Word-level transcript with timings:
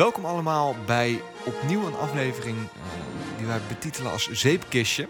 Welkom 0.00 0.24
allemaal 0.24 0.76
bij 0.86 1.22
opnieuw 1.44 1.86
een 1.86 1.94
aflevering 1.94 2.56
eh, 2.56 3.36
die 3.36 3.46
wij 3.46 3.60
betitelen 3.68 4.12
als 4.12 4.30
Zeepkistje. 4.30 5.08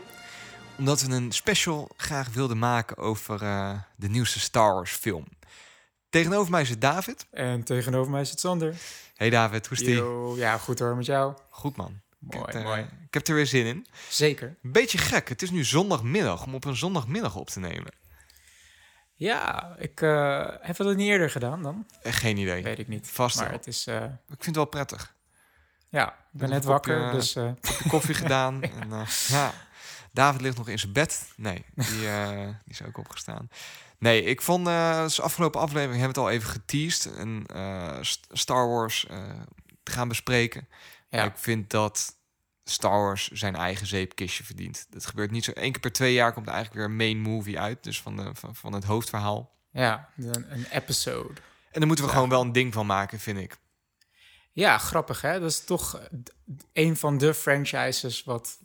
Omdat 0.79 1.01
we 1.03 1.15
een 1.15 1.33
special 1.33 1.91
graag 1.97 2.29
wilden 2.33 2.59
maken 2.59 2.97
over 2.97 3.43
eh, 3.43 3.79
de 3.97 4.09
nieuwste 4.09 4.41
Star 4.41 4.75
Wars 4.75 4.93
film. 4.93 5.25
Tegenover 6.09 6.51
mij 6.51 6.65
zit 6.65 6.81
David. 6.81 7.27
En 7.31 7.65
tegenover 7.65 8.11
mij 8.11 8.25
zit 8.25 8.41
Sander. 8.41 8.75
Hey 9.15 9.31
David, 9.31 9.67
hoe 9.67 9.77
is 9.77 9.85
die? 9.85 9.95
Yo, 9.95 10.37
ja, 10.37 10.59
goed 10.59 10.79
hoor, 10.79 10.97
met 10.97 11.07
jou. 11.07 11.35
Goed 11.51 11.77
man. 11.77 12.01
Mooi, 12.19 12.39
ik, 12.47 12.53
heb, 12.53 12.55
er- 12.55 12.69
mooi. 12.69 12.81
ik 12.81 13.15
heb 13.15 13.27
er 13.27 13.35
weer 13.35 13.47
zin 13.47 13.67
in. 13.67 13.87
Zeker. 14.09 14.57
Beetje 14.63 14.99
gek, 14.99 15.29
het 15.29 15.43
is 15.43 15.51
nu 15.51 15.65
zondagmiddag 15.65 16.45
om 16.45 16.55
op 16.55 16.65
een 16.65 16.77
zondagmiddag 16.77 17.37
op 17.37 17.51
te 17.51 17.61
nemen. 17.61 17.93
Ja, 19.21 19.75
ik 19.79 20.01
eh, 20.01 20.47
heb 20.61 20.77
dat 20.77 20.97
niet 20.97 21.09
eerder 21.09 21.31
gedaan 21.31 21.63
dan? 21.63 21.87
Eh, 22.03 22.13
geen 22.13 22.37
idee. 22.37 22.63
Weet 22.63 22.79
ik 22.79 22.89
niet. 22.89 23.09
Vast 23.11 23.37
maar 23.37 23.45
wel. 23.45 23.57
het 23.57 23.67
is, 23.67 23.87
eh, 23.87 24.05
Ik 24.05 24.11
vind 24.29 24.45
het 24.45 24.55
wel 24.57 24.65
prettig. 24.65 25.15
ja, 25.89 26.09
ik 26.09 26.15
ben 26.41 26.49
net 26.49 26.65
kopje, 26.65 26.71
wakker, 26.73 27.11
dus 27.13 27.33
Kopje 27.33 27.89
koffie 27.89 28.15
gedaan. 28.25 28.63
En, 28.63 28.93
eh, 28.93 29.07
ja. 29.29 29.53
David 30.13 30.41
ligt 30.41 30.57
nog 30.57 30.69
in 30.69 30.79
zijn 30.79 30.93
bed. 30.93 31.33
Nee, 31.37 31.65
die, 31.75 31.89
die 32.01 32.55
is 32.65 32.83
ook 32.83 32.99
opgestaan. 32.99 33.49
Nee, 33.99 34.23
ik 34.25 34.41
vond... 34.43 34.67
dus 34.67 35.21
afgelopen 35.21 35.61
aflevering 35.61 36.01
hebben 36.01 36.15
we 36.15 36.21
het 36.21 36.31
al 36.31 36.37
even 36.39 36.49
geteased. 36.51 37.15
En 37.17 37.47
St- 38.01 38.27
Star 38.33 38.69
Wars 38.69 39.07
te 39.83 39.93
gaan 39.93 40.09
bespreken. 40.09 40.69
ja. 41.09 41.25
Ik 41.25 41.37
vind 41.39 41.71
dat 41.71 42.17
Star 42.71 43.01
Wars 43.03 43.29
zijn 43.29 43.57
eigen 43.57 43.87
zeepkistje 43.87 44.45
verdient. 44.45 44.87
Dat 44.91 45.07
gebeurt 45.07 45.31
niet 45.31 45.45
zo... 45.45 45.51
Eén 45.55 45.73
keer 45.73 45.81
per 45.81 45.93
twee 45.93 46.13
jaar 46.13 46.33
komt 46.33 46.47
er 46.47 46.53
eigenlijk 46.53 46.83
weer 46.83 46.91
een 46.91 46.97
main 47.15 47.33
movie 47.33 47.59
uit. 47.61 47.83
Dus 47.85 48.03
van, 48.03 48.17
de, 48.17 48.31
van, 48.35 48.55
van 48.55 48.73
het 48.73 48.85
hoofdverhaal. 48.85 49.51
ja, 49.73 50.09
een, 50.17 50.53
een 50.53 50.67
episode. 50.71 51.41
En 51.71 51.79
daar 51.79 51.87
moeten 51.87 52.05
we 52.05 52.11
Ja. 52.11 52.17
gewoon 52.17 52.31
wel 52.31 52.41
een 52.43 52.53
ding 52.53 52.73
van 52.73 52.87
maken, 52.87 53.21
vind 53.21 53.39
ik. 53.39 53.57
Ja, 54.53 54.79
grappig 54.79 55.21
hè. 55.21 55.41
Dat 55.41 55.51
is 55.51 55.65
toch 55.65 55.99
eh, 55.99 56.05
een 56.73 56.97
van 56.97 57.19
de 57.19 57.35
franchises 57.35 58.25
wat 58.25 58.59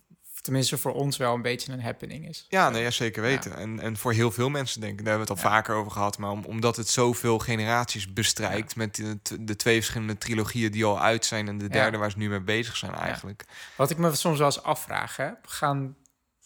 tenminste 0.46 0.78
voor 0.78 0.92
ons 0.94 1.16
wel 1.16 1.34
een 1.34 1.42
beetje 1.42 1.72
een 1.72 1.80
happening 1.82 2.28
is. 2.28 2.46
Ja, 2.48 2.70
nee, 2.70 2.82
ja, 2.82 2.90
zeker 2.90 3.22
weten. 3.22 3.56
En, 3.56 3.80
en 3.80 3.96
voor 3.96 4.12
heel 4.12 4.30
veel 4.30 4.48
mensen 4.48 4.80
denk 4.80 4.92
ik, 4.98 5.04
daar 5.04 5.08
hebben 5.16 5.26
we 5.26 5.32
het 5.34 5.44
al 5.44 5.50
Ja. 5.50 5.56
vaker 5.56 5.74
over 5.74 5.92
gehad, 5.92 6.18
maar 6.18 6.30
om, 6.30 6.44
omdat 6.44 6.76
het 6.76 6.88
zoveel 6.88 7.38
generaties 7.38 8.12
bestrijkt 8.12 8.76
met 8.76 8.94
de, 8.94 9.18
de 9.40 9.56
twee 9.56 9.76
verschillende 9.76 10.18
trilogieën 10.18 10.70
die 10.70 10.84
al 10.84 11.00
uit 11.00 11.24
zijn 11.24 11.48
en 11.48 11.58
de 11.58 11.68
derde 11.68 11.96
waar 11.96 12.10
ze 12.10 12.18
nu 12.18 12.28
mee 12.28 12.40
bezig 12.40 12.76
zijn 12.76 12.94
eigenlijk. 12.94 13.44
Wat 13.76 13.90
ik 13.90 13.98
me 13.98 14.14
soms 14.14 14.38
wel 14.38 14.46
eens 14.46 14.62
afvraag, 14.62 15.16
hè, 15.16 15.30
gaan 15.42 15.96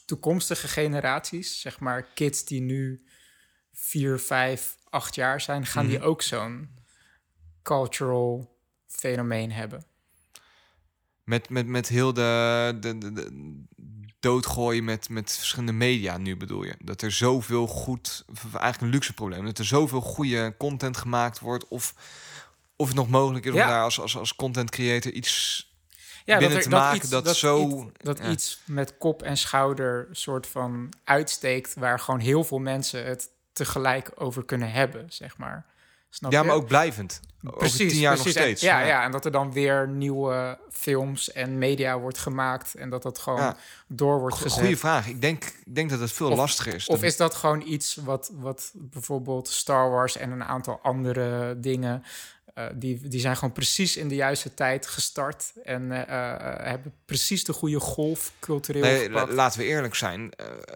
toekomstige 0.04 0.68
generaties, 0.68 1.60
zeg 1.60 1.80
maar 1.80 2.02
kids 2.14 2.44
die 2.44 2.60
nu 2.60 3.04
vier, 3.72 4.18
vijf, 4.18 4.76
acht 4.88 5.14
jaar 5.14 5.40
zijn, 5.40 5.66
gaan 5.66 5.86
die 5.86 5.98
Mhm. 5.98 6.06
ook 6.06 6.22
zo'n 6.22 6.68
cultural 7.62 8.56
fenomeen 8.86 9.52
hebben? 9.52 9.84
Met, 11.24 11.48
met, 11.48 11.66
met 11.66 11.88
heel 11.88 12.12
de, 12.12 12.76
de, 12.80 12.98
de 13.12 13.64
doodgooien 14.20 14.84
met, 14.84 15.08
met 15.08 15.36
verschillende 15.36 15.72
media 15.72 16.16
nu 16.18 16.36
bedoel 16.36 16.62
je. 16.64 16.74
Dat 16.82 17.02
er 17.02 17.12
zoveel 17.12 17.66
goed, 17.66 18.24
eigenlijk 18.42 18.80
een 18.80 18.88
luxe 18.88 19.12
probleem, 19.12 19.44
dat 19.44 19.58
er 19.58 19.64
zoveel 19.64 20.00
goede 20.00 20.54
content 20.58 20.96
gemaakt 20.96 21.38
wordt 21.38 21.68
of, 21.68 21.94
of 22.76 22.86
het 22.86 22.96
nog 22.96 23.08
mogelijk 23.08 23.44
is 23.44 23.54
Ja. 23.54 23.62
om 23.62 23.68
daar 23.68 23.82
als, 23.82 24.00
als, 24.00 24.16
als 24.16 24.36
content 24.36 24.70
creator 24.70 25.12
iets 25.12 25.68
Ja, 26.24 26.38
binnen 26.38 26.60
te 26.60 26.68
maken 26.68 27.10
dat 27.10 27.36
zo- 27.36 27.68
iets, 27.68 27.92
dat 28.02 28.18
ja. 28.18 28.30
iets 28.30 28.60
met 28.64 28.98
kop 28.98 29.22
en 29.22 29.36
schouder 29.36 30.08
soort 30.12 30.46
van 30.46 30.88
uitsteekt, 31.04 31.74
waar 31.74 32.00
gewoon 32.00 32.20
heel 32.20 32.44
veel 32.44 32.58
mensen 32.58 33.04
het 33.06 33.28
tegelijk 33.52 34.10
over 34.14 34.44
kunnen 34.44 34.70
hebben, 34.72 35.06
zeg 35.08 35.36
maar. 35.36 35.66
Snap 36.10 36.32
Ja, 36.32 36.40
je? 36.40 36.46
maar 36.46 36.56
ook 36.56 36.66
blijvend. 36.66 37.20
Over 37.50 37.70
tien 37.76 37.88
jaar 37.88 38.12
nog 38.12 38.22
precies. 38.22 38.40
En- 38.40 38.42
steeds. 38.46 38.60
Ja, 38.60 38.80
ja. 38.80 39.02
en 39.04 39.10
dat 39.10 39.24
er 39.24 39.30
dan 39.30 39.52
weer 39.52 39.88
nieuwe 39.88 40.58
films 40.70 41.32
en 41.32 41.58
media 41.58 41.98
wordt 41.98 42.18
gemaakt 42.18 42.74
en 42.74 42.90
dat 42.90 43.02
dat 43.02 43.18
gewoon 43.18 43.40
Ja. 43.40 43.56
door 43.86 44.20
wordt 44.20 44.36
gezet. 44.36 44.58
Goeie 44.60 44.76
vraag. 44.76 45.06
Ik 45.08 45.20
denk, 45.20 45.44
ik 45.44 45.74
denk 45.74 45.90
dat 45.90 46.00
het 46.00 46.12
veel 46.12 46.30
Of- 46.30 46.36
lastiger 46.36 46.74
is. 46.74 46.86
Of 46.86 47.02
is 47.02 47.16
dat 47.16 47.34
gewoon 47.34 47.62
iets 47.66 47.96
wat, 48.04 48.30
wat 48.34 48.70
bijvoorbeeld 48.74 49.48
Star 49.48 49.90
Wars 49.90 50.16
en 50.16 50.30
een 50.30 50.44
aantal 50.44 50.78
andere 50.82 51.60
dingen, 51.60 52.04
eh, 52.68 52.74
die, 52.74 53.08
die 53.08 53.20
zijn 53.20 53.34
gewoon 53.36 53.52
precies 53.52 53.96
in 53.96 54.08
de 54.08 54.14
juiste 54.14 54.54
tijd 54.54 54.86
gestart 54.86 55.52
en 55.64 55.92
eh, 55.92 56.32
eh, 56.32 56.66
hebben 56.66 56.92
precies 57.04 57.44
de 57.44 57.52
goede 57.52 57.80
golf 57.80 58.32
cultureel 58.40 58.82
Nee, 58.82 59.10
la- 59.10 59.26
laten 59.32 59.58
we 59.60 59.64
eerlijk 59.66 59.94
zijn. 59.94 60.30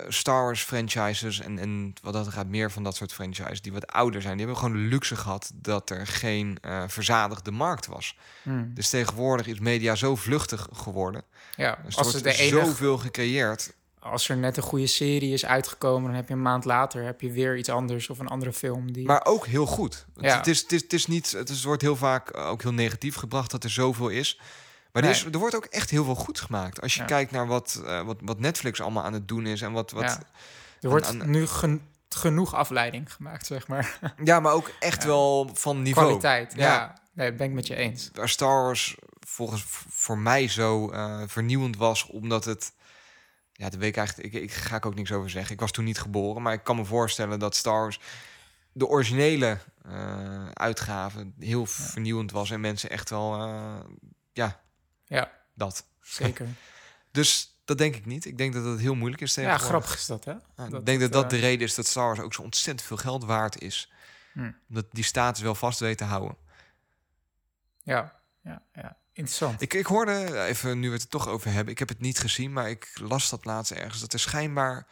Star 0.09 0.43
Wars 0.45 0.63
franchises 0.63 1.41
en, 1.41 1.59
en 1.59 1.93
wat 2.03 2.13
dat 2.13 2.29
gaat 2.29 2.47
meer 2.47 2.71
van 2.71 2.83
dat 2.83 2.97
soort 2.97 3.13
franchises 3.13 3.63
die 3.63 3.73
wat 3.73 3.87
ouder 3.87 4.23
zijn, 4.23 4.37
die 4.37 4.47
hebben 4.47 4.63
gewoon 4.65 4.83
de 4.83 4.89
luxe 4.89 5.17
gehad 5.17 5.51
dat 5.55 5.91
er 5.91 6.07
geen 6.07 6.59
verzadigde 6.87 7.51
markt 7.51 7.87
was. 7.87 8.17
Hmm, 8.43 8.71
Dus 8.75 8.89
tegenwoordig 8.89 9.47
is 9.47 9.59
media 9.59 9.95
zo 9.95 10.17
vluchtig 10.17 10.69
geworden. 10.73 11.23
ja, 11.57 11.79
Dus 11.85 11.97
er 11.97 12.05
als, 12.05 12.15
er 12.15 12.23
de 12.23 12.33
enige, 12.33 12.65
zoveel 12.65 12.99
gecreëerd. 12.99 13.73
Als 14.05 14.29
er 14.29 14.37
net 14.37 14.57
een 14.57 14.63
goede 14.63 14.87
serie 14.87 15.33
is 15.33 15.45
uitgekomen, 15.47 16.07
dan 16.07 16.15
heb 16.15 16.29
je 16.29 16.35
een 16.35 16.43
maand 16.43 16.65
later 16.65 17.05
heb 17.05 17.21
je 17.21 17.31
weer 17.31 17.57
iets 17.57 17.69
anders 17.69 18.11
of 18.11 18.19
een 18.19 18.29
andere 18.29 18.53
film. 18.53 18.93
Die, 18.93 19.07
Maar 19.07 19.25
ook 19.25 19.47
heel 19.47 19.67
goed. 19.67 20.07
Het, 20.15 20.25
Ja. 20.25 20.37
het, 20.37 20.47
is, 20.47 20.61
het, 20.63 20.73
is, 20.73 20.83
het 20.83 20.93
is 20.93 21.07
niet. 21.07 21.33
Het 21.33 21.49
is, 21.49 21.65
wordt 21.65 21.83
heel 21.83 21.97
vaak 21.97 22.29
eh, 22.31 22.47
ook 22.49 22.63
heel 22.63 22.73
negatief 22.73 23.15
gebracht 23.15 23.51
dat 23.51 23.65
er 23.65 23.71
zoveel 23.71 24.09
is. 24.09 24.41
Maar 24.93 25.03
er, 25.05 25.11
is, 25.11 25.25
er 25.25 25.39
wordt 25.39 25.57
ook 25.57 25.65
echt 25.65 25.91
heel 25.91 26.05
veel 26.05 26.15
goed 26.15 26.41
gemaakt. 26.41 26.81
Als 26.81 26.95
je 26.95 27.01
Ja. 27.01 27.07
kijkt 27.07 27.31
naar 27.31 27.47
wat, 27.47 27.83
eh, 27.87 28.03
wat, 28.03 28.17
wat 28.21 28.39
Netflix 28.41 28.81
allemaal 28.81 29.05
aan 29.05 29.13
het 29.13 29.29
doen 29.29 29.47
is 29.47 29.63
en 29.63 29.73
wat. 29.73 29.91
wat 29.91 30.03
Ja. 30.03 30.21
er 30.81 30.89
wordt 30.89 31.07
aan- 31.07 31.31
nu 31.31 31.47
gen- 31.47 31.83
genoeg 32.09 32.55
afleiding 32.55 33.13
gemaakt, 33.13 33.47
zeg 33.47 33.69
maar. 33.69 33.99
Ja, 34.25 34.41
maar 34.41 34.53
ook 34.53 34.71
echt 34.81 35.05
wel 35.05 35.51
van 35.55 35.83
niveau. 35.83 36.07
Kwaliteit, 36.07 36.53
ja. 36.57 36.63
Ja. 36.75 36.95
Nee, 37.13 37.29
dat 37.29 37.37
ben 37.37 37.47
ik 37.47 37.53
met 37.53 37.67
je 37.67 37.75
eens. 37.75 38.11
Waar 38.15 38.29
Star 38.29 38.63
Wars 38.63 38.97
volgens 39.21 39.65
voor 39.91 40.19
mij 40.19 40.49
zo 40.49 40.91
eh, 40.91 41.23
vernieuwend 41.27 41.77
was, 41.77 42.07
omdat 42.07 42.45
het. 42.45 42.73
Ja, 43.57 43.69
de 43.69 43.79
week 43.79 43.97
eigenlijk. 43.97 44.35
Ik, 44.35 44.43
ik 44.43 44.53
ga 44.53 44.77
ik 44.77 44.87
ook 44.87 44.95
niks 44.95 45.13
over 45.13 45.31
zeggen. 45.31 45.53
Ik 45.55 45.61
was 45.61 45.71
toen 45.71 45.85
niet 45.85 45.99
geboren, 46.01 46.43
maar 46.43 46.53
ik 46.53 46.65
kan 46.65 46.77
me 46.77 46.85
voorstellen 46.85 47.39
dat 47.39 47.57
Star 47.57 47.81
Wars 47.81 48.01
de 48.73 48.87
originele 48.87 49.59
eh 49.83 50.49
uitgave 50.53 51.33
heel 51.39 51.67
vernieuwend 51.67 52.31
was 52.31 52.51
en 52.51 52.61
mensen 52.61 52.91
echt 52.91 53.11
wel. 53.11 53.35
eh, 53.43 53.81
ja, 54.33 54.61
Ja, 55.05 55.33
dat. 55.55 55.87
zeker. 56.01 56.47
Dus 57.11 57.59
dat 57.65 57.79
denk 57.79 57.97
ik 57.97 58.07
niet. 58.07 58.25
Ik 58.25 58.39
denk 58.39 58.53
dat 58.53 58.65
het 58.65 58.81
heel 58.81 58.95
moeilijk 58.95 59.23
is 59.23 59.35
ja, 59.35 59.59
grappig 59.59 59.95
is 59.95 60.07
dat, 60.07 60.25
hè? 60.25 60.31
Ja, 60.33 60.41
Dat 60.57 60.81
ik 60.81 60.87
denk 60.87 60.87
dat 60.87 61.01
het, 61.01 61.13
dat 61.13 61.23
eh, 61.25 61.29
de 61.29 61.37
reden 61.37 61.67
is 61.67 61.75
dat 61.75 61.87
Star 61.87 62.05
Wars 62.07 62.21
ook 62.21 62.35
zo 62.35 62.43
ontzettend 62.43 62.87
veel 62.89 62.97
geld 62.97 63.25
waard 63.25 63.61
is. 63.61 63.93
Hm. 64.33 64.53
Omdat 64.69 64.87
die 64.91 65.05
status 65.05 65.43
wel 65.43 65.55
vast 65.55 65.81
weet 65.81 65.99
te 65.99 66.05
houden. 66.05 66.37
Ja, 67.83 68.21
ja, 68.43 68.63
ja. 68.73 68.97
Interessant. 69.15 69.61
Ik, 69.61 69.75
ik 69.75 69.87
hoorde, 69.87 70.45
even 70.45 70.81
nu 70.81 70.87
we 70.89 70.95
het 70.95 71.03
er 71.03 71.09
toch 71.09 71.29
over 71.29 71.53
hebben, 71.53 71.73
ik 71.73 71.79
heb 71.79 71.89
het 71.89 72.01
niet 72.01 72.19
gezien, 72.19 72.53
maar 72.53 72.71
ik 72.71 72.91
las 72.95 73.31
dat 73.31 73.45
laatst 73.45 73.73
ergens, 73.73 74.01
dat 74.01 74.13
er 74.13 74.19
schijnbaar 74.19 74.87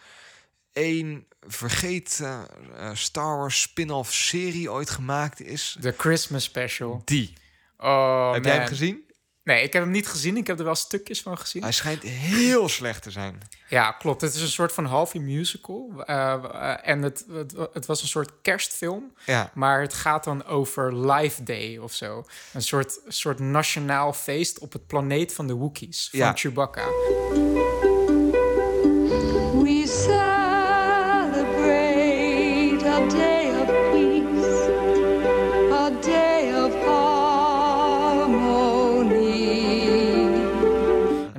één 0.72 1.26
vergeten 1.40 2.46
eh, 2.76 2.90
Star 2.94 3.36
Wars 3.36 3.60
spin-off 3.60 4.12
serie 4.12 4.70
ooit 4.70 4.90
gemaakt 4.90 5.40
is. 5.40 5.76
De 5.80 5.94
Christmas 5.96 6.44
special. 6.44 7.02
Die. 7.04 7.32
Oh, 7.78 8.32
heb 8.32 8.44
jij 8.44 8.56
hem 8.56 8.66
gezien? 8.66 9.11
Nee, 9.44 9.62
ik 9.62 9.72
heb 9.72 9.82
hem 9.82 9.90
niet 9.92 10.08
gezien. 10.08 10.36
Ik 10.36 10.46
heb 10.46 10.58
er 10.58 10.64
wel 10.64 10.74
stukjes 10.74 11.22
van 11.22 11.38
gezien. 11.38 11.62
Hij 11.62 11.72
schijnt 11.72 12.02
heel 12.02 12.68
slecht 12.68 13.02
te 13.02 13.10
zijn. 13.10 13.40
Ja, 13.68 13.92
klopt. 13.92 14.20
Het 14.20 14.34
is 14.34 14.40
een 14.42 14.48
soort 14.48 14.72
van 14.72 14.84
halve 14.84 15.18
musical. 15.18 16.02
Eh, 16.06 16.32
eh, 16.32 16.88
en 16.88 17.02
het, 17.02 17.24
het, 17.32 17.54
het 17.72 17.86
was 17.86 18.02
een 18.02 18.08
soort 18.08 18.32
kerstfilm. 18.42 19.12
Ja, 19.26 19.50
Maar 19.54 19.80
het 19.80 19.94
gaat 19.94 20.24
dan 20.24 20.44
over 20.44 21.10
Life 21.12 21.42
Day 21.42 21.76
of 21.76 21.92
zo. 21.92 22.24
Een 22.52 22.62
soort, 22.62 22.98
soort 23.08 23.38
nationaal 23.38 24.12
feest 24.12 24.58
op 24.58 24.72
het 24.72 24.86
planeet 24.86 25.34
van 25.34 25.46
de 25.46 25.52
Wookiees. 25.54 26.08
Van 26.10 26.18
Ja. 26.18 26.32
Chewbacca. 26.34 26.84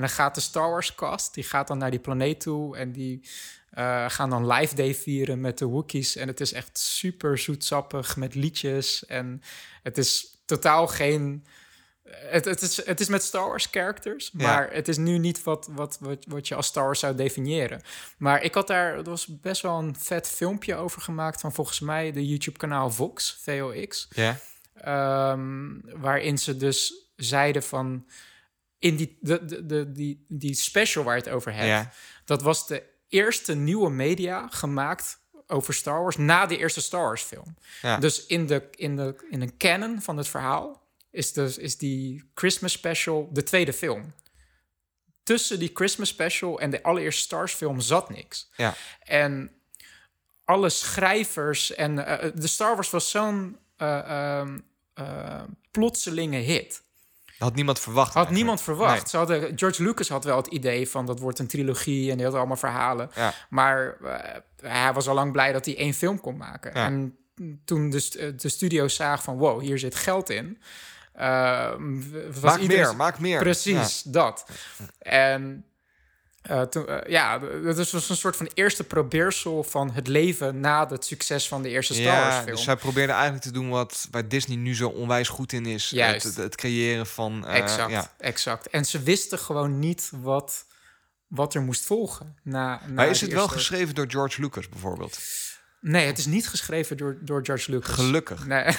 Dan 0.04 0.12
gaat 0.12 0.36
de 0.36 0.42
Star 0.42 0.70
Wars 0.70 0.96
cast, 0.96 1.34
die 1.34 1.44
gaat 1.44 1.68
dan 1.68 1.78
naar 1.78 1.92
die 1.92 2.00
planeet 2.00 2.40
toe 2.40 2.78
en 2.78 2.92
die 2.92 3.28
eh, 3.70 4.06
gaan 4.10 4.30
dan 4.30 4.48
Life 4.48 4.76
Day 4.76 4.96
vieren 4.96 5.42
met 5.42 5.58
de 5.58 5.66
Wookiees. 5.66 6.16
En 6.16 6.28
het 6.28 6.40
is 6.40 6.54
echt 6.54 6.78
super 6.78 7.38
zoetsappig 7.38 8.16
met 8.18 8.36
liedjes 8.36 9.06
en 9.06 9.42
het 9.84 9.98
is 9.98 10.42
totaal 10.46 10.88
geen... 10.88 11.46
Het, 12.04 12.46
het, 12.46 12.62
is, 12.62 12.86
het 12.86 13.00
is 13.00 13.08
met 13.08 13.24
Star 13.24 13.48
Wars 13.48 13.68
characters, 13.72 14.32
Ja. 14.38 14.48
maar 14.48 14.70
het 14.74 14.88
is 14.88 14.98
nu 14.98 15.18
niet 15.18 15.44
wat, 15.44 15.70
wat, 15.72 15.98
wat, 16.00 16.26
wat 16.28 16.48
je 16.48 16.56
als 16.56 16.68
Star 16.68 16.84
Wars 16.84 17.00
zou 17.00 17.16
definiëren. 17.16 17.82
Maar 18.18 18.44
ik 18.44 18.54
had 18.54 18.68
daar, 18.68 18.94
er 18.98 19.04
was 19.04 19.40
best 19.42 19.62
wel 19.62 19.78
een 19.80 19.96
vet 20.00 20.30
filmpje 20.30 20.76
over 20.76 21.02
gemaakt 21.02 21.42
van 21.42 21.54
volgens 21.54 21.80
mij 21.80 22.12
de 22.12 22.28
YouTube-kanaal 22.28 22.92
Vox, 22.92 23.38
VOX. 23.42 24.08
ja. 24.10 24.38
Ehm, 24.74 25.70
waarin 25.84 26.38
ze 26.38 26.58
dus 26.58 26.94
zeiden 27.16 27.64
van... 27.64 28.06
In 28.84 28.96
die, 28.96 29.18
de, 29.20 29.46
de, 29.46 29.66
de, 29.66 29.92
die, 29.92 30.26
die 30.28 30.54
special 30.54 31.04
waar 31.04 31.16
je 31.16 31.24
het 31.24 31.32
over 31.32 31.54
hebt... 31.54 31.68
Ja. 31.68 31.92
dat 32.26 32.42
was 32.42 32.68
de 32.68 32.84
eerste 33.08 33.56
nieuwe 33.56 33.90
media 33.90 34.48
gemaakt 34.48 35.20
over 35.48 35.74
Star 35.74 36.02
Wars... 36.02 36.18
na 36.18 36.46
de 36.46 36.58
eerste 36.58 36.82
Star 36.82 37.02
Wars 37.02 37.22
film. 37.22 37.58
Ja. 37.82 37.98
Dus 37.98 38.26
in, 38.26 38.46
de, 38.46 38.70
in, 38.76 38.96
de, 38.96 39.26
in 39.30 39.42
een 39.42 39.58
canon 39.58 40.02
van 40.02 40.18
het 40.18 40.28
verhaal... 40.28 40.88
is, 41.12 41.34
dus, 41.34 41.58
is 41.58 41.78
die 41.78 42.32
Christmas 42.34 42.72
special 42.72 43.30
de 43.32 43.44
tweede 43.44 43.74
film. 43.74 44.14
Tussen 45.24 45.60
die 45.60 45.72
Christmas 45.74 46.10
special 46.10 46.60
en 46.60 46.70
de 46.70 46.84
allereerste 46.84 47.22
Stars 47.22 47.54
film 47.54 47.80
zat 47.80 48.10
niks. 48.10 48.50
Ja. 48.56 48.76
En 49.00 49.52
alle 50.46 50.70
schrijvers 50.70 51.76
en 51.76 52.06
eh, 52.06 52.32
de 52.36 52.48
Star 52.48 52.76
Wars 52.76 52.90
was 52.90 53.10
zo'n 53.10 53.58
eh, 53.78 54.42
eh, 54.94 55.44
plotselinge 55.72 56.38
hit. 56.38 56.83
Had 57.44 57.56
niemand 57.56 57.80
verwacht. 57.80 58.14
Had 58.14 58.16
eigenlijk. 58.16 58.44
niemand 58.44 58.62
verwacht. 58.62 59.00
Nee. 59.02 59.10
Ze 59.10 59.18
hadden, 59.18 59.58
George 59.58 59.84
Lucas 59.84 60.10
had 60.10 60.24
wel 60.24 60.38
het 60.38 60.48
idee 60.48 60.90
van 60.90 61.06
dat 61.06 61.20
wordt 61.20 61.40
een 61.40 61.48
trilogie 61.48 62.12
en 62.12 62.18
die 62.18 62.26
had 62.26 62.36
allemaal 62.36 62.58
verhalen. 62.58 63.10
Ja. 63.16 63.34
Maar 63.50 63.96
eh, 64.04 64.70
hij 64.72 64.94
was 64.94 65.08
al 65.08 65.16
lang 65.16 65.32
blij 65.32 65.52
dat 65.52 65.66
hij 65.66 65.78
één 65.78 65.94
film 65.94 66.20
kon 66.22 66.38
maken. 66.38 66.72
Ja. 66.74 66.86
En 66.86 67.18
toen 67.66 67.90
de, 67.90 68.10
eh, 68.20 68.28
de 68.38 68.50
studio 68.50 68.88
zagen 68.88 69.24
van 69.24 69.38
wow, 69.38 69.62
hier 69.62 69.80
zit 69.80 69.96
geld 69.96 70.30
in. 70.30 70.58
was 71.14 72.42
Maak 72.42 72.60
iedereen- 72.60 72.84
meer, 72.86 72.96
maak 72.96 73.20
meer. 73.20 73.40
Precies, 73.40 74.02
dat. 74.04 74.46
En 75.00 75.66
eh, 76.44 76.62
toen, 76.62 76.88
eh, 76.88 77.10
ja, 77.12 77.40
dat 77.64 77.78
is 77.78 77.92
was 77.92 78.10
een 78.10 78.16
soort 78.16 78.36
van 78.36 78.50
eerste 78.54 78.84
probeersel 78.84 79.64
van 79.64 79.92
het 79.92 80.08
leven 80.08 80.60
na 80.60 80.88
het 80.88 81.06
succes 81.06 81.48
van 81.48 81.62
de 81.62 81.70
eerste 81.70 81.94
Ja, 81.94 82.02
Star 82.02 82.22
Wars 82.22 82.36
ja 82.36 82.42
film. 82.42 82.56
dus 82.56 82.64
zij 82.64 82.76
probeerde 82.76 83.12
eigenlijk 83.14 83.44
te 83.44 83.52
doen 83.52 83.70
wat 83.70 84.08
waar 84.12 84.28
Disney 84.28 84.58
nu 84.58 84.76
zo 84.76 84.90
onwijs 84.90 85.28
goed 85.28 85.54
in 85.54 85.66
is. 85.66 85.90
Juist. 85.90 86.24
Het, 86.24 86.36
het, 86.36 86.56
creëren 86.56 87.08
van... 87.08 87.48
eh, 87.48 87.56
exact, 87.56 87.92
ja. 87.92 88.12
exact. 88.18 88.68
En 88.68 88.86
ze 88.86 89.00
wisten 89.00 89.40
gewoon 89.40 89.80
niet 89.80 90.12
wat, 90.22 90.66
wat 91.28 91.54
er 91.54 91.62
moest 91.62 91.86
volgen. 91.86 92.38
Na, 92.44 92.82
na 92.86 92.94
Maar 92.94 93.10
is 93.10 93.22
het 93.22 93.34
wel 93.34 93.48
geschreven 93.48 93.96
door 93.96 94.10
George 94.10 94.42
Lucas 94.42 94.70
bijvoorbeeld? 94.70 95.20
Nee, 95.86 96.06
het 96.06 96.18
is 96.18 96.26
niet 96.26 96.50
geschreven 96.50 96.98
door, 96.98 97.18
door 97.20 97.46
George 97.46 97.72
Lucas. 97.72 97.96
Gelukkig. 97.96 98.46
Nee. 98.46 98.64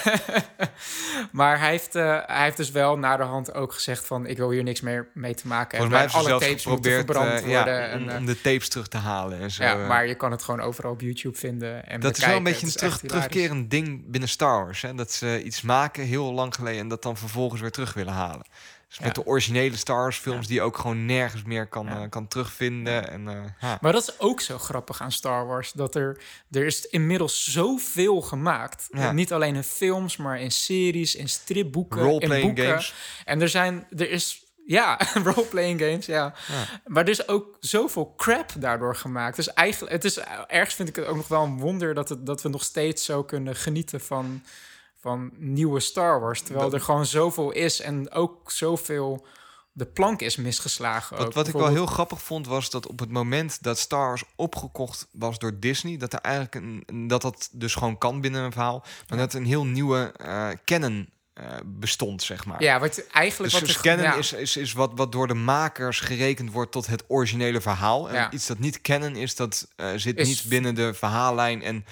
maar 1.32 1.58
hij 1.58 1.70
heeft, 1.70 1.94
eh, 1.94 2.18
hij 2.26 2.42
heeft 2.44 2.56
dus 2.56 2.70
wel 2.70 2.98
na 2.98 3.16
de 3.16 3.22
hand 3.22 3.54
ook 3.54 3.72
gezegd 3.72 4.06
van... 4.06 4.26
ik 4.26 4.36
wil 4.36 4.50
hier 4.50 4.62
niks 4.62 4.80
meer 4.80 5.08
mee 5.14 5.34
te 5.34 5.46
maken 5.46 5.78
Volgens 5.78 5.98
mij 5.98 6.08
Alle 6.08 6.28
zelfs 6.28 6.44
tapes 6.44 6.62
geprobeerd 6.62 6.94
verbrand 6.94 7.28
eh, 7.28 7.46
worden. 7.46 7.74
ja, 7.74 7.86
en, 7.86 8.02
om, 8.02 8.08
eh, 8.08 8.16
om 8.16 8.26
de 8.26 8.40
tapes 8.40 8.68
terug 8.68 8.88
te 8.88 8.96
halen. 8.96 9.40
En 9.40 9.50
zo, 9.50 9.62
ja, 9.62 9.86
maar 9.86 10.06
je 10.06 10.14
kan 10.14 10.30
het 10.30 10.42
gewoon 10.42 10.60
overal 10.60 10.92
op 10.92 11.00
YouTube 11.00 11.38
vinden. 11.38 11.86
En 11.86 12.00
dat 12.00 12.16
is 12.16 12.24
wel 12.24 12.36
een 12.36 12.42
beetje 12.42 12.66
een 12.66 12.72
terug, 12.72 12.98
terugkerend 12.98 13.70
ding 13.70 14.10
binnen 14.10 14.28
Star 14.28 14.64
Wars. 14.64 14.82
Hè? 14.82 14.94
Dat 14.94 15.12
ze 15.12 15.42
iets 15.42 15.62
maken 15.62 16.04
heel 16.04 16.32
lang 16.32 16.54
geleden 16.54 16.80
en 16.80 16.88
dat 16.88 17.02
dan 17.02 17.16
vervolgens 17.16 17.60
weer 17.60 17.70
terug 17.70 17.92
willen 17.94 18.12
halen. 18.12 18.46
Dus 18.96 19.06
met 19.06 19.16
Ja. 19.16 19.22
de 19.22 19.28
originele 19.28 19.76
Star 19.76 19.96
Wars 19.96 20.18
films 20.18 20.46
die 20.46 20.56
je 20.56 20.62
ook 20.62 20.78
gewoon 20.78 21.06
nergens 21.06 21.42
meer 21.42 21.66
kan, 21.66 21.86
Ja. 21.86 22.02
eh, 22.02 22.08
kan 22.10 22.28
terugvinden. 22.28 23.10
En, 23.10 23.28
eh. 23.28 23.72
Maar 23.80 23.92
dat 23.92 24.02
is 24.02 24.20
ook 24.20 24.40
zo 24.40 24.58
grappig 24.58 25.00
aan 25.00 25.12
Star 25.12 25.46
Wars. 25.46 25.72
Dat 25.72 25.94
er, 25.94 26.20
er 26.50 26.66
is 26.66 26.86
inmiddels 26.86 27.44
zoveel 27.52 28.20
gemaakt. 28.20 28.86
Ja. 28.90 29.12
Niet 29.12 29.32
alleen 29.32 29.54
in 29.56 29.62
films, 29.62 30.16
maar 30.16 30.40
in 30.40 30.50
series, 30.50 31.14
in 31.14 31.28
stripboeken, 31.28 31.98
in 32.00 32.04
Roleplaying 32.06 32.46
boeken. 32.46 32.64
games. 32.66 32.94
En 33.24 33.40
er 33.40 33.48
zijn, 33.48 33.86
er 33.96 34.10
is, 34.10 34.44
ja, 34.66 34.98
roleplaying 35.24 35.80
games, 35.80 36.06
ja. 36.06 36.34
Ja. 36.48 36.64
Maar 36.86 37.02
er 37.04 37.10
is 37.10 37.28
ook 37.28 37.56
zoveel 37.60 38.14
crap 38.16 38.52
daardoor 38.58 38.96
gemaakt. 38.96 39.36
Dus 39.36 39.52
eigenlijk, 39.52 39.92
het 39.92 40.04
is 40.04 40.18
ergens 40.46 40.74
vind 40.74 40.88
ik 40.88 40.96
het 40.96 41.06
ook 41.06 41.16
nog 41.16 41.28
wel 41.28 41.44
een 41.44 41.58
wonder 41.58 41.94
dat, 41.94 42.08
het, 42.08 42.26
dat 42.26 42.42
we 42.42 42.48
nog 42.48 42.62
steeds 42.64 43.04
zo 43.04 43.24
kunnen 43.24 43.56
genieten 43.56 44.00
van, 44.00 44.42
van 45.04 45.30
nieuwe 45.36 45.80
Star 45.80 46.20
Wars. 46.20 46.40
Terwijl 46.42 46.70
Dat- 46.70 46.78
er 46.80 46.84
gewoon 46.84 47.06
zoveel 47.06 47.50
is 47.50 47.80
en 47.80 48.10
ook 48.10 48.50
zoveel 48.50 49.26
de 49.72 49.86
plank 49.86 50.20
is 50.20 50.36
misgeslagen. 50.36 51.16
ook. 51.16 51.24
Wat, 51.24 51.34
wat 51.34 51.46
ik 51.48 51.52
wel 51.52 51.68
heel 51.68 51.86
grappig 51.86 52.22
vond, 52.22 52.46
was 52.46 52.70
dat 52.70 52.86
op 52.86 52.98
het 52.98 53.10
moment 53.10 53.62
dat 53.62 53.78
Star 53.78 54.06
Wars 54.06 54.24
opgekocht 54.36 55.06
was 55.12 55.38
door 55.38 55.58
Disney, 55.60 55.96
dat 55.96 56.12
er 56.12 56.18
eigenlijk 56.18 56.54
een, 56.54 57.06
dat 57.08 57.22
dat 57.22 57.48
dus 57.52 57.74
gewoon 57.74 57.98
kan 57.98 58.20
binnen 58.20 58.42
een 58.42 58.52
verhaal, 58.52 58.84
maar 59.08 59.18
dat 59.18 59.34
een 59.34 59.44
heel 59.46 59.64
nieuwe 59.66 60.12
canon 60.64 61.08
eh, 61.34 61.44
bestond, 61.64 62.22
zeg 62.22 62.44
maar. 62.46 62.62
Ja, 62.62 62.80
wat 62.80 63.06
eigenlijk 63.12 63.52
Dus 63.52 63.60
wat 63.60 63.68
dus 63.70 63.80
canon 63.80 64.02
ja. 64.04 64.14
is, 64.14 64.32
is, 64.32 64.56
is 64.56 64.72
wat, 64.72 64.92
wat 64.94 65.12
door 65.12 65.26
de 65.26 65.34
makers 65.34 66.00
gerekend 66.00 66.52
wordt 66.52 66.72
tot 66.72 66.86
het 66.86 67.04
originele 67.08 67.60
verhaal. 67.60 68.08
En 68.08 68.14
Ja. 68.14 68.30
iets 68.30 68.46
dat 68.46 68.58
niet 68.58 68.80
canon 68.80 69.16
is, 69.16 69.36
dat 69.36 69.68
eh, 69.76 69.88
zit 69.96 70.18
Is- 70.18 70.28
niet 70.28 70.44
binnen 70.48 70.74
de 70.74 70.94
verhaallijn. 70.94 71.62
En, 71.62 71.84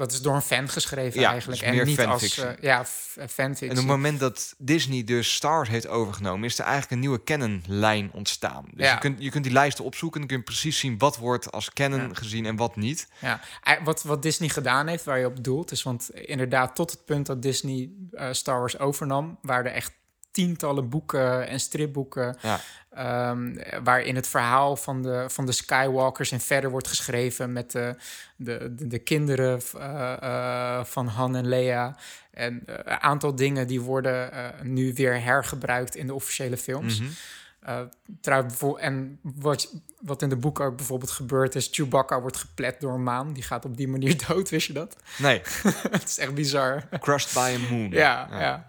Dat 0.00 0.12
is 0.12 0.22
door 0.22 0.34
een 0.34 0.42
fan 0.42 0.68
geschreven 0.68 1.20
Ja, 1.20 1.30
eigenlijk. 1.30 1.60
dus 1.60 1.70
en 1.78 1.86
niet 1.86 2.00
als 2.06 2.38
eh, 2.38 2.50
ja, 2.60 2.84
f- 2.84 3.16
fanfiction. 3.28 3.70
en 3.70 3.70
op 3.70 3.76
het 3.76 3.86
moment 3.86 4.20
dat 4.20 4.54
Disney 4.58 5.04
dus 5.04 5.34
Star 5.34 5.54
Wars 5.56 5.68
heeft 5.68 5.86
overgenomen, 5.88 6.44
is 6.44 6.58
er 6.58 6.64
eigenlijk 6.64 6.92
een 6.92 6.98
nieuwe 7.00 7.24
canon-lijn 7.24 8.10
ontstaan. 8.12 8.64
Dus 8.74 8.86
Ja. 8.86 8.92
je, 8.92 8.98
kunt, 8.98 9.22
je 9.22 9.30
kunt 9.30 9.44
die 9.44 9.52
lijsten 9.52 9.84
opzoeken 9.84 10.20
en 10.20 10.26
dan 10.26 10.36
kun 10.36 10.46
je 10.46 10.52
precies 10.52 10.78
zien 10.78 10.98
wat 10.98 11.16
wordt 11.16 11.52
als 11.52 11.70
canon 11.72 12.00
Ja. 12.00 12.08
gezien 12.12 12.46
en 12.46 12.56
wat 12.56 12.76
niet. 12.76 13.08
Ja, 13.20 13.40
ei- 13.62 13.78
wat, 13.84 14.02
wat 14.02 14.22
Disney 14.22 14.48
gedaan 14.48 14.86
heeft, 14.86 15.04
waar 15.04 15.18
je 15.18 15.26
op 15.26 15.44
doelt, 15.44 15.70
is 15.70 15.82
want 15.82 16.10
inderdaad 16.10 16.74
tot 16.74 16.90
het 16.90 17.04
punt 17.04 17.26
dat 17.26 17.42
Disney 17.42 17.90
eh, 18.12 18.28
Star 18.32 18.58
Wars 18.58 18.78
overnam, 18.78 19.38
waren 19.42 19.64
er 19.66 19.72
echt 19.76 19.92
tientallen 20.30 20.88
boeken 20.88 21.48
en 21.48 21.60
stripboeken 21.60 22.36
Ja. 22.42 22.60
ehm, 22.90 23.56
waarin 23.84 24.16
het 24.16 24.28
verhaal 24.28 24.76
van 24.76 25.02
de, 25.02 25.24
van 25.28 25.46
de 25.46 25.52
Skywalkers 25.52 26.32
en 26.32 26.40
verder 26.40 26.70
wordt 26.70 26.88
geschreven 26.88 27.52
met 27.52 27.70
de, 27.70 27.96
de, 28.36 28.74
de, 28.76 28.86
de 28.86 28.98
kinderen 28.98 29.60
eh, 29.78 30.12
eh, 30.22 30.84
van 30.84 31.06
Han 31.06 31.36
en 31.36 31.46
Leia. 31.48 31.96
En 32.30 32.62
eh, 32.66 32.74
een 32.84 33.00
aantal 33.00 33.34
dingen 33.34 33.66
die 33.66 33.80
worden 33.80 34.30
nu 34.62 34.92
weer 34.94 35.22
hergebruikt 35.22 35.96
in 35.96 36.06
de 36.06 36.14
officiële 36.14 36.56
films. 36.56 37.00
Mhm. 37.00 37.10
Eh, 37.60 37.80
trouwens, 38.20 38.62
en 38.76 39.18
wat, 39.22 39.74
wat 40.00 40.22
in 40.22 40.28
de 40.28 40.36
boeken 40.36 40.64
ook 40.64 40.76
bijvoorbeeld 40.76 41.10
gebeurt 41.10 41.54
is... 41.54 41.68
Chewbacca 41.70 42.20
wordt 42.20 42.36
geplet 42.36 42.80
door 42.80 42.94
een 42.94 43.02
maan. 43.02 43.32
Die 43.32 43.42
gaat 43.42 43.64
op 43.64 43.76
die 43.76 43.88
manier 43.88 44.22
dood, 44.28 44.48
wist 44.48 44.66
je 44.66 44.72
dat? 44.72 44.96
Nee, 45.18 45.40
Het 45.90 46.04
is 46.04 46.18
echt 46.18 46.34
bizar. 46.34 46.88
Crushed 47.00 47.32
by 47.32 47.56
a 47.56 47.74
Moon. 47.74 47.90
Ja, 47.90 48.28
ja. 48.30 48.66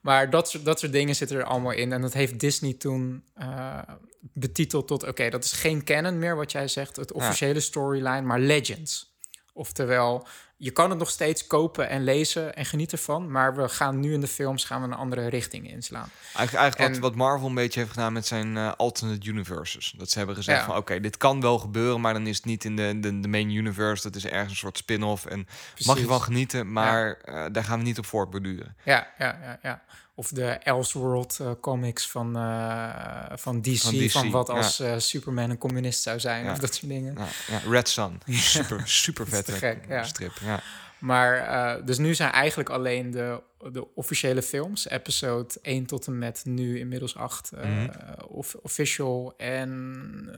Maar 0.00 0.30
dat 0.30 0.50
soort, 0.50 0.64
dat 0.64 0.78
soort 0.78 0.92
dingen 0.92 1.14
zitten 1.14 1.36
er 1.36 1.44
allemaal 1.44 1.72
in. 1.72 1.92
En 1.92 2.00
dat 2.00 2.12
heeft 2.12 2.40
Disney 2.40 2.72
toen 2.72 3.24
eh, 3.34 3.78
betiteld 4.20 4.86
tot... 4.86 5.08
Oké, 5.08 5.30
dat 5.30 5.44
is 5.44 5.52
geen 5.52 5.84
canon 5.84 6.18
meer, 6.18 6.36
wat 6.36 6.52
jij 6.52 6.68
zegt. 6.68 6.96
Het 6.96 7.12
officiële 7.12 7.60
storyline, 7.60 8.22
maar 8.22 8.40
Legends. 8.40 9.16
Oftewel, 9.52 10.26
je 10.64 10.70
kan 10.70 10.90
het 10.90 10.98
nog 10.98 11.10
steeds 11.10 11.46
kopen 11.46 11.88
en 11.88 12.04
lezen 12.04 12.54
en 12.56 12.64
genieten 12.64 12.98
ervan... 12.98 13.30
maar 13.30 13.56
we 13.56 13.68
gaan 13.68 14.00
nu 14.00 14.12
in 14.12 14.20
de 14.20 14.26
films 14.26 14.64
gaan 14.64 14.80
we 14.80 14.86
een 14.86 14.94
andere 14.94 15.28
richting 15.28 15.70
inslaan. 15.70 16.08
Eigenlijk, 16.22 16.54
eigenlijk 16.54 16.94
En- 16.94 17.00
wat, 17.00 17.10
wat 17.10 17.18
Marvel 17.18 17.48
een 17.48 17.54
beetje 17.54 17.80
heeft 17.80 17.92
gedaan 17.92 18.12
met 18.12 18.26
zijn 18.26 18.56
eh, 18.56 18.72
alternate 18.76 19.28
universes. 19.28 19.94
Dat 19.96 20.10
ze 20.10 20.18
hebben 20.18 20.36
gezegd 20.36 20.58
Ja. 20.60 20.64
van 20.66 20.76
oké, 20.76 21.00
dit 21.00 21.16
kan 21.16 21.40
wel 21.40 21.58
gebeuren, 21.58 22.00
maar 22.00 22.12
dan 22.12 22.26
is 22.26 22.36
het 22.36 22.44
niet 22.44 22.64
in 22.64 22.76
de, 22.76 23.00
de, 23.00 23.20
de 23.20 23.28
main 23.28 23.50
universe. 23.50 24.02
Dat 24.02 24.14
is 24.16 24.26
ergens 24.26 24.50
een 24.50 24.56
soort 24.56 24.76
spin-off. 24.76 25.26
En 25.26 25.48
mag 25.84 25.98
je 25.98 26.04
van 26.06 26.20
genieten, 26.22 26.72
maar 26.72 27.12
eh, 27.24 27.44
daar 27.52 27.64
gaan 27.64 27.78
we 27.78 27.84
niet 27.84 27.98
op 27.98 28.06
voortborduren. 28.06 28.76
Ja, 28.84 29.06
ja, 29.18 29.38
ja, 29.42 29.58
ja. 29.62 29.82
Of 30.16 30.28
de 30.28 30.44
Elseworld 30.46 31.38
eh, 31.40 31.50
comics 31.60 32.10
van, 32.10 32.36
eh, 32.36 33.24
van, 33.34 33.60
DC, 33.62 34.10
Van 34.10 34.30
wat 34.30 34.46
ja. 34.48 34.54
als 34.54 34.80
eh, 34.80 34.98
Superman 34.98 35.50
een 35.50 35.58
communist 35.58 36.02
zou 36.02 36.20
zijn 36.20 36.44
Ja. 36.44 36.52
of 36.52 36.58
dat 36.58 36.74
soort 36.74 36.88
dingen. 36.92 37.14
Ja, 37.18 37.26
ja, 37.48 37.70
Red 37.70 37.88
Sun, 37.88 38.20
super, 38.26 38.82
super 39.04 39.26
vette 39.28 39.52
te 39.52 39.58
gek, 39.58 39.84
ja. 39.88 40.02
strip. 40.04 40.32
Ja. 40.44 40.60
Maar 40.98 41.84
dus 41.84 41.98
nu 41.98 42.14
zijn 42.14 42.30
eigenlijk 42.30 42.68
alleen 42.68 43.10
de, 43.10 43.42
de 43.72 43.94
officiële 43.94 44.42
films, 44.42 44.88
episode 44.88 45.54
1 45.62 45.86
tot 45.86 46.06
en 46.06 46.18
met 46.18 46.42
nu 46.44 46.78
inmiddels 46.78 47.16
8, 47.16 47.52
eh, 47.52 47.64
Mhm. 47.70 47.88
of, 48.28 48.54
official 48.62 49.34
en 49.36 49.68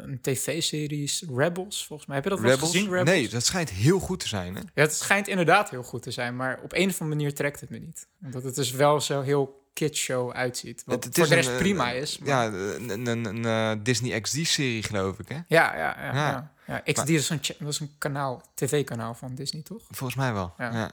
een 0.02 0.18
tv-series, 0.20 1.24
Rebels 1.34 1.86
volgens 1.86 2.08
mij. 2.08 2.16
Heb 2.16 2.24
je 2.24 2.30
dat 2.30 2.40
wel 2.40 2.58
gezien, 2.58 2.84
Rebels? 2.90 3.08
Nee, 3.08 3.28
dat 3.28 3.44
schijnt 3.44 3.70
heel 3.70 3.98
goed 3.98 4.20
te 4.20 4.28
zijn. 4.28 4.54
Hè? 4.54 4.60
Ja, 4.60 4.82
het 4.82 4.94
schijnt 4.94 5.28
inderdaad 5.28 5.70
heel 5.70 5.82
goed 5.82 6.02
te 6.02 6.10
zijn, 6.10 6.36
maar 6.36 6.60
op 6.62 6.72
een 6.72 6.88
of 6.88 7.00
andere 7.00 7.16
manier 7.20 7.34
trekt 7.34 7.60
het 7.60 7.70
me 7.70 7.78
niet. 7.78 8.06
Omdat 8.24 8.42
het 8.42 8.54
dus 8.54 8.70
wel 8.70 9.00
zo 9.00 9.20
heel 9.22 9.64
kidshow 9.76 10.32
uitziet. 10.32 10.82
Wat 10.86 10.94
Het- 10.94 11.04
het 11.04 11.14
voor 11.14 11.22
is 11.24 11.28
de 11.28 11.34
rest 11.34 11.48
een, 11.48 11.54
eh, 11.54 11.60
prima 11.60 11.90
is. 11.90 12.18
maar- 12.18 12.28
Ja, 12.28 12.46
een, 12.46 13.06
een, 13.06 13.44
eh, 13.44 13.72
Disney 13.82 14.20
XD-serie 14.20 14.82
geloof 14.82 15.18
ik, 15.18 15.28
hè? 15.28 15.34
Ja, 15.34 15.76
ja, 15.76 15.76
ja. 15.76 16.04
Ja. 16.04 16.12
ja. 16.12 16.52
ja. 16.66 16.80
XD 16.92 16.96
Maar- 16.96 17.08
is 17.08 17.28
een, 17.30 17.40
is 17.66 17.80
een 17.80 17.94
kanaal, 17.98 18.42
tv-kanaal 18.54 19.14
van 19.14 19.34
Disney, 19.34 19.62
toch? 19.62 19.82
Volgens 19.90 20.18
mij 20.18 20.32
wel. 20.32 20.54
Ja. 20.58 20.90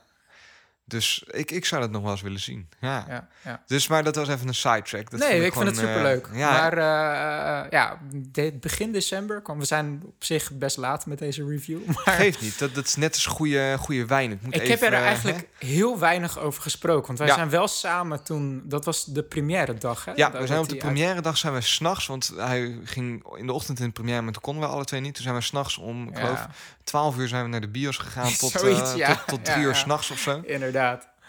Dus 0.94 1.24
ik, 1.32 1.52
ik 1.52 1.66
zou 1.66 1.82
dat 1.82 1.92
nog 1.92 2.02
wel 2.02 2.12
eens 2.12 2.22
willen 2.22 2.40
zien. 2.40 2.70
Ja. 2.80 3.06
Ja, 3.10 3.28
ja. 3.44 3.62
Dus, 3.68 3.88
maar 3.88 4.04
dat 4.04 4.16
was 4.16 4.28
even 4.28 4.48
een 4.48 4.54
sidetrack. 4.56 5.10
Dat 5.12 5.20
nee, 5.20 5.30
vond 5.32 5.44
ik 5.46 5.54
vind 5.54 5.66
het 5.66 5.78
gewoon, 5.78 5.90
eh, 5.96 6.12
superleuk. 6.12 6.28
ja, 6.40 6.52
maar 6.52 6.78
eh, 6.78 7.60
eh, 7.66 7.72
ja, 7.72 7.98
de- 8.12 8.58
begin 8.60 8.92
december 8.92 9.42
kwam... 9.42 9.60
We 9.60 9.66
zijn 9.66 10.02
op 10.06 10.24
zich 10.24 10.52
best 10.52 10.78
laat 10.78 11.06
met 11.06 11.20
deze 11.20 11.46
review. 11.48 11.80
Maar 12.06 12.16
Geeft 12.16 12.42
niet. 12.42 12.60
Dat, 12.60 12.76
dat 12.76 12.86
is 12.88 12.96
net 12.96 13.14
als 13.14 13.26
goede, 13.26 13.76
goede 13.80 14.06
wijn. 14.06 14.30
Het 14.30 14.42
moet 14.42 14.56
ik 14.56 14.62
even, 14.62 14.72
heb 14.72 14.82
er 14.94 15.06
eigenlijk 15.06 15.48
heel 15.58 16.00
weinig 16.00 16.40
over 16.40 16.62
gesproken. 16.62 17.08
Want 17.08 17.20
wij 17.20 17.28
zijn 17.28 17.50
wel 17.50 17.68
samen 17.68 18.24
toen... 18.24 18.62
Dat 18.66 18.86
was 18.86 19.06
de 19.06 19.24
première 19.24 19.74
dag, 19.74 20.06
hè? 20.06 20.12
Ja, 20.16 20.30
Dat- 20.30 20.42
we 20.42 20.48
zijn 20.48 20.60
op 20.60 20.66
de 20.68 20.72
uit- 20.74 20.82
première 20.84 21.22
dag 21.22 21.38
zijn 21.38 21.54
we 21.54 21.62
s'nachts, 21.62 22.08
want 22.08 22.34
hij 22.38 22.78
ging 22.84 23.26
in 23.38 23.46
de 23.46 23.54
ochtend 23.54 23.80
in 23.80 23.86
de 23.86 23.92
première, 23.92 24.22
maar 24.22 24.34
toen 24.34 24.42
konden 24.42 24.64
we 24.64 24.70
alle 24.70 24.86
twee 24.86 25.00
niet. 25.02 25.14
Toen 25.14 25.24
zijn 25.24 25.36
we 25.36 25.42
s'nachts 25.42 25.78
om, 25.78 26.08
ik 26.10 26.18
geloof, 26.18 26.40
Ja, 26.40 26.50
12 26.84 27.18
uur 27.18 27.28
zijn 27.28 27.44
we 27.44 27.50
naar 27.50 27.62
de 27.62 27.68
bios 27.70 27.98
gegaan 27.98 28.34
tot, 28.38 28.52
Zoiets, 28.52 28.92
tot, 28.94 29.28
tot 29.28 29.46
drie 29.46 29.64
uur 29.64 29.76
s'nachts 29.76 30.12
of 30.12 30.20
zo. 30.20 30.42
inderdaad. 30.46 30.83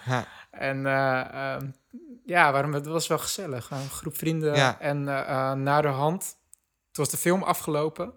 Ja. 0.06 0.26
En 0.50 0.86
eh, 0.86 1.54
ehm, 1.54 1.66
ja, 2.24 2.52
waarom, 2.52 2.72
het 2.72 2.86
was 2.86 3.06
wel 3.06 3.18
gezellig. 3.18 3.70
Een 3.70 3.90
groep 3.90 4.16
vrienden. 4.16 4.54
Ja. 4.54 4.80
En 4.80 5.08
eh, 5.08 5.20
eh, 5.20 5.52
na 5.52 5.80
de 5.80 5.88
hand, 5.88 6.36
toen 6.92 7.04
was 7.04 7.10
de 7.10 7.16
film 7.16 7.42
afgelopen. 7.42 8.14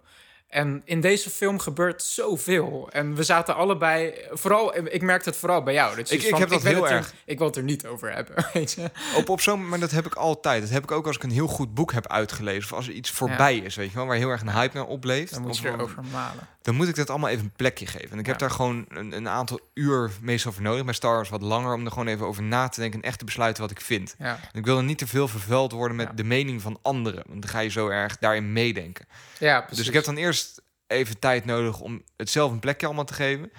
En 0.47 0.81
in 0.85 1.01
deze 1.01 1.29
film 1.29 1.59
gebeurt 1.59 2.03
zoveel. 2.03 2.89
En 2.91 3.15
we 3.15 3.23
zaten 3.23 3.55
allebei, 3.55 4.13
vooral, 4.31 4.77
ik 4.93 5.01
merkte 5.01 5.29
het 5.29 5.37
vooral 5.37 5.63
bij 5.63 5.73
jou. 5.73 5.95
Dat 5.95 6.09
je 6.09 6.15
Ik- 6.15 6.21
ik 6.23 6.35
heb 6.35 6.49
dat 6.49 6.63
heel 6.63 6.81
het 6.83 6.91
er- 6.91 6.97
erg. 6.97 7.13
ik 7.25 7.37
wil 7.37 7.47
het 7.47 7.55
er 7.55 7.63
niet 7.63 7.85
over 7.85 8.13
hebben, 8.13 8.45
weet 8.53 8.71
je. 8.73 8.89
Op, 9.15 9.29
op 9.29 9.41
zo'n 9.41 9.67
maar 9.69 9.79
dat 9.79 9.91
heb 9.91 10.05
ik 10.05 10.13
altijd. 10.15 10.61
Dat 10.61 10.69
heb 10.71 10.83
ik 10.83 10.91
ook 10.91 11.07
als 11.07 11.15
ik 11.15 11.23
een 11.23 11.31
heel 11.31 11.47
goed 11.47 11.73
boek 11.73 11.91
heb 11.91 12.07
uitgelezen. 12.07 12.63
Of 12.63 12.73
als 12.77 12.87
er 12.87 12.93
iets 12.93 13.09
voorbij 13.11 13.57
is, 13.57 13.75
weet 13.75 13.89
je 13.89 13.95
wel. 13.95 14.05
Waar 14.05 14.15
heel 14.15 14.29
erg 14.29 14.41
een 14.41 14.51
hype 14.51 14.77
naar 14.77 14.85
opleeft. 14.87 15.33
Dan 15.33 15.41
moet 15.41 15.57
je 15.57 15.67
erover 15.67 16.03
malen. 16.11 16.47
dan 16.61 16.75
moet 16.75 16.87
ik 16.87 16.95
dat 16.95 17.09
allemaal 17.09 17.29
even 17.29 17.43
een 17.43 17.51
plekje 17.55 17.85
geven. 17.85 18.11
En 18.11 18.19
ik 18.19 18.25
heb 18.25 18.39
daar 18.39 18.51
gewoon 18.51 18.85
een, 18.89 19.11
een 19.11 19.29
aantal 19.29 19.59
uur 19.73 20.11
meestal 20.21 20.51
voor 20.51 20.63
nodig. 20.63 20.85
Bij 20.85 20.93
Star 20.93 21.15
Wars 21.15 21.29
wat 21.29 21.41
langer 21.41 21.73
om 21.73 21.85
er 21.85 21.91
gewoon 21.91 22.07
even 22.07 22.25
over 22.25 22.43
na 22.43 22.67
te 22.67 22.79
denken 22.79 23.01
en 23.01 23.07
echt 23.07 23.19
te 23.19 23.25
besluiten 23.25 23.61
wat 23.61 23.71
ik 23.71 23.81
vind. 23.81 24.15
Ja, 24.19 24.39
En 24.51 24.59
ik 24.59 24.65
wil 24.65 24.77
er 24.77 24.83
niet 24.83 24.97
te 24.97 25.07
veel 25.07 25.27
vervuild 25.27 25.71
worden 25.71 25.97
met 25.97 26.17
de 26.17 26.23
mening 26.23 26.61
van 26.61 26.79
anderen. 26.81 27.23
Want 27.27 27.41
dan 27.41 27.51
ga 27.51 27.59
je 27.59 27.69
zo 27.69 27.87
erg 27.87 28.17
daarin 28.17 28.53
meedenken. 28.53 29.05
ja 29.39 29.59
precies. 29.59 29.77
Dus 29.77 29.87
ik 29.87 29.93
heb 29.93 30.03
dan 30.03 30.15
eerst 30.17 30.36
even 30.87 31.19
tijd 31.19 31.45
nodig 31.45 31.79
om 31.79 32.01
het 32.17 32.29
zelf 32.29 32.51
een 32.51 32.59
plekje 32.59 32.85
allemaal 32.85 33.05
te 33.05 33.13
geven. 33.13 33.51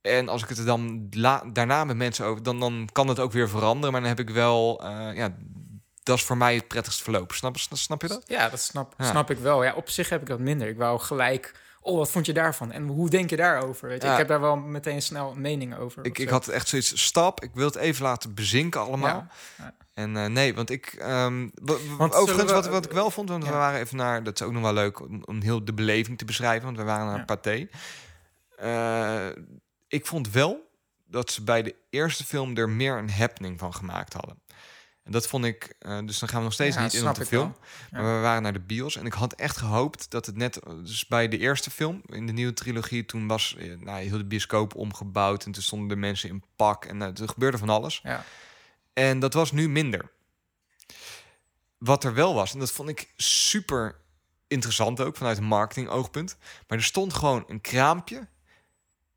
En 0.00 0.28
als 0.28 0.42
ik 0.42 0.48
het 0.48 0.58
er 0.58 0.64
dan 0.64 1.08
daarna 1.52 1.84
met 1.84 1.96
mensen 1.96 2.24
over, 2.26 2.42
dan, 2.42 2.60
dan 2.60 2.88
kan 2.92 3.08
het 3.08 3.18
ook 3.18 3.32
weer 3.32 3.48
veranderen. 3.48 3.92
Maar 3.92 4.00
dan 4.00 4.10
heb 4.10 4.20
ik 4.20 4.30
wel, 4.30 4.80
eh, 4.82 5.16
ja, 5.16 5.36
dat 6.02 6.16
is 6.18 6.24
voor 6.24 6.36
mij 6.36 6.54
het 6.54 6.68
prettigst 6.68 7.02
verlopen. 7.02 7.36
Snap, 7.36 7.56
snap 7.58 8.02
je 8.02 8.08
dat? 8.08 8.22
Ja, 8.26 8.48
dat 8.48 8.60
snap, 8.60 8.94
Ja. 8.98 9.10
snap 9.10 9.30
ik 9.30 9.38
wel. 9.38 9.64
Ja, 9.64 9.74
op 9.74 9.88
zich 9.90 10.08
heb 10.08 10.20
ik 10.20 10.26
dat 10.26 10.38
minder. 10.38 10.68
Ik 10.68 10.76
wou 10.76 11.00
gelijk... 11.00 11.60
Oh, 11.84 11.96
wat 11.96 12.10
vond 12.10 12.26
je 12.26 12.32
daarvan? 12.32 12.72
En 12.72 12.86
hoe 12.86 13.10
denk 13.10 13.30
je 13.30 13.36
daarover? 13.36 13.88
Weet 13.88 14.00
je? 14.02 14.06
Ja. 14.06 14.12
Ik 14.12 14.18
heb 14.18 14.28
daar 14.28 14.40
wel 14.40 14.56
meteen 14.56 15.02
snel 15.02 15.30
een 15.30 15.40
mening 15.40 15.76
over. 15.76 16.04
Ik, 16.04 16.18
ik 16.18 16.28
had 16.28 16.48
echt 16.48 16.68
zoiets, 16.68 17.04
stap, 17.04 17.42
ik 17.42 17.50
wil 17.54 17.66
het 17.66 17.74
even 17.76 18.02
laten 18.04 18.34
bezinken 18.34 18.80
allemaal. 18.80 19.26
Ja. 19.58 19.74
En 19.94 20.16
eh, 20.16 20.26
nee, 20.26 20.54
want 20.54 20.70
ik... 20.70 20.94
Want 21.98 22.14
overigens, 22.14 22.50
we- 22.50 22.56
wat, 22.56 22.66
wat 22.68 22.84
ik 22.84 22.92
wel 22.92 23.10
vond, 23.10 23.28
want 23.28 23.44
we 23.44 23.50
waren 23.50 23.80
even 23.80 23.96
naar... 23.96 24.22
Dat 24.22 24.40
is 24.40 24.46
ook 24.46 24.52
nog 24.52 24.62
wel 24.62 24.72
leuk 24.72 25.00
om, 25.00 25.22
om 25.24 25.40
heel 25.42 25.64
de 25.64 25.72
beleving 25.74 26.18
te 26.18 26.24
beschrijven. 26.24 26.64
Want 26.64 26.76
we 26.76 26.84
waren 26.84 27.06
naar. 27.06 27.24
Pathé. 27.24 27.68
Eh, 28.56 29.28
ik 29.88 30.06
vond 30.06 30.30
wel 30.30 30.70
dat 31.06 31.30
ze 31.30 31.42
bij 31.42 31.62
de 31.62 31.74
eerste 31.90 32.24
film 32.24 32.56
er 32.56 32.68
meer 32.70 32.96
een 32.98 33.10
happening 33.10 33.58
van 33.58 33.74
gemaakt 33.74 34.12
hadden. 34.12 34.42
En 35.04 35.12
dat 35.12 35.26
vond 35.26 35.44
ik... 35.44 35.74
eh, 35.78 35.98
dus 36.04 36.18
dan 36.18 36.28
gaan 36.28 36.38
we 36.38 36.44
nog 36.44 36.52
steeds 36.52 36.76
Ja, 36.76 36.82
niet 36.82 36.94
in 36.94 37.08
op 37.08 37.14
de 37.14 37.26
film. 37.26 37.56
Maar 37.90 38.02
we 38.02 38.20
waren 38.20 38.42
naar 38.42 38.52
de 38.52 38.60
bios 38.60 38.96
en 38.96 39.06
ik 39.06 39.12
had 39.12 39.32
echt 39.32 39.56
gehoopt 39.56 40.10
dat 40.10 40.26
het 40.26 40.36
net... 40.36 40.60
Dus 40.82 41.06
bij 41.06 41.28
de 41.28 41.38
eerste 41.38 41.70
film, 41.70 42.02
in 42.06 42.26
de 42.26 42.32
nieuwe 42.32 42.52
trilogie... 42.52 43.06
toen 43.06 43.26
was 43.26 43.56
eh, 43.58 43.78
nou, 43.78 44.02
heel 44.02 44.16
de 44.16 44.24
bioscoop 44.24 44.74
omgebouwd... 44.74 45.44
en 45.44 45.52
toen 45.52 45.62
stonden 45.62 45.88
de 45.88 45.96
mensen 45.96 46.28
in 46.28 46.44
pak 46.56 46.84
en 46.84 47.02
eh, 47.02 47.20
er 47.20 47.28
gebeurde 47.28 47.58
van 47.58 47.68
alles. 47.68 48.00
Ja. 48.02 48.24
En 48.92 49.18
dat 49.18 49.34
was 49.34 49.52
nu 49.52 49.68
minder. 49.68 50.10
Wat 51.78 52.04
er 52.04 52.14
wel 52.14 52.34
was, 52.34 52.52
en 52.52 52.58
dat 52.58 52.72
vond 52.72 52.88
ik 52.88 53.12
super 53.16 53.96
interessant 54.48 55.00
ook... 55.00 55.16
vanuit 55.16 55.38
een 55.38 55.44
marketing 55.44 55.88
oogpunt... 55.88 56.36
maar 56.68 56.78
er 56.78 56.84
stond 56.84 57.14
gewoon 57.14 57.44
een 57.48 57.60
kraampje... 57.60 58.28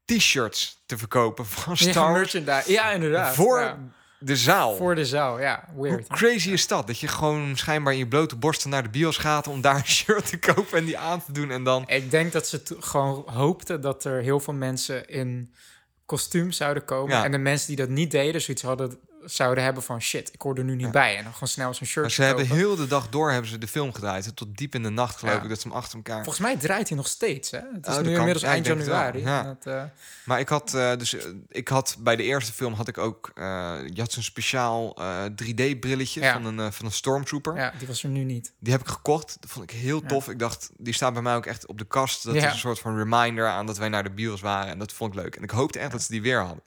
t-shirts 0.05 0.83
te 0.85 0.97
verkopen 0.97 1.45
van 1.45 1.75
Ja, 1.77 1.91
Star 1.91 2.11
Wars... 2.11 2.33
merchandise. 2.33 2.71
Ja, 2.71 2.91
inderdaad. 2.91 3.35
Voor 3.35 3.59
Ja. 3.59 3.77
De 4.19 4.35
zaal. 4.35 4.75
Voor 4.75 4.95
de 4.95 5.05
zaal, 5.05 5.39
ja. 5.39 5.63
Weird. 5.75 6.07
crazy 6.07 6.51
is 6.51 6.67
dat? 6.67 6.87
Dat 6.87 6.99
je 6.99 7.07
gewoon 7.07 7.57
schijnbaar 7.57 7.93
in 7.93 7.99
je 7.99 8.07
blote 8.07 8.35
borsten 8.35 8.69
naar 8.69 8.83
de 8.83 8.89
bios 8.89 9.17
gaat 9.17 9.47
om 9.47 9.61
daar 9.61 9.75
een 9.75 9.85
shirt 9.85 10.29
te 10.29 10.39
kopen 10.39 10.77
en 10.77 10.85
die 10.85 10.97
aan 10.97 11.23
te 11.23 11.31
doen 11.31 11.51
en 11.51 11.63
dan. 11.63 11.83
Ik 11.87 12.11
denk 12.11 12.31
dat 12.31 12.47
ze 12.47 12.61
gewoon 12.79 13.23
hoopten 13.25 13.81
dat 13.81 14.03
er 14.03 14.21
heel 14.21 14.39
veel 14.39 14.53
mensen 14.53 15.07
in 15.07 15.53
kostuum 16.05 16.51
zouden 16.51 16.85
komen. 16.85 17.15
Ja. 17.15 17.23
En 17.23 17.31
de 17.31 17.37
mensen 17.37 17.67
die 17.67 17.75
dat 17.75 17.89
niet 17.89 18.11
deden, 18.11 18.41
zoiets 18.41 18.63
hadden, 18.63 18.97
zouden 19.25 19.63
hebben 19.63 19.83
van 19.83 20.01
shit, 20.01 20.33
ik 20.33 20.41
hoor 20.41 20.57
er 20.57 20.63
nu 20.63 20.75
niet 20.75 20.85
Ja. 20.85 20.89
bij. 20.91 21.17
En 21.17 21.23
dan 21.23 21.33
gewoon 21.33 21.49
snel 21.49 21.73
zo'n 21.73 21.87
shirt 21.87 22.01
Maar 22.05 22.13
ze 22.15 22.23
hebben 22.23 22.45
heel 22.47 22.75
de 22.75 22.87
dag 22.87 23.09
door 23.09 23.31
hebben 23.31 23.49
ze 23.49 23.57
de 23.57 23.67
film 23.67 23.93
gedraaid. 23.93 24.35
Tot 24.35 24.57
diep 24.57 24.75
in 24.75 24.83
de 24.83 24.89
nacht 24.89 25.17
geloof 25.17 25.35
Ja. 25.35 25.41
ik 25.41 25.49
dat 25.49 25.61
ze 25.61 25.67
hem 25.67 25.77
achter 25.77 25.95
elkaar. 25.95 26.23
Volgens 26.23 26.45
mij 26.45 26.57
draait 26.57 26.87
hij 26.87 26.97
nog 26.97 27.07
steeds, 27.07 27.51
hè? 27.51 27.59
Het 27.73 27.87
is 27.87 27.93
Oh, 27.93 27.99
nu 27.99 28.03
kan. 28.03 28.13
inmiddels 28.13 28.43
ik 28.43 28.49
eind 28.49 28.65
januari. 28.65 29.23
Dat, 29.23 29.65
eh, 29.73 29.83
Maar 30.25 30.39
ik 30.39 30.49
had 30.49 30.73
eh, 30.73 30.95
dus 30.97 31.13
eh, 31.15 31.23
ik 31.49 31.67
had 31.67 31.95
bij 31.99 32.15
de 32.15 32.23
eerste 32.23 32.53
film 32.53 32.73
had 32.73 32.87
ik 32.87 32.97
ook 32.97 33.31
je 33.35 33.93
had 33.95 34.11
zo'n 34.11 34.23
speciaal 34.23 34.95
eh, 34.97 35.23
3D 35.35 35.79
brilletje 35.79 36.31
van 36.31 36.45
een 36.45 36.73
van 36.73 36.85
een 36.85 36.91
stormtrooper. 36.91 37.55
ja, 37.55 37.73
die 37.77 37.87
was 37.87 38.03
er 38.03 38.09
nu 38.09 38.23
niet. 38.23 38.53
Die 38.59 38.71
heb 38.71 38.81
ik 38.81 38.87
gekocht. 38.87 39.37
Dat 39.39 39.49
vond 39.49 39.71
ik 39.71 39.77
heel 39.77 40.01
tof. 40.01 40.29
Ik 40.29 40.39
dacht 40.39 40.69
die 40.77 40.93
staat 40.93 41.13
bij 41.13 41.21
mij 41.21 41.35
ook 41.35 41.45
echt 41.45 41.65
op 41.67 41.77
de 41.77 41.85
kast. 41.85 42.23
Dat 42.23 42.35
is 42.35 42.43
een 42.43 42.55
soort 42.57 42.79
van 42.79 42.97
reminder 42.97 43.47
aan 43.47 43.65
dat 43.65 43.77
wij 43.77 43.89
naar 43.89 44.03
de 44.03 44.11
bios 44.11 44.41
waren 44.41 44.71
en 44.71 44.79
dat 44.79 44.93
vond 44.93 45.13
ik 45.13 45.19
leuk. 45.21 45.35
En 45.35 45.43
ik 45.43 45.49
hoopte 45.49 45.79
echt 45.79 45.91
dat 45.91 46.01
ze 46.01 46.11
die 46.11 46.21
weer 46.21 46.39
hadden. 46.39 46.63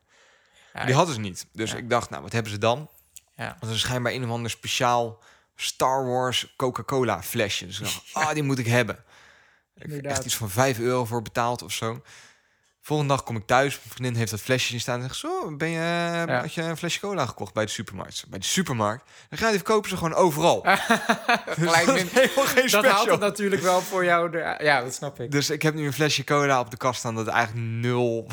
Die 0.87 0.95
hadden 0.95 1.15
ze 1.15 1.21
niet. 1.21 1.47
Dus 1.53 1.75
ik 1.75 1.91
dacht, 1.91 2.11
nou 2.11 2.23
wat 2.23 2.33
hebben 2.33 2.53
ze 2.53 2.59
dan? 2.59 2.89
ja. 3.37 3.57
Dat 3.61 3.71
is 3.71 3.81
schijnbaar 3.81 4.13
een 4.13 4.25
of 4.25 4.31
ander 4.31 4.51
speciaal 4.51 5.23
Star 5.57 6.07
Wars 6.07 6.55
Coca-Cola 6.57 7.23
flesje. 7.23 7.67
Dus 7.67 7.79
ik 7.79 7.85
dacht, 7.85 8.03
ah, 8.29 8.33
die 8.33 8.43
moet 8.43 8.59
ik 8.59 8.67
hebben. 8.67 9.05
Ik 9.75 9.91
heb 9.91 10.05
echt 10.05 10.25
iets 10.25 10.37
van 10.37 10.51
5 10.51 10.79
euro 10.79 11.05
voor 11.05 11.23
betaald 11.23 11.63
of 11.63 11.73
zo. 11.73 12.03
Volgende 12.89 13.15
dag 13.15 13.23
kom 13.25 13.37
ik 13.37 13.47
thuis. 13.47 13.75
Mijn 13.79 13.91
vriendin 13.95 14.15
heeft 14.15 14.31
dat 14.31 14.41
flesje 14.41 14.69
zien 14.69 14.81
staan. 14.81 14.97
En 14.97 15.03
zegt, 15.03 15.17
zo, 15.17 15.57
ben 15.57 15.69
je, 15.69 16.25
had 16.29 16.55
je 16.55 16.63
een 16.63 16.77
flesje 16.77 17.01
cola 17.01 17.27
gekocht 17.27 17.55
bij 17.55 17.65
de 17.65 17.71
supermarkt? 17.71 18.25
Bij 18.29 18.39
de 18.39 18.45
supermarkt. 18.45 19.05
Dan 19.29 19.39
gaan 19.39 19.49
die 19.49 19.59
verkopen 19.59 19.91
ze 19.91 19.97
gewoon 19.97 20.15
overal. 20.15 20.61
Gelijk 21.47 21.87
dat 21.87 22.83
min- 22.83 22.91
haalt 22.91 23.11
het 23.11 23.21
natuurlijk 23.21 23.63
wel 23.63 23.81
voor 23.81 24.05
jou. 24.05 24.39
Ja, 24.39 24.81
dat 24.83 24.95
snap 24.95 25.21
ik. 25.21 25.31
Dus 25.31 25.51
ik 25.51 25.63
heb 25.63 25.75
nu 25.75 25.87
een 25.87 25.93
flesje 25.93 26.25
cola 26.25 26.61
op 26.61 26.71
de 26.71 26.77
kast 26.77 26.99
staan 26.99 27.15
dat 27.15 27.27
eigenlijk 27.27 27.67
nul... 27.67 28.27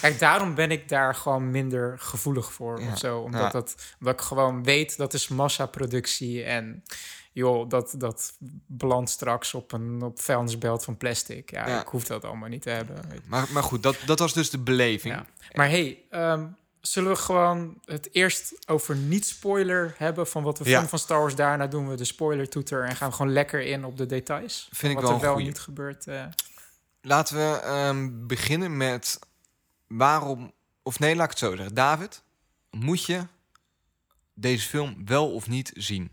Kijk, 0.00 0.18
daarom 0.18 0.54
ben 0.54 0.70
ik 0.70 0.88
daar 0.88 1.14
gewoon 1.14 1.50
minder 1.50 1.94
gevoelig 1.98 2.52
voor 2.52 2.80
Ja. 2.82 2.92
of 2.92 2.98
zo. 2.98 3.18
Omdat, 3.18 3.40
Ja. 3.40 3.48
dat, 3.50 3.74
omdat 4.00 4.14
ik 4.14 4.20
gewoon 4.20 4.64
weet 4.64 4.96
dat 4.96 5.14
is 5.14 5.28
massaproductie. 5.28 6.44
En 6.44 6.84
joh, 7.36 7.68
dat, 7.68 7.94
dat 7.98 8.36
belandt 8.66 9.10
straks 9.10 9.54
op 9.54 9.72
een 9.72 10.02
op 10.02 10.20
vuilnisbelt 10.20 10.84
van 10.84 10.96
plastic. 10.96 11.50
Ja, 11.50 11.68
Ja. 11.68 11.80
ik 11.80 11.86
hoef 11.88 12.04
dat 12.04 12.24
allemaal 12.24 12.48
niet 12.48 12.62
te 12.62 12.70
hebben. 12.70 12.96
Maar, 13.26 13.46
maar 13.52 13.62
goed, 13.62 13.82
dat, 13.82 13.96
dat 14.06 14.18
was 14.18 14.32
dus 14.32 14.50
de 14.50 14.58
beleving. 14.58 15.14
Ja. 15.14 15.26
Maar 15.52 15.68
hey, 15.68 16.02
ehm, 16.10 16.46
zullen 16.80 17.10
we 17.12 17.16
gewoon 17.18 17.80
het 17.84 18.08
eerst 18.12 18.54
over 18.70 18.96
niet-spoiler 18.96 19.94
hebben 19.98 20.26
van 20.26 20.42
wat 20.42 20.58
we 20.58 20.68
Ja. 20.68 20.86
van 20.88 20.98
Star 20.98 21.20
Wars? 21.20 21.34
Daarna 21.34 21.66
doen 21.66 21.88
we 21.88 21.94
de 21.96 22.04
spoiler-toeter 22.04 22.84
en 22.84 22.96
gaan 22.96 23.08
we 23.10 23.14
gewoon 23.16 23.32
lekker 23.32 23.60
in 23.62 23.84
op 23.84 23.96
de 23.96 24.06
details. 24.06 24.68
Vind 24.72 24.92
ik 24.92 24.98
wat 24.98 25.08
wel 25.08 25.16
er 25.16 25.22
wel 25.24 25.32
goeie. 25.32 25.46
niet 25.46 25.58
gebeurt. 25.58 26.06
eh. 26.06 26.24
Laten 27.00 27.36
we 27.36 27.60
ehm, 27.60 28.26
beginnen 28.26 28.76
met 28.76 29.18
waarom... 29.86 30.52
Of 30.82 30.98
nee, 30.98 31.14
laat 31.16 31.24
ik 31.24 31.30
het 31.30 31.38
zo 31.38 31.56
zeggen. 31.56 31.74
David, 31.74 32.22
moet 32.70 33.04
je 33.04 33.26
deze 34.34 34.68
film 34.68 35.02
wel 35.04 35.32
of 35.32 35.48
niet 35.48 35.70
zien? 35.74 36.10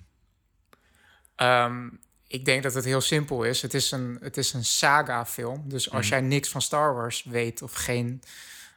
Ehm, 1.36 1.90
ik 2.28 2.46
denk 2.46 2.64
dat 2.64 2.74
het 2.74 2.86
heel 2.86 3.02
simpel 3.02 3.44
is. 3.44 3.62
Het 3.62 3.74
is 3.74 3.92
een, 3.92 4.18
het 4.22 4.38
is 4.38 4.54
een 4.54 4.66
saga-film. 4.66 5.64
Dus 5.70 5.92
als 5.92 6.06
Mhm. 6.06 6.14
jij 6.20 6.22
niks 6.28 6.50
van 6.50 6.62
Star 6.62 6.94
Wars 6.96 7.24
weet 7.24 7.62
of 7.62 7.74
geen... 7.74 8.22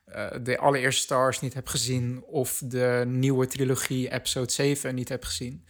eh, 0.04 0.26
de 0.42 0.58
allereerste 0.58 1.00
Star 1.02 1.18
Wars 1.18 1.40
niet 1.40 1.54
hebt 1.54 1.70
gezien... 1.70 2.22
of 2.26 2.60
de 2.64 3.04
nieuwe 3.06 3.46
trilogie 3.46 4.12
episode 4.12 4.52
7 4.52 4.94
niet 4.94 5.08
hebt 5.08 5.24
gezien... 5.24 5.66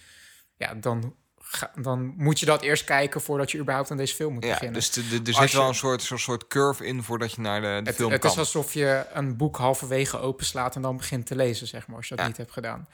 ja, 0.56 0.74
dan, 0.74 1.14
ga, 1.38 1.70
dan 1.80 2.14
moet 2.16 2.40
je 2.40 2.46
dat 2.46 2.62
eerst 2.62 2.84
kijken... 2.84 3.20
voordat 3.20 3.50
je 3.50 3.58
überhaupt 3.58 3.90
aan 3.90 3.96
deze 3.96 4.14
film 4.14 4.32
moet 4.34 4.44
Ja, 4.44 4.50
beginnen. 4.50 4.74
dus 4.74 4.90
de, 4.90 5.08
de- 5.08 5.30
er 5.30 5.34
zit 5.38 5.50
je- 5.50 5.56
wel 5.56 5.68
een 5.68 5.74
soort, 5.74 6.02
zo'n 6.02 6.18
soort 6.18 6.46
curve 6.46 6.86
in 6.86 7.02
voordat 7.02 7.32
je 7.32 7.40
naar 7.40 7.60
de, 7.60 7.66
de 7.82 7.88
het 7.90 7.94
film 7.94 8.10
het 8.12 8.20
kan. 8.20 8.30
is 8.30 8.38
alsof 8.38 8.72
je 8.72 9.06
een 9.12 9.36
boek 9.36 9.56
halverwege 9.56 10.18
openslaat... 10.18 10.76
en 10.76 10.82
dan 10.82 10.96
begint 10.96 11.26
te 11.26 11.36
lezen, 11.36 11.66
zeg 11.66 11.86
maar, 11.86 11.96
als 11.96 12.08
je 12.08 12.14
dat 12.14 12.24
Ja. 12.24 12.30
niet 12.30 12.40
hebt 12.40 12.52
gedaan. 12.52 12.88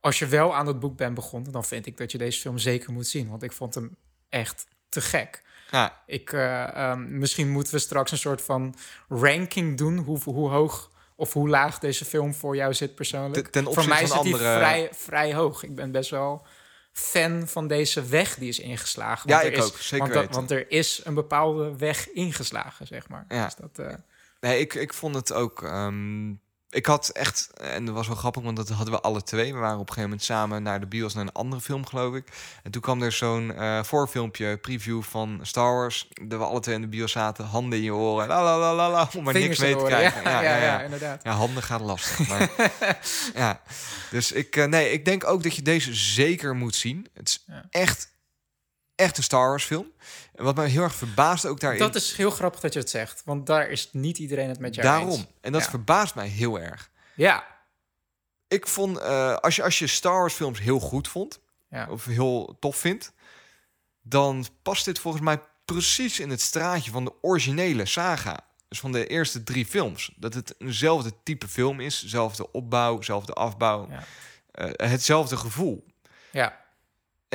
Als 0.00 0.18
je 0.18 0.26
wel 0.26 0.54
aan 0.54 0.66
het 0.66 0.80
boek 0.80 0.96
bent 0.96 1.14
begonnen... 1.14 1.52
dan 1.52 1.64
vind 1.64 1.86
ik 1.86 1.96
dat 1.96 2.12
je 2.12 2.18
deze 2.18 2.40
film 2.40 2.58
zeker 2.58 2.92
moet 2.92 3.06
zien. 3.06 3.28
Want 3.28 3.42
ik 3.42 3.52
vond 3.52 3.74
hem 3.74 3.96
echt 4.28 4.66
te 4.88 5.00
gek. 5.00 5.42
Ja, 5.70 6.02
Ik, 6.06 6.32
eh, 6.32 6.76
ehm, 6.76 7.18
misschien 7.18 7.48
moeten 7.50 7.72
we 7.74 7.78
straks 7.80 8.10
een 8.10 8.18
soort 8.18 8.42
van 8.42 8.74
ranking 9.08 9.76
doen. 9.78 9.98
Hoe, 9.98 10.18
hoe 10.24 10.48
hoog 10.50 10.90
of 11.14 11.32
hoe 11.32 11.48
laag 11.48 11.78
deze 11.78 12.04
film 12.04 12.34
voor 12.34 12.56
jou 12.56 12.74
zit 12.74 12.94
persoonlijk. 12.94 13.48
Ten- 13.48 13.64
ten 13.64 13.74
voor 13.74 13.88
mij 13.88 13.98
van 13.98 14.06
zit 14.08 14.16
andere- 14.16 14.42
die 14.42 14.52
vrij, 14.52 14.88
vrij 14.92 15.34
hoog. 15.34 15.62
Ik 15.62 15.74
ben 15.74 15.90
best 15.90 16.10
wel 16.10 16.46
fan 16.92 17.48
van 17.48 17.66
deze 17.68 18.04
weg 18.06 18.34
die 18.34 18.48
is 18.48 18.58
ingeslagen. 18.58 19.30
Ja, 19.30 19.40
er 19.40 19.46
ik 19.46 19.56
is, 19.56 19.64
ook, 19.64 19.76
zeker 19.76 20.08
want, 20.12 20.26
dat- 20.26 20.34
want 20.34 20.50
er 20.50 20.70
is 20.70 21.00
een 21.04 21.14
bepaalde 21.14 21.76
weg 21.76 22.10
ingeslagen, 22.10 22.86
zeg 22.86 23.08
maar. 23.08 23.24
Ja. 23.28 23.44
Dus 23.44 23.54
dat, 23.54 23.78
eh, 23.86 23.94
nee, 24.40 24.60
ik, 24.60 24.74
ik 24.74 24.92
vond 24.94 25.14
het 25.14 25.32
ook... 25.32 25.62
ehm, 25.62 26.32
ik 26.76 26.86
had 26.86 27.08
echt... 27.08 27.50
En 27.60 27.84
dat 27.84 27.94
was 27.94 28.06
wel 28.06 28.16
grappig, 28.16 28.42
want 28.42 28.56
dat 28.56 28.68
hadden 28.68 28.94
we 28.94 29.00
alle 29.00 29.22
twee. 29.22 29.52
We 29.52 29.58
waren 29.58 29.78
op 29.78 29.80
een 29.80 29.94
gegeven 29.94 30.02
moment 30.02 30.22
samen 30.22 30.62
naar 30.62 30.80
de 30.80 30.86
bios 30.86 31.14
naar 31.14 31.24
een 31.24 31.32
andere 31.32 31.62
film, 31.62 31.86
geloof 31.86 32.14
ik. 32.14 32.28
En 32.62 32.70
toen 32.70 32.82
kwam 32.82 33.02
er 33.02 33.12
zo'n 33.12 33.54
eh, 33.54 33.82
voorfilmpje, 33.82 34.56
preview 34.56 35.02
van 35.02 35.38
Star 35.42 35.74
Wars. 35.74 36.08
Dat 36.22 36.38
we 36.38 36.44
alle 36.44 36.60
twee 36.60 36.74
in 36.74 36.80
de 36.80 36.86
bios 36.86 37.12
zaten, 37.12 37.44
handen 37.44 37.78
in 37.78 37.84
je 37.84 37.94
oren. 37.94 38.28
La 38.28 38.44
la 38.44 38.58
la 38.58 38.74
la 38.74 38.90
la, 38.90 39.08
om 39.16 39.24
maar 39.24 39.34
niks 39.34 39.44
vingers 39.44 39.60
mee 39.60 39.76
te 39.76 39.84
krijgen. 39.84 40.22
Ja, 40.22 40.42
ja, 40.42 40.56
ja, 40.56 40.82
inderdaad. 40.82 41.22
Ja, 41.22 41.32
handen 41.32 41.62
gaat 41.62 41.80
lastig. 41.80 42.28
Maar, 42.28 42.50
ja. 43.34 43.62
Dus 44.10 44.32
ik, 44.32 44.56
eh, 44.56 44.64
nee, 44.64 44.90
ik 44.90 45.04
denk 45.04 45.26
ook 45.26 45.42
dat 45.42 45.54
je 45.54 45.62
deze 45.62 45.94
zeker 45.94 46.54
moet 46.54 46.74
zien. 46.74 47.06
Het 47.14 47.28
is 47.28 47.44
echt, 47.70 48.12
echt 48.94 49.16
een 49.16 49.22
Star 49.22 49.48
Wars 49.48 49.64
film. 49.64 49.92
En 50.36 50.44
wat 50.44 50.56
mij 50.56 50.68
heel 50.68 50.82
erg 50.82 50.94
verbaast 50.94 51.46
ook 51.46 51.60
daarin. 51.60 51.80
Dat 51.80 51.94
is 51.94 52.16
heel 52.16 52.30
grappig 52.30 52.60
dat 52.60 52.72
je 52.72 52.78
het 52.78 52.90
zegt. 52.90 53.22
Want 53.24 53.46
daar 53.46 53.68
is 53.68 53.88
niet 53.92 54.18
iedereen 54.18 54.48
het 54.48 54.58
met 54.60 54.74
jou 54.74 54.86
daarom. 54.88 55.10
eens. 55.10 55.26
En 55.40 55.52
dat 55.52 55.62
Ja. 55.62 55.70
verbaast 55.70 56.14
mij 56.14 56.28
heel 56.28 56.60
erg. 56.60 56.90
Ja. 57.14 57.44
Ik 58.48 58.66
vond, 58.66 58.98
eh, 58.98 59.34
als, 59.36 59.56
je, 59.56 59.62
als 59.62 59.78
je 59.78 59.86
Star 59.86 60.18
Wars 60.18 60.34
films 60.34 60.58
heel 60.58 60.80
goed 60.80 61.08
vond, 61.08 61.40
Ja. 61.70 61.86
of 61.90 62.04
heel 62.04 62.56
tof 62.60 62.76
vindt, 62.76 63.12
dan 64.02 64.46
past 64.62 64.84
dit 64.84 64.98
volgens 64.98 65.22
mij 65.24 65.40
precies 65.64 66.20
in 66.20 66.30
het 66.30 66.40
straatje 66.40 66.90
van 66.90 67.04
de 67.04 67.12
originele 67.20 67.86
saga. 67.86 68.40
Dus 68.68 68.80
van 68.80 68.92
de 68.92 69.06
eerste 69.06 69.42
drie 69.42 69.66
films. 69.66 70.12
Dat 70.16 70.34
het 70.34 70.54
eenzelfde 70.58 71.12
type 71.22 71.48
film 71.48 71.80
is. 71.80 72.04
Zelfde 72.04 72.52
opbouw, 72.52 73.02
zelfde 73.02 73.32
afbouw. 73.32 73.88
Ja. 73.90 74.04
eh, 74.50 74.90
hetzelfde 74.90 75.36
gevoel. 75.36 75.84
Ja, 76.32 76.60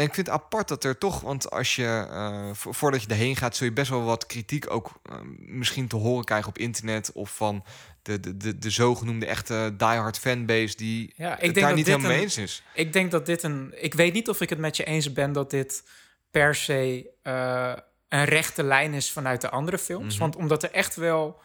En 0.02 0.08
ik 0.08 0.14
vind 0.14 0.28
het 0.28 0.36
apart 0.36 0.68
dat 0.68 0.84
er 0.84 0.98
toch, 0.98 1.22
want 1.22 1.52
als 1.52 1.76
je 1.76 2.08
vo- 2.54 2.72
voordat 2.72 3.02
je 3.02 3.08
erheen 3.08 3.36
gaat, 3.36 3.56
zul 3.56 3.68
je 3.68 3.74
best 3.74 3.90
wel 3.90 4.04
wat 4.04 4.26
kritiek 4.26 4.72
ook 4.72 4.92
eh, 5.04 5.16
misschien 5.38 5.88
te 5.88 5.96
horen 5.96 6.26
krijgen 6.26 6.50
op 6.50 6.58
internet 6.58 7.12
of 7.12 7.36
van 7.36 7.64
de, 8.02 8.20
de, 8.20 8.38
de, 8.38 8.58
de 8.58 8.70
zogenoemde 8.70 9.26
echte 9.26 9.74
diehard 9.78 10.18
fanbase 10.20 10.76
die 10.78 11.14
ja 11.16 11.34
ik 11.34 11.40
denk 11.42 11.56
daar 11.56 11.68
dat 11.68 11.76
niet 11.76 11.86
dit 11.86 11.96
helemaal 11.96 12.12
mee 12.16 12.22
eens 12.26 12.38
is. 12.38 12.64
Ik 12.74 12.94
denk 12.94 13.12
dat 13.12 13.26
dit 13.26 13.44
een. 13.44 13.74
Ik 13.76 13.94
weet 13.94 14.14
niet 14.14 14.30
of 14.30 14.42
ik 14.42 14.50
het 14.50 14.60
met 14.60 14.78
je 14.78 14.84
eens 14.84 15.14
ben 15.14 15.32
dat 15.32 15.50
dit 15.50 15.84
per 16.32 16.56
se 16.56 17.10
eh, 17.24 17.74
een 18.10 18.26
rechte 18.26 18.64
lijn 18.64 18.94
is 18.94 19.12
vanuit 19.12 19.42
de 19.42 19.50
andere 19.50 19.78
films. 19.78 20.14
Mhm. 20.14 20.20
Want 20.24 20.36
omdat 20.36 20.64
er 20.64 20.72
echt 20.72 20.96
wel 20.96 21.40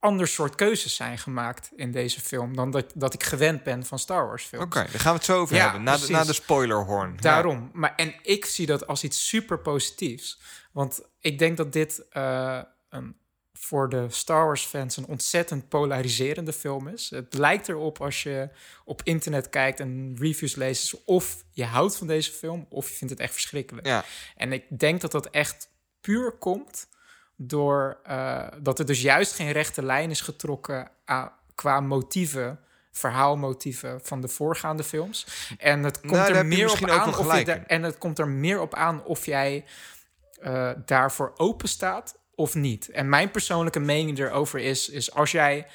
ander 0.00 0.28
soort 0.28 0.54
keuzes 0.54 0.94
zijn 0.94 1.18
gemaakt 1.18 1.70
in 1.76 1.92
deze 1.92 2.20
film 2.20 2.56
dan 2.56 2.70
dat, 2.70 2.92
dat 2.94 3.14
ik 3.14 3.22
gewend 3.22 3.62
ben 3.62 3.86
van 3.86 3.98
Star 3.98 4.26
Wars 4.26 4.44
films. 4.44 4.64
Oké, 4.64 4.74
daar 4.74 5.00
gaan 5.00 5.12
we 5.12 5.18
het 5.18 5.26
zo 5.26 5.40
over 5.40 5.56
Ja, 5.56 5.62
hebben. 5.62 5.82
Na 5.82 5.96
de, 5.96 6.10
na 6.10 6.24
de 6.24 6.32
spoilerhorn. 6.32 7.10
Ja. 7.10 7.20
Daarom. 7.20 7.70
Maar, 7.72 7.94
en 7.94 8.14
ik 8.22 8.44
zie 8.44 8.66
dat 8.66 8.86
als 8.86 9.04
iets 9.04 9.28
super 9.28 9.58
positiefs. 9.58 10.40
Want 10.72 11.00
ik 11.20 11.38
denk 11.38 11.56
dat 11.56 11.72
dit 11.72 12.06
eh, 12.10 12.60
een, 12.88 13.16
voor 13.52 13.88
de 13.88 14.06
Star 14.08 14.44
Wars 14.44 14.64
fans 14.64 14.96
een 14.96 15.06
ontzettend 15.06 15.68
polariserende 15.68 16.52
film 16.52 16.88
is. 16.88 17.10
Het 17.10 17.34
lijkt 17.34 17.68
erop 17.68 18.00
als 18.00 18.22
je 18.22 18.48
op 18.84 19.00
internet 19.04 19.48
kijkt 19.48 19.80
en 19.80 20.16
reviews 20.18 20.54
leest... 20.54 21.04
of 21.04 21.44
je 21.50 21.64
houdt 21.64 21.96
van 21.96 22.06
deze 22.06 22.32
film 22.32 22.66
of 22.68 22.88
je 22.88 22.94
vindt 22.94 23.12
het 23.12 23.22
echt 23.22 23.32
verschrikkelijk. 23.32 23.86
Ja, 23.86 24.04
En 24.36 24.52
ik 24.52 24.78
denk 24.78 25.00
dat 25.00 25.12
dat 25.12 25.30
echt 25.30 25.68
puur 26.00 26.32
komt 26.32 26.88
door 27.40 27.98
eh, 28.04 28.46
dat 28.60 28.78
er 28.78 28.86
dus 28.86 29.02
juist 29.02 29.34
geen 29.34 29.52
rechte 29.52 29.82
lijn 29.82 30.10
is 30.10 30.20
getrokken 30.20 30.90
aan, 31.04 31.30
qua 31.54 31.80
motieven, 31.80 32.60
verhaalmotieven 32.92 34.00
van 34.02 34.20
de 34.20 34.28
voorgaande 34.28 34.84
films. 34.84 35.26
En 35.58 35.82
het 35.84 36.00
komt 36.00 36.12
Nou, 36.12 36.32
er 36.34 36.46
meer 36.46 36.70
op 36.70 36.88
aan 36.88 37.16
of 37.18 37.38
je 37.38 37.44
daar- 37.44 37.64
en 37.66 37.82
het 37.82 37.98
komt 37.98 38.18
er 38.18 38.28
meer 38.28 38.60
op 38.60 38.74
aan 38.74 39.04
of 39.04 39.26
jij 39.26 39.64
eh, 40.40 40.70
daarvoor 40.84 41.32
open 41.36 41.68
staat 41.68 42.18
of 42.34 42.54
niet. 42.54 42.88
En 42.88 43.08
mijn 43.08 43.30
persoonlijke 43.30 43.80
mening 43.80 44.18
erover 44.18 44.60
is, 44.60 44.88
is 44.88 45.14
als 45.14 45.30
jij 45.30 45.66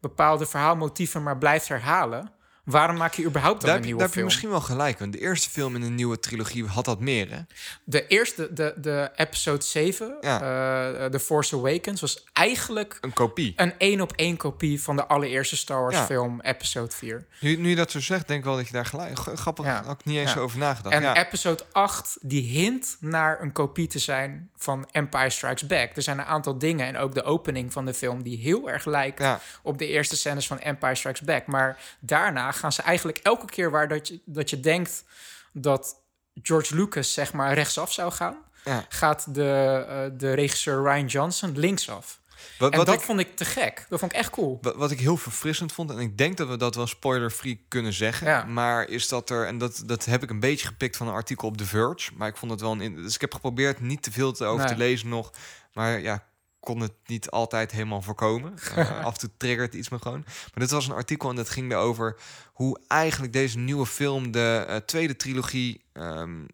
bepaalde 0.00 0.46
verhaalmotieven 0.46 1.22
maar 1.22 1.38
blijft 1.38 1.68
herhalen, 1.68 2.32
waarom 2.64 2.96
maak 2.96 3.14
je 3.14 3.24
überhaupt 3.24 3.60
dan 3.60 3.70
daar 3.70 3.78
een 3.78 3.82
heb, 3.84 3.90
je, 3.90 3.94
nieuwe 3.94 3.98
daar 3.98 4.08
heb 4.08 4.14
je 4.14 4.14
film? 4.14 4.24
misschien 4.24 4.50
wel 4.50 4.76
gelijk. 4.76 4.98
Want 4.98 5.12
de 5.12 5.18
eerste 5.20 5.50
film 5.50 5.74
in 5.74 5.80
de 5.80 5.86
nieuwe 5.88 6.18
trilogie 6.20 6.66
had 6.66 6.84
dat 6.84 7.00
meer, 7.00 7.30
hè? 7.30 7.38
De 7.84 8.06
eerste, 8.06 8.52
de, 8.52 8.74
de 8.76 9.10
episode 9.16 9.64
7, 9.64 10.16
Ja. 10.20 10.34
eh, 10.40 11.04
The 11.10 11.20
Force 11.20 11.56
Awakens, 11.56 12.00
was 12.00 12.24
eigenlijk 12.32 12.98
Een 13.00 13.12
kopie. 13.12 13.52
een 13.56 13.74
één 13.78 14.00
op 14.00 14.12
één 14.16 14.36
kopie 14.36 14.82
van 14.82 14.96
de 14.96 15.06
allereerste 15.06 15.56
Star 15.56 15.80
Wars 15.80 15.96
Ja. 15.96 16.04
film, 16.04 16.40
episode 16.40 16.90
4. 16.92 17.26
Nu, 17.40 17.56
nu 17.56 17.68
je 17.68 17.76
dat 17.76 17.90
zo 17.90 18.00
zegt, 18.00 18.28
denk 18.28 18.38
ik 18.40 18.46
wel 18.46 18.56
dat 18.56 18.66
je 18.66 18.72
daar 18.72 18.86
gelijk... 18.86 19.18
Grappig, 19.18 19.64
Ja. 19.64 19.82
had 19.84 20.00
ik 20.00 20.04
niet 20.04 20.16
eens 20.18 20.36
over 20.36 20.58
nagedacht. 20.58 20.94
En 20.94 21.16
episode 21.16 21.64
8, 21.72 22.16
die 22.20 22.42
hint 22.42 22.96
naar 23.00 23.40
een 23.42 23.52
kopie 23.52 23.86
te 23.86 23.98
zijn 23.98 24.50
van 24.56 24.88
Empire 24.90 25.30
Strikes 25.30 25.66
Back. 25.66 25.96
Er 25.96 26.02
zijn 26.02 26.18
een 26.18 26.24
aantal 26.24 26.58
dingen 26.58 26.86
en 26.86 26.96
ook 26.96 27.14
de 27.14 27.22
opening 27.22 27.72
van 27.72 27.84
de 27.84 27.94
film 27.94 28.22
die 28.22 28.38
heel 28.38 28.70
erg 28.70 28.84
lijkt 28.84 29.18
ja. 29.18 29.40
op 29.62 29.78
de 29.78 29.86
eerste 29.86 30.16
scènes 30.16 30.46
van 30.46 30.58
Empire 30.58 30.94
Strikes 30.94 31.20
Back. 31.20 31.46
Maar 31.46 31.78
daarna 32.00 32.51
gaan 32.52 32.72
ze 32.72 32.82
eigenlijk 32.82 33.18
elke 33.18 33.46
keer 33.46 33.70
waar 33.70 33.88
dat 33.88 34.08
je, 34.08 34.20
dat 34.24 34.50
je 34.50 34.60
denkt 34.60 35.04
dat 35.52 35.96
George 36.42 36.74
Lucas 36.74 37.12
zeg 37.12 37.32
maar 37.32 37.54
rechtsaf 37.54 37.92
zou 37.92 38.12
gaan, 38.12 38.36
Ja. 38.64 38.84
gaat 38.88 39.34
de, 39.34 39.84
eh, 39.88 40.18
de 40.18 40.32
regisseur 40.34 40.82
Ryan 40.82 41.06
Johnson 41.06 41.58
linksaf. 41.58 42.20
Wat, 42.58 42.70
En 42.72 42.76
wat 42.76 42.86
dat 42.86 42.94
ik, 42.94 43.00
vond 43.00 43.20
ik 43.20 43.36
te 43.36 43.44
gek. 43.44 43.86
Dat 43.88 43.98
vond 43.98 44.12
ik 44.12 44.18
echt 44.18 44.30
cool. 44.30 44.58
Wat, 44.62 44.76
wat 44.76 44.90
ik 44.90 45.00
heel 45.00 45.16
verfrissend 45.16 45.72
vond, 45.72 45.90
en 45.90 45.98
ik 45.98 46.18
denk 46.18 46.36
dat 46.36 46.48
we 46.48 46.56
dat 46.56 46.74
wel 46.74 46.86
spoiler-free 46.86 47.64
kunnen 47.68 47.92
zeggen, 47.92 48.26
Ja. 48.26 48.44
maar 48.44 48.88
is 48.88 49.08
dat 49.08 49.30
er, 49.30 49.46
en 49.46 49.58
dat, 49.58 49.82
dat 49.86 50.04
heb 50.04 50.22
ik 50.22 50.30
een 50.30 50.40
beetje 50.40 50.66
gepikt 50.66 50.96
van 50.96 51.08
een 51.08 51.14
artikel 51.14 51.48
op 51.48 51.56
The 51.56 51.64
Verge, 51.66 52.10
maar 52.16 52.28
ik 52.28 52.36
vond 52.36 52.50
het 52.50 52.60
wel 52.60 52.72
een. 52.72 52.80
in- 52.80 52.96
Dus 53.02 53.14
ik 53.14 53.20
heb 53.20 53.34
geprobeerd 53.34 53.80
niet 53.80 54.02
te 54.02 54.12
veel 54.12 54.32
te 54.32 54.44
over 54.44 54.64
Nee. 54.64 54.72
te 54.74 54.78
lezen 54.78 55.08
nog, 55.08 55.30
maar 55.72 56.00
ja, 56.00 56.24
kon 56.62 56.80
het 56.80 56.92
niet 57.06 57.30
altijd 57.30 57.72
helemaal 57.72 58.02
voorkomen. 58.02 58.54
Eh, 58.76 59.04
af 59.04 59.12
en 59.12 59.18
toe 59.18 59.30
triggert 59.36 59.74
iets 59.74 59.88
me 59.88 59.98
gewoon. 59.98 60.22
Maar 60.24 60.50
dit 60.54 60.70
was 60.70 60.86
een 60.86 60.94
artikel 60.94 61.30
en 61.30 61.36
dat 61.36 61.48
ging 61.50 61.72
erover 61.72 62.16
hoe 62.52 62.80
eigenlijk 62.86 63.32
deze 63.32 63.58
nieuwe 63.58 63.86
film 63.86 64.30
de 64.30 64.64
eh, 64.68 64.76
tweede 64.76 65.16
trilogie 65.16 65.84
ehm, 65.92 66.46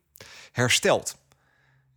herstelt. 0.53 1.17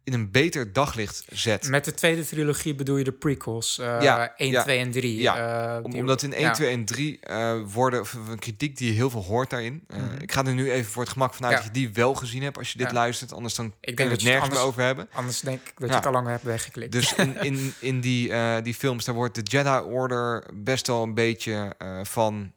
In 0.04 0.14
een 0.14 0.32
beter 0.32 0.74
daglicht 0.74 1.24
zet. 1.30 1.70
Met 1.70 1.86
de 1.86 1.94
tweede 1.94 2.26
trilogie 2.26 2.76
bedoel 2.76 2.98
je 2.98 3.04
de 3.04 3.12
prequels. 3.12 3.80
eh 3.80 4.02
Ja, 4.02 4.34
1, 4.38 4.52
ja. 4.52 4.62
2 4.64 4.78
en 4.80 4.92
3. 4.92 5.22
Ja, 5.22 5.76
eh, 5.78 5.84
Om- 5.84 5.94
omdat 5.96 6.22
in 6.22 6.34
1, 6.34 6.42
ja. 6.42 6.52
2 6.52 6.70
en 6.70 6.86
3 6.86 7.20
eh, 7.20 7.60
worden 7.74 8.00
of 8.00 8.14
een 8.30 8.40
kritiek 8.40 8.78
die 8.78 8.88
je 8.88 8.94
heel 8.94 9.10
veel 9.10 9.24
hoort 9.24 9.50
daarin. 9.50 9.84
Mhm. 9.88 10.22
Ik 10.22 10.32
ga 10.32 10.46
er 10.46 10.54
nu 10.54 10.72
even 10.72 10.92
voor 10.92 11.04
het 11.04 11.12
gemak 11.12 11.34
vanuit 11.34 11.56
dat 11.56 11.64
je 11.64 11.72
die 11.72 11.94
wel 11.94 12.14
gezien 12.14 12.44
hebt 12.44 12.58
als 12.58 12.72
je 12.72 12.78
dit 12.78 12.92
luistert. 12.92 13.34
Anders 13.34 13.56
dan 13.56 13.66
denk 13.80 13.96
kunnen 13.96 14.04
we 14.04 14.10
dat 14.12 14.22
het 14.22 14.32
nergens 14.34 14.58
meer 14.60 14.68
over 14.68 14.82
hebben. 14.84 15.08
Anders 15.14 15.40
denk 15.40 15.60
ik 15.68 15.74
dat 15.78 15.90
je 15.90 15.96
het 15.96 16.06
al 16.06 16.12
lang 16.12 16.28
hebt 16.28 16.44
weggeklikt. 16.44 16.92
Dus 16.92 17.14
in, 17.14 17.38
in, 17.50 17.74
in 17.80 18.00
die, 18.02 18.32
die 18.62 18.74
films, 18.74 19.06
daar 19.06 19.16
wordt 19.16 19.36
de 19.36 19.42
Jedi 19.44 19.80
Order 19.80 20.44
best 20.54 20.88
wel 20.88 21.04
een 21.04 21.14
beetje 21.14 21.76
van 22.04 22.54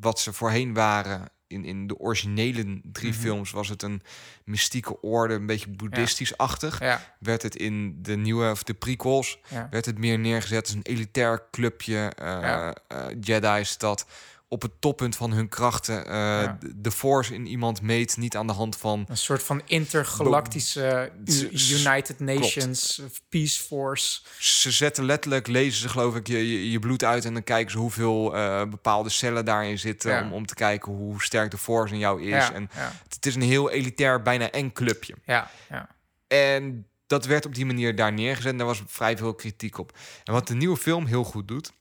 wat 0.00 0.20
ze 0.20 0.32
voorheen 0.32 0.74
waren. 0.74 1.28
In, 1.52 1.64
in 1.64 1.86
de 1.86 1.98
originele 1.98 2.80
drie 2.82 3.10
Mhm. 3.12 3.20
films 3.20 3.50
was 3.50 3.68
het 3.68 3.82
een 3.82 4.02
mystieke 4.44 5.00
orde, 5.00 5.34
een 5.34 5.46
beetje 5.46 5.68
boeddhistisch-achtig. 5.70 6.80
ja, 6.80 7.14
Werd 7.18 7.42
het 7.42 7.56
in 7.56 7.98
de 8.02 8.16
nieuwe, 8.16 8.50
of 8.50 8.62
de 8.62 8.74
prequels, 8.74 9.38
ja. 9.48 9.68
werd 9.70 9.84
het 9.86 9.98
meer 9.98 10.18
neergezet 10.18 10.64
als 10.66 10.74
een 10.74 10.82
elitair 10.82 11.42
clubje 11.50 12.12
uh, 12.22 12.26
Ja. 12.26 12.74
Jedi's 13.20 13.78
dat 13.78 14.06
op 14.52 14.62
het 14.62 14.72
toppunt 14.80 15.16
van 15.16 15.32
hun 15.32 15.48
krachten 15.48 16.06
eh, 16.06 16.12
Ja. 16.12 16.58
de, 16.76 16.90
Force 16.90 17.34
in 17.34 17.46
iemand 17.46 17.82
meet, 17.82 18.16
niet 18.16 18.36
aan 18.36 18.46
de 18.46 18.52
hand 18.52 18.76
van 18.76 19.04
Een 19.08 19.16
soort 19.16 19.42
van 19.42 19.62
intergalactische 19.66 21.12
S- 21.24 21.70
United 21.70 22.20
Nations 22.20 22.98
of 23.04 23.20
Peace 23.28 23.62
Force. 23.62 24.20
ze 24.38 24.70
zetten 24.70 25.04
letterlijk, 25.04 25.46
lezen 25.46 25.80
ze 25.80 25.88
geloof 25.88 26.16
ik 26.16 26.26
je, 26.26 26.36
je, 26.52 26.70
je 26.70 26.78
bloed 26.78 27.04
uit 27.04 27.24
en 27.24 27.32
dan 27.32 27.44
kijken 27.44 27.70
ze 27.72 27.78
hoeveel 27.78 28.36
eh, 28.36 28.64
bepaalde 28.68 29.08
cellen 29.08 29.44
daarin 29.44 29.78
zitten 29.78 30.10
Ja. 30.10 30.22
om, 30.22 30.32
om 30.32 30.46
te 30.46 30.54
kijken 30.54 30.92
hoe 30.92 31.22
sterk 31.22 31.50
de 31.50 31.58
Force 31.58 31.92
in 31.94 32.00
jou 32.00 32.22
is. 32.22 32.28
Ja, 32.28 32.52
En 32.52 32.68
het, 32.72 33.14
het 33.14 33.26
is 33.26 33.34
een 33.34 33.42
heel 33.42 33.70
elitair, 33.70 34.22
bijna 34.22 34.50
eng 34.50 34.72
clubje. 34.72 35.14
ja, 35.24 35.50
ja. 35.68 35.88
En 36.26 36.86
dat 37.06 37.24
werd 37.26 37.46
op 37.46 37.54
die 37.54 37.66
manier 37.66 37.96
daar 37.96 38.12
neergezet. 38.12 38.52
En 38.52 38.58
daar 38.58 38.66
was 38.66 38.82
vrij 38.86 39.16
veel 39.16 39.34
kritiek 39.34 39.78
op. 39.78 39.98
En 40.24 40.32
wat 40.32 40.46
de 40.46 40.54
nieuwe 40.54 40.76
film 40.76 41.06
heel 41.06 41.24
goed 41.24 41.48
doet, 41.48 41.72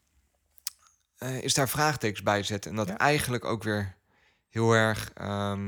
eh, 1.22 1.42
is 1.42 1.54
daar 1.54 1.70
vraagtekens 1.70 2.24
bij 2.24 2.44
zetten. 2.44 2.72
En 2.72 2.78
dat 2.78 2.88
Ja. 2.88 2.98
eigenlijk 2.98 3.46
ook 3.46 3.64
weer 3.64 3.96
heel 4.50 4.74
erg 4.74 5.12
ehm, 5.14 5.68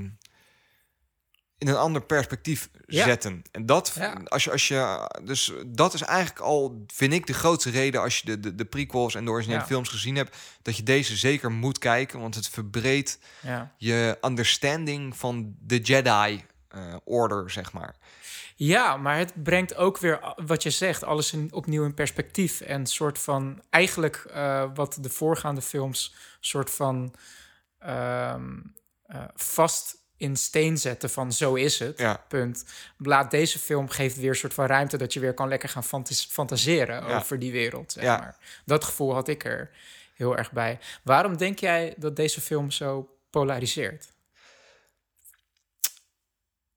in 1.57 1.67
een 1.67 1.75
ander 1.75 2.01
perspectief 2.03 2.69
Ja. 2.85 3.03
zetten. 3.03 3.41
En 3.51 3.65
dat, 3.65 3.93
Ja. 3.95 4.13
als 4.25 4.43
je, 4.43 4.51
als 4.51 4.67
je, 4.67 5.09
dus 5.23 5.53
dat 5.67 5.93
is 5.93 6.01
eigenlijk 6.01 6.39
al, 6.39 6.83
vind 6.87 7.13
ik, 7.13 7.27
de 7.27 7.33
grootste 7.33 7.69
reden 7.69 8.01
als 8.01 8.17
je 8.19 8.25
de, 8.25 8.39
de, 8.39 8.55
de 8.55 8.65
prequels 8.65 9.15
en 9.15 9.25
de 9.25 9.31
originele 9.31 9.59
Ja. 9.59 9.65
films 9.65 9.89
gezien 9.89 10.15
hebt, 10.15 10.37
dat 10.61 10.77
je 10.77 10.83
deze 10.83 11.15
zeker 11.15 11.51
moet 11.51 11.77
kijken, 11.77 12.19
want 12.19 12.35
het 12.35 12.49
verbreedt 12.49 13.19
je 13.77 14.17
understanding 14.21 15.17
van 15.17 15.55
de 15.59 15.79
Jedi 15.79 16.43
eh, 16.67 16.95
order, 17.03 17.51
zeg 17.51 17.73
maar. 17.73 17.95
Ja, 18.55 18.97
maar 18.97 19.17
het 19.17 19.43
brengt 19.43 19.75
ook 19.75 19.97
weer 19.97 20.33
wat 20.45 20.63
je 20.63 20.69
zegt, 20.69 21.03
alles 21.03 21.33
in, 21.33 21.47
opnieuw 21.51 21.83
in 21.85 21.93
perspectief. 21.93 22.61
En 22.61 22.85
soort 22.85 23.19
van 23.19 23.61
eigenlijk 23.69 24.15
eh, 24.15 24.69
wat 24.73 24.97
de 25.01 25.09
voorgaande 25.09 25.61
films 25.61 26.15
soort 26.39 26.71
van 26.71 27.13
ehm, 27.79 28.51
eh, 29.05 29.23
vast 29.35 29.95
in 30.17 30.35
steen 30.35 30.77
zetten 30.77 31.09
van 31.09 31.31
zo 31.31 31.53
is 31.53 31.79
het. 31.79 31.97
Ja. 31.99 32.23
Punt. 32.27 32.65
Laat 32.97 33.31
deze 33.31 33.59
film 33.59 33.89
geeft 33.89 34.15
weer 34.15 34.29
een 34.29 34.35
soort 34.35 34.53
van 34.53 34.65
ruimte 34.65 34.97
dat 34.97 35.13
je 35.13 35.19
weer 35.19 35.33
kan 35.33 35.47
lekker 35.47 35.69
gaan 35.69 35.83
fantas- 35.83 36.25
fantaseren 36.31 37.07
Ja. 37.07 37.15
over 37.17 37.39
die 37.39 37.51
wereld. 37.51 37.91
Zeg 37.91 38.03
Ja. 38.03 38.17
maar. 38.17 38.37
Dat 38.65 38.83
gevoel 38.83 39.13
had 39.13 39.27
ik 39.27 39.45
er 39.45 39.69
heel 40.13 40.37
erg 40.37 40.51
bij. 40.51 40.79
Waarom 41.03 41.37
denk 41.37 41.59
jij 41.59 41.93
dat 41.97 42.15
deze 42.15 42.41
film 42.41 42.71
zo 42.71 43.09
polariseert? 43.29 44.12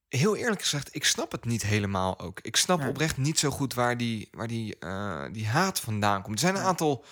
Heel 0.09 0.37
eerlijk 0.37 0.61
gezegd, 0.61 0.89
ik 0.95 1.05
snap 1.05 1.33
het 1.33 1.45
niet 1.45 1.63
helemaal 1.63 2.19
ook. 2.21 2.39
Ik 2.43 2.57
snap 2.57 2.81
Ja. 2.81 2.89
oprecht 2.89 3.17
niet 3.17 3.39
zo 3.39 3.51
goed 3.51 3.75
waar 3.75 3.97
die, 3.97 4.29
waar 4.33 4.47
die, 4.47 4.77
eh, 4.79 5.25
die 5.33 5.47
haat 5.47 5.81
vandaan 5.81 6.23
komt. 6.23 6.35
Er 6.35 6.41
zijn 6.41 6.55
een 6.55 6.61
Ja. 6.61 6.67
aantal 6.67 7.05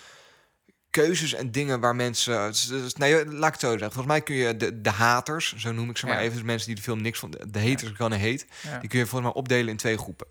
keuzes 0.89 1.33
en 1.33 1.51
dingen 1.51 1.79
waar 1.79 1.95
mensen... 1.95 2.47
dus- 2.47 2.95
Nee, 2.95 3.25
laat 3.25 3.47
ik 3.47 3.51
het 3.51 3.59
zo 3.61 3.69
zeggen. 3.71 3.91
Volgens 3.91 4.05
mij 4.13 4.21
kun 4.21 4.35
je 4.35 4.57
de, 4.57 4.81
de 4.81 4.89
haters, 4.89 5.55
zo 5.55 5.71
noem 5.71 5.89
ik 5.89 5.97
ze 5.97 6.05
maar 6.05 6.15
Ja. 6.15 6.21
even... 6.21 6.33
dus 6.33 6.43
mensen 6.45 6.67
die 6.67 6.75
de 6.75 6.81
film 6.81 7.01
niks 7.01 7.19
van... 7.19 7.31
De 7.47 7.69
haters 7.69 7.91
kan 7.91 8.11
een 8.11 8.19
hate. 8.21 8.45
Ja. 8.63 8.79
Die 8.79 8.89
kun 8.89 8.99
je 8.99 9.05
volgens 9.05 9.31
mij 9.31 9.41
opdelen 9.41 9.67
in 9.69 9.77
twee 9.77 9.97
groepen. 9.97 10.27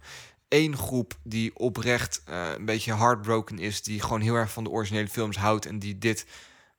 Eén 0.48 0.77
groep 0.77 1.14
die 1.22 1.57
oprecht 1.57 2.22
eh, 2.24 2.50
een 2.57 2.64
beetje 2.64 2.94
heartbroken 2.94 3.59
is... 3.59 3.83
die 3.83 4.00
gewoon 4.00 4.20
heel 4.20 4.35
erg 4.35 4.50
van 4.53 4.64
de 4.64 4.70
originele 4.70 5.09
films 5.09 5.37
houdt... 5.37 5.66
en 5.66 5.79
die 5.79 5.98
dit 5.98 6.27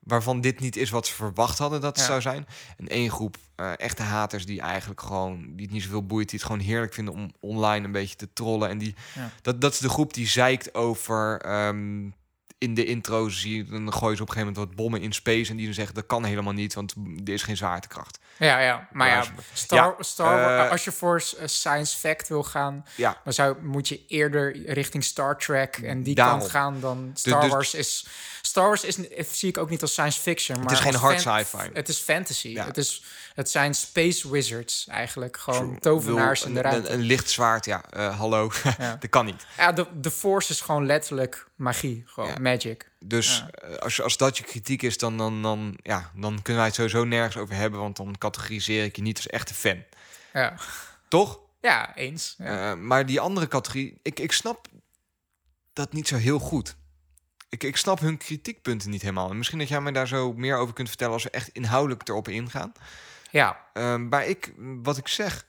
waarvan 0.05 0.41
dit 0.41 0.59
niet 0.59 0.75
is 0.75 0.89
wat 0.89 1.07
ze 1.07 1.13
verwacht 1.13 1.57
hadden 1.57 1.81
dat 1.81 1.89
het 1.91 1.99
Ja. 1.99 2.05
zou 2.05 2.21
zijn. 2.21 2.47
En 2.77 2.87
één 2.87 3.09
groep 3.11 3.37
eh, 3.55 3.71
echte 3.77 4.03
haters 4.03 4.45
die 4.45 4.61
eigenlijk 4.61 5.01
gewoon, 5.01 5.39
die 5.55 5.65
het 5.65 5.71
niet 5.73 5.83
zoveel 5.83 6.05
boeit, 6.05 6.29
die 6.29 6.39
het 6.39 6.47
gewoon 6.47 6.61
heerlijk 6.65 6.93
vinden 6.93 7.13
om 7.13 7.31
online 7.39 7.85
een 7.85 7.91
beetje 7.91 8.15
te 8.15 8.33
trollen. 8.33 8.69
En 8.69 8.77
die, 8.77 8.95
Ja. 9.15 9.29
dat, 9.41 9.61
dat 9.61 9.73
is 9.73 9.79
de 9.79 9.89
groep 9.89 10.13
die 10.13 10.27
zeikt 10.27 10.73
over. 10.75 11.41
ehm, 11.41 12.09
in 12.57 12.73
de 12.73 12.85
intro 12.85 13.29
zie 13.29 13.55
je, 13.55 13.63
dan 13.63 13.93
gooien 13.93 14.15
ze 14.17 14.21
op 14.21 14.27
een 14.29 14.33
gegeven 14.33 14.53
moment 14.53 14.57
wat 14.57 14.75
bommen 14.75 15.01
in 15.01 15.11
space. 15.13 15.51
En 15.51 15.57
die 15.57 15.65
dan 15.65 15.73
zeggen 15.75 15.95
dat 15.95 16.05
kan 16.05 16.23
helemaal 16.23 16.53
niet, 16.53 16.73
want 16.73 16.93
er 17.25 17.33
is 17.33 17.43
geen 17.43 17.57
zwaartekracht. 17.57 18.19
Ja, 18.37 18.59
ja. 18.59 18.87
Maar 18.91 19.07
ja, 19.07 19.15
Ja, 19.15 19.23
Star, 19.53 19.95
Star 19.99 20.39
Wars- 20.41 20.63
eh, 20.65 20.71
als 20.71 20.83
je 20.83 20.91
voor 20.91 21.23
eh, 21.39 21.47
science 21.47 21.97
fact 21.97 22.27
wil 22.27 22.43
gaan, 22.43 22.85
Ja, 22.95 23.21
dan 23.23 23.33
zou, 23.33 23.63
moet 23.63 23.87
je 23.87 24.05
eerder 24.07 24.71
richting 24.73 25.03
Star 25.03 25.37
Trek 25.37 25.77
en 25.77 26.03
die 26.03 26.15
Daarom. 26.15 26.39
kant 26.39 26.51
gaan 26.51 26.79
dan 26.79 27.11
Star 27.13 27.41
dus- 27.41 27.49
Wars 27.51 27.73
is. 27.73 28.07
Star 28.45 28.67
Wars 28.67 28.84
is, 28.84 28.97
n- 28.97 29.08
zie 29.31 29.49
ik 29.49 29.58
ook 29.58 29.69
niet 29.69 29.81
als 29.81 29.91
science 29.91 30.19
fiction, 30.19 30.60
maar 30.63 30.71
is 30.73 30.79
geen 30.79 30.93
hard 30.95 31.19
sci-fi. 31.21 31.69
Het 31.73 31.89
is 31.89 31.97
fantasy. 31.97 32.47
Ja. 32.47 32.65
Het, 32.65 32.77
is, 32.77 33.03
het 33.34 33.49
zijn 33.49 33.73
space 33.73 34.31
wizards 34.31 34.88
eigenlijk, 34.88 35.38
gewoon 35.38 35.79
tovenaars 35.79 36.43
in 36.43 36.53
de 36.53 36.62
ruimte. 36.62 36.89
Een, 36.89 36.93
een 36.99 37.05
licht 37.05 37.29
zwaard, 37.29 37.65
ja, 37.65 37.84
eh, 37.89 38.17
hallo, 38.19 38.51
Ja. 38.77 38.95
dat 38.95 39.10
kan 39.10 39.25
niet. 39.25 39.45
Ja, 39.58 39.71
de, 39.71 39.88
de 39.99 40.12
Force 40.12 40.51
is 40.51 40.62
gewoon 40.62 40.86
letterlijk 40.86 41.47
magie, 41.55 42.03
gewoon 42.05 42.29
Ja. 42.29 42.39
magic. 42.39 42.91
Dus 42.99 43.45
eh, 43.51 43.75
als, 43.75 44.01
als 44.01 44.17
dat 44.17 44.38
je 44.38 44.43
kritiek 44.43 44.81
is, 44.81 44.97
dan, 44.97 45.17
dan, 45.17 45.41
dan, 45.41 45.77
ja, 45.84 46.12
dan 46.15 46.34
kunnen 46.41 46.55
wij 46.55 46.65
het 46.65 46.75
sowieso 46.75 47.03
nergens 47.03 47.38
over 47.38 47.55
hebben, 47.55 47.79
want 47.79 47.95
dan 47.97 48.15
categoriseer 48.17 48.84
ik 48.84 48.95
je 48.95 49.01
niet 49.01 49.17
als 49.17 49.27
echte 49.27 49.53
fan. 49.53 49.84
Ja, 50.34 50.55
Toch? 51.08 51.39
ja 51.62 51.95
eens. 51.95 52.36
Eh, 52.38 52.73
maar 52.73 53.05
die 53.05 53.19
andere 53.19 53.47
categorie, 53.47 53.99
ik, 54.01 54.19
ik 54.19 54.31
snap 54.31 54.67
dat 55.73 55.93
niet 55.93 56.08
zo 56.08 56.15
heel 56.15 56.39
goed. 56.39 56.75
Ik, 57.55 57.63
ik 57.63 57.77
snap 57.77 57.99
hun 57.99 58.17
kritiekpunten 58.17 58.89
niet 58.89 59.01
helemaal. 59.01 59.29
En 59.29 59.37
misschien 59.37 59.59
dat 59.59 59.67
jij 59.67 59.81
me 59.81 59.91
daar 59.91 60.07
zo 60.07 60.33
meer 60.33 60.57
over 60.57 60.73
kunt 60.73 60.87
vertellen 60.87 61.13
als 61.13 61.23
we 61.23 61.29
echt 61.29 61.47
inhoudelijk 61.49 62.07
erop 62.09 62.27
ingaan. 62.27 62.71
ja, 63.31 63.57
Eh, 63.73 63.95
maar 63.95 64.25
ik, 64.25 64.53
wat 64.57 64.97
ik 64.97 65.07
zeg, 65.07 65.45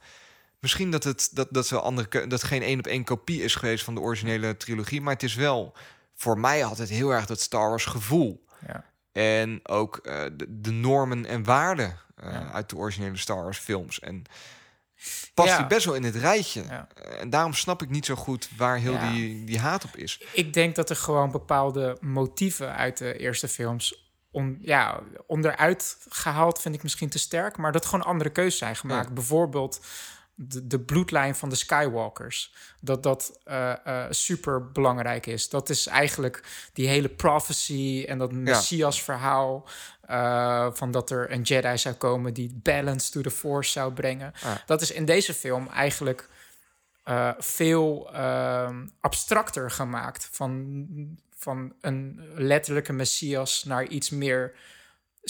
misschien 0.59 0.91
dat 0.91 1.03
het 1.03 1.29
dat, 1.33 1.47
dat, 1.51 1.69
wel 1.69 1.81
andere, 1.81 2.27
dat 2.27 2.43
geen 2.43 2.61
één 2.61 2.79
op 2.79 2.87
één 2.87 3.03
kopie 3.03 3.41
is 3.43 3.55
geweest 3.55 3.83
van 3.83 3.95
de 3.95 4.01
originele 4.01 4.57
trilogie, 4.57 5.01
maar 5.01 5.13
het 5.13 5.23
is 5.23 5.35
wel 5.35 5.73
voor 6.15 6.39
mij 6.39 6.65
altijd 6.65 6.89
heel 6.89 7.09
erg 7.13 7.25
dat 7.25 7.41
Star 7.41 7.69
Wars 7.69 7.85
gevoel. 7.85 8.45
ja. 8.67 8.83
En 9.11 9.59
ook 9.63 9.97
eh, 9.97 10.23
de, 10.33 10.45
de 10.61 10.71
normen 10.71 11.25
en 11.25 11.43
waarden 11.43 11.97
eh, 12.15 12.31
Ja. 12.31 12.51
uit 12.51 12.69
de 12.69 12.75
originele 12.77 13.17
Star 13.17 13.43
Wars 13.43 13.57
films. 13.57 13.99
En 13.99 14.23
past 15.33 15.49
Ja. 15.49 15.57
die 15.57 15.67
best 15.67 15.85
wel 15.85 15.93
in 15.95 16.03
het 16.03 16.15
rijtje. 16.15 16.63
Ja. 16.63 16.87
Eh, 16.95 17.21
En 17.21 17.29
daarom 17.29 17.53
snap 17.53 17.81
ik 17.81 17.89
niet 17.89 18.05
zo 18.05 18.15
goed 18.15 18.49
waar 18.57 18.77
heel 18.77 18.91
Ja. 18.93 19.11
die, 19.11 19.43
die 19.43 19.59
haat 19.59 19.83
op 19.83 19.95
is. 19.95 20.21
Ik 20.33 20.53
denk 20.53 20.75
dat 20.75 20.89
er 20.89 20.95
gewoon 20.95 21.31
bepaalde 21.31 21.97
motieven 22.01 22.75
uit 22.75 22.97
de 22.97 23.17
eerste 23.17 23.47
films 23.47 24.05
on, 24.31 24.57
ja, 24.61 24.99
onderuit 25.27 25.97
gehaald 26.09 26.61
vind 26.61 26.75
ik 26.75 26.83
misschien 26.83 27.09
te 27.09 27.19
sterk, 27.19 27.57
maar 27.57 27.71
dat 27.71 27.85
gewoon 27.85 28.05
andere 28.05 28.29
keuzes 28.29 28.57
zijn 28.59 28.75
gemaakt. 28.75 29.13
Bijvoorbeeld 29.13 29.85
de, 30.39 30.67
de 30.67 30.79
bloedlijn 30.79 31.35
van 31.35 31.49
de 31.49 31.55
Skywalkers. 31.55 32.53
Dat 32.81 33.03
dat 33.03 33.39
eh, 33.43 33.85
eh, 33.85 34.05
super 34.09 34.71
belangrijk 34.71 35.25
is. 35.25 35.49
Dat 35.49 35.69
is 35.69 35.87
eigenlijk 35.87 36.43
die 36.73 36.87
hele 36.87 37.09
prophecy 37.09 38.05
en 38.07 38.17
dat 38.17 38.31
Messias-verhaal. 38.31 39.67
eh, 40.01 40.67
van 40.73 40.91
dat 40.91 41.09
er 41.09 41.31
een 41.31 41.41
Jedi 41.41 41.77
zou 41.77 41.95
komen 41.95 42.33
die 42.33 42.59
balance 42.63 43.11
to 43.11 43.21
the 43.21 43.31
Force 43.31 43.71
zou 43.71 43.93
brengen. 43.93 44.33
Dat 44.65 44.81
is 44.81 44.91
in 44.91 45.05
deze 45.05 45.33
film 45.33 45.67
eigenlijk 45.67 46.29
veel 47.37 48.09
ehm, 48.13 48.87
abstracter 48.99 49.71
gemaakt. 49.71 50.29
Van, 50.31 50.87
van 51.35 51.73
een 51.81 52.21
letterlijke 52.35 52.93
messias 52.93 53.63
naar 53.63 53.87
iets 53.87 54.09
meer 54.09 54.53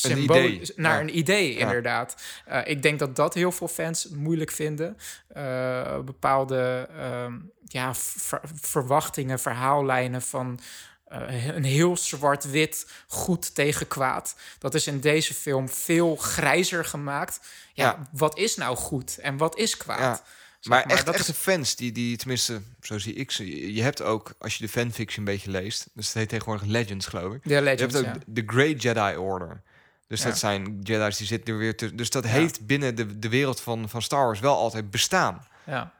idee, 0.06 0.62
Naar 0.76 0.94
ja. 0.96 1.02
een 1.02 1.18
idee, 1.18 1.58
inderdaad. 1.58 2.16
Eh, 2.46 2.62
ik 2.66 2.82
denk 2.82 3.00
dat 3.00 3.16
dat 3.16 3.34
heel 3.34 3.52
veel 3.52 3.68
fans 3.68 4.08
moeilijk 4.10 4.52
vinden. 4.52 4.98
Eh, 5.28 6.00
bepaalde 6.00 6.88
ehm, 6.98 7.34
ja, 7.66 7.96
ver- 7.96 8.42
verwachtingen, 8.54 9.40
verhaallijnen 9.40 10.22
van. 10.22 10.60
eh, 11.08 11.46
een 11.46 11.64
heel 11.64 11.98
zwart-wit 11.98 12.88
goed 13.08 13.56
tegen 13.56 13.88
kwaad. 13.88 14.36
Dat 14.60 14.74
is 14.74 14.88
in 14.88 15.00
deze 15.00 15.34
film 15.34 15.70
veel 15.70 16.16
grijzer 16.16 16.86
gemaakt. 16.86 17.40
Ja, 17.74 17.86
Ja. 17.86 18.08
wat 18.12 18.38
is 18.38 18.56
nou 18.56 18.76
goed 18.78 19.18
en 19.18 19.38
wat 19.38 19.58
is 19.58 19.78
kwaad? 19.78 20.00
Ja. 20.00 20.22
Maar, 20.70 20.84
echt, 20.86 21.06
dat 21.06 21.16
echte 21.16 21.32
is- 21.32 21.38
fans, 21.38 21.76
die, 21.76 21.92
die 21.92 22.18
tenminste, 22.18 22.62
zo 22.82 22.98
zie 23.00 23.14
ik 23.14 23.32
ze. 23.32 23.74
Je 23.74 23.82
hebt 23.82 24.02
ook, 24.02 24.34
als 24.40 24.58
je 24.58 24.64
de 24.66 24.70
fanfiction 24.72 25.28
een 25.28 25.34
beetje 25.34 25.52
leest, 25.52 25.88
dus 25.94 26.06
het 26.08 26.16
heet 26.16 26.30
tegenwoordig 26.30 26.68
Legends, 26.68 27.06
geloof 27.06 27.34
ik. 27.34 27.40
Je 27.44 27.54
hebt 27.54 27.96
ook 27.96 28.04
ja. 28.04 28.16
de 28.26 28.44
Great 28.46 28.82
Jedi 28.82 29.16
Order. 29.18 29.62
Dus 30.08 30.22
Ja. 30.22 30.28
dat 30.30 30.38
zijn 30.38 30.80
Jedi's 30.84 31.18
die 31.18 31.28
zitten 31.28 31.54
er 31.54 31.60
weer 31.60 31.78
tussen. 31.78 31.98
Dus 31.98 32.10
dat 32.10 32.24
Ja. 32.24 32.30
heeft 32.30 32.66
binnen 32.66 32.96
de, 32.96 33.20
de 33.20 33.30
wereld 33.30 33.60
van, 33.62 33.90
van 33.90 34.02
Star 34.02 34.26
Wars 34.26 34.40
wel 34.40 34.56
altijd 34.58 34.92
bestaan. 34.92 35.46
ja. 35.66 35.96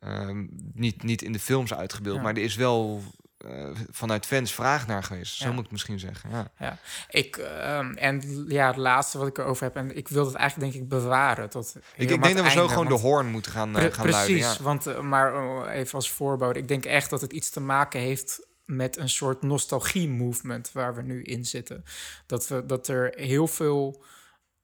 Ehm, 0.00 0.46
niet, 0.74 1.02
niet 1.02 1.22
in 1.22 1.32
de 1.32 1.38
films 1.40 1.74
uitgebeeld, 1.74 2.16
Ja. 2.16 2.22
maar 2.22 2.32
er 2.34 2.42
is 2.42 2.54
wel 2.56 3.02
eh, 3.38 3.68
vanuit 3.90 4.26
fans 4.26 4.52
vraag 4.54 4.86
naar 4.86 5.02
geweest. 5.02 5.34
Zo 5.36 5.44
Ja. 5.44 5.48
moet 5.50 5.56
ik 5.58 5.62
het 5.64 5.72
misschien 5.72 5.98
zeggen. 5.98 6.50
Ja. 6.58 6.78
Ik, 7.08 7.36
ehm, 7.36 7.92
en 7.92 8.44
ja, 8.48 8.66
het 8.66 8.76
laatste 8.76 9.18
wat 9.18 9.26
ik 9.26 9.38
erover 9.38 9.64
heb, 9.64 9.76
en 9.76 9.96
ik 9.96 10.08
wil 10.08 10.26
het 10.26 10.34
eigenlijk 10.34 10.72
denk 10.72 10.82
ik 10.84 10.88
bewaren 10.88 11.50
tot 11.50 11.74
Ik, 11.76 12.10
ik 12.10 12.22
denk 12.22 12.36
dat 12.36 12.44
we 12.44 12.50
zo 12.50 12.68
gewoon 12.68 12.86
want- 12.88 13.00
de 13.00 13.06
hoorn 13.06 13.26
moeten 13.26 13.52
gaan, 13.52 13.68
eh, 13.68 13.74
Pre- 13.74 13.92
gaan 13.92 14.08
luiden. 14.10 14.36
Precies, 14.36 14.56
Ja. 14.58 14.62
want, 14.64 14.86
eh, 14.86 15.00
maar 15.00 15.34
eh, 15.34 15.78
even 15.78 15.94
als 15.94 16.10
voorbode, 16.10 16.58
ik 16.58 16.68
denk 16.68 16.84
echt 16.84 17.10
dat 17.10 17.20
het 17.20 17.32
iets 17.32 17.50
te 17.50 17.60
maken 17.60 18.00
heeft 18.00 18.46
met 18.68 18.96
een 18.96 19.08
soort 19.08 19.42
nostalgie-movement 19.42 20.72
waar 20.72 20.94
we 20.94 21.02
nu 21.02 21.22
in 21.22 21.44
zitten. 21.44 21.84
Dat, 22.26 22.48
we, 22.48 22.66
dat 22.66 22.88
er 22.88 23.12
heel 23.16 23.46
veel 23.46 24.04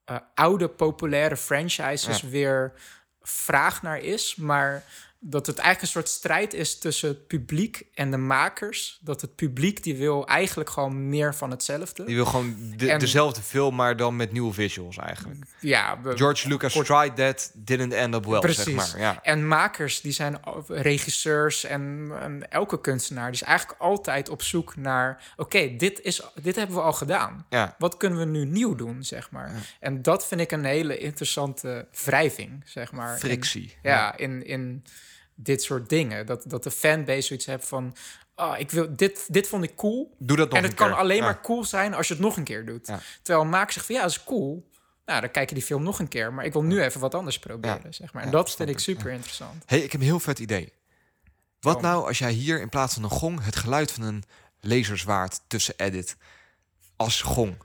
eh, 0.05 0.17
oude 0.33 0.69
populaire 0.69 1.37
franchises 1.37 2.21
Ja. 2.21 2.27
weer 2.27 2.73
vraag 3.21 3.81
naar 3.81 3.99
is, 3.99 4.35
maar 4.35 4.83
dat 5.27 5.45
het 5.47 5.57
eigenlijk 5.57 5.81
een 5.81 6.01
soort 6.01 6.15
strijd 6.17 6.53
is 6.53 6.79
tussen 6.79 7.09
het 7.09 7.27
publiek 7.27 7.85
en 7.93 8.11
de 8.11 8.17
makers. 8.17 8.99
Dat 9.01 9.21
het 9.21 9.35
publiek 9.35 9.83
die 9.83 9.95
wil 9.95 10.27
eigenlijk 10.27 10.69
gewoon 10.69 11.09
meer 11.09 11.35
van 11.35 11.51
hetzelfde. 11.51 12.03
Die 12.05 12.15
wil 12.15 12.25
gewoon 12.25 12.73
de- 12.77 12.91
En- 12.91 12.99
dezelfde 12.99 13.41
film, 13.41 13.75
maar 13.75 13.97
dan 13.97 14.15
met 14.15 14.31
nieuwe 14.31 14.53
visuals 14.53 14.97
eigenlijk. 14.97 15.45
Ja, 15.59 16.01
we- 16.01 16.17
George 16.17 16.47
Lucas 16.47 16.73
kort- 16.73 16.85
tried 16.85 17.15
that, 17.15 17.51
didn't 17.53 17.93
end 17.93 18.15
up 18.15 18.25
well, 18.25 18.39
Precies. 18.39 18.63
zeg 18.63 18.75
maar. 18.75 18.99
Ja. 18.99 19.19
En 19.23 19.47
makers, 19.47 20.01
die 20.01 20.11
zijn 20.11 20.37
regisseurs 20.67 21.63
en, 21.63 22.11
en 22.21 22.51
elke 22.51 22.81
kunstenaar, 22.81 23.31
die 23.31 23.41
is 23.41 23.47
eigenlijk 23.47 23.81
altijd 23.81 24.29
op 24.29 24.41
zoek 24.41 24.75
naar: 24.75 25.33
oké, 25.37 25.75
dit 25.75 26.03
dit, 26.03 26.23
dit 26.41 26.55
hebben 26.55 26.75
we 26.75 26.81
al 26.81 26.93
gedaan. 26.93 27.45
Ja. 27.49 27.75
Wat 27.77 27.97
kunnen 27.97 28.19
we 28.19 28.25
nu 28.25 28.45
nieuw 28.45 28.75
doen, 28.75 29.03
zeg 29.03 29.31
maar? 29.31 29.51
En 29.79 30.01
dat 30.01 30.27
vind 30.27 30.41
ik 30.41 30.51
een 30.51 30.65
hele 30.65 30.97
interessante 30.97 31.87
wrijving, 32.05 32.63
zeg 32.65 32.91
maar. 32.91 33.11
in- 33.13 33.19
Frictie. 33.19 33.77
ja, 33.81 34.17
in, 34.17 34.45
in 34.45 34.83
dit 35.35 35.63
soort 35.63 35.89
dingen. 35.89 36.25
Dat, 36.25 36.43
dat 36.47 36.63
de 36.63 36.71
fanbase 36.71 37.21
zoiets 37.21 37.45
heeft 37.45 37.67
van: 37.67 37.95
oh, 38.35 38.55
ik 38.57 38.71
wil, 38.71 38.95
dit, 38.95 39.33
dit 39.33 39.47
vond 39.47 39.63
ik 39.63 39.75
cool. 39.75 40.15
Doe 40.19 40.37
dat 40.37 40.49
nog 40.49 40.57
En 40.57 40.63
het 40.63 40.73
kan 40.73 40.89
keer. 40.89 40.97
alleen 40.97 41.17
Ja. 41.17 41.23
maar 41.23 41.41
cool 41.41 41.63
zijn 41.63 41.93
als 41.93 42.07
je 42.07 42.13
het 42.13 42.23
nog 42.23 42.37
een 42.37 42.43
keer 42.43 42.65
doet. 42.65 42.87
Ja. 42.87 42.99
Terwijl 43.21 43.45
maker 43.45 43.73
zegt 43.73 43.85
van 43.85 43.95
ja, 43.95 44.01
dat 44.01 44.11
is 44.11 44.23
cool. 44.23 44.69
Nou, 45.05 45.21
dan 45.21 45.31
kijk 45.31 45.49
je 45.49 45.55
die 45.55 45.63
film 45.63 45.83
nog 45.83 45.99
een 45.99 46.07
keer. 46.07 46.33
Maar 46.33 46.45
ik 46.45 46.53
wil 46.53 46.63
nu 46.63 46.81
even 46.81 46.99
wat 47.01 47.15
anders 47.15 47.39
proberen, 47.39 47.81
Ja. 47.83 47.91
zeg 47.91 48.13
maar. 48.13 48.23
En 48.23 48.31
dat 48.31 48.55
vind 48.55 48.69
ik 48.69 48.79
super 48.79 49.11
interessant. 49.11 49.63
hey, 49.65 49.79
ik 49.79 49.91
heb 49.91 50.01
een 50.01 50.07
heel 50.07 50.19
vet 50.19 50.39
idee. 50.39 50.73
Wat 51.59 51.81
nou 51.81 52.07
als 52.07 52.17
jij 52.17 52.31
hier 52.31 52.61
in 52.61 52.69
plaats 52.69 52.93
van 52.93 53.03
een 53.03 53.09
gong 53.09 53.43
het 53.43 53.55
geluid 53.55 53.91
van 53.91 54.03
een 54.03 54.23
laserzwaard 54.59 55.39
tussen 55.47 55.73
edit 55.77 56.15
als 56.95 57.21
gong? 57.21 57.57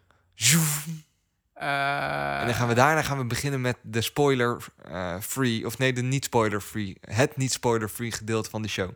Eh, 1.60 2.40
En 2.40 2.46
dan 2.46 2.54
gaan 2.54 2.68
we 2.68 2.74
daarna 2.74 3.02
gaan 3.02 3.18
we 3.18 3.24
beginnen 3.24 3.60
met 3.60 3.76
de 3.82 4.00
spoiler 4.00 4.64
eh, 4.84 5.20
free 5.20 5.66
of 5.66 5.78
nee 5.78 5.92
de 5.92 6.02
niet 6.02 6.24
spoiler 6.24 6.60
free 6.60 6.96
het 7.00 7.36
niet 7.36 7.52
spoiler 7.52 7.88
free 7.88 8.12
gedeelte 8.12 8.50
van 8.50 8.62
de 8.62 8.68
show. 8.68 8.90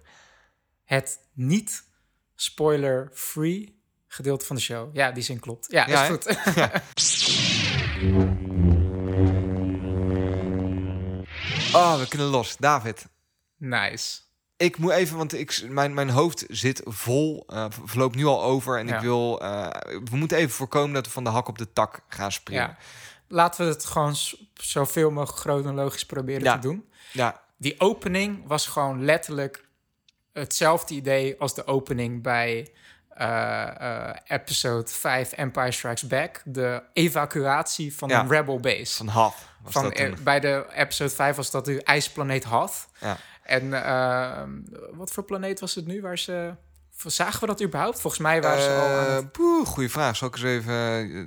Het 0.85 1.19
niet 1.33 1.85
spoiler-free 2.35 3.83
gedeelte 4.07 4.47
van 4.47 4.57
de 4.57 4.63
show. 4.63 4.97
Ja, 4.97 5.11
die 5.11 5.23
zin 5.23 5.41
klopt. 5.41 5.67
Ja, 5.73 5.87
Ja, 5.87 6.03
is 6.03 6.09
goed. 6.09 6.25
Oh, 11.75 11.99
we 11.99 12.09
kunnen 12.09 12.27
los. 12.29 12.57
David, 12.57 13.07
nice. 13.57 14.19
Ik 14.65 14.79
moet 14.79 14.91
even, 14.93 15.17
want 15.17 15.35
ik, 15.35 15.63
mijn, 15.69 15.95
mijn 15.95 16.11
hoofd 16.11 16.45
zit 16.49 16.81
vol, 16.85 17.45
eh, 17.49 17.67
verloopt 17.85 18.15
nu 18.15 18.25
al 18.25 18.43
over 18.43 18.79
en 18.79 18.87
Ja. 18.87 18.95
ik 18.95 19.01
wil, 19.01 19.41
eh, 19.43 19.69
we 20.11 20.17
moeten 20.17 20.37
even 20.39 20.55
voorkomen 20.55 20.95
dat 20.95 21.07
we 21.07 21.13
van 21.13 21.25
de 21.25 21.31
hak 21.31 21.49
op 21.49 21.59
de 21.59 21.73
tak 21.73 22.01
gaan 22.09 22.33
springen. 22.33 22.63
Ja. 22.63 22.77
Laten 23.29 23.67
we 23.67 23.73
het 23.73 23.85
gewoon 23.85 24.15
zoveel 24.55 25.11
mogelijk 25.11 25.39
chronologisch 25.39 26.07
proberen 26.07 26.43
Ja. 26.43 26.55
te 26.55 26.61
doen. 26.61 26.89
ja, 27.13 27.41
Die 27.57 27.81
opening 27.81 28.47
was 28.47 28.67
gewoon 28.67 29.05
letterlijk 29.05 29.69
hetzelfde 30.33 30.95
idee 30.95 31.37
als 31.39 31.55
de 31.55 31.67
opening 31.67 32.23
bij 32.23 32.73
eh, 33.09 34.11
episode 34.27 34.91
5 34.91 35.33
Empire 35.33 35.73
Strikes 35.73 36.07
Back. 36.07 36.43
De 36.45 36.83
evacuatie 36.93 37.97
van 37.97 38.11
een 38.11 38.29
rebel 38.29 38.61
base. 38.61 38.97
van 38.97 39.09
Hoth 39.09 39.35
was 39.63 39.73
Van, 39.73 39.83
dat 39.91 40.25
bij 40.25 40.41
de 40.41 40.67
episode 40.75 41.11
5 41.11 41.37
was 41.37 41.51
dat 41.51 41.65
de 41.65 41.83
ijsplaneet 41.83 42.45
Hoth. 42.45 42.87
Ja. 43.01 43.17
En 43.45 43.85
ehm, 43.85 44.51
wat 44.93 45.11
voor 45.11 45.25
planeet 45.25 45.61
was 45.61 45.75
het 45.75 45.87
nu 45.87 46.01
waar 46.01 46.19
ze 46.19 46.55
Zagen 46.97 47.41
we 47.41 47.47
dat 47.47 47.63
überhaupt? 47.63 48.01
Volgens 48.01 48.23
mij 48.23 48.43
waren 48.43 48.63
ze 48.63 48.69
al 48.69 48.99
aan 48.99 49.15
het... 49.15 49.25
Eh, 49.25 49.31
poeh, 49.31 49.67
goeie 49.67 49.91
vraag. 49.91 50.17
Zal 50.17 50.29
ik 50.29 50.35
eens 50.35 50.45
even... 50.45 50.75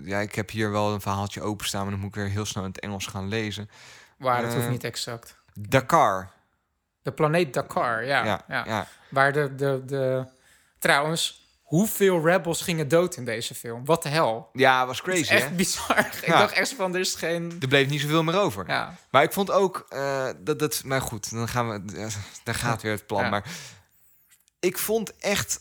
Ja, 0.06 0.20
ik 0.20 0.36
heb 0.36 0.50
hier 0.50 0.72
wel 0.72 0.94
een 0.94 1.02
verhaaltje 1.02 1.42
openstaan... 1.42 1.82
maar 1.82 1.92
dan 1.92 2.00
moet 2.00 2.10
ik 2.10 2.16
weer 2.16 2.30
heel 2.30 2.46
snel 2.46 2.64
in 2.64 2.70
het 2.70 2.80
Engels 2.80 3.06
gaan 3.06 3.28
lezen. 3.28 3.70
Waar, 4.18 4.42
dat 4.42 4.54
hoeft 4.54 4.66
eh, 4.66 4.72
niet 4.72 4.84
exact. 4.84 5.36
Dakar. 5.54 6.32
De 7.02 7.12
planeet 7.12 7.54
Dakar, 7.54 8.06
ja. 8.06 8.26
Ja, 8.26 8.44
ja, 8.48 8.66
ja. 8.66 8.88
Waar 9.10 9.32
de, 9.34 9.56
de, 9.56 9.82
de... 9.86 10.26
Trouwens, 10.80 11.47
hoeveel 11.68 12.26
rebels 12.26 12.62
gingen 12.62 12.88
dood 12.88 13.16
in 13.16 13.26
deze 13.26 13.56
film? 13.56 13.86
Wat 13.86 14.04
de 14.04 14.10
hel? 14.10 14.50
Ja, 14.54 14.86
was 14.86 14.98
Het 14.98 15.08
is 15.08 15.14
crazy, 15.14 15.34
echt 15.34 15.50
hè? 15.50 15.56
bizar. 15.56 16.00
Ik 16.22 16.26
Ja. 16.28 16.40
dacht 16.40 16.54
echt 16.54 16.74
van, 16.74 16.94
er 16.94 17.00
is 17.00 17.16
geen... 17.16 17.58
Er 17.62 17.68
bleef 17.68 17.88
niet 17.90 18.02
zoveel 18.02 18.24
meer 18.24 18.40
over. 18.40 18.68
Ja, 18.68 18.96
Maar 19.12 19.24
ik 19.24 19.34
vond 19.34 19.52
ook 19.52 19.86
eh, 19.90 20.28
dat 20.40 20.60
dat. 20.60 20.82
Maar 20.86 21.02
goed, 21.02 21.32
dan 21.32 21.48
gaan 21.48 21.70
we. 21.70 21.98
eh, 21.98 22.08
Daar 22.44 22.56
gaat 22.56 22.82
weer 22.82 22.92
het 22.92 23.06
plan. 23.08 23.24
Ja. 23.24 23.30
Maar 23.30 23.44
ik 24.60 24.78
vond 24.78 25.16
echt. 25.18 25.60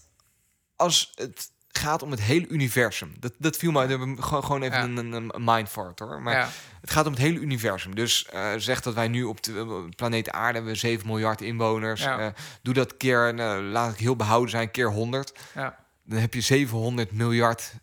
Als 0.76 1.12
het 1.14 1.50
gaat 1.68 2.02
om 2.02 2.10
het 2.10 2.20
hele 2.20 2.46
universum. 2.48 3.14
Dat, 3.18 3.32
dat 3.38 3.56
viel 3.56 3.70
me. 3.70 4.16
Gewoon, 4.22 4.44
gewoon 4.44 4.62
even 4.62 4.76
Ja. 4.78 4.82
een, 4.84 5.12
een, 5.12 5.34
een 5.34 5.44
mindfart 5.44 5.98
hoor. 5.98 6.22
Maar 6.22 6.34
ja, 6.34 6.48
het 6.80 6.90
gaat 6.90 7.06
om 7.06 7.12
het 7.12 7.20
hele 7.20 7.38
universum. 7.38 7.94
Dus 7.94 8.26
eh 8.26 8.50
zeg 8.56 8.80
dat 8.80 8.94
wij 8.94 9.08
nu 9.08 9.22
op 9.24 9.42
de 9.42 9.88
planeet 9.96 10.30
Aarde 10.30 10.58
hebben 10.58 10.76
7 10.76 11.06
miljard 11.06 11.40
inwoners. 11.40 12.02
Ja. 12.02 12.32
Doe 12.62 12.74
dat 12.74 12.96
keer, 12.96 13.34
nou, 13.34 13.62
laat 13.62 13.92
ik 13.92 13.98
heel 13.98 14.16
behouden 14.16 14.50
zijn, 14.50 14.70
keer 14.70 14.90
100. 14.90 15.32
ja, 15.54 15.84
Dan 16.06 16.18
heb 16.18 16.34
je 16.34 16.40
700 16.40 17.12
miljard 17.12 17.74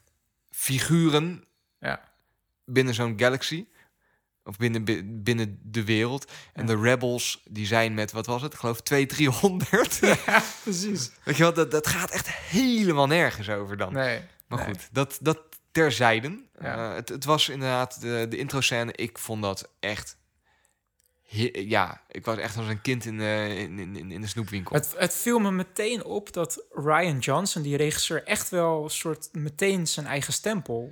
figuren 0.50 1.44
ja. 1.80 2.12
binnen 2.66 2.94
zo'n 2.94 3.20
galaxy. 3.20 3.66
Of 4.46 4.58
binnen, 4.58 4.84
bi- 4.84 5.04
binnen 5.06 5.60
de 5.64 5.84
wereld. 5.84 6.32
En 6.54 6.66
de 6.66 6.78
rebels, 6.82 7.44
die 7.50 7.66
zijn 7.66 7.94
met, 7.94 8.12
wat 8.12 8.26
was 8.26 8.42
het? 8.42 8.54
Ik 8.54 8.60
geloof 8.60 8.82
2, 8.82 9.06
300. 9.06 10.00
ja 10.26 10.44
precies. 10.64 11.12
Weet 11.24 11.38
je 11.38 11.44
wel, 11.44 11.54
dat, 11.54 11.72
dat 11.72 11.88
gaat 11.88 12.12
echt 12.12 12.28
helemaal 12.30 13.08
nergens 13.08 13.50
over 13.50 13.78
dan. 13.78 13.94
Nee. 13.94 14.22
maar 14.48 14.58
nee. 14.60 14.68
goed, 14.68 14.90
dat, 14.92 15.18
dat 15.22 15.40
terzijde. 15.72 16.44
Ja. 16.60 16.90
Eh, 16.90 16.96
het, 16.96 17.10
het 17.10 17.26
was 17.26 17.50
inderdaad 17.50 18.02
de, 18.02 18.26
de 18.30 18.38
intro-scène. 18.38 18.94
Ik 18.94 19.18
vond 19.18 19.42
dat 19.42 19.70
echt... 19.80 20.18
he- 21.36 21.60
ja, 21.60 22.02
ik 22.08 22.26
was 22.26 22.38
echt 22.38 22.58
als 22.58 22.68
een 22.68 22.82
kind 22.82 23.06
in, 23.06 23.18
de 23.18 23.56
in, 23.58 23.80
in, 23.96 24.12
in 24.12 24.22
de 24.22 24.28
snoepwinkel. 24.28 24.76
Het, 24.76 24.94
het 24.98 25.14
viel 25.16 25.40
me 25.40 25.52
meteen 25.52 26.04
op 26.04 26.34
dat 26.34 26.64
Ryan 26.72 27.20
Johnson, 27.20 27.62
die 27.62 27.78
regisseur, 27.78 28.24
echt 28.24 28.50
wel 28.50 28.90
soort 28.90 29.30
meteen 29.32 29.88
zijn 29.88 30.06
eigen 30.06 30.34
stempel 30.34 30.92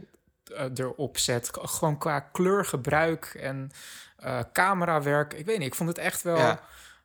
eh, 0.55 0.65
erop 0.75 1.17
zet. 1.17 1.49
Gewoon 1.53 1.97
qua 1.97 2.19
kleurgebruik 2.19 3.25
en 3.25 3.71
eh, 4.17 4.39
camerawerk. 4.53 5.33
Ik 5.33 5.45
weet 5.45 5.57
niet, 5.57 5.67
ik 5.67 5.75
vond 5.75 5.89
het 5.89 5.97
echt 5.97 6.21
wel 6.21 6.37
Ja. 6.37 6.61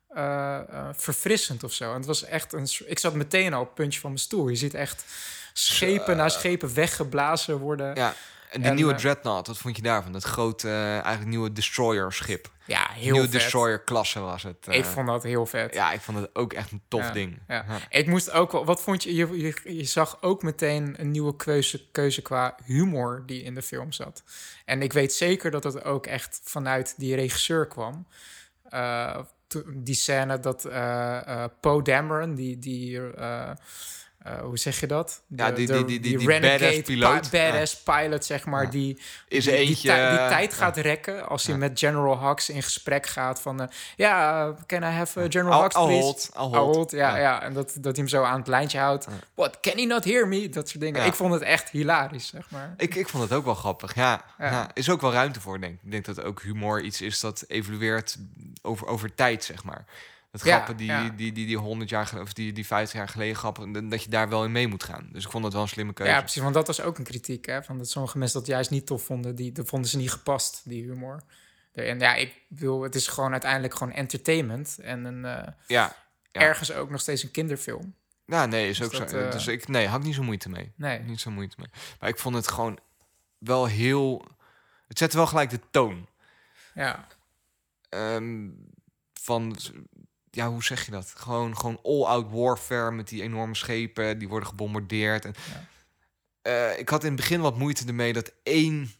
eh, 0.09 0.89
verfrissend 0.95 1.63
of 1.63 1.73
zo. 1.73 1.89
En 1.91 1.97
het 1.97 2.05
was 2.05 2.23
echt 2.23 2.53
een. 2.53 2.67
Ik 2.85 2.99
zat 2.99 3.13
meteen 3.13 3.53
al 3.53 3.59
op 3.61 3.65
het 3.65 3.75
puntje 3.75 3.99
van 3.99 4.09
mijn 4.09 4.21
stoel. 4.21 4.47
Je 4.47 4.55
ziet 4.55 4.73
echt 4.73 5.05
schepen 5.53 6.17
na 6.17 6.29
schepen 6.29 6.73
weggeblazen 6.73 7.57
worden. 7.57 7.95
Ja, 7.95 8.13
en 8.51 8.61
die 8.61 8.69
En, 8.69 8.75
nieuwe 8.75 8.93
eh, 8.93 8.97
Dreadnought, 8.99 9.47
wat 9.47 9.57
vond 9.57 9.75
je 9.75 9.81
daarvan? 9.81 10.11
Dat 10.11 10.23
grote, 10.23 10.67
eh, 10.67 10.91
eigenlijk 10.91 11.25
nieuwe 11.25 11.51
destroyer-schip. 11.53 12.51
Ja, 12.65 12.87
heel 12.91 13.11
Nieuwe 13.11 13.21
vet. 13.21 13.31
destroyer-klasse 13.31 14.19
was 14.19 14.43
het. 14.43 14.67
Ik 14.67 14.83
eh. 14.83 14.89
vond 14.91 15.07
dat 15.07 15.23
heel 15.23 15.45
vet. 15.45 15.73
Ja, 15.73 15.91
ik 15.91 16.01
vond 16.01 16.17
het 16.17 16.29
ook 16.33 16.53
echt 16.53 16.71
een 16.71 16.81
tof 16.87 17.01
Ja, 17.01 17.11
ding. 17.11 17.39
Ja. 17.47 17.65
Ja. 17.67 17.77
Ik 17.89 18.07
moest 18.07 18.31
ook 18.31 18.51
wel. 18.51 18.65
Wat 18.65 18.81
vond 18.81 19.03
je, 19.03 19.15
je? 19.15 19.37
Je, 19.37 19.75
je 19.77 19.83
zag 19.83 20.17
ook 20.21 20.43
meteen 20.43 20.95
een 20.97 21.11
nieuwe 21.11 21.35
keuze, 21.35 21.91
keuze 21.91 22.21
qua 22.21 22.55
humor 22.65 23.23
die 23.25 23.43
in 23.43 23.55
de 23.55 23.61
film 23.61 23.91
zat. 23.91 24.23
En 24.65 24.81
ik 24.81 24.93
weet 24.93 25.13
zeker 25.13 25.51
dat 25.51 25.63
het 25.63 25.83
ook 25.83 26.05
echt 26.05 26.41
vanuit 26.43 26.93
die 26.97 27.15
regisseur 27.15 27.67
kwam. 27.67 28.07
To- 29.47 29.63
die 29.73 29.95
scène 29.95 30.39
dat 30.39 30.61
Poe 31.59 31.83
Dameron, 31.83 32.35
die. 32.35 32.59
die 32.59 33.01
eh, 34.27 34.39
hoe 34.41 34.57
zeg 34.57 34.79
je 34.79 34.87
dat? 34.87 35.21
Ja, 35.27 35.51
die- 35.51 35.67
die- 35.67 35.85
die- 35.85 35.99
die- 35.99 36.17
die 36.17 36.27
badass 36.39 36.81
piloot. 36.81 37.29
pi- 37.29 37.37
badass 37.37 37.75
pilot, 37.83 38.25
zeg 38.25 38.45
maar, 38.45 38.63
Ja. 38.63 38.69
die, 38.69 39.01
Is 39.27 39.43
die, 39.45 39.65
die 39.75 39.91
eh, 39.91 40.27
tijd 40.27 40.53
gaat 40.53 40.77
rekken 40.77 41.27
als 41.29 41.47
hij 41.47 41.57
met 41.57 41.79
General 41.79 42.19
Hux 42.27 42.49
in 42.49 42.63
gesprek 42.63 43.05
gaat 43.07 43.41
van... 43.41 43.61
eh, 43.61 43.67
ja, 43.95 44.53
can 44.65 44.81
I 44.81 44.85
have 44.85 45.19
uh, 45.19 45.25
General 45.29 45.61
Hux, 45.61 45.75
I'll 45.75 45.85
please? 45.85 46.01
hold, 46.01 46.29
I'll 46.37 46.43
I'll 46.59 46.65
hold. 46.65 46.91
ja, 46.91 47.17
Ja. 47.17 47.41
En 47.41 47.53
dat, 47.53 47.67
dat 47.75 47.83
hij 47.83 47.93
hem 47.95 48.07
zo 48.07 48.23
aan 48.23 48.39
het 48.39 48.47
lijntje 48.47 48.79
houdt. 48.79 49.07
What, 49.35 49.59
can 49.59 49.77
he 49.77 49.83
not 49.85 50.03
hear 50.03 50.27
me? 50.27 50.49
Dat 50.49 50.69
soort 50.69 50.81
dingen. 50.83 51.05
Ik 51.05 51.13
vond 51.13 51.33
het 51.33 51.41
echt 51.41 51.69
hilarisch, 51.69 52.27
zeg 52.27 52.49
maar. 52.49 52.73
Ik, 52.77 52.95
ik 52.95 53.09
vond 53.09 53.23
het 53.23 53.33
ook 53.33 53.45
wel 53.45 53.55
grappig, 53.55 53.95
ja. 53.95 54.21
Is 54.73 54.89
ook 54.89 55.01
wel 55.01 55.11
ruimte 55.11 55.41
voor, 55.41 55.59
denk 55.59 55.73
ik. 55.73 55.79
Ik 55.83 55.91
denk 55.91 56.05
dat 56.05 56.23
ook 56.23 56.41
humor 56.41 56.81
iets 56.81 57.01
is 57.01 57.19
dat 57.19 57.43
evolueert 57.47 58.17
over, 58.61 58.87
over 58.87 59.15
tijd, 59.15 59.43
zeg 59.43 59.63
maar. 59.63 59.85
Dat 60.37 60.47
Ja, 60.47 60.53
grappen 60.55 60.77
die, 60.77 60.87
ja. 60.87 61.09
die, 61.09 61.31
die, 61.33 61.45
die 61.45 61.57
100 61.57 61.89
jaar 61.89 62.05
geleden, 62.05 62.27
of 62.27 62.33
die, 62.33 62.53
die 62.53 62.65
50 62.65 62.97
jaar 62.97 63.07
geleden 63.09 63.35
grappen, 63.35 63.89
dat 63.89 64.03
je 64.03 64.09
daar 64.09 64.29
wel 64.29 64.43
in 64.45 64.51
mee 64.51 64.67
moet 64.67 64.83
gaan. 64.83 65.09
Dus 65.11 65.23
ik 65.25 65.31
vond 65.31 65.43
dat 65.43 65.53
wel 65.53 65.61
een 65.61 65.67
slimme 65.67 65.93
keuze. 65.93 66.11
Ja, 66.11 66.19
precies. 66.19 66.41
Want 66.41 66.53
dat 66.53 66.67
was 66.67 66.81
ook 66.81 66.97
een 66.97 67.03
kritiek, 67.03 67.45
hè. 67.45 67.63
Van 67.63 67.77
dat 67.77 67.89
sommige 67.89 68.17
mensen 68.17 68.39
dat 68.39 68.47
juist 68.47 68.69
niet 68.69 68.85
tof 68.85 69.03
vonden. 69.03 69.35
Die, 69.35 69.51
dat 69.51 69.67
vonden 69.67 69.89
ze 69.89 69.97
niet 69.97 70.11
gepast, 70.11 70.61
die 70.65 70.83
humor. 70.83 71.21
En 71.73 71.99
ja, 71.99 72.15
ik 72.15 72.33
wil, 72.47 72.81
het 72.81 72.95
is 72.95 73.07
gewoon 73.07 73.31
uiteindelijk 73.31 73.73
gewoon 73.77 73.93
entertainment. 73.93 74.77
En 74.81 75.05
een, 75.05 75.25
eh, 75.25 75.53
ja. 75.67 75.95
Ja. 76.31 76.41
ergens 76.41 76.71
ook 76.71 76.89
nog 76.89 77.01
steeds 77.01 77.23
een 77.23 77.31
kinderfilm. 77.31 77.95
Ja, 78.25 78.45
nee, 78.45 78.69
is 78.69 78.77
Dus 78.77 78.85
ook 78.87 78.97
dat, 78.97 79.09
zo. 79.09 79.17
eh, 79.17 79.31
Dus 79.31 79.47
ik, 79.47 79.67
nee, 79.67 79.87
had 79.87 79.99
ik 79.99 80.05
niet 80.05 80.15
zo 80.15 80.23
moeite 80.23 80.49
mee. 80.49 80.71
Nee. 80.75 80.99
Niet 80.99 81.19
zo 81.19 81.31
moeite 81.31 81.55
mee. 81.59 81.69
Maar 81.99 82.09
ik 82.09 82.17
vond 82.19 82.35
het 82.35 82.47
gewoon 82.47 82.79
wel 83.37 83.65
heel... 83.65 84.25
Het 84.87 84.97
zette 84.97 85.17
wel 85.17 85.27
gelijk 85.27 85.49
de 85.49 85.59
toon. 85.71 86.07
Ja, 86.73 87.07
Ehm, 87.89 88.47
van, 89.13 89.55
ja, 90.31 90.47
hoe 90.49 90.63
zeg 90.63 90.85
je 90.85 90.91
dat? 90.91 91.13
Gewoon, 91.17 91.57
gewoon 91.57 91.79
all-out 91.83 92.31
warfare 92.31 92.91
met 92.91 93.07
die 93.07 93.21
enorme 93.21 93.55
schepen 93.55 94.17
die 94.19 94.27
worden 94.27 94.47
gebombardeerd. 94.49 95.25
En, 95.25 95.35
Eh, 96.41 96.79
ik 96.79 96.89
had 96.89 97.03
in 97.03 97.07
het 97.11 97.19
begin 97.19 97.41
wat 97.41 97.57
moeite 97.57 97.85
ermee 97.87 98.13
dat 98.13 98.31
één 98.43 98.91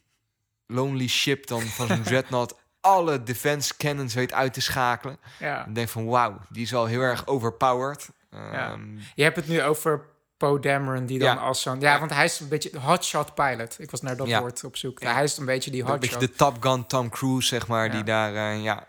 lonely 0.66 1.06
ship 1.08 1.46
dan 1.46 1.60
van 1.62 1.86
zo'n 1.86 2.02
dreadnought 2.12 2.54
alle 2.80 3.22
defense 3.22 3.76
cannons 3.76 4.14
weet 4.14 4.32
uit 4.32 4.52
te 4.52 4.60
schakelen. 4.60 5.18
ja. 5.38 5.66
Ik 5.66 5.74
denk 5.74 5.88
van 5.88 6.06
wauw, 6.06 6.38
die 6.48 6.62
is 6.62 6.70
wel 6.70 6.86
heel 6.86 7.00
erg 7.00 7.26
overpowered. 7.26 8.08
Ja. 8.30 8.70
Ehm, 8.70 8.96
Je 9.14 9.22
hebt 9.22 9.36
het 9.36 9.48
nu 9.48 9.62
over 9.62 10.04
Poe 10.36 10.60
Dameron, 10.60 11.06
die 11.06 11.18
dan 11.18 11.34
Ja. 11.34 11.40
als 11.42 11.62
zo'n... 11.62 11.80
Ja, 11.80 11.98
want 11.98 12.10
hij 12.12 12.24
is 12.24 12.40
een 12.40 12.48
beetje 12.48 12.70
de 12.70 12.78
hotshot 12.80 13.34
pilot. 13.34 13.76
Ik 13.80 13.90
was 13.90 14.00
naar 14.00 14.16
dat 14.16 14.26
Ja. 14.26 14.40
woord 14.40 14.64
op 14.64 14.76
zoek. 14.76 15.00
Ja. 15.00 15.12
Hij 15.14 15.24
is 15.24 15.36
een 15.36 15.44
beetje 15.44 15.70
die 15.70 15.80
een 15.80 15.86
beetje 16.00 16.14
hotshot. 16.14 16.30
de 16.30 16.36
Top 16.36 16.62
Gun 16.62 16.86
Tom 16.86 17.08
Cruise, 17.10 17.48
zeg 17.48 17.66
maar, 17.66 17.86
Ja. 17.86 17.92
die 17.92 18.02
daar, 18.02 18.34
eh, 18.34 18.62
ja, 18.62 18.86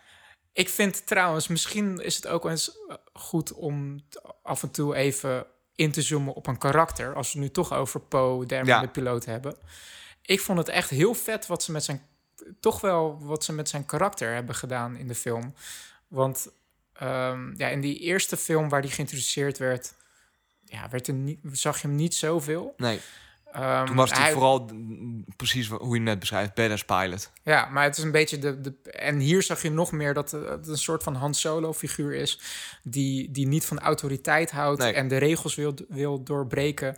Ik 0.54 0.70
vind 0.70 1.08
trouwens, 1.08 1.48
misschien 1.48 1.98
is 2.00 2.16
het 2.16 2.28
ook 2.28 2.44
wel 2.44 2.52
eens 2.52 2.72
eh, 2.88 2.96
goed 3.14 3.54
om 3.54 4.00
af 4.44 4.64
en 4.64 4.72
toe 4.72 4.96
even 4.96 5.46
in 5.76 5.92
te 5.92 6.02
zoomen 6.02 6.34
op 6.34 6.48
een 6.48 6.58
karakter. 6.58 7.14
Als 7.16 7.34
we 7.34 7.40
het 7.40 7.48
nu 7.48 7.54
toch 7.54 7.74
over 7.74 8.00
Poe 8.00 8.44
Ja. 8.48 8.80
de 8.80 8.88
piloot, 8.88 9.26
hebben. 9.26 9.56
Ik 10.22 10.40
vond 10.40 10.58
het 10.58 10.68
echt 10.68 10.90
heel 10.90 11.14
vet 11.14 11.48
wat 11.48 11.64
ze 11.64 11.72
met 11.72 11.84
zijn... 11.84 12.08
Toch 12.60 12.82
wel 12.82 13.18
wat 13.26 13.44
ze 13.44 13.54
met 13.54 13.70
zijn 13.70 13.86
karakter 13.86 14.34
hebben 14.34 14.56
gedaan 14.56 14.96
in 14.96 15.08
de 15.08 15.16
film. 15.16 15.54
Want 16.08 16.48
ehm, 16.94 17.54
ja, 17.58 17.68
in 17.68 17.82
die 17.82 18.00
eerste 18.00 18.38
film 18.38 18.70
waar 18.70 18.82
die 18.82 18.92
geïntroduceerd 18.92 19.58
werd... 19.58 19.94
Ja, 20.66 20.90
werd 20.90 21.08
er 21.08 21.14
niet, 21.14 21.40
zag 21.52 21.82
je 21.82 21.88
hem 21.88 21.96
niet 21.96 22.16
zoveel. 22.16 22.74
nee. 22.78 23.00
Ehm, 23.52 23.86
Toen 23.86 23.96
was 23.96 24.12
hij 24.12 24.22
hij- 24.22 24.32
vooral 24.32 24.70
precies 25.36 25.68
hoe 25.68 25.96
je 25.96 26.02
net 26.02 26.20
beschrijft, 26.20 26.54
badass 26.54 26.86
pilot. 26.86 27.32
Ja, 27.44 27.66
maar 27.66 27.84
het 27.84 27.98
is 27.98 28.04
een 28.04 28.12
beetje 28.12 28.40
de. 28.40 28.62
de 28.62 28.74
en 28.92 29.20
hier 29.20 29.44
zag 29.44 29.62
je 29.62 29.72
nog 29.72 29.92
meer 29.92 30.14
dat 30.14 30.32
het 30.32 30.68
een 30.68 30.78
soort 30.78 31.04
van 31.04 31.16
Han 31.16 31.34
Solo-figuur 31.34 32.14
is. 32.14 32.40
Die, 32.84 33.32
die 33.32 33.48
niet 33.48 33.66
van 33.66 33.80
autoriteit 33.80 34.52
houdt 34.52 34.80
Nee. 34.82 34.94
en 34.94 35.08
de 35.08 35.18
regels 35.18 35.56
wil, 35.56 35.74
wil 35.88 36.24
doorbreken. 36.24 36.96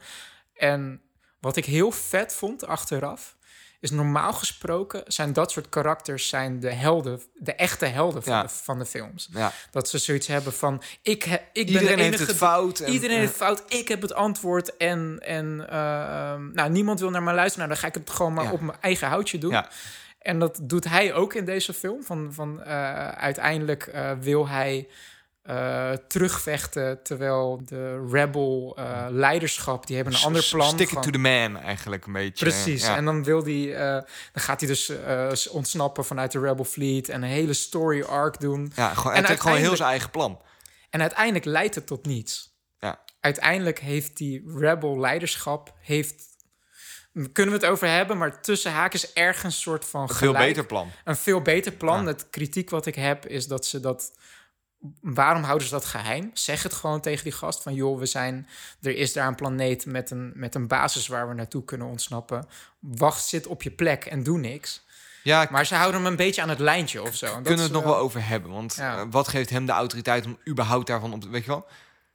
En 0.53 1.01
wat 1.39 1.55
ik 1.55 1.65
heel 1.65 1.91
vet 1.91 2.33
vond 2.33 2.65
achteraf. 2.67 3.35
Is 3.81 3.91
normaal 3.91 4.33
gesproken 4.33 5.03
zijn 5.07 5.33
dat 5.33 5.51
soort 5.51 5.69
karakters 5.69 6.27
zijn 6.29 6.59
de 6.59 6.71
helden, 6.73 7.21
de 7.35 7.53
echte 7.53 7.85
helden 7.85 8.23
van, 8.23 8.33
Ja. 8.33 8.41
de, 8.41 8.49
van 8.49 8.79
de 8.79 8.85
films. 8.85 9.29
Ja. 9.33 9.51
Dat 9.71 9.89
ze 9.89 9.97
zoiets 9.97 10.27
hebben 10.27 10.53
van: 10.53 10.81
ik, 11.01 11.23
he, 11.23 11.33
ik 11.35 11.41
ben 11.53 11.65
de 11.65 11.71
Iedereen 11.71 11.87
enige 11.99 12.17
heeft 12.17 12.27
het 12.27 12.35
fout. 12.37 12.79
en- 12.79 12.91
Iedereen 12.91 13.17
heeft 13.19 13.35
fout, 13.35 13.63
ik 13.67 13.87
heb 13.87 14.01
het 14.01 14.13
antwoord 14.13 14.77
en, 14.77 15.17
en 15.21 15.65
eh, 15.69 16.01
ehm, 16.31 16.51
nou, 16.53 16.69
niemand 16.69 16.99
wil 16.99 17.09
naar 17.09 17.23
mij 17.23 17.33
luisteren. 17.33 17.67
Nou, 17.67 17.79
dan 17.79 17.89
ga 17.91 17.97
ik 17.97 18.05
het 18.05 18.15
gewoon 18.15 18.33
maar 18.33 18.51
op 18.51 18.61
mijn 18.61 18.77
eigen 18.81 19.07
houtje 19.07 19.37
doen. 19.37 19.51
Ja. 19.51 19.69
En 20.19 20.39
dat 20.39 20.59
doet 20.61 20.83
hij 20.89 21.13
ook 21.13 21.33
in 21.33 21.45
deze 21.45 21.73
film. 21.73 22.03
Van, 22.03 22.33
van, 22.33 22.63
eh, 22.63 23.07
uiteindelijk 23.07 23.83
eh, 23.87 24.11
wil 24.19 24.47
hij 24.47 24.87
eh, 25.41 25.91
terugvechten, 26.07 27.03
terwijl 27.03 27.61
de 27.65 28.07
rebel 28.11 28.75
eh, 28.77 29.05
leiderschap, 29.09 29.87
die 29.87 29.95
hebben 29.95 30.13
een 30.13 30.19
s- 30.19 30.25
ander 30.25 30.47
plan. 30.51 30.69
Stick 30.69 30.87
it 30.87 30.93
van- 30.93 31.01
to 31.01 31.09
the 31.09 31.17
man, 31.17 31.57
eigenlijk 31.57 32.05
een 32.05 32.13
beetje. 32.13 32.45
Precies. 32.45 32.83
Ja. 32.83 32.95
En 32.95 33.05
dan 33.05 33.23
wil 33.23 33.43
hij, 33.43 33.75
eh, 33.75 33.91
dan 34.33 34.43
gaat 34.43 34.59
hij 34.59 34.69
dus 34.69 34.91
ontsnappen 35.49 36.05
vanuit 36.05 36.31
de 36.31 36.39
Rebel 36.39 36.63
Fleet 36.65 37.09
en 37.09 37.23
een 37.23 37.29
hele 37.29 37.53
story 37.53 38.01
arc 38.01 38.39
doen. 38.39 38.71
Ja, 38.75 38.93
gewoon, 38.93 39.13
En 39.15 39.39
gewoon 39.39 39.57
heel 39.57 39.75
zijn 39.75 39.89
eigen 39.89 40.09
plan. 40.09 40.41
En 40.89 41.01
uiteindelijk 41.01 41.45
leidt 41.45 41.75
het 41.75 41.87
tot 41.87 42.05
niets. 42.05 42.49
Ja. 42.79 42.99
Uiteindelijk 43.19 43.79
heeft 43.79 44.17
die 44.17 44.43
rebel 44.57 44.99
leiderschap, 44.99 45.73
heeft, 45.81 46.23
kunnen 47.31 47.53
we 47.53 47.59
het 47.61 47.69
over 47.69 47.87
hebben, 47.87 48.17
maar 48.17 48.41
tussen 48.41 48.71
haakjes 48.71 49.13
ergens 49.13 49.43
een 49.55 49.61
soort 49.61 49.85
van 49.85 50.01
Een 50.01 50.15
veel 50.15 50.33
beter 50.33 50.65
plan. 50.65 50.91
Een 51.03 51.15
veel 51.15 51.41
beter 51.41 51.71
plan. 51.71 52.01
Ja. 52.01 52.07
Het 52.07 52.29
kritiek 52.29 52.69
wat 52.69 52.85
ik 52.85 52.95
heb 52.95 53.25
is 53.25 53.47
dat 53.47 53.65
ze 53.65 53.79
dat 53.79 54.11
waarom 55.01 55.43
houden 55.43 55.67
ze 55.67 55.73
dat 55.73 55.85
geheim? 55.85 56.29
Zeg 56.33 56.63
het 56.63 56.73
gewoon 56.73 57.01
tegen 57.01 57.23
die 57.23 57.33
gast 57.33 57.63
van... 57.63 57.73
joh, 57.73 57.99
we 57.99 58.05
zijn, 58.05 58.47
er 58.81 58.95
is 58.95 59.13
daar 59.13 59.27
een 59.27 59.35
planeet 59.35 59.85
met 59.85 60.11
een, 60.11 60.31
met 60.35 60.55
een 60.55 60.67
basis 60.67 61.07
waar 61.07 61.27
we 61.27 61.33
naartoe 61.33 61.63
kunnen 61.63 61.87
ontsnappen. 61.87 62.45
Wacht, 62.79 63.25
zit 63.25 63.47
op 63.47 63.63
je 63.63 63.71
plek 63.71 64.05
en 64.05 64.23
doe 64.23 64.37
niks. 64.37 64.83
Ja, 65.23 65.47
Maar 65.51 65.65
ze 65.65 65.75
houden 65.75 66.01
hem 66.01 66.09
een 66.11 66.15
beetje 66.17 66.41
aan 66.41 66.49
het 66.49 66.59
lijntje 66.59 67.01
of 67.01 67.15
zo. 67.15 67.25
En 67.25 67.31
kunnen 67.31 67.55
we 67.55 67.63
het 67.63 67.71
nog 67.71 67.83
wel 67.83 67.97
over 67.97 68.27
hebben. 68.27 68.51
Want 68.51 68.75
Ja. 68.75 68.97
eh, 68.97 69.03
wat 69.09 69.27
geeft 69.27 69.49
hem 69.49 69.65
de 69.65 69.71
autoriteit 69.71 70.25
om 70.25 70.37
überhaupt 70.47 70.87
daarvan 70.87 71.13
op 71.13 71.21
te... 71.21 71.29
Weet 71.29 71.43
je 71.43 71.49
wel? 71.49 71.67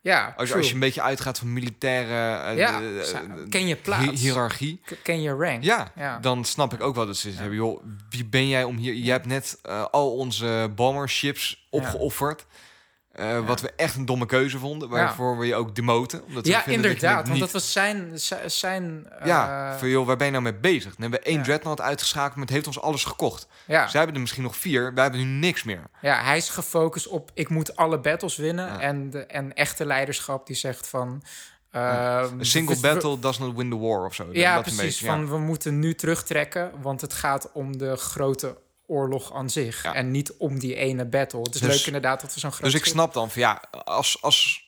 Ja, 0.06 0.34
Als, 0.36 0.52
als 0.52 0.68
je 0.68 0.74
een 0.74 0.80
beetje 0.80 1.02
uitgaat 1.02 1.38
van 1.38 1.52
militaire 1.52 2.50
eh, 2.50 2.56
Ja, 2.56 2.80
eh, 2.80 3.12
eh, 3.14 3.20
ken 3.50 3.66
je 3.66 3.76
plaats. 3.76 4.20
hiërarchie. 4.20 4.80
Ken 5.02 5.22
je 5.22 5.30
rank. 5.30 5.62
Ja, 5.62 5.92
Ja. 5.96 6.18
dan 6.18 6.44
snap 6.44 6.72
ik 6.72 6.82
ook 6.82 6.94
wel 6.94 7.06
dat 7.06 7.16
ze 7.16 7.30
hebben. 7.30 7.56
Joh, 7.56 7.82
wie 8.10 8.24
ben 8.24 8.48
jij 8.48 8.64
om 8.64 8.76
hier... 8.76 8.94
Je 8.94 9.10
hebt 9.10 9.26
net 9.26 9.58
al 9.90 10.16
onze 10.16 10.70
bomberships 10.74 11.66
opgeofferd. 11.70 12.46
Eh, 13.16 13.46
Wat 13.46 13.60
we 13.60 13.72
echt 13.76 13.96
een 13.96 14.04
domme 14.06 14.26
keuze 14.26 14.58
vonden. 14.58 14.88
Waarvoor 14.88 15.38
we 15.38 15.46
je 15.46 15.54
ook 15.54 15.74
demoten. 15.74 16.22
Omdat 16.26 16.44
we 16.44 16.50
Ja, 16.50 16.62
vinden 16.62 16.82
dat 16.82 16.90
je 16.90 16.96
inderdaad. 16.96 17.28
Want 17.28 17.40
dat 17.40 17.50
was 17.50 17.72
zijn... 17.72 18.10
zi- 18.20 18.34
zijn 18.46 19.06
Ja, 19.24 19.72
eh, 19.72 19.78
van 19.78 19.88
joh, 19.88 20.06
waar 20.06 20.16
ben 20.16 20.26
je 20.26 20.32
nou 20.32 20.44
mee 20.44 20.54
bezig? 20.54 20.92
Dan 20.94 21.00
hebben 21.00 21.18
we 21.20 21.24
één 21.26 21.36
Ja. 21.38 21.42
dreadnought 21.42 21.80
uitgeschakeld, 21.80 22.34
maar 22.34 22.44
het 22.44 22.54
heeft 22.54 22.66
ons 22.66 22.80
alles 22.80 23.04
gekocht. 23.04 23.48
ja. 23.66 23.80
Zij 23.88 23.96
hebben 23.98 24.14
er 24.14 24.20
misschien 24.20 24.42
nog 24.42 24.56
vier, 24.56 24.94
wij 24.94 25.02
hebben 25.02 25.20
nu 25.20 25.26
niks 25.38 25.62
meer. 25.64 25.82
ja, 26.00 26.22
hij 26.24 26.36
is 26.36 26.48
gefocust 26.48 27.06
op... 27.08 27.30
ik 27.34 27.48
moet 27.48 27.76
alle 27.76 28.00
battles 28.00 28.36
winnen. 28.36 28.80
En, 28.80 29.10
de, 29.10 29.26
en 29.26 29.54
echte 29.54 29.86
leiderschap 29.86 30.46
die 30.46 30.56
zegt 30.56 30.88
van... 30.88 31.22
Een 31.70 32.46
single 32.46 32.74
we- 32.74 32.80
we- 32.80 32.92
battle 32.94 33.18
does 33.18 33.38
not 33.38 33.56
win 33.56 33.70
the 33.70 33.78
war 33.78 34.04
of 34.04 34.14
zo. 34.14 34.26
Ja, 34.32 34.54
Dat 34.56 34.66
een 34.66 34.74
precies. 34.76 34.80
beetje, 35.00 35.06
ja. 35.06 35.12
van 35.12 35.28
we 35.28 35.38
moeten 35.38 35.78
nu 35.78 35.94
terugtrekken, 35.94 36.70
want 36.82 37.00
het 37.00 37.12
gaat 37.12 37.50
om 37.52 37.78
de 37.78 37.96
grote 37.96 38.56
oorlog 38.86 39.32
aan 39.34 39.50
zich. 39.50 39.82
Ja. 39.82 39.94
En 39.94 40.10
niet 40.10 40.32
om 40.36 40.58
die 40.58 40.74
ene 40.74 41.04
battle. 41.06 41.40
Het 41.40 41.54
is 41.54 41.60
Dus- 41.60 41.76
leuk 41.76 41.86
inderdaad 41.86 42.20
dat 42.20 42.34
we 42.34 42.40
zo'n 42.40 42.52
groot... 42.52 42.64
Dus 42.72 42.80
ik 42.80 42.86
snap 42.86 43.12
dan 43.12 43.30
van 43.30 43.42
ja, 43.42 43.62
als, 43.84 44.22
als 44.22 44.64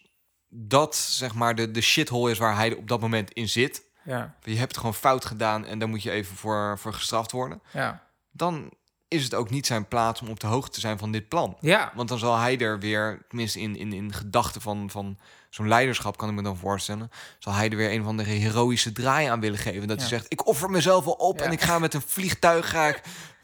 dat 0.48 0.96
zeg 0.96 1.34
maar 1.34 1.54
de, 1.54 1.70
de 1.70 1.80
shithole 1.80 2.30
is 2.30 2.38
waar 2.38 2.56
hij 2.56 2.74
op 2.74 2.88
dat 2.88 3.00
moment 3.00 3.30
in 3.32 3.48
zit. 3.48 3.82
Ja, 4.04 4.34
Je 4.42 4.56
hebt 4.56 4.68
het 4.70 4.76
gewoon 4.76 4.94
fout 4.94 5.24
gedaan 5.24 5.64
en 5.66 5.78
daar 5.78 5.88
moet 5.88 6.02
je 6.02 6.10
even 6.10 6.36
voor, 6.36 6.78
voor 6.78 6.92
gestraft 6.94 7.32
worden. 7.32 7.62
ja. 7.72 8.06
Dan 8.30 8.70
is 9.08 9.24
het 9.24 9.34
ook 9.34 9.50
niet 9.50 9.66
zijn 9.66 9.88
plaats 9.88 10.20
om 10.20 10.28
op 10.28 10.40
de 10.40 10.46
hoogte 10.46 10.70
te 10.70 10.80
zijn 10.80 10.98
van 10.98 11.12
dit 11.12 11.28
plan. 11.28 11.56
Ja, 11.60 11.92
Want 11.94 12.08
dan 12.08 12.18
zal 12.18 12.36
hij 12.38 12.58
er 12.58 12.78
weer, 12.78 13.24
tenminste 13.28 13.60
in, 13.60 13.76
in, 13.76 13.92
in 13.92 14.12
gedachten 14.12 14.60
van, 14.60 14.90
van 14.90 15.18
zo'n 15.50 15.68
leiderschap 15.68 16.16
kan 16.16 16.28
ik 16.28 16.34
me 16.34 16.42
dan 16.42 16.56
voorstellen, 16.56 17.10
zal 17.38 17.52
hij 17.52 17.70
er 17.70 17.76
weer 17.76 17.92
een 17.92 18.04
van 18.04 18.16
de 18.16 18.22
heroïsche 18.22 18.92
draai 18.92 19.26
aan 19.28 19.40
willen 19.40 19.58
geven. 19.58 19.88
Dat 19.88 19.96
Ja. 19.96 20.08
hij 20.08 20.18
zegt, 20.18 20.26
ik 20.32 20.46
offer 20.46 20.70
mezelf 20.70 21.04
wel 21.04 21.12
op 21.14 21.38
Ja. 21.38 21.44
en 21.44 21.52
ik 21.52 21.60
ga 21.60 21.78
met 21.78 21.94
een 21.94 22.00
vliegtuig 22.06 22.70
ga 22.70 22.86
ik 22.88 23.00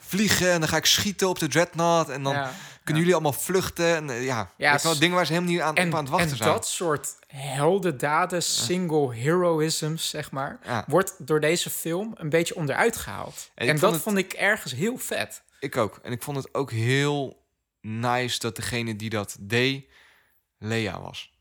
vliegen 0.07 0.51
en 0.53 0.61
dan 0.61 0.69
ga 0.69 0.77
ik 0.77 0.85
schieten 0.87 1.29
op 1.29 1.39
de 1.39 1.49
dreadnought 1.49 2.09
en 2.11 2.23
dan 2.23 2.33
ja. 2.33 2.53
kunnen 2.85 3.03
jullie 3.03 3.15
allemaal 3.17 3.41
vluchten. 3.41 3.97
En, 3.97 4.11
eh, 4.11 4.25
ja, 4.25 4.51
Ja, 4.57 4.73
je 4.73 4.79
wel, 4.83 4.99
dingen 4.99 5.17
waar 5.17 5.27
ze 5.27 5.33
helemaal 5.33 5.53
niet 5.55 5.63
aan, 5.63 5.77
En, 5.77 5.89
op 5.89 5.95
aan 5.95 6.01
het 6.01 6.09
wachten 6.11 6.31
en 6.31 6.37
zijn. 6.37 6.49
dat 6.51 6.67
soort 6.69 7.09
heldendaden, 7.27 8.43
single 8.43 9.15
heroisms, 9.15 10.09
zeg 10.09 10.31
maar, 10.31 10.59
wordt 10.87 11.15
door 11.27 11.41
deze 11.41 11.71
film 11.71 12.13
een 12.17 12.29
beetje 12.29 12.55
onderuit 12.57 12.97
gehaald. 12.97 13.51
En 13.55 13.69
En, 13.69 13.79
dat 13.79 13.93
het- 13.93 14.03
vond 14.03 14.19
ik 14.19 14.33
ergens 14.33 14.73
heel 14.73 14.99
vet. 14.99 15.43
Ik 15.61 15.77
ook. 15.77 15.99
En 16.03 16.13
ik 16.13 16.23
vond 16.23 16.37
het 16.37 16.55
ook 16.55 16.71
heel 16.71 17.43
nice 17.81 18.39
dat 18.39 18.57
degene 18.57 18.97
die 18.97 19.11
dat 19.11 19.37
deed, 19.41 19.85
Lea 20.59 21.01
was. 21.01 21.33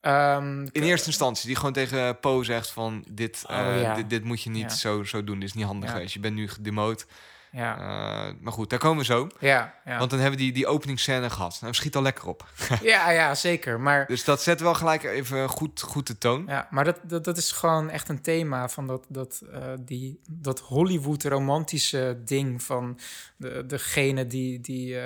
Ehm, 0.00 0.66
In 0.72 0.82
eerste 0.82 1.06
instantie, 1.06 1.46
die 1.46 1.56
gewoon 1.56 1.72
tegen 1.72 2.20
Poe 2.20 2.44
zegt 2.44 2.70
van... 2.70 3.04
Dit, 3.08 3.44
Oh, 3.50 3.58
eh, 3.58 3.82
ja. 3.82 3.94
dit, 3.94 4.10
dit 4.10 4.24
moet 4.24 4.42
je 4.42 4.50
niet 4.50 4.70
Ja. 4.70 4.76
zo, 4.76 5.04
zo 5.04 5.24
doen, 5.24 5.38
dit 5.38 5.48
is 5.48 5.54
niet 5.54 5.64
handig 5.64 5.90
geweest. 5.90 6.14
Je 6.14 6.20
bent 6.20 6.34
nu 6.34 6.48
gedemoot. 6.48 7.06
ja, 7.52 7.76
Eh, 7.78 8.34
maar 8.40 8.52
goed, 8.52 8.70
daar 8.70 8.78
komen 8.78 8.98
we 8.98 9.04
zo. 9.04 9.28
ja, 9.40 9.74
ja. 9.84 9.98
Want 9.98 10.10
dan 10.10 10.18
hebben 10.18 10.38
we 10.38 10.44
die, 10.44 10.52
die 10.54 10.66
openingsscène 10.66 11.30
gehad. 11.30 11.58
Nou, 11.60 11.74
schiet 11.74 11.96
al 11.96 12.02
lekker 12.02 12.26
op. 12.28 12.46
ja, 12.82 13.10
ja, 13.10 13.34
zeker. 13.34 13.80
Maar 13.80 14.06
Dus 14.06 14.24
dat 14.24 14.42
zet 14.42 14.60
wel 14.60 14.74
gelijk 14.74 15.02
even 15.02 15.48
goed, 15.48 15.80
goed 15.80 16.06
de 16.06 16.18
toon. 16.18 16.44
Ja, 16.46 16.68
maar 16.70 16.84
dat, 16.84 16.98
dat, 17.02 17.24
dat 17.24 17.36
is 17.36 17.52
gewoon 17.52 17.90
echt 17.90 18.08
een 18.08 18.20
thema 18.22 18.68
van 18.68 18.86
dat, 18.86 19.04
dat, 19.08 19.42
eh, 19.52 19.62
die, 19.80 20.20
dat 20.30 20.60
Hollywood-romantische 20.60 22.20
ding 22.24 22.62
van 22.62 22.98
de, 23.36 23.66
degene 23.66 24.26
die, 24.26 24.60
die 24.60 24.96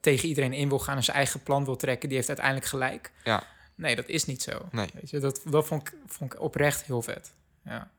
tegen 0.00 0.28
iedereen 0.28 0.52
in 0.52 0.68
wil 0.68 0.78
gaan 0.78 0.96
en 0.96 1.04
zijn 1.04 1.16
eigen 1.16 1.42
plan 1.42 1.64
wil 1.64 1.76
trekken, 1.76 2.08
die 2.08 2.16
heeft 2.16 2.28
uiteindelijk 2.28 2.66
gelijk. 2.66 3.12
Ja. 3.24 3.42
Nee, 3.74 3.96
dat 3.96 4.08
is 4.08 4.24
niet 4.24 4.42
zo. 4.42 4.50
Nee. 4.70 4.88
Weet 4.94 5.10
je, 5.10 5.18
dat, 5.18 5.40
dat 5.44 5.66
vond, 5.66 5.88
ik, 5.88 5.94
vond 6.06 6.32
ik 6.34 6.40
oprecht 6.40 6.82
heel 6.84 7.02
vet. 7.02 7.32
Ja. 7.64 7.90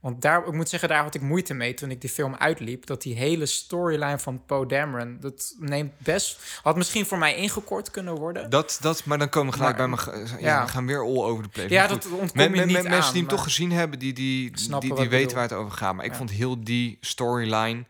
Want 0.00 0.22
daar, 0.22 0.46
ik 0.46 0.52
moet 0.52 0.68
zeggen, 0.68 0.88
daar 0.88 1.02
had 1.02 1.14
ik 1.14 1.20
moeite 1.20 1.54
mee 1.54 1.74
toen 1.74 1.90
ik 1.90 2.00
die 2.00 2.10
film 2.10 2.34
uitliep. 2.34 2.86
Dat 2.86 3.02
die 3.02 3.14
hele 3.14 3.46
storyline 3.46 4.18
van 4.18 4.44
Poe 4.46 4.66
Dameron, 4.66 5.16
dat 5.20 5.54
neemt 5.58 5.92
best... 5.98 6.58
Had 6.62 6.76
misschien 6.76 7.06
voor 7.06 7.18
mij 7.18 7.36
ingekort 7.36 7.90
kunnen 7.90 8.14
worden. 8.14 8.50
Dat, 8.50 8.78
dat, 8.80 9.04
maar 9.04 9.18
dan 9.18 9.28
komen 9.28 9.52
we 9.52 9.58
gelijk 9.58 9.78
Maar- 9.78 10.04
bij 10.04 10.18
me. 10.22 10.28
Ja, 10.28 10.38
ja. 10.38 10.64
we 10.64 10.70
gaan 10.70 10.86
weer 10.86 11.00
all 11.02 11.22
over 11.22 11.42
the 11.44 11.48
place. 11.50 11.68
ja, 11.68 11.86
dat 11.86 12.06
ontkom 12.10 12.30
Men, 12.34 12.50
je 12.50 12.56
men- 12.56 12.66
niet 12.66 12.76
men- 12.76 12.84
aan. 12.84 12.90
mensen 12.90 13.12
die 13.12 13.22
hem 13.22 13.30
toch 13.30 13.42
gezien 13.42 13.72
hebben, 13.72 13.98
die, 13.98 14.12
die, 14.12 14.50
die, 14.50 14.68
die 14.80 14.94
weten 14.94 15.08
bedoel. 15.10 15.32
waar 15.34 15.42
het 15.42 15.52
over 15.52 15.72
gaat. 15.72 15.94
Maar 15.94 16.04
ik 16.04 16.10
Ja. 16.10 16.16
vond 16.16 16.30
heel 16.30 16.64
die 16.64 16.98
storyline. 17.00 17.84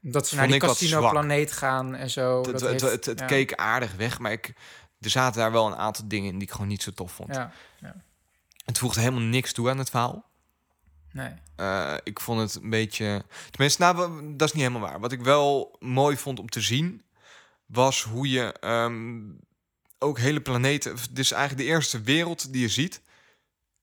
Dat 0.00 0.28
ze 0.28 0.36
naar 0.36 0.48
die 0.48 0.58
casino-planeet 0.60 1.52
gaan 1.52 1.94
en 1.94 2.10
zo. 2.10 2.36
Het, 2.36 2.44
dat 2.44 2.60
het, 2.60 2.80
heeft- 2.82 3.04
het, 3.06 3.24
keek 3.24 3.54
aardig 3.54 3.94
weg, 3.96 4.18
maar 4.18 4.32
ik, 4.32 4.52
er 5.00 5.10
zaten 5.10 5.40
daar 5.40 5.52
wel 5.52 5.66
een 5.66 5.76
aantal 5.76 6.08
dingen 6.08 6.28
in 6.32 6.38
die 6.38 6.46
ik 6.48 6.52
gewoon 6.52 6.68
niet 6.68 6.82
zo 6.82 6.90
tof 6.92 7.12
vond. 7.12 7.34
Ja, 7.34 7.52
Het 8.64 8.78
voegde 8.78 9.00
helemaal 9.00 9.20
niks 9.20 9.52
toe 9.52 9.70
aan 9.70 9.78
het 9.78 9.90
verhaal. 9.90 10.30
nee. 11.12 11.32
Eh, 11.56 11.94
ik 12.02 12.20
vond 12.20 12.40
het 12.40 12.62
een 12.62 12.70
beetje. 12.70 13.24
Tenminste, 13.50 13.82
nou, 13.82 13.96
dat 14.36 14.48
is 14.48 14.54
niet 14.54 14.64
helemaal 14.66 14.88
waar. 14.90 15.00
Wat 15.00 15.12
ik 15.12 15.20
wel 15.20 15.76
mooi 15.80 16.16
vond 16.16 16.38
om 16.38 16.48
te 16.48 16.60
zien, 16.60 17.02
was 17.66 18.02
hoe 18.02 18.30
je 18.30 18.52
ehm, 18.52 19.20
ook 19.98 20.18
hele 20.18 20.40
planeten. 20.40 20.96
Dit 20.96 21.18
is 21.18 21.32
eigenlijk 21.32 21.68
de 21.68 21.74
eerste 21.74 22.00
wereld 22.00 22.52
die 22.52 22.60
je 22.60 22.68
ziet, 22.68 23.00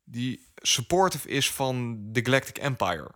die 0.04 0.48
supportive 0.56 1.28
is 1.28 1.52
van 1.52 1.98
de 2.12 2.26
Galactic 2.26 2.58
Empire. 2.58 3.12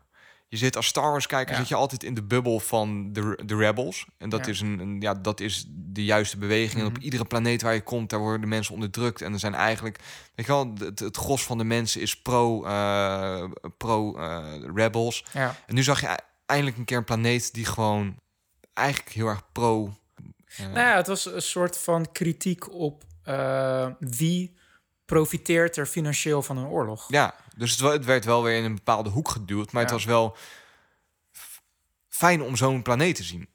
Je 0.50 0.58
zit 0.58 0.76
als 0.76 0.86
Star 0.88 1.12
Wars 1.12 1.28
kijker 1.28 1.54
Ja. 1.54 1.60
zit 1.60 1.68
je 1.68 1.76
altijd 1.76 2.04
in 2.04 2.14
de 2.14 2.24
bubbel 2.24 2.60
van 2.60 3.14
de, 3.14 3.40
de 3.46 3.56
Rebels. 3.56 4.06
En 4.18 4.30
dat 4.30 4.46
Ja. 4.46 4.52
is 4.52 4.60
een, 4.62 4.80
een- 4.80 5.02
ja, 5.02 5.14
dat 5.14 5.40
is 5.40 5.66
de 5.70 6.04
juiste 6.04 6.38
beweging. 6.38 6.82
En 6.82 6.88
op 6.88 6.94
Mhm. 6.94 7.02
iedere 7.04 7.26
planeet 7.26 7.62
waar 7.62 7.74
je 7.74 7.82
komt, 7.82 8.10
daar 8.10 8.20
worden 8.20 8.50
mensen 8.50 8.74
onderdrukt. 8.74 9.22
En 9.22 9.34
er 9.34 9.40
zijn 9.40 9.56
eigenlijk, 9.56 10.00
weet 10.36 10.46
je 10.46 10.52
wel, 10.52 10.74
het, 10.80 11.00
het 11.00 11.18
gros 11.18 11.44
van 11.44 11.58
de 11.58 11.64
mensen 11.64 12.02
is 12.02 12.22
pro, 12.22 12.64
eh, 12.64 13.44
pro 13.78 14.16
eh, 14.18 14.44
Rebels. 14.76 15.26
Ja. 15.34 15.56
En 15.66 15.76
nu 15.76 15.84
zag 15.84 16.02
je 16.02 16.18
eindelijk 16.46 16.78
een 16.78 16.86
keer 16.86 16.98
een 16.98 17.04
planeet 17.04 17.54
die 17.54 17.66
gewoon 17.66 18.16
eigenlijk 18.74 19.10
heel 19.16 19.28
erg 19.28 19.52
pro. 19.52 19.94
eh, 20.58 20.66
Nou 20.66 20.80
ja, 20.80 20.96
het 20.96 21.08
was 21.08 21.26
een 21.26 21.42
soort 21.42 21.78
van 21.78 22.12
kritiek 22.12 22.74
op 22.74 23.04
wie 24.00 24.57
profiteert 25.08 25.78
er 25.78 25.86
financieel 25.86 26.42
van 26.42 26.58
een 26.58 26.68
oorlog. 26.68 27.06
Ja, 27.08 27.36
dus 27.56 27.80
het, 27.80 28.06
werd 28.06 28.26
wel 28.26 28.44
weer 28.44 28.58
in 28.58 28.64
een 28.64 28.76
bepaalde 28.76 29.10
hoek 29.10 29.30
geduwd. 29.30 29.72
Maar 29.72 29.82
het 29.82 29.92
was 29.92 30.06
wel 30.06 30.38
fijn 32.10 32.42
om 32.42 32.56
zo'n 32.56 32.82
planeet 32.82 33.16
te 33.16 33.24
zien. 33.24 33.48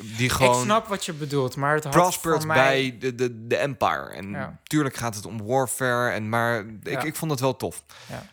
Die 0.00 0.30
gewoon 0.30 0.56
Ik 0.56 0.62
snap 0.64 0.86
wat 0.86 1.04
je 1.04 1.12
bedoelt, 1.12 1.56
maar 1.56 1.74
het 1.74 1.84
had 1.84 2.44
mij... 2.44 2.56
bij 2.56 2.98
de, 2.98 3.14
de, 3.14 3.46
de 3.46 3.56
Empire. 3.56 4.08
En 4.08 4.30
Ja. 4.30 4.58
tuurlijk 4.62 4.94
gaat 4.96 5.14
het 5.14 5.26
om 5.26 5.46
warfare. 5.46 6.10
En, 6.10 6.28
maar 6.28 6.66
ik, 6.66 6.90
Ja. 6.90 7.02
ik 7.02 7.16
vond 7.16 7.30
het 7.30 7.40
wel 7.40 7.56
tof. 7.56 7.84
Ja. 8.08 8.26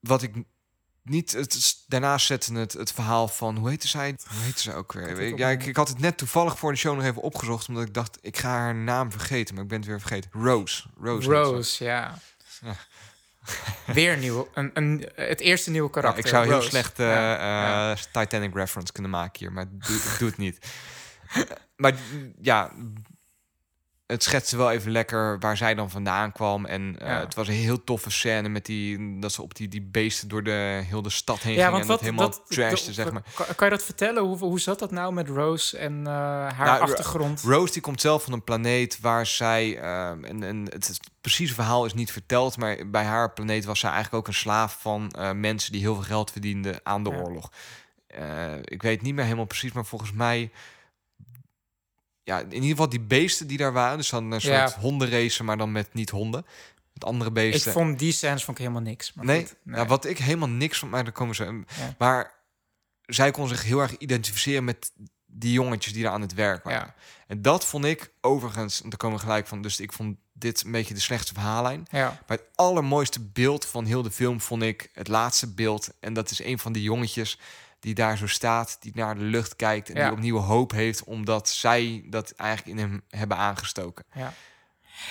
Wat 0.00 0.22
ik 0.22 0.34
niet... 1.08 1.32
Het, 1.32 1.54
is- 1.54 1.84
daarnaast 1.86 2.26
zette 2.26 2.54
het 2.54 2.72
het 2.72 2.92
verhaal 2.92 3.28
van... 3.28 3.56
Hoe 3.56 3.68
heette 3.68 3.88
zij? 3.88 4.16
Hoe 4.28 4.38
heette 4.42 4.62
ze 4.62 4.74
ook 4.74 4.92
weer? 4.92 5.20
Ik, 5.20 5.38
ja, 5.38 5.48
ik, 5.48 5.66
ik 5.66 5.76
had 5.76 5.88
het 5.88 5.98
net 5.98 6.18
toevallig 6.18 6.58
voor 6.58 6.72
de 6.72 6.78
show 6.78 6.94
nog 6.96 7.04
even 7.04 7.22
opgezocht. 7.22 7.68
Omdat 7.68 7.82
ik 7.84 7.94
dacht, 7.94 8.18
ik 8.20 8.36
ga 8.38 8.48
haar 8.48 8.74
naam 8.74 9.10
vergeten. 9.12 9.54
Maar 9.54 9.62
ik 9.64 9.68
ben 9.70 9.78
het 9.78 9.88
weer 9.88 10.00
vergeten. 10.00 10.30
Rose. 10.32 10.82
Rose. 11.00 11.30
Rose, 11.30 11.84
ja. 11.84 12.18
Ja. 12.60 12.76
Weer 13.94 14.16
nieuw. 14.18 14.48
Een, 14.54 14.70
een, 14.74 15.08
het 15.14 15.40
eerste 15.40 15.70
nieuwe 15.70 15.86
Ja, 15.86 15.92
karakter. 15.94 16.24
ik 16.24 16.30
zou 16.30 16.46
heel 16.46 16.62
slecht 16.62 16.96
Ja, 16.96 17.88
ja. 17.90 17.96
Titanic 18.12 18.54
reference 18.54 18.92
kunnen 18.92 19.10
maken 19.10 19.38
hier, 19.38 19.52
maar 19.52 19.66
doe, 19.70 20.00
doe 20.18 20.28
het 20.28 20.36
niet. 20.38 20.58
maar 21.76 21.94
ja, 22.40 22.72
het 24.06 24.22
schetste 24.22 24.56
wel 24.56 24.70
even 24.70 24.90
lekker 24.92 25.38
waar 25.38 25.56
zij 25.56 25.74
dan 25.74 25.90
vandaan 25.90 26.32
kwam. 26.32 26.64
En 26.66 26.96
eh, 26.98 27.08
Ja. 27.08 27.20
het 27.20 27.34
was 27.34 27.48
een 27.48 27.54
heel 27.54 27.84
toffe 27.84 28.10
scène 28.10 28.48
met 28.48 28.66
die 28.66 29.18
dat 29.18 29.32
ze 29.32 29.42
op 29.42 29.54
die, 29.54 29.68
die 29.68 29.82
beesten 29.82 30.28
door 30.28 30.42
de 30.42 30.82
heel 30.86 31.02
de 31.02 31.10
stad 31.10 31.40
heen 31.40 31.54
Ja, 31.54 31.64
gingen 31.64 31.80
en 31.80 31.86
wat 31.86 32.00
het 32.00 32.08
helemaal 32.08 32.28
dat, 32.30 32.42
trashte, 32.48 32.92
zeg 32.92 33.12
maar. 33.12 33.22
Kan, 33.34 33.46
kan 33.56 33.66
je 33.68 33.74
dat 33.74 33.84
vertellen? 33.84 34.22
Hoe, 34.22 34.38
hoe 34.38 34.60
zat 34.60 34.78
dat 34.78 34.90
nou 34.90 35.12
met 35.12 35.28
Rose 35.28 35.78
en 35.78 36.06
eh, 36.06 36.12
haar 36.12 36.64
Nou, 36.66 36.78
Ro- 36.78 36.82
achtergrond? 36.84 37.42
Rose 37.42 37.72
die 37.72 37.82
komt 37.82 38.00
zelf 38.00 38.24
van 38.24 38.32
een 38.32 38.44
planeet 38.44 39.00
waar 39.00 39.26
zij 39.26 39.78
ehm, 39.78 40.24
en, 40.24 40.42
en 40.42 40.66
het, 40.70 40.86
het 40.86 41.00
precieze 41.20 41.54
verhaal 41.54 41.84
is 41.84 41.94
niet 41.94 42.12
verteld, 42.12 42.56
maar 42.56 42.78
bij 42.90 43.04
haar 43.04 43.32
planeet 43.32 43.64
was 43.64 43.80
zij 43.80 43.90
eigenlijk 43.90 44.18
ook 44.22 44.28
een 44.28 44.38
slaaf 44.40 44.76
van 44.80 45.10
eh, 45.10 45.32
mensen 45.32 45.72
die 45.72 45.80
heel 45.80 45.94
veel 45.94 46.02
geld 46.04 46.30
verdienden 46.30 46.80
aan 46.82 47.02
de 47.02 47.10
Ja. 47.10 47.16
oorlog. 47.16 47.50
Eh, 48.06 48.22
ik 48.62 48.82
weet 48.82 49.02
niet 49.02 49.14
meer 49.14 49.24
helemaal 49.24 49.44
precies, 49.44 49.72
maar 49.72 49.84
volgens 49.84 50.12
mij, 50.12 50.50
ja, 52.26 52.38
in 52.40 52.52
ieder 52.52 52.68
geval 52.68 52.88
die 52.88 53.00
beesten 53.00 53.46
die 53.46 53.58
daar 53.58 53.72
waren, 53.72 53.96
dus 53.96 54.08
dan 54.10 54.30
een 54.32 54.40
soort 54.40 54.54
Ja. 54.54 54.74
hondenracen, 54.80 55.44
maar 55.44 55.56
dan 55.56 55.72
met 55.72 55.94
niet 55.94 56.10
honden, 56.10 56.46
met 56.92 57.04
andere 57.04 57.28
ik 57.28 57.34
beesten. 57.34 57.72
vond 57.72 57.98
die 57.98 58.12
scènes 58.12 58.44
vond 58.44 58.58
ik 58.58 58.62
helemaal 58.64 58.86
niks. 58.88 59.12
Maar 59.12 59.24
nee, 59.24 59.46
goed, 59.46 59.56
Nou, 59.62 59.86
wat 59.86 60.04
ik 60.04 60.18
helemaal 60.18 60.48
niks 60.48 60.78
van, 60.78 60.88
maar 60.88 61.04
daar 61.04 61.12
komen 61.12 61.34
ze. 61.34 61.44
Ja. 61.44 61.94
Maar 61.98 62.34
zij 63.02 63.30
kon 63.30 63.48
zich 63.48 63.62
heel 63.62 63.80
erg 63.80 63.96
identificeren 63.96 64.64
met 64.64 64.92
die 65.26 65.52
jongetjes 65.52 65.92
die 65.92 66.02
daar 66.02 66.12
aan 66.12 66.20
het 66.20 66.34
werk 66.34 66.64
waren. 66.64 66.80
Ja. 66.86 66.94
En 67.26 67.42
dat 67.42 67.64
vond 67.64 67.84
ik 67.84 68.10
overigens, 68.20 68.82
en 68.82 68.88
daar 68.88 68.98
komen 68.98 69.16
we 69.18 69.22
gelijk 69.24 69.46
van, 69.46 69.62
dus 69.62 69.80
ik 69.80 69.92
vond 69.92 70.16
dit 70.32 70.62
een 70.64 70.70
beetje 70.72 70.94
de 70.94 71.00
slechtste 71.00 71.34
verhaallijn. 71.34 71.86
Ja, 71.90 72.20
Maar 72.26 72.36
het 72.38 72.46
allermooiste 72.54 73.20
beeld 73.20 73.64
van 73.66 73.84
heel 73.84 74.02
de 74.02 74.10
film 74.10 74.40
vond 74.40 74.62
ik 74.62 74.90
het 74.92 75.08
laatste 75.08 75.52
beeld. 75.54 75.88
En 76.00 76.12
dat 76.14 76.30
is 76.30 76.44
een 76.44 76.58
van 76.58 76.72
die 76.72 76.82
jongetjes 76.82 77.38
die 77.86 77.94
daar 77.94 78.16
zo 78.18 78.26
staat, 78.26 78.76
die 78.80 78.92
naar 78.94 79.14
de 79.14 79.20
lucht 79.24 79.56
kijkt 79.56 79.88
en 79.90 79.96
Ja. 79.96 80.02
die 80.04 80.12
opnieuw 80.12 80.36
hoop 80.38 80.70
heeft, 80.70 81.04
omdat 81.04 81.48
zij 81.48 82.04
dat 82.06 82.30
eigenlijk 82.30 82.78
in 82.78 82.84
hem 82.84 83.02
hebben 83.08 83.36
aangestoken. 83.36 84.04
ja. 84.14 84.32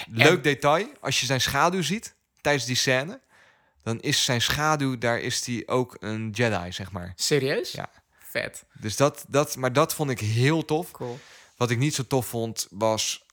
Leuk 0.09 0.35
En- 0.35 0.41
detail, 0.41 0.87
als 1.01 1.19
je 1.19 1.25
zijn 1.25 1.41
schaduw 1.41 1.81
ziet 1.81 2.15
tijdens 2.41 2.65
die 2.65 2.75
scène, 2.75 3.21
dan 3.83 3.99
is 3.99 4.23
zijn 4.23 4.41
schaduw, 4.41 4.97
daar 4.97 5.19
is 5.19 5.45
hij 5.45 5.63
ook 5.65 5.97
een 5.99 6.29
Jedi, 6.29 6.71
zeg 6.71 6.91
maar. 6.91 7.13
Serieus? 7.15 7.71
Ja. 7.71 7.89
Vet. 8.19 8.65
Dus 8.79 8.95
dat, 8.95 9.25
dat, 9.27 9.55
maar 9.55 9.73
dat 9.73 9.93
vond 9.93 10.09
ik 10.09 10.19
heel 10.19 10.65
tof. 10.65 10.91
Cool. 10.91 11.19
Wat 11.57 11.69
ik 11.69 11.77
niet 11.77 11.95
zo 11.95 12.03
tof 12.07 12.27
vond, 12.27 12.67
was... 12.69 13.23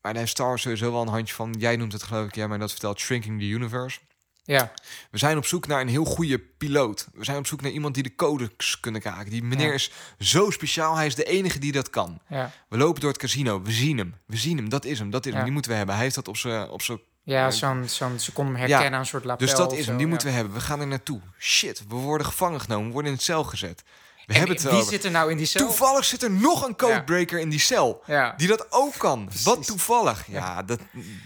Maar 0.00 0.12
daar 0.12 0.22
heeft 0.22 0.30
Star 0.34 0.46
Wars 0.46 0.62
sowieso 0.62 0.92
wel 0.92 1.02
een 1.02 1.08
handje 1.08 1.34
van. 1.34 1.54
Jij 1.58 1.76
noemt 1.76 1.92
het 1.92 2.02
geloof 2.02 2.26
ik, 2.26 2.34
jij 2.34 2.48
mij 2.48 2.58
dat 2.58 2.70
vertelt, 2.70 3.00
Shrinking 3.00 3.38
the 3.40 3.46
Universe. 3.46 3.98
Ja, 4.46 4.72
We 5.10 5.18
zijn 5.18 5.36
op 5.36 5.46
zoek 5.46 5.66
naar 5.66 5.80
een 5.80 5.88
heel 5.88 6.04
goede 6.04 6.38
piloot. 6.38 7.06
We 7.14 7.24
zijn 7.24 7.38
op 7.38 7.46
zoek 7.46 7.60
naar 7.60 7.70
iemand 7.70 7.94
die 7.94 8.02
de 8.02 8.14
codes 8.14 8.80
kunnen 8.80 9.00
kraken. 9.00 9.30
Die 9.30 9.42
meneer 9.42 9.66
Ja. 9.68 9.72
is 9.74 9.90
zo 10.18 10.50
speciaal, 10.50 10.96
hij 10.96 11.06
is 11.06 11.14
de 11.14 11.24
enige 11.24 11.58
die 11.58 11.72
dat 11.72 11.90
kan. 11.90 12.20
ja. 12.28 12.50
We 12.68 12.76
lopen 12.76 13.00
door 13.00 13.10
het 13.10 13.18
casino, 13.20 13.62
we 13.62 13.72
zien 13.72 13.98
hem. 13.98 14.14
We 14.26 14.36
zien 14.36 14.56
hem, 14.56 14.68
dat 14.68 14.84
is 14.84 14.98
hem, 14.98 15.10
dat 15.10 15.26
is 15.26 15.32
hem. 15.34 15.42
Die 15.42 15.52
moeten 15.52 15.70
we 15.70 15.76
hebben. 15.76 15.94
Hij 15.94 16.04
heeft 16.04 16.16
dat 16.16 16.28
op 16.28 16.36
zijn... 16.36 16.68
Op 16.68 16.82
zijn 16.82 16.98
Ja, 17.22 17.50
zo'n, 17.50 17.88
zo'n, 17.88 18.18
ze 18.18 18.32
kon 18.32 18.46
hem 18.46 18.56
herkennen 18.56 18.92
aan 18.92 19.00
een 19.00 19.06
soort 19.06 19.24
lapel. 19.24 19.46
dus 19.46 19.56
dat 19.56 19.72
is 19.72 19.86
hem, 19.86 19.96
die 19.96 20.06
moeten 20.06 20.28
we 20.28 20.34
hebben. 20.34 20.52
We 20.54 20.60
gaan 20.60 20.80
er 20.80 20.86
naartoe. 20.86 21.20
Shit, 21.38 21.82
we 21.88 21.94
worden 21.94 22.26
gevangen 22.26 22.60
genomen, 22.60 22.86
we 22.86 22.92
worden 22.92 23.10
in 23.10 23.16
het 23.16 23.26
cel 23.26 23.44
gezet. 23.44 23.82
We 24.26 24.32
En 24.32 24.38
hebben 24.38 24.56
het 24.56 24.70
wie 24.70 24.84
zit 24.84 25.04
er 25.04 25.10
nou 25.10 25.30
in 25.30 25.36
die 25.36 25.46
cel? 25.46 25.66
Toevallig 25.66 26.04
zit 26.04 26.22
er 26.22 26.30
nog 26.30 26.66
een 26.66 26.76
codebreaker 26.76 27.38
in 27.38 27.48
die 27.48 27.60
cel. 27.60 28.02
Ja. 28.06 28.34
Die 28.36 28.48
dat 28.48 28.66
ook 28.70 28.94
kan. 28.98 29.30
Wat 29.44 29.66
toevallig. 29.66 30.26
Ja, 30.26 30.62
dat, 30.62 30.80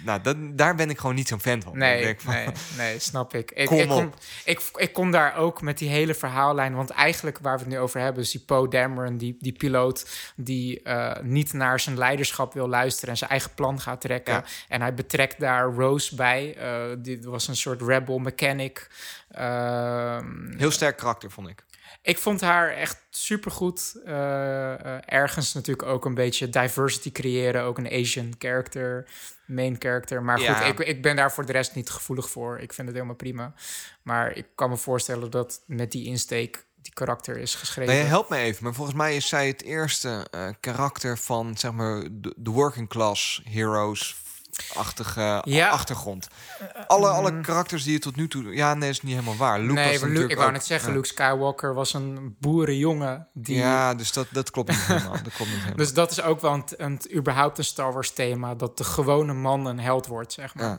nou, 0.05 0.21
dat, 0.21 0.37
daar 0.41 0.75
ben 0.75 0.91
ik 0.91 0.99
gewoon 0.99 1.15
niet 1.15 1.29
zo'n 1.29 1.41
fan 1.41 1.63
van. 1.63 1.79
Nee, 1.79 2.17
van, 2.19 2.35
nee, 2.35 2.49
nee, 2.77 2.99
snap 2.99 3.35
ik. 3.35 3.51
Ik, 3.51 3.67
Kom 3.71 3.79
ik, 3.79 4.13
ik, 4.45 4.61
ik 4.75 4.93
kon 4.93 5.11
daar 5.11 5.37
ook 5.37 5.63
met 5.63 5.79
die 5.79 5.89
hele 5.89 6.15
verhaallijn... 6.15 6.75
want 6.75 6.91
eigenlijk 6.91 7.39
waar 7.39 7.57
we 7.57 7.65
het 7.65 7.73
nu 7.73 7.79
over 7.79 8.01
hebben... 8.01 8.23
is 8.23 8.31
die 8.31 8.41
Poe 8.41 8.69
Dameron, 8.69 9.17
die, 9.17 9.37
die 9.39 9.53
piloot... 9.53 10.09
die 10.37 10.83
eh, 10.83 11.23
niet 11.23 11.53
naar 11.53 11.81
zijn 11.81 11.99
leiderschap 11.99 12.55
wil 12.55 12.69
luisteren... 12.69 13.11
en 13.11 13.17
zijn 13.17 13.31
eigen 13.31 13.55
plan 13.55 13.81
gaat 13.81 14.01
trekken. 14.01 14.35
Ja. 14.35 14.45
En 14.69 14.81
hij 14.81 14.95
betrekt 14.95 15.41
daar 15.41 15.75
Rose 15.75 16.15
bij. 16.15 16.57
Die 16.99 17.21
was 17.23 17.49
een 17.49 17.57
soort 17.57 17.83
rebel 17.83 18.19
mechanic. 18.19 18.89
Ehm, 19.31 20.57
Heel 20.57 20.71
sterk 20.71 20.97
karakter, 20.97 21.31
vond 21.31 21.49
ik. 21.49 21.65
Ik 22.03 22.19
vond 22.19 22.41
haar 22.41 22.71
echt 22.71 23.03
supergoed. 23.11 24.01
Eh, 24.05 25.13
ergens 25.13 25.53
natuurlijk 25.53 25.89
ook 25.89 26.05
een 26.05 26.15
beetje 26.15 26.49
diversity 26.49 27.13
creëren. 27.13 27.63
Ook 27.63 27.79
een 27.79 27.93
Asian 27.93 28.35
character, 28.39 29.09
main 29.47 29.77
character. 29.79 30.23
Maar 30.23 30.39
goed, 30.39 30.67
ik, 30.67 30.79
ik 30.89 31.03
ben 31.03 31.17
daar 31.17 31.33
voor 31.33 31.47
de 31.47 31.53
rest 31.53 31.75
niet 31.75 31.91
gevoelig 31.91 32.31
voor. 32.31 32.59
Ik 32.59 32.73
vind 32.73 32.87
het 32.87 32.97
helemaal 32.97 33.17
prima. 33.17 33.55
Maar 34.03 34.37
ik 34.37 34.47
kan 34.55 34.71
me 34.71 34.77
voorstellen 34.77 35.31
dat 35.31 35.63
met 35.67 35.93
die 35.93 36.05
insteek 36.05 36.69
die 36.83 36.93
karakter 36.93 37.37
is 37.37 37.55
geschreven. 37.55 37.95
Nee, 37.95 38.03
help 38.03 38.29
me 38.29 38.37
even. 38.37 38.65
Maar 38.65 38.75
volgens 38.75 38.97
mij 38.97 39.17
is 39.17 39.29
zij 39.29 39.47
het 39.47 39.63
eerste 39.63 40.27
eh, 40.31 40.49
karakter 40.61 41.19
van, 41.19 41.57
zeg 41.57 41.73
maar, 41.73 42.09
de, 42.13 42.51
working 42.51 42.89
class 42.89 43.43
heroes-achtige 44.51 45.43
Ja. 45.45 45.69
achtergrond. 45.69 46.29
Alle, 46.87 47.09
alle 47.09 47.41
karakters 47.41 47.83
die 47.85 47.93
je 47.93 47.99
tot 47.99 48.17
nu 48.17 48.29
toe... 48.29 48.55
Ja, 48.55 48.75
nee, 48.75 48.89
is 48.89 49.03
niet 49.03 49.13
helemaal 49.15 49.37
waar. 49.37 49.61
Luke 49.61 49.73
nee, 49.73 49.99
was 50.01 50.09
Luke, 50.09 50.29
ik 50.29 50.35
wou 50.37 50.47
ook- 50.47 50.53
net 50.53 50.65
zeggen, 50.65 50.89
ja. 50.89 50.95
Luke 50.95 51.07
Skywalker 51.07 51.75
was 51.75 51.95
een 51.95 52.37
boerenjongen. 52.41 53.29
Die, 53.33 53.57
Ja, 53.57 53.95
dus 53.95 54.13
dat, 54.13 54.27
dat 54.31 54.51
klopt 54.51 54.69
niet 54.69 54.81
helemaal. 54.87 55.13
Dat 55.13 55.33
klopt 55.33 55.39
niet 55.51 55.51
helemaal. 55.51 55.77
Dus 55.77 55.93
dat 55.93 56.11
is 56.11 56.23
ook 56.23 56.41
wel 56.41 56.53
een, 56.53 56.65
een, 56.77 57.01
überhaupt 57.15 57.59
een 57.59 57.65
Star 57.65 57.93
Wars 57.93 58.11
thema. 58.11 58.55
Dat 58.55 58.79
de 58.79 58.85
gewone 58.85 59.33
man 59.33 59.67
een 59.67 59.81
held 59.81 60.07
wordt, 60.07 60.33
zeg 60.33 60.55
maar. 60.55 60.65
Ja. 60.65 60.79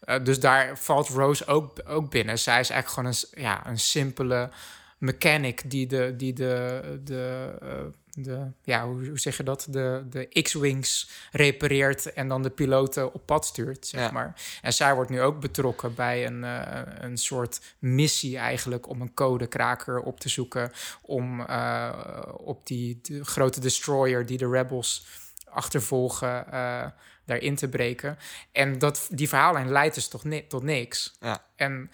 Eh, 0.00 0.24
dus 0.24 0.40
daar 0.40 0.78
valt 0.78 1.08
Rose 1.08 1.46
ook, 1.46 1.80
ook 1.86 2.10
binnen. 2.10 2.38
Zij 2.38 2.60
is 2.60 2.70
eigenlijk 2.70 2.88
gewoon 2.88 3.28
een, 3.32 3.42
ja, 3.42 3.66
een 3.66 3.78
simpele 3.78 4.50
mechanic 4.98 5.70
die 5.70 5.86
de, 5.86 6.14
die 6.16 6.32
de, 6.32 6.80
de, 7.04 7.54
eh, 7.62 7.68
de 8.16 8.50
ja, 8.62 8.86
hoe, 8.86 9.08
hoe 9.08 9.18
zeg 9.18 9.36
je 9.36 9.42
dat? 9.42 9.66
De, 9.70 10.04
de 10.10 10.42
X-Wings 10.42 11.10
repareert 11.32 12.12
en 12.12 12.28
dan 12.28 12.42
de 12.42 12.50
piloten 12.50 13.12
op 13.14 13.26
pad 13.26 13.46
stuurt, 13.46 13.86
zeg 13.86 14.00
Ja. 14.00 14.10
maar. 14.10 14.42
En 14.62 14.72
zij 14.72 14.94
wordt 14.94 15.10
nu 15.10 15.20
ook 15.20 15.40
betrokken 15.40 15.94
bij 15.94 16.26
een, 16.26 16.44
eh, 16.44 16.82
een 16.98 17.16
soort 17.16 17.60
missie 17.78 18.38
eigenlijk 18.38 18.88
om 18.88 19.00
een 19.00 19.14
codekraker 19.14 20.00
op 20.00 20.20
te 20.20 20.28
zoeken 20.28 20.72
om 21.02 21.40
eh, 21.40 22.22
op 22.36 22.66
die 22.66 22.98
de 23.02 23.24
grote 23.24 23.60
destroyer 23.60 24.26
die 24.26 24.38
de 24.38 24.48
rebels 24.48 25.06
achtervolgen 25.48 26.52
eh, 26.52 26.86
daarin 27.24 27.54
te 27.56 27.68
breken. 27.68 28.18
En 28.52 28.78
dat, 28.78 29.08
die 29.10 29.28
verhaallijn 29.28 29.70
leidt 29.70 29.94
dus 29.94 30.08
toch 30.08 30.24
ni- 30.24 30.46
tot 30.46 30.62
niks. 30.62 31.16
Ja. 31.20 31.44
En 31.56 31.90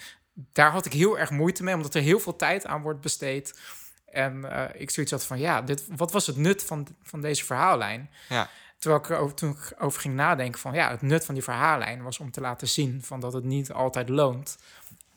daar 0.52 0.70
had 0.70 0.86
ik 0.86 0.92
heel 0.92 1.18
erg 1.18 1.30
moeite 1.30 1.62
mee, 1.62 1.74
omdat 1.74 1.94
er 1.94 2.02
heel 2.02 2.20
veel 2.20 2.36
tijd 2.36 2.66
aan 2.66 2.82
wordt 2.82 3.00
besteed. 3.00 3.58
En 4.10 4.52
eh, 4.52 4.80
ik 4.80 4.90
zoiets 4.90 5.12
had 5.12 5.24
van, 5.24 5.38
ja, 5.38 5.62
dit, 5.62 5.84
wat 5.96 6.12
was 6.12 6.26
het 6.26 6.36
nut 6.36 6.62
van, 6.62 6.86
van 7.02 7.20
deze 7.20 7.44
verhaallijn? 7.44 8.10
Ja. 8.28 8.48
Terwijl 8.78 9.02
ik 9.02 9.10
er 9.10 9.16
over, 9.16 9.34
toen 9.34 9.50
ik 9.50 9.74
over 9.78 10.00
ging 10.00 10.14
nadenken 10.14 10.60
van, 10.60 10.74
ja, 10.74 10.90
het 10.90 11.02
nut 11.02 11.24
van 11.24 11.34
die 11.34 11.44
verhaallijn 11.44 12.02
was 12.02 12.18
om 12.18 12.30
te 12.30 12.40
laten 12.40 12.68
zien 12.68 13.02
van 13.02 13.20
dat 13.20 13.32
het 13.32 13.44
niet 13.44 13.72
altijd 13.72 14.08
loont 14.08 14.58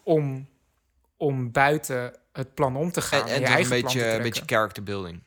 om, 0.04 0.48
om 1.18 1.52
buiten 1.52 2.16
het 2.34 2.54
plan 2.54 2.76
om 2.76 2.92
te 2.92 3.02
gaan. 3.02 3.28
En, 3.28 3.44
eigen 3.44 3.76
een 3.76 3.82
beetje, 3.82 4.14
een 4.14 4.22
beetje 4.22 4.44
character 4.46 4.84
building. 4.84 5.24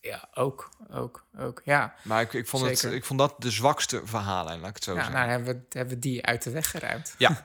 Ja, 0.00 0.28
ook, 0.34 0.70
ook, 0.90 1.24
ook, 1.38 1.62
ja. 1.64 1.94
Maar 2.02 2.20
ik, 2.20 2.32
ik, 2.32 2.46
vond 2.46 2.64
het, 2.64 2.82
ik 2.82 3.04
vond 3.04 3.18
dat 3.18 3.34
de 3.38 3.50
zwakste 3.50 4.00
verhaallijn, 4.04 4.60
laat 4.60 4.68
ik 4.68 4.74
het 4.74 4.84
zo 4.84 4.92
Ja, 4.92 4.96
zeggen. 4.96 5.14
nou 5.14 5.30
hebben 5.30 5.54
we, 5.54 5.78
hebben 5.78 5.94
we 5.94 6.00
die 6.00 6.26
uit 6.26 6.42
de 6.42 6.50
weg 6.50 6.70
geruimd. 6.70 7.14
Ja. 7.18 7.44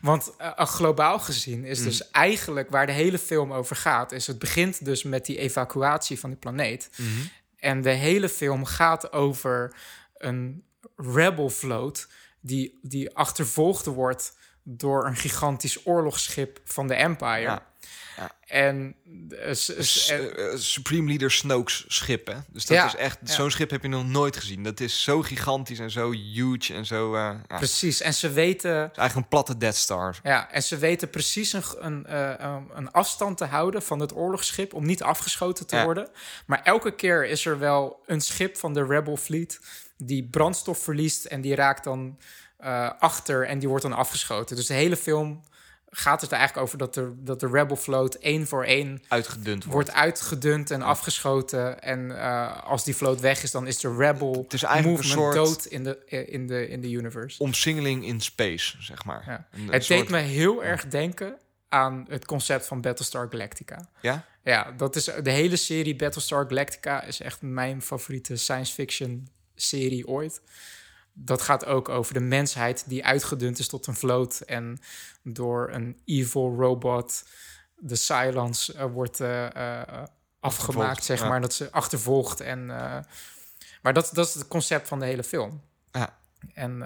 Want 0.00 0.36
eh, 0.36 0.50
eh, 0.56 0.66
globaal 0.66 1.18
gezien 1.18 1.64
is 1.64 1.78
Mm. 1.78 1.84
dus 1.84 2.10
eigenlijk 2.10 2.70
waar 2.70 2.86
de 2.86 2.92
hele 2.92 3.18
film 3.18 3.52
over 3.52 3.76
gaat... 3.76 4.12
is 4.12 4.26
het 4.26 4.38
begint 4.38 4.84
dus 4.84 5.02
met 5.02 5.26
die 5.26 5.38
evacuatie 5.38 6.18
van 6.20 6.30
die 6.30 6.38
planeet. 6.38 6.90
Mhm. 6.96 7.08
En 7.56 7.82
de 7.82 7.90
hele 7.90 8.28
film 8.28 8.64
gaat 8.64 9.12
over 9.12 9.76
een 10.16 10.64
rebel 10.96 11.50
vloot... 11.50 12.08
die, 12.40 12.78
die 12.82 13.16
achtervolgd 13.16 13.86
wordt 13.86 14.36
door 14.62 15.06
een 15.06 15.16
gigantisch 15.16 15.86
oorlogsschip 15.86 16.60
van 16.64 16.86
de 16.86 16.94
Empire. 16.94 17.40
Ja. 17.40 17.66
Ja. 18.16 18.30
En, 18.46 18.94
eh, 19.28 19.52
s- 19.54 20.08
en- 20.08 20.36
eh, 20.36 20.56
Supreme 20.56 21.08
Leader 21.08 21.30
Snoke's 21.30 21.84
schip, 21.88 22.26
hè? 22.26 22.34
Dus 22.48 22.66
dat 22.66 22.76
Ja, 22.76 22.86
is 22.86 22.94
echt... 22.96 23.18
ja. 23.24 23.32
Zo'n 23.32 23.50
schip 23.50 23.70
heb 23.70 23.82
je 23.82 23.88
nog 23.88 24.06
nooit 24.06 24.36
gezien. 24.36 24.62
Dat 24.62 24.80
is 24.80 25.02
zo 25.02 25.22
gigantisch 25.22 25.78
en 25.78 25.90
zo 25.90 26.10
huge 26.12 26.74
en 26.74 26.86
zo... 26.86 27.14
eh, 27.14 27.30
precies, 27.46 28.00
en 28.00 28.14
ze 28.14 28.30
weten... 28.30 28.74
eigenlijk 28.80 29.14
een 29.14 29.28
platte 29.28 29.56
Death 29.56 29.76
Star. 29.76 30.16
Ja, 30.22 30.50
en 30.50 30.62
ze 30.62 30.76
weten 30.78 31.10
precies 31.10 31.52
een, 31.52 31.62
een, 31.78 32.14
een- 32.76 32.90
afstand 32.90 33.36
te 33.38 33.44
houden 33.44 33.82
van 33.82 34.00
het 34.00 34.14
oorlogsschip 34.14 34.74
om 34.74 34.86
niet 34.86 35.02
afgeschoten 35.02 35.66
te 35.66 35.82
worden. 35.82 36.08
Maar 36.46 36.62
elke 36.62 36.94
keer 36.94 37.26
is 37.26 37.46
er 37.46 37.58
wel 37.58 38.02
een 38.06 38.20
schip 38.20 38.56
van 38.56 38.74
de 38.74 38.84
Rebel 38.86 39.16
Fleet 39.16 39.60
die 39.96 40.28
brandstof 40.30 40.78
verliest 40.78 41.24
en 41.24 41.40
die 41.40 41.54
raakt 41.54 41.84
dan 41.84 42.18
achter 42.98 43.46
en 43.46 43.58
die 43.58 43.68
wordt 43.68 43.82
dan 43.84 43.92
afgeschoten. 43.92 44.56
Dus 44.56 44.66
de 44.66 44.74
hele 44.74 44.96
film 44.96 45.42
gaat 45.96 46.20
het 46.20 46.30
er 46.30 46.36
eigenlijk 46.36 46.66
over 46.66 46.78
dat 46.78 46.94
de, 46.94 47.12
dat 47.16 47.40
de 47.40 47.48
Rebel 47.48 47.76
Float 47.76 48.14
één 48.14 48.46
voor 48.46 48.64
één 48.64 49.02
Uitgedund 49.08 49.64
wordt. 49.64 49.72
wordt 49.72 49.92
uitgedund 49.92 50.70
en 50.70 50.82
afgeschoten. 50.82 51.82
En 51.82 52.18
eh, 52.20 52.62
als 52.64 52.84
die 52.84 52.96
vloot 52.96 53.20
weg 53.20 53.42
is, 53.42 53.50
dan 53.50 53.66
is 53.66 53.78
de 53.80 53.94
Rebel 53.96 54.42
Het 54.42 54.52
is 54.52 54.62
eigenlijk 54.62 55.02
een 55.02 55.08
movement 55.08 55.34
soort- 55.34 55.48
dood 55.48 55.64
in 55.64 55.84
de, 55.84 55.98
eh, 56.08 56.32
in 56.32 56.46
de, 56.46 56.68
in 56.68 56.80
de 56.80 56.90
universe. 56.90 57.42
Omsingeling 57.42 58.04
in 58.06 58.20
space, 58.20 58.76
zeg 58.82 59.04
maar. 59.04 59.22
Ja. 59.26 59.46
Een- 59.52 59.60
een 59.66 59.72
Het 59.72 59.84
soort- 59.84 59.98
deed 60.00 60.08
me 60.08 60.18
heel 60.18 60.64
erg 60.64 60.86
denken 60.86 61.36
aan 61.68 62.06
het 62.08 62.24
concept 62.24 62.66
van 62.66 62.80
Battlestar 62.80 63.26
Galactica. 63.30 63.88
Ja? 64.00 64.24
Ja, 64.44 64.72
dat 64.76 64.96
is 64.96 65.04
de 65.22 65.30
hele 65.30 65.56
serie 65.56 65.96
Battlestar 65.96 66.44
Galactica 66.48 67.02
is 67.02 67.20
echt 67.20 67.42
mijn 67.42 67.82
favoriete 67.82 68.36
science 68.36 68.72
fiction 68.72 69.28
serie 69.54 70.06
ooit. 70.06 70.40
Dat 71.16 71.42
gaat 71.42 71.64
ook 71.64 71.88
over 71.88 72.14
de 72.14 72.20
mensheid 72.20 72.84
die 72.86 73.04
uitgedund 73.04 73.58
is 73.58 73.68
tot 73.68 73.86
een 73.86 73.94
vloot 73.94 74.40
en 74.40 74.78
door 75.22 75.70
een 75.72 76.00
evil 76.04 76.54
robot, 76.58 77.24
de 77.76 77.96
Cylons, 77.96 78.72
eh, 78.72 78.92
wordt 78.92 79.20
eh, 79.20 79.78
eh, 79.78 80.04
afgemaakt, 80.40 81.04
zeg 81.04 81.20
ja. 81.20 81.28
maar. 81.28 81.40
Dat 81.40 81.54
ze 81.54 81.70
achtervolgt. 81.70 82.40
En, 82.40 82.66
maar 83.82 83.92
dat, 83.92 84.10
dat 84.12 84.26
is 84.28 84.34
het 84.34 84.48
concept 84.48 84.88
van 84.88 84.98
de 84.98 85.06
hele 85.06 85.24
film. 85.24 85.62
Ja. 85.92 86.18
En 86.52 86.78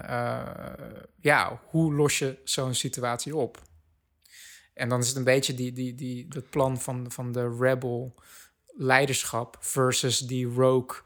ja, 1.21 1.61
hoe 1.65 1.93
los 1.93 2.19
je 2.19 2.39
zo'n 2.43 2.73
situatie 2.73 3.35
op? 3.35 3.61
En 4.73 4.89
dan 4.89 4.99
is 4.99 5.07
het 5.07 5.17
een 5.17 5.23
beetje 5.23 5.53
die, 5.53 5.73
die, 5.73 5.95
die, 5.95 6.27
dat 6.27 6.49
plan 6.49 6.81
van, 6.81 7.11
van 7.11 7.31
de 7.31 7.57
rebel 7.59 8.15
leiderschap 8.77 9.57
versus 9.59 10.19
die 10.19 10.47
rogue 10.47 11.01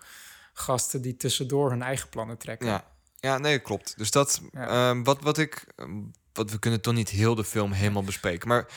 gasten 0.53 1.01
die 1.01 1.17
tussendoor 1.17 1.69
hun 1.69 1.81
eigen 1.81 2.09
plannen 2.09 2.37
trekken. 2.37 2.67
Ja. 2.67 2.92
Ja, 3.23 3.37
nee, 3.37 3.59
klopt. 3.59 3.97
Dus 3.97 4.11
dat... 4.11 4.41
Ja. 4.51 4.67
ehm, 4.89 5.03
wat, 5.03 5.21
wat 5.21 5.37
ik... 5.37 5.65
ehm, 5.75 5.91
wat 6.33 6.51
we 6.51 6.59
kunnen 6.59 6.81
toch 6.81 6.93
niet 6.93 7.09
heel 7.09 7.35
de 7.35 7.43
film 7.43 7.71
helemaal 7.71 8.03
bespreken. 8.03 8.47
Maar 8.47 8.67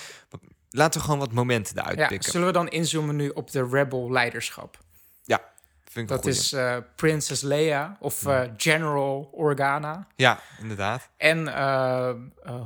laten 0.71 1.01
we 1.01 1.05
gewoon 1.05 1.21
wat 1.21 1.33
momenten 1.33 1.79
eruit 1.79 1.99
Ja, 1.99 2.07
pikken. 2.07 2.31
zullen 2.31 2.47
we 2.47 2.53
dan 2.53 2.69
inzoomen 2.69 3.17
nu 3.17 3.29
op 3.29 3.51
de 3.51 3.69
rebel 3.71 4.11
leiderschap? 4.11 4.79
Ja. 5.25 5.41
vind 5.85 6.11
ik 6.11 6.17
een 6.17 6.23
Dat 6.23 6.35
is 6.35 6.53
eh, 6.53 6.77
Princess 6.97 7.43
Leia 7.43 7.97
of 8.01 8.27
eh, 8.27 8.43
General 8.57 9.29
Organa. 9.33 10.07
Ja, 10.17 10.41
inderdaad. 10.61 11.09
En 11.17 11.49
eh, 11.49 12.13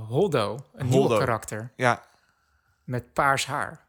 Holdo, 0.09 0.59
een 0.74 0.87
nieuwe 0.87 0.99
Holdo. 1.07 1.18
karakter 1.18 1.72
Ja, 1.76 2.03
met 2.85 3.12
paars 3.12 3.47
haar. 3.47 3.89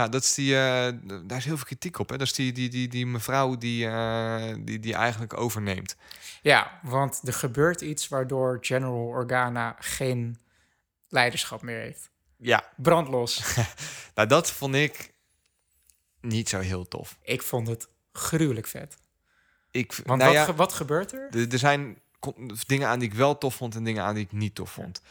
Ja 0.00 0.08
dat 0.08 0.22
is 0.22 0.34
die, 0.34 0.54
eh, 0.54 0.92
daar 1.24 1.38
is 1.38 1.44
heel 1.44 1.56
veel 1.56 1.66
kritiek 1.66 1.98
op. 1.98 2.08
Hè? 2.08 2.16
Dat 2.16 2.26
is 2.26 2.32
die, 2.32 2.52
die, 2.52 2.68
die, 2.68 2.88
die 2.88 3.06
mevrouw 3.06 3.56
die, 3.58 3.86
eh, 3.86 4.54
die, 4.60 4.80
die 4.80 4.94
eigenlijk 4.94 5.36
overneemt. 5.36 5.96
Ja, 6.42 6.80
want 6.82 7.20
er 7.24 7.32
gebeurt 7.32 7.80
iets 7.80 8.08
waardoor 8.08 8.58
General 8.60 9.06
Organa 9.06 9.76
geen 9.78 10.38
leiderschap 11.08 11.62
meer 11.62 11.80
heeft. 11.80 12.10
Ja, 12.36 12.64
Brandlos. 12.76 13.42
nou 14.14 14.28
dat 14.28 14.50
vond 14.50 14.74
ik 14.74 15.12
niet 16.20 16.48
zo 16.48 16.58
heel 16.58 16.88
tof. 16.88 17.18
ik 17.22 17.42
vond 17.42 17.68
het 17.68 17.88
gruwelijk 18.12 18.66
vet. 18.66 18.96
Ik, 19.70 19.92
Want 20.04 20.06
nou 20.06 20.18
wat, 20.24 20.32
ja, 20.32 20.44
ge- 20.44 20.54
wat 20.54 20.72
gebeurt 20.72 21.12
er? 21.12 21.48
Er 21.52 21.58
zijn 21.58 21.98
dingen 22.66 22.88
aan 22.88 22.98
die 22.98 23.08
ik 23.08 23.14
wel 23.14 23.38
tof 23.38 23.54
vond 23.54 23.74
en 23.74 23.84
dingen 23.84 24.02
aan 24.04 24.14
die 24.14 24.24
ik 24.24 24.32
niet 24.32 24.54
tof 24.54 24.70
vond. 24.70 25.02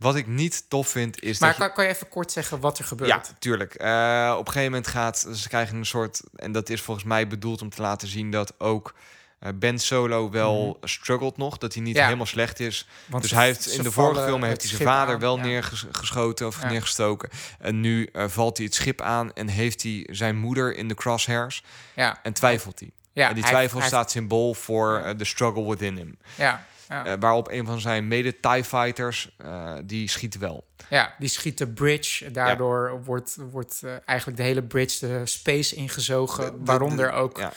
Wat 0.00 0.16
ik 0.16 0.26
niet 0.26 0.64
tof 0.68 0.88
vind 0.88 1.22
is 1.22 1.38
Maar 1.38 1.48
dat 1.48 1.58
je- 1.58 1.64
kan, 1.64 1.74
kan 1.74 1.84
je 1.84 1.90
even 1.90 2.08
kort 2.08 2.32
zeggen 2.32 2.60
wat 2.60 2.78
er 2.78 2.84
gebeurt? 2.84 3.10
Ja, 3.10 3.22
tuurlijk. 3.38 3.74
Eh, 3.74 4.34
op 4.38 4.46
een 4.46 4.52
gegeven 4.52 4.70
moment 4.72 4.86
gaat 4.90 5.26
ze 5.34 5.48
krijgen 5.48 5.76
een 5.76 5.86
soort 5.86 6.20
en 6.36 6.52
dat 6.52 6.68
is 6.68 6.80
volgens 6.80 7.06
mij 7.06 7.26
bedoeld 7.26 7.62
om 7.62 7.70
te 7.70 7.82
laten 7.82 8.08
zien 8.08 8.30
dat 8.30 8.54
ook 8.58 8.94
eh, 9.38 9.50
Ben 9.54 9.78
Solo 9.78 10.30
wel 10.30 10.78
struggelt 10.82 11.36
nog, 11.36 11.58
dat 11.58 11.74
hij 11.74 11.82
niet. 11.82 11.96
Ja. 11.96 12.04
helemaal 12.04 12.26
slecht 12.26 12.60
is. 12.60 12.88
Want 13.06 13.22
dus 13.22 13.32
hij 13.32 13.44
heeft 13.44 13.66
in 13.66 13.82
de 13.82 13.92
vorige 13.92 14.22
film 14.24 14.42
heeft 14.42 14.60
hij 14.60 14.70
zijn 14.70 14.82
vader 14.82 15.14
aan, 15.14 15.20
wel 15.20 15.36
ja. 15.36 15.42
neergeschoten 15.42 16.46
of 16.46 16.62
Ja. 16.62 16.68
neergestoken. 16.68 17.28
En 17.58 17.80
nu 17.80 18.06
eh, 18.12 18.24
valt 18.28 18.56
hij 18.56 18.66
het 18.66 18.74
schip 18.74 19.00
aan 19.00 19.32
en 19.32 19.48
heeft 19.48 19.82
hij 19.82 20.06
zijn 20.10 20.36
moeder 20.36 20.74
in 20.76 20.88
de 20.88 20.94
crosshairs 20.94 21.64
Ja, 21.94 22.18
en 22.22 22.32
twijfelt 22.32 22.80
hij. 22.80 22.90
ja 23.12 23.28
en 23.28 23.34
die 23.34 23.42
hij- 23.42 23.52
twijfel 23.52 23.78
hij- 23.78 23.88
staat 23.88 24.10
symbool 24.10 24.54
voor 24.54 25.14
de 25.16 25.24
struggle 25.24 25.68
within 25.68 25.96
him. 25.96 26.18
Ja, 26.34 26.66
ja, 26.90 27.04
Eh, 27.06 27.12
waarop 27.20 27.48
een 27.50 27.66
van 27.66 27.80
zijn 27.80 28.08
mede-TIE 28.08 28.64
fighters, 28.64 29.34
eh, 29.38 29.74
die 29.84 30.08
schiet 30.08 30.38
wel. 30.38 30.68
ja, 30.88 31.14
die 31.18 31.28
schiet 31.28 31.58
de 31.58 31.66
bridge. 31.68 32.30
Daardoor 32.30 33.04
wordt, 33.04 33.36
wordt 33.50 33.80
eh, 33.84 33.90
eigenlijk 34.04 34.38
de 34.38 34.44
hele 34.44 34.62
bridge 34.62 35.06
de 35.06 35.26
space 35.26 35.74
ingezogen. 35.74 36.44
De- 36.44 36.50
de- 36.50 36.64
waaronder 36.64 37.12
ook 37.12 37.38
Ja. 37.38 37.52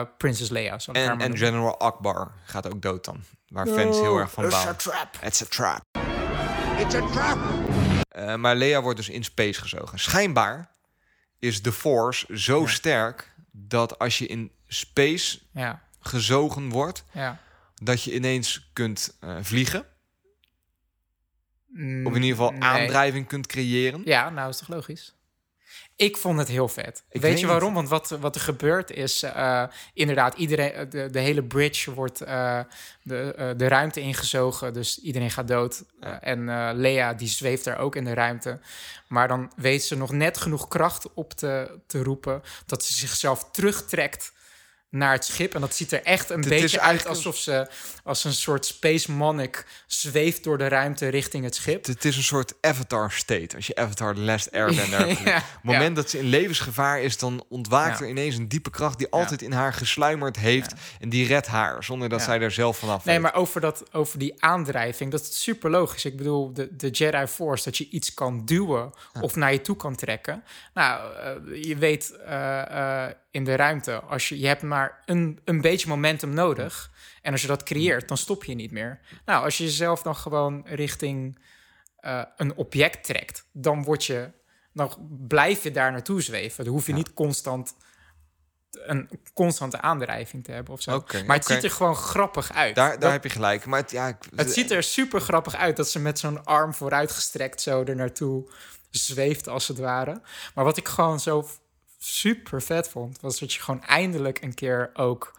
eh, 0.00 0.06
Princess 0.18 0.50
Leia. 0.50 0.78
En. 0.92 1.36
General 1.36 1.78
Akbar 1.78 2.32
gaat 2.44 2.72
ook 2.72 2.82
dood 2.82 3.04
dan. 3.04 3.22
Waar 3.48 3.66
fans 3.66 3.96
heel 4.00 4.18
erg 4.18 4.30
van 4.30 4.44
it's 4.44 4.54
a 4.54 4.56
bouwen. 4.56 4.76
trap. 4.78 5.16
It's 5.24 5.42
a 5.42 5.46
trap. 5.48 5.84
It's 6.78 6.94
a 6.94 7.06
trap. 7.10 7.38
Eh, 8.08 8.34
maar 8.34 8.56
Leia 8.56 8.82
wordt 8.82 8.96
dus 8.98 9.08
in 9.08 9.24
space 9.24 9.60
gezogen. 9.60 9.98
Schijnbaar 9.98 10.70
is 11.38 11.62
de 11.62 11.72
Force 11.72 12.36
zo 12.38 12.66
sterk 12.66 13.32
dat 13.50 13.98
als 13.98 14.18
je 14.18 14.26
in 14.26 14.50
space 14.66 15.38
Ja, 15.52 15.82
gezogen 16.00 16.68
wordt, 16.68 17.04
ja. 17.12 17.38
Dat 17.82 18.02
je 18.02 18.14
ineens 18.14 18.70
kunt 18.72 19.16
eh, 19.20 19.36
vliegen. 19.40 19.86
Mm, 21.66 22.06
Of 22.06 22.14
in 22.14 22.22
ieder 22.22 22.36
geval 22.36 22.50
nee. 22.50 22.62
aandrijving 22.62 23.26
kunt 23.26 23.46
creëren. 23.46 24.02
Ja, 24.04 24.30
nou 24.30 24.48
is 24.48 24.58
toch 24.58 24.68
logisch? 24.68 25.14
Ik 25.96 26.16
vond 26.16 26.38
het 26.38 26.48
heel 26.48 26.68
vet. 26.68 27.04
Ik 27.10 27.20
weet 27.20 27.40
je 27.40 27.46
waarom? 27.46 27.74
Want 27.74 27.88
wat, 27.88 28.08
wat 28.08 28.34
er 28.34 28.40
gebeurt 28.40 28.90
is, 28.90 29.22
eh, 29.22 29.64
inderdaad, 29.94 30.34
iedereen, 30.34 30.72
eh, 30.72 30.90
de, 30.90 31.10
de 31.10 31.18
hele 31.18 31.42
bridge 31.42 31.94
wordt 31.94 32.18
de, 32.18 33.54
de 33.56 33.68
ruimte 33.68 34.00
ingezogen. 34.00 34.72
Dus 34.72 35.00
iedereen 35.00 35.30
gaat 35.30 35.48
dood. 35.48 35.84
En 36.20 36.44
Lea, 36.76 37.14
die 37.14 37.28
zweeft 37.28 37.64
daar 37.64 37.78
ook 37.78 37.96
in 37.96 38.04
de 38.04 38.14
ruimte. 38.14 38.60
Maar 39.08 39.28
dan 39.28 39.52
weet 39.56 39.82
ze 39.82 39.96
nog 39.96 40.12
net 40.12 40.38
genoeg 40.38 40.68
kracht 40.68 41.14
op 41.14 41.32
te, 41.32 41.80
te 41.86 42.02
roepen... 42.02 42.42
dat 42.66 42.84
ze 42.84 42.92
zichzelf 42.92 43.50
terugtrekt 43.50 44.32
naar 44.90 45.12
het 45.12 45.24
schip. 45.24 45.54
En 45.54 45.60
dat 45.60 45.74
ziet 45.74 45.92
er 45.92 46.02
echt 46.02 46.30
een 46.30 46.40
Het 46.40 46.48
beetje 46.48 46.80
uit 46.80 47.06
alsof 47.06 47.36
ze 47.36 47.68
als 48.04 48.24
een 48.24 48.32
soort 48.34 48.66
space 48.66 49.12
monarch 49.12 49.64
zweeft 49.86 50.44
door 50.44 50.58
de 50.58 50.68
ruimte 50.68 51.08
richting 51.08 51.44
het 51.44 51.54
schip. 51.54 51.86
Het 51.86 52.04
is 52.04 52.16
een 52.16 52.22
soort 52.22 52.54
avatar 52.60 53.12
state. 53.12 53.56
Als 53.56 53.66
je 53.66 53.74
Avatar 53.76 54.14
The 54.14 54.20
Last 54.20 54.52
Airbender. 54.52 55.06
Ja, 55.24 55.34
het 55.34 55.44
moment 55.62 55.96
dat 55.96 56.10
ze 56.10 56.18
in 56.18 56.24
levensgevaar 56.24 57.00
is, 57.00 57.18
dan 57.18 57.44
ontwaakt 57.48 57.98
Ja. 57.98 58.04
er 58.04 58.10
ineens 58.10 58.36
een 58.36 58.48
diepe 58.48 58.70
kracht 58.70 58.98
die 58.98 59.08
altijd 59.10 59.42
in 59.42 59.52
haar 59.52 59.72
gesluimerd 59.72 60.36
heeft. 60.36 60.72
En 61.00 61.08
die 61.08 61.26
redt 61.26 61.46
haar, 61.46 61.84
zonder 61.84 62.08
dat 62.08 62.22
zij 62.22 62.40
er 62.40 62.50
zelf 62.50 62.78
vanaf 62.78 63.04
Nee, 63.04 63.14
weet. 63.14 63.22
maar 63.22 63.34
over, 63.40 63.60
dat, 63.60 63.82
over 63.92 64.18
die 64.18 64.42
aandrijving, 64.42 65.10
dat 65.10 65.20
is 65.20 65.42
super 65.42 65.70
logisch. 65.70 66.04
Ik 66.04 66.16
bedoel, 66.16 66.52
de, 66.52 66.76
de 66.76 66.90
Jedi 66.90 67.26
Force, 67.26 67.64
dat 67.64 67.76
je 67.76 67.88
iets 67.88 68.14
kan 68.14 68.44
duwen 68.44 68.92
of 69.20 69.36
naar 69.36 69.52
je 69.52 69.60
toe 69.60 69.76
kan 69.76 69.96
trekken. 69.96 70.44
Nou, 70.74 71.14
eh, 71.14 71.64
je 71.64 71.76
weet 71.76 72.16
eh, 72.26 73.04
eh, 73.04 73.10
in 73.30 73.44
de 73.44 73.56
ruimte, 73.56 74.00
als 74.00 74.28
je, 74.28 74.38
je 74.38 74.46
hebt 74.46 74.62
maar 74.62 74.75
een, 75.04 75.40
een 75.44 75.60
beetje 75.60 75.88
momentum 75.88 76.30
nodig. 76.34 76.90
En 77.22 77.32
als 77.32 77.40
je 77.40 77.46
dat 77.46 77.62
creëert, 77.62 78.08
dan 78.08 78.16
stop 78.16 78.44
je 78.44 78.54
niet 78.54 78.70
meer. 78.70 79.00
Nou, 79.24 79.44
als 79.44 79.58
je 79.58 79.64
jezelf 79.64 80.02
dan 80.02 80.16
gewoon 80.16 80.62
richting 80.66 81.38
eh, 81.96 82.22
een 82.36 82.54
object 82.54 83.04
trekt, 83.04 83.46
dan 83.52 83.84
word 83.84 84.04
je, 84.04 84.30
dan 84.72 85.08
blijf 85.28 85.62
je 85.62 85.70
daar 85.70 85.92
naartoe 85.92 86.22
zweven. 86.22 86.64
Dan 86.64 86.72
hoef 86.72 86.86
je 86.86 86.92
niet 86.92 87.12
constant 87.14 87.74
een 88.70 89.08
constante 89.34 89.80
aandrijving 89.80 90.44
te 90.44 90.52
hebben 90.52 90.74
of 90.74 90.80
zo. 90.82 90.94
Oké, 90.94 91.22
maar 91.24 91.36
het 91.36 91.44
ziet 91.46 91.64
er 91.64 91.70
gewoon 91.70 91.96
grappig 91.96 92.52
uit. 92.52 92.74
Daar, 92.74 92.90
daar 92.90 92.98
Dat- 93.00 93.10
heb 93.12 93.22
je 93.22 93.28
gelijk. 93.30 93.64
Maar 93.66 93.80
het, 93.80 93.90
ja, 93.90 94.08
ik- 94.08 94.16
het 94.34 94.52
ziet 94.52 94.70
er 94.70 94.82
super 94.82 95.20
grappig 95.20 95.54
uit 95.56 95.76
dat 95.76 95.90
ze 95.90 95.98
met 95.98 96.18
zo'n 96.18 96.44
arm 96.44 96.74
vooruitgestrekt 96.74 97.60
zo 97.60 97.82
er 97.84 97.96
naartoe 97.96 98.50
zweeft, 98.90 99.48
als 99.48 99.68
het 99.68 99.78
ware. 99.78 100.20
Maar 100.54 100.64
wat 100.64 100.76
ik 100.76 100.88
gewoon 100.88 101.20
zo 101.20 101.48
super 102.06 102.62
vet 102.62 102.88
vond, 102.88 103.20
was 103.20 103.38
dat 103.38 103.52
je 103.52 103.60
gewoon 103.60 103.82
eindelijk 103.82 104.42
een 104.42 104.54
keer 104.54 104.90
ook 104.94 105.38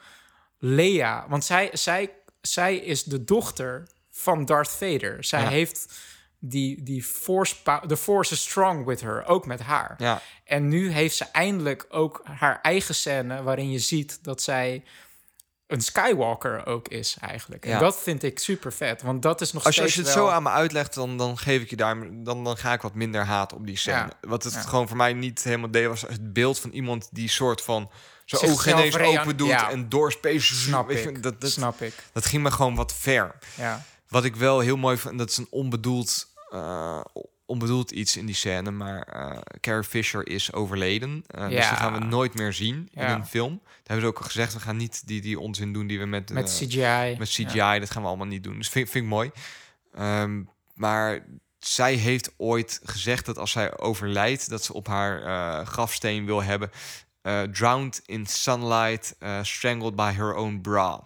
Lea. 0.60 1.26
Want 1.30 1.46
zij, 1.46 1.70
zij, 1.74 2.12
zij 2.42 2.76
is 2.76 3.04
de 3.04 3.24
dochter 3.24 3.88
van 4.12 4.46
Darth 4.46 4.70
Vader. 4.70 5.24
Zij 5.24 5.42
Ja. 5.42 5.48
heeft 5.50 5.98
die, 6.40 6.84
die 6.84 7.04
force, 7.04 7.56
the 7.88 7.98
force 7.98 8.34
is 8.34 8.42
strong 8.42 8.86
with 8.86 9.02
her, 9.02 9.26
ook 9.26 9.46
met 9.46 9.60
haar. 9.60 9.96
Ja, 9.98 10.22
En 10.44 10.68
nu 10.68 10.90
heeft 10.92 11.16
ze 11.16 11.24
eindelijk 11.24 11.86
ook 11.90 12.22
haar 12.24 12.62
eigen 12.62 12.96
scène 12.96 13.44
waarin 13.44 13.72
je 13.72 13.80
ziet 13.80 14.24
dat 14.24 14.42
zij 14.42 14.84
een 15.68 15.82
Skywalker 15.82 16.66
ook 16.66 16.88
is 16.88 17.18
eigenlijk. 17.22 17.66
En 17.66 17.72
Ja. 17.72 17.80
dat 17.80 18.00
vind 18.00 18.24
ik 18.24 18.40
super 18.40 18.74
vet, 18.74 19.02
want 19.02 19.22
dat 19.22 19.42
is 19.42 19.52
nog 19.54 19.66
als 19.66 19.76
je, 19.76 19.82
als 19.82 19.94
je 19.94 20.02
het 20.02 20.14
wel... 20.14 20.26
zo 20.28 20.32
aan 20.32 20.44
me 20.44 20.50
uitlegt, 20.50 20.94
dan, 20.94 21.18
dan 21.18 21.38
geef 21.38 21.62
ik 21.62 21.70
je 21.70 21.76
daar, 21.76 21.98
dan, 22.24 22.44
dan 22.44 22.58
ga 22.58 22.74
ik 22.74 22.82
wat 22.82 22.94
minder 22.94 23.26
haat 23.26 23.54
op 23.54 23.66
die 23.66 23.78
scène. 23.78 23.98
Ja. 23.98 24.10
Wat 24.22 24.44
het 24.44 24.54
Ja. 24.54 24.62
gewoon 24.62 24.88
voor 24.88 24.98
mij 24.98 25.14
niet 25.14 25.44
helemaal 25.44 25.72
deed, 25.72 25.88
was 25.88 26.02
het 26.02 26.34
beeld 26.34 26.60
van 26.60 26.70
iemand 26.72 27.10
die 27.12 27.30
soort 27.30 27.62
van 27.62 27.92
zijn 28.26 28.52
ogen 28.52 28.72
ineens 28.72 28.96
rea- 28.96 29.20
open 29.22 29.38
doet 29.38 29.52
en 29.70 29.90
door 29.90 30.12
space. 30.12 30.56
Snap 30.56 30.90
ik, 30.90 31.24
dat, 31.24 31.42
dat, 31.42 31.52
snap 31.52 31.82
ik. 31.82 31.94
dat 32.12 32.26
ging 32.26 32.44
me 32.44 32.52
gewoon 32.52 32.76
wat 32.76 32.94
ver. 32.94 33.36
Ja, 33.56 33.84
Wat 34.08 34.24
ik 34.24 34.36
wel 34.36 34.60
heel 34.60 34.78
mooi 34.78 34.98
vind, 34.98 35.18
dat 35.18 35.30
is 35.30 35.38
een 35.38 35.48
onbedoeld, 35.50 36.28
eh, 36.50 37.00
onbedoeld 37.48 37.92
iets 37.92 38.18
in 38.18 38.26
die 38.26 38.36
scène, 38.36 38.72
maar 38.72 39.02
eh 39.02 39.40
Carrie 39.62 39.84
Fisher 39.84 40.28
is 40.28 40.54
overleden. 40.54 41.24
Eh, 41.28 41.44
Dus 41.44 41.54
Ja. 41.54 41.70
die 41.70 41.78
gaan 41.78 41.94
we 41.94 42.00
nooit 42.00 42.34
meer 42.34 42.54
zien 42.54 42.76
in 42.76 43.02
Ja. 43.04 43.14
een 43.14 43.26
film. 43.26 43.60
Daar 43.64 43.72
hebben 43.84 44.02
ze 44.02 44.08
ook 44.08 44.18
al 44.18 44.26
gezegd, 44.26 44.54
we 44.54 44.60
gaan 44.60 44.78
niet 44.78 45.08
die, 45.08 45.22
die 45.22 45.40
onzin 45.40 45.74
doen 45.74 45.88
die 45.88 46.00
we 46.00 46.06
met, 46.06 46.30
met 46.30 46.50
eh, 46.50 46.68
CGI. 46.68 47.16
met 47.20 47.30
CGI, 47.30 47.56
Ja. 47.58 47.80
dat 47.80 47.92
gaan 47.92 48.02
we 48.02 48.08
allemaal 48.08 48.28
niet 48.28 48.44
doen. 48.44 48.58
Dus 48.58 48.70
vind, 48.70 48.90
vind 48.90 49.04
ik 49.04 49.10
mooi. 49.10 49.32
Ehm, 49.94 50.44
maar 50.74 51.26
zij 51.60 51.94
heeft 51.94 52.34
ooit 52.38 52.80
gezegd 52.84 53.26
dat 53.26 53.38
als 53.38 53.52
zij 53.52 53.78
overlijdt, 53.80 54.50
dat 54.50 54.64
ze 54.64 54.74
op 54.74 54.88
haar 54.88 55.66
grafsteen 55.66 56.26
wil 56.26 56.44
hebben. 56.44 56.70
drowned 57.52 58.02
in 58.06 58.26
sunlight, 58.26 59.16
strangled 59.42 59.96
by 59.96 60.12
her 60.12 60.34
own 60.36 60.60
bra. 60.62 61.04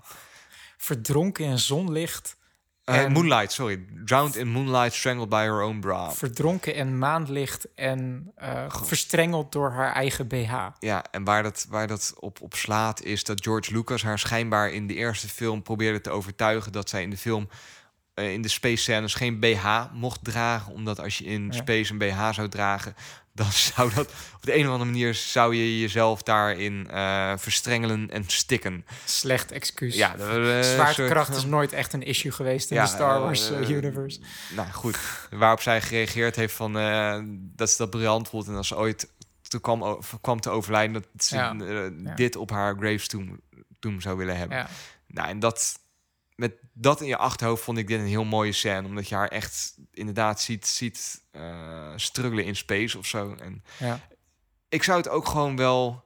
Verdronken 0.77 1.45
in 1.45 1.59
zonlicht, 1.59 2.35
Eh, 2.83 3.07
moonlight, 3.07 3.51
sorry. 3.51 3.85
Drowned 4.05 4.35
in 4.35 4.47
moonlight, 4.47 4.93
strangled 4.93 5.29
by 5.29 5.35
her 5.43 5.61
own 5.61 5.79
bra. 5.79 6.11
verdronken 6.11 6.73
in 6.75 6.97
maanlicht 6.97 7.67
en 7.75 8.31
eh, 8.35 8.65
verstrengeld 8.83 9.51
door 9.51 9.71
haar 9.71 9.93
eigen 9.93 10.27
BH. 10.27 10.67
Ja, 10.79 11.03
en 11.11 11.23
waar 11.23 11.43
dat, 11.43 11.65
waar 11.69 11.87
dat 11.87 12.13
op, 12.19 12.41
op 12.41 12.53
slaat 12.55 13.01
is 13.03 13.23
dat 13.23 13.43
George 13.43 13.73
Lucas 13.73 14.03
haar 14.03 14.19
schijnbaar 14.19 14.69
in 14.71 14.87
de 14.87 14.93
eerste 14.95 15.29
film 15.29 15.61
probeerde 15.61 16.01
te 16.01 16.09
overtuigen 16.09 16.71
dat 16.71 16.89
zij 16.89 17.01
in 17.01 17.09
de 17.09 17.17
film 17.17 17.49
eh, 18.13 18.33
in 18.33 18.41
de 18.41 18.47
space 18.47 18.81
scènes 18.81 19.13
geen 19.13 19.39
BH 19.39 19.85
mocht 19.93 20.23
dragen, 20.23 20.73
omdat 20.73 20.99
als 20.99 21.17
je 21.17 21.23
in 21.23 21.45
Ja. 21.45 21.51
space 21.51 21.91
een 21.91 21.97
BH 21.97 22.29
zou 22.33 22.47
dragen, 22.49 22.95
dan 23.41 23.51
zou 23.51 23.93
dat 23.93 24.07
op 24.35 24.41
de 24.41 24.55
een 24.55 24.65
of 24.65 24.71
andere 24.71 24.89
manier 24.91 25.13
zou 25.15 25.55
je 25.55 25.79
jezelf 25.79 26.23
daarin 26.23 26.87
eh, 26.89 27.33
verstrengelen 27.37 28.09
en 28.09 28.23
stikken. 28.27 28.85
Slecht 29.05 29.51
excuus. 29.51 29.95
Ja, 29.95 30.15
eh, 30.15 30.61
Zwaartekracht 30.61 31.25
soort- 31.27 31.37
is 31.37 31.45
nooit 31.49 31.73
echt 31.73 31.93
een 31.93 32.03
issue 32.03 32.31
geweest 32.31 32.69
in 32.69 32.75
Ja, 32.75 32.83
de 32.83 32.89
Star 32.89 33.15
eh, 33.15 33.21
Wars 33.21 33.51
universe. 33.51 34.19
Nou 34.55 34.69
goed, 34.71 34.97
waarop 35.29 35.61
zij 35.61 35.81
gereageerd 35.81 36.35
heeft 36.35 36.53
van 36.53 36.73
dat 37.55 37.69
ze 37.69 37.77
dat 37.77 37.89
briljant 37.89 38.29
vond 38.29 38.47
en 38.47 38.55
als 38.55 38.67
ze 38.67 38.77
ooit 38.77 39.09
toen 39.41 39.61
kwam, 39.61 39.99
kwam 40.21 40.39
te 40.39 40.49
overlijden 40.49 40.93
dat 40.93 41.23
ze 41.23 41.35
Ja. 41.35 41.55
Ja. 42.03 42.15
dit 42.15 42.35
op 42.35 42.49
haar 42.49 42.75
gravestoom 42.79 43.39
toen 43.79 44.01
zou 44.01 44.17
willen 44.17 44.37
hebben. 44.37 44.67
Nou, 45.07 45.27
en 45.29 45.39
dat 45.39 45.79
met 46.35 46.53
dat 46.73 47.01
in 47.01 47.07
je 47.07 47.17
achterhoofd 47.17 47.63
vond 47.63 47.77
ik 47.77 47.87
dit 47.87 47.99
een 47.99 48.05
heel 48.05 48.23
mooie 48.23 48.51
scène, 48.51 48.87
omdat 48.87 49.09
je 49.09 49.15
haar 49.15 49.27
echt 49.27 49.75
inderdaad 49.91 50.41
ziet, 50.41 50.67
ziet 50.67 51.20
eh 51.31 51.93
struggelen 51.95 52.45
in 52.45 52.55
space 52.55 52.97
of 52.97 53.05
zo. 53.05 53.35
En 53.39 53.63
Ja. 53.79 53.99
ik 54.69 54.83
zou 54.83 54.97
het 54.97 55.09
ook 55.09 55.25
gewoon 55.27 55.55
wel 55.55 56.03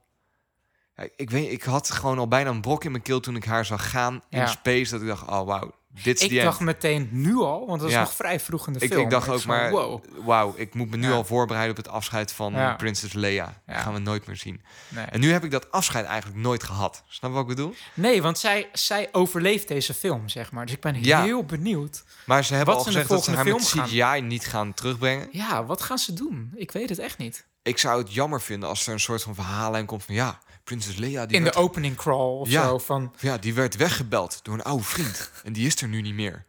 Ik 1.16 1.30
weet, 1.30 1.52
ik 1.52 1.64
had 1.64 1.92
gewoon 1.92 2.20
al 2.20 2.28
bijna 2.28 2.50
een 2.50 2.62
brok 2.62 2.84
in 2.84 2.92
mijn 2.92 3.04
keel 3.04 3.20
toen 3.20 3.36
ik 3.36 3.46
haar 3.46 3.66
zag 3.66 3.90
gaan 3.90 4.22
in 4.30 4.40
Ja. 4.40 4.46
space. 4.48 4.92
Dat 4.92 5.02
ik 5.02 5.08
dacht, 5.08 5.28
oh 5.28 5.46
wauw, 5.46 5.72
dit 6.04 6.22
is 6.22 6.28
Ik 6.28 6.42
dacht 6.42 6.58
end. 6.58 6.66
meteen 6.66 7.10
nu 7.12 7.36
al, 7.36 7.66
want 7.68 7.80
dat 7.80 7.90
is 7.90 7.96
Ja. 7.96 8.02
nog 8.02 8.14
vrij 8.14 8.40
vroeg 8.40 8.68
in 8.68 8.74
de 8.74 8.80
Ik, 8.80 8.90
film. 8.92 9.04
ik 9.04 9.10
dacht 9.10 9.30
ook 9.30 9.46
maar, 9.46 9.70
Wow. 9.72 10.04
wauw, 10.26 10.54
ik 10.58 10.74
moet 10.74 10.90
me 10.90 10.98
nu 10.98 11.08
Ja. 11.08 11.14
al 11.14 11.24
voorbereiden 11.26 11.78
op 11.78 11.84
het 11.84 11.94
afscheid 11.94 12.32
van 12.32 12.54
Ja. 12.54 12.74
Prinses 12.74 13.14
Leia. 13.14 13.62
Dat 13.66 13.76
gaan 13.78 13.94
we 13.94 14.00
nooit 14.00 14.28
meer 14.28 14.36
zien. 14.36 14.62
Nee. 14.90 15.06
En 15.06 15.20
nu 15.20 15.32
heb 15.32 15.44
ik 15.44 15.52
dat 15.52 15.72
afscheid 15.72 16.06
eigenlijk 16.06 16.42
nooit 16.42 16.64
gehad. 16.64 17.04
Snap 17.08 17.30
je 17.32 17.36
wat 17.38 17.50
ik 17.50 17.56
bedoel? 17.56 17.74
nee, 17.94 18.22
want 18.22 18.38
zij, 18.40 18.70
zij 18.74 19.10
overleeft 19.12 19.68
deze 19.68 19.94
film, 19.94 20.30
zeg 20.30 20.52
maar. 20.52 20.66
Dus 20.66 20.76
ik 20.76 20.82
ben 20.82 21.04
Ja. 21.04 21.24
heel 21.24 21.44
benieuwd. 21.46 22.04
Maar 22.26 22.44
ze 22.44 22.56
hebben 22.56 22.76
Wat 22.76 22.86
al 22.86 22.92
gezegd 22.92 23.10
dat 23.10 23.24
ze 23.24 23.32
haar 23.32 23.46
met 23.46 23.74
CGI 23.76 24.22
niet 24.22 24.46
gaan 24.46 24.74
terugbrengen. 24.74 25.28
Ja, 25.32 25.66
wat 25.66 25.82
gaan 25.82 25.98
ze 25.98 26.14
doen? 26.14 26.52
Ik 26.56 26.72
weet 26.72 26.90
het 26.90 27.00
echt 27.00 27.18
niet. 27.18 27.46
Ik 27.64 27.78
zou 27.78 28.02
het 28.02 28.14
jammer 28.14 28.42
vinden 28.42 28.70
als 28.70 28.88
er 28.88 28.94
een 28.94 29.00
soort 29.00 29.24
van 29.24 29.36
verhaallijn 29.36 29.86
komt 29.86 30.04
van... 30.04 30.16
ja, 30.16 30.40
Prinses 30.66 30.96
Leia 30.96 31.26
die, 31.26 31.38
In 31.38 31.44
de 31.44 31.54
opening 31.54 31.96
crawl 31.96 32.40
of 32.40 32.50
Ja. 32.50 32.64
zo. 32.64 32.78
Van, 32.78 33.14
ja, 33.20 33.38
die 33.38 33.54
werd 33.54 33.76
weggebeld 33.76 34.40
door 34.44 34.54
een 34.54 34.64
oude 34.64 34.84
vriend. 34.84 35.32
en 35.44 35.54
die 35.54 35.66
is 35.68 35.82
er 35.82 35.88
nu 35.88 36.02
niet 36.02 36.14
meer. 36.14 36.46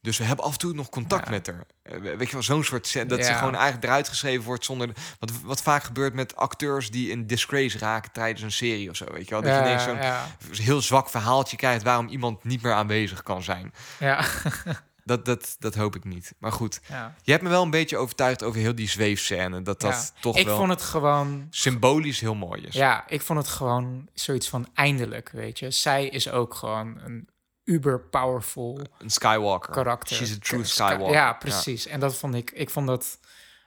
Dus 0.00 0.18
we 0.18 0.24
hebben 0.24 0.44
af 0.44 0.52
en 0.52 0.58
toe 0.58 0.72
nog 0.74 0.88
contact 0.88 1.24
Ja. 1.24 1.30
met 1.30 1.46
haar. 1.46 1.64
Eh, 1.82 1.98
Weet 2.16 2.26
je 2.26 2.32
wel, 2.32 2.42
zo'n 2.42 2.64
soort... 2.64 2.86
scène 2.86 3.06
Dat 3.06 3.24
ze 3.24 3.32
gewoon 3.34 3.54
eigenlijk 3.54 3.84
eruit 3.84 4.08
geschreven 4.08 4.44
wordt 4.44 4.64
zonder... 4.64 4.88
Wat, 5.18 5.30
wat 5.42 5.62
vaak 5.62 5.82
gebeurt 5.82 6.14
met 6.14 6.36
acteurs 6.36 6.90
die 6.90 7.10
in 7.10 7.26
disgrace 7.26 7.78
raken 7.78 8.12
tijdens 8.12 8.42
een 8.42 8.52
serie 8.52 8.90
of 8.90 8.96
zo. 8.96 9.04
Weet 9.12 9.24
je 9.28 9.30
wel? 9.30 9.42
Dat 9.42 9.54
je 9.54 9.60
ineens 9.60 9.82
zo'n 9.82 9.96
ja, 9.96 10.26
heel 10.50 10.80
zwak 10.80 11.10
verhaaltje 11.10 11.56
krijgt... 11.56 11.82
waarom 11.82 12.08
iemand 12.08 12.44
niet 12.44 12.62
meer 12.62 12.72
aanwezig 12.72 13.22
kan 13.22 13.42
zijn. 13.42 13.72
ja, 13.98 14.24
Dat, 15.06 15.24
dat, 15.24 15.56
dat 15.58 15.74
hoop 15.74 15.96
ik 15.96 16.04
niet. 16.04 16.34
Maar 16.38 16.52
goed, 16.52 16.80
ja. 16.88 17.14
je 17.22 17.30
hebt 17.30 17.42
me 17.42 17.48
wel 17.48 17.62
een 17.62 17.70
beetje 17.70 17.96
overtuigd 17.96 18.42
over 18.42 18.60
heel 18.60 18.74
die 18.74 18.88
zweefscène. 18.88 19.62
Dat 19.62 19.80
dat 19.80 20.12
Ja. 20.14 20.20
toch 20.20 20.36
ik 20.36 20.46
wel 20.46 20.56
vond 20.56 20.70
het 20.70 20.82
gewoon... 20.82 21.46
symbolisch 21.50 22.20
heel 22.20 22.34
mooi 22.34 22.62
is. 22.62 22.74
Ja, 22.74 23.04
ik 23.08 23.22
vond 23.22 23.38
het 23.38 23.48
gewoon 23.48 24.08
zoiets 24.14 24.48
van 24.48 24.68
eindelijk, 24.74 25.28
weet 25.30 25.58
je. 25.58 25.70
Zij 25.70 26.06
is 26.08 26.30
ook 26.30 26.54
gewoon 26.54 26.98
een 27.04 27.28
uber 27.64 28.00
powerful 28.00 28.80
Een 28.98 29.10
Skywalker. 29.10 29.72
karakter. 29.72 30.16
She's 30.16 30.32
a 30.32 30.38
true 30.40 30.64
Sky- 30.64 30.82
Skywalker. 30.84 31.14
Ja, 31.14 31.32
precies. 31.32 31.86
En 31.86 32.00
dat 32.00 32.16
vond 32.16 32.34
ik... 32.34 32.50
Ik 32.50 32.70
vond 32.70 32.86
dat 32.86 33.18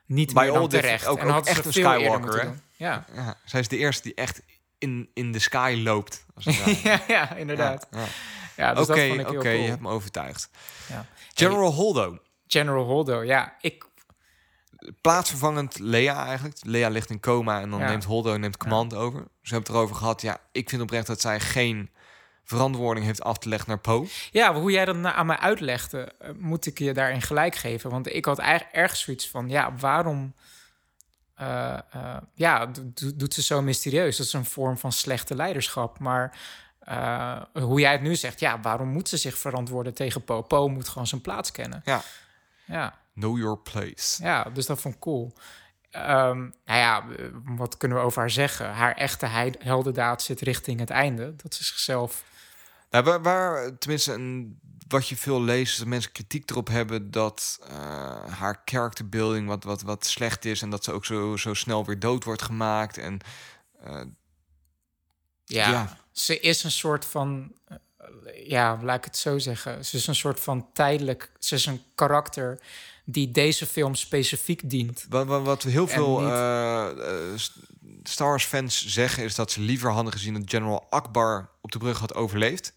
niet 0.06 0.34
By 0.34 0.40
meer 0.40 0.54
dan 0.54 0.68
terecht. 0.70 1.06
ook- 1.08 1.18
en 1.18 1.26
ook 1.26 1.32
hadden 1.32 1.52
echt 1.54 1.66
een 1.66 1.74
Skywalker, 1.74 2.42
hè? 2.42 2.50
Ja. 2.86 3.06
Ja, 3.14 3.38
zij 3.46 3.60
is 3.60 3.68
de 3.68 3.78
eerste 3.78 4.04
die 4.04 4.14
echt 4.14 4.42
in, 4.78 5.10
in 5.14 5.32
de 5.32 5.40
sky 5.40 5.80
loopt. 5.84 6.26
Als 6.36 6.46
het 6.46 6.82
ja, 6.82 7.02
ja, 7.08 7.36
inderdaad. 7.36 7.88
Ja, 7.92 8.06
ja. 8.60 8.74
Dus 8.74 8.90
Oké, 8.90 8.96
dat 9.00 9.08
vond 9.08 9.20
ik 9.20 9.28
oké, 9.28 9.32
heel 9.32 9.42
cool. 9.52 9.64
je 9.64 9.70
hebt 9.70 9.82
me 9.82 9.90
overtuigd. 9.90 10.50
Ja. 10.90 11.06
General 11.34 11.72
Holdo. 11.74 12.18
General 12.48 12.86
Holdo, 12.86 13.24
ja. 13.24 13.56
Ik, 13.62 13.88
Plaatsvervangend 15.02 15.80
Lea 15.80 16.26
eigenlijk. 16.26 16.58
Lea 16.66 16.90
ligt 16.90 17.10
in 17.10 17.20
coma 17.20 17.62
en 17.62 17.70
dan 17.70 17.80
Ja. 17.80 17.88
neemt 17.90 18.04
Holdo 18.04 18.38
neemt 18.38 18.58
command 18.58 18.94
over. 18.94 19.20
Ze 19.42 19.54
hebben 19.54 19.60
het 19.60 19.70
erover 19.70 19.96
gehad. 19.96 20.22
Ja, 20.22 20.38
ik 20.52 20.70
vind 20.70 20.82
oprecht 20.82 21.08
dat 21.08 21.22
zij 21.22 21.40
geen 21.40 21.90
verantwoording 22.44 23.06
heeft 23.06 23.22
af 23.24 23.38
te 23.38 23.50
leggen 23.50 23.70
naar 23.70 23.80
Poe. 23.80 24.08
Ja, 24.32 24.54
hoe 24.54 24.72
jij 24.72 24.86
dat 24.86 25.04
aan 25.06 25.26
mij 25.26 25.38
uitlegde, 25.38 26.12
eh, 26.20 26.30
moet 26.38 26.66
ik 26.66 26.80
je 26.80 26.94
daarin 26.94 27.22
gelijk 27.22 27.56
geven. 27.56 27.90
Want 27.90 28.14
ik 28.14 28.26
had 28.26 28.38
eigenlijk 28.38 28.76
ergens 28.76 29.00
zoiets 29.02 29.30
van, 29.30 29.50
ja, 29.50 29.74
waarom... 29.76 30.34
eh, 31.36 31.74
eh, 31.92 32.18
ja, 32.34 32.66
do- 32.66 32.82
do- 32.94 33.16
doet 33.16 33.34
ze 33.34 33.42
zo 33.42 33.62
mysterieus? 33.62 34.18
Dat 34.18 34.26
is 34.26 34.34
een 34.34 34.46
vorm 34.46 34.78
van 34.78 34.92
slechte 34.92 35.36
leiderschap. 35.36 36.00
Maar 36.00 36.38
eh, 36.90 37.42
hoe 37.54 37.80
jij 37.80 37.92
het 37.92 38.02
nu 38.02 38.16
zegt, 38.16 38.40
ja, 38.40 38.60
waarom 38.60 38.88
moet 38.88 39.10
ze 39.10 39.18
zich 39.18 39.38
verantwoorden 39.38 39.94
tegen 39.94 40.24
Po? 40.24 40.42
Po 40.42 40.68
moet 40.68 40.88
gewoon 40.88 41.08
zijn 41.08 41.22
plaats 41.22 41.52
kennen. 41.52 41.82
Ja. 41.86 42.02
Ja, 42.66 42.98
Know 43.14 43.38
your 43.38 43.58
place. 43.58 44.24
ja 44.24 44.44
dus 44.44 44.66
dat 44.66 44.82
vond 44.82 44.94
ik 44.94 45.00
cool. 45.00 45.34
Ehm, 45.92 46.38
nou 46.38 46.80
ja, 46.80 47.06
eh, 47.18 47.26
wat 47.44 47.78
kunnen 47.78 47.98
we 47.98 48.04
over 48.04 48.20
haar 48.20 48.30
zeggen? 48.30 48.70
Haar 48.72 48.96
echte 48.96 49.26
heldendaad 49.60 50.22
zit 50.22 50.42
richting 50.42 50.80
het 50.80 50.90
einde. 50.90 51.36
Dat 51.36 51.54
ze 51.54 51.64
zichzelf... 51.64 52.24
Nou, 52.90 53.04
waar, 53.04 53.22
waar 53.22 53.78
tenminste, 53.78 54.14
een, 54.14 54.60
wat 54.88 55.08
je 55.08 55.18
veel 55.18 55.42
leest, 55.42 55.72
is 55.72 55.78
dat 55.78 55.88
mensen 55.88 56.12
kritiek 56.12 56.50
erop 56.50 56.68
hebben 56.68 57.12
dat 57.12 57.60
eh, 57.68 58.34
haar 58.34 58.62
character 58.66 59.10
building 59.10 59.48
wat, 59.48 59.64
wat, 59.64 59.82
wat 59.82 60.06
slecht 60.06 60.46
is 60.46 60.62
en 60.62 60.70
dat 60.70 60.84
ze 60.84 60.92
ook 60.92 61.06
zo, 61.06 61.38
zo 61.38 61.54
snel 61.54 61.86
weer 61.86 62.00
dood 62.00 62.24
wordt 62.24 62.42
gemaakt. 62.42 62.98
En 62.98 63.20
eh, 63.84 64.02
Ja, 65.46 65.70
Ja. 65.70 65.98
Ze 66.20 66.40
is 66.40 66.64
een 66.64 66.72
soort 66.72 67.06
van... 67.06 67.52
eh, 67.68 67.78
ja, 68.48 68.80
laat 68.84 68.98
ik 68.98 69.04
het 69.04 69.18
zo 69.18 69.38
zeggen. 69.38 69.86
Ze 69.86 69.98
is 69.98 70.08
een 70.08 70.16
soort 70.16 70.40
van 70.40 70.68
tijdelijk... 70.74 71.32
Ze 71.40 71.56
is 71.56 71.66
een 71.66 71.82
karakter 71.96 72.60
die 73.06 73.32
deze 73.32 73.66
film 73.66 73.96
specifiek 73.96 74.70
dient. 74.70 75.06
wat, 75.10 75.26
wat, 75.28 75.44
wat 75.44 75.64
heel 75.64 75.88
veel 75.88 76.20
niet- 76.20 76.30
eh, 76.30 76.90
eh, 76.90 77.38
St- 77.38 77.58
Star 78.04 78.28
Wars 78.28 78.46
fans 78.46 78.86
zeggen, 78.88 79.24
is 79.24 79.36
dat 79.36 79.52
ze 79.52 79.62
liever 79.62 79.92
hadden 79.92 80.14
gezien 80.14 80.34
dat 80.34 80.44
General 80.46 80.88
Akbar 80.90 81.50
op 81.62 81.72
de 81.72 81.78
brug 81.78 82.00
had 82.00 82.14
overleefd. 82.16 82.74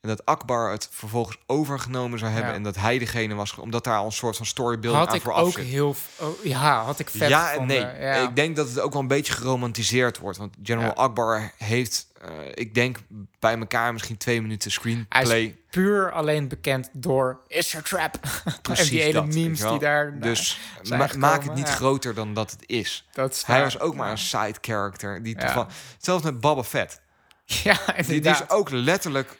En 0.00 0.08
dat 0.08 0.26
Akbar 0.26 0.70
het 0.70 0.88
vervolgens 0.90 1.36
overgenomen 1.46 2.18
zou 2.18 2.30
hebben 2.30 2.50
Ja. 2.50 2.56
en 2.56 2.62
dat 2.62 2.76
hij 2.76 2.98
degene 2.98 3.34
was, 3.34 3.54
omdat 3.54 3.84
daar 3.84 3.96
al 3.98 4.04
een 4.06 4.12
soort 4.12 4.36
van 4.36 4.46
storybuilding 4.46 4.98
Had 5.04 5.08
aan 5.08 5.16
ik 5.16 5.22
vooraf 5.22 5.42
ook 5.42 5.52
zit. 5.52 5.64
heel... 5.64 5.94
oh, 6.18 6.44
ja, 6.44 6.82
had 6.82 6.98
ik 6.98 7.10
vet 7.10 7.28
ja 7.28 7.52
en 7.52 7.66
nee. 7.66 7.78
Ja. 7.80 8.14
Ik 8.14 8.36
denk 8.36 8.56
dat 8.56 8.68
het 8.68 8.80
ook 8.80 8.92
wel 8.92 9.02
een 9.02 9.08
beetje 9.08 9.32
geromantiseerd 9.32 10.18
wordt. 10.18 10.38
Want 10.38 10.54
General 10.62 10.92
Ja. 10.96 11.02
Akbar 11.02 11.52
heeft, 11.56 12.06
eh, 12.20 12.28
ik 12.54 12.74
denk 12.74 12.98
bij 13.38 13.58
elkaar 13.58 13.92
misschien 13.92 14.16
twee 14.16 14.42
minuten 14.42 14.70
Hij 14.70 14.80
screenplay. 14.80 15.42
is 15.44 15.52
puur 15.70 16.12
alleen 16.12 16.48
bekend 16.48 16.88
door 16.92 17.40
Is 17.46 17.76
a 17.76 17.80
Trap. 17.82 18.18
Precies 18.62 18.84
en 18.88 18.90
die 18.90 19.00
hele 19.00 19.12
dat, 19.12 19.26
memes 19.34 19.60
die 19.60 19.78
daar... 19.78 20.18
Dus 20.18 20.58
ma- 20.88 21.08
maak 21.18 21.42
het 21.44 21.54
niet 21.54 21.68
groter 21.68 22.14
dan 22.14 22.34
dat 22.34 22.50
het 22.50 22.62
is. 22.66 23.08
dat 23.12 23.32
is 23.32 23.44
Hij 23.44 23.62
was 23.62 23.80
ook 23.80 23.94
maar 23.94 24.10
een 24.10 24.18
side 24.18 24.54
character. 24.60 25.22
Die 25.22 25.36
Zelfs 25.98 26.24
met 26.24 26.40
Boba 26.40 26.62
Fett. 26.64 27.00
Ja, 27.44 27.74
Die, 27.86 27.94
die 28.04 28.14
inderdaad. 28.14 28.42
is 28.42 28.50
ook 28.50 28.70
letterlijk 28.70 29.36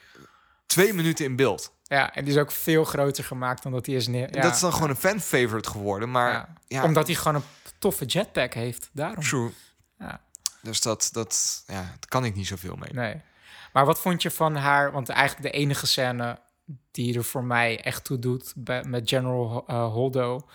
twee 0.71 0.93
minuten 0.93 1.25
in 1.25 1.37
beeld. 1.37 1.73
Ja, 1.83 2.15
en 2.15 2.25
die 2.25 2.35
is 2.35 2.41
ook 2.41 2.51
veel 2.51 2.85
groter 2.85 3.25
gemaakt 3.25 3.63
dan 3.63 3.73
dat 3.73 3.87
hij 3.87 3.95
is 3.95 4.07
neer... 4.07 4.35
Ja. 4.35 4.43
Dat 4.43 4.55
is 4.55 4.61
dan 4.61 4.73
gewoon 4.73 4.91
een 4.91 4.97
fan-favorite 4.97 5.71
geworden. 5.71 6.11
Maar 6.11 6.33
Ja. 6.33 6.49
ja, 6.67 6.85
Omdat 6.85 7.07
hij 7.07 7.17
gewoon 7.17 7.35
een 7.35 7.69
toffe 7.79 8.05
jetpack 8.05 8.55
heeft. 8.55 8.91
Daarom. 8.93 9.25
true. 9.25 9.51
Ja. 9.99 10.21
Dus 10.63 10.81
dat, 10.81 11.09
dat, 11.13 11.63
ja, 11.67 11.75
daar 11.83 12.09
kan 12.09 12.25
ik 12.25 12.35
niet 12.35 12.47
zoveel 12.47 12.77
mee. 12.77 12.93
Nee. 12.93 13.21
Maar 13.73 13.85
wat 13.87 14.01
vond 14.01 14.23
je 14.23 14.31
van 14.31 14.57
haar? 14.57 14.93
Want 14.93 15.09
eigenlijk 15.09 15.53
de 15.53 15.59
enige 15.59 15.87
scène 15.87 16.39
die 16.91 17.17
er 17.17 17.25
voor 17.25 17.45
mij 17.45 17.81
echt 17.83 18.05
toe 18.05 18.19
doet 18.19 18.53
bij, 18.57 18.85
met 18.85 19.09
General 19.09 19.65
eh, 19.67 19.93
Holdo... 19.93 20.49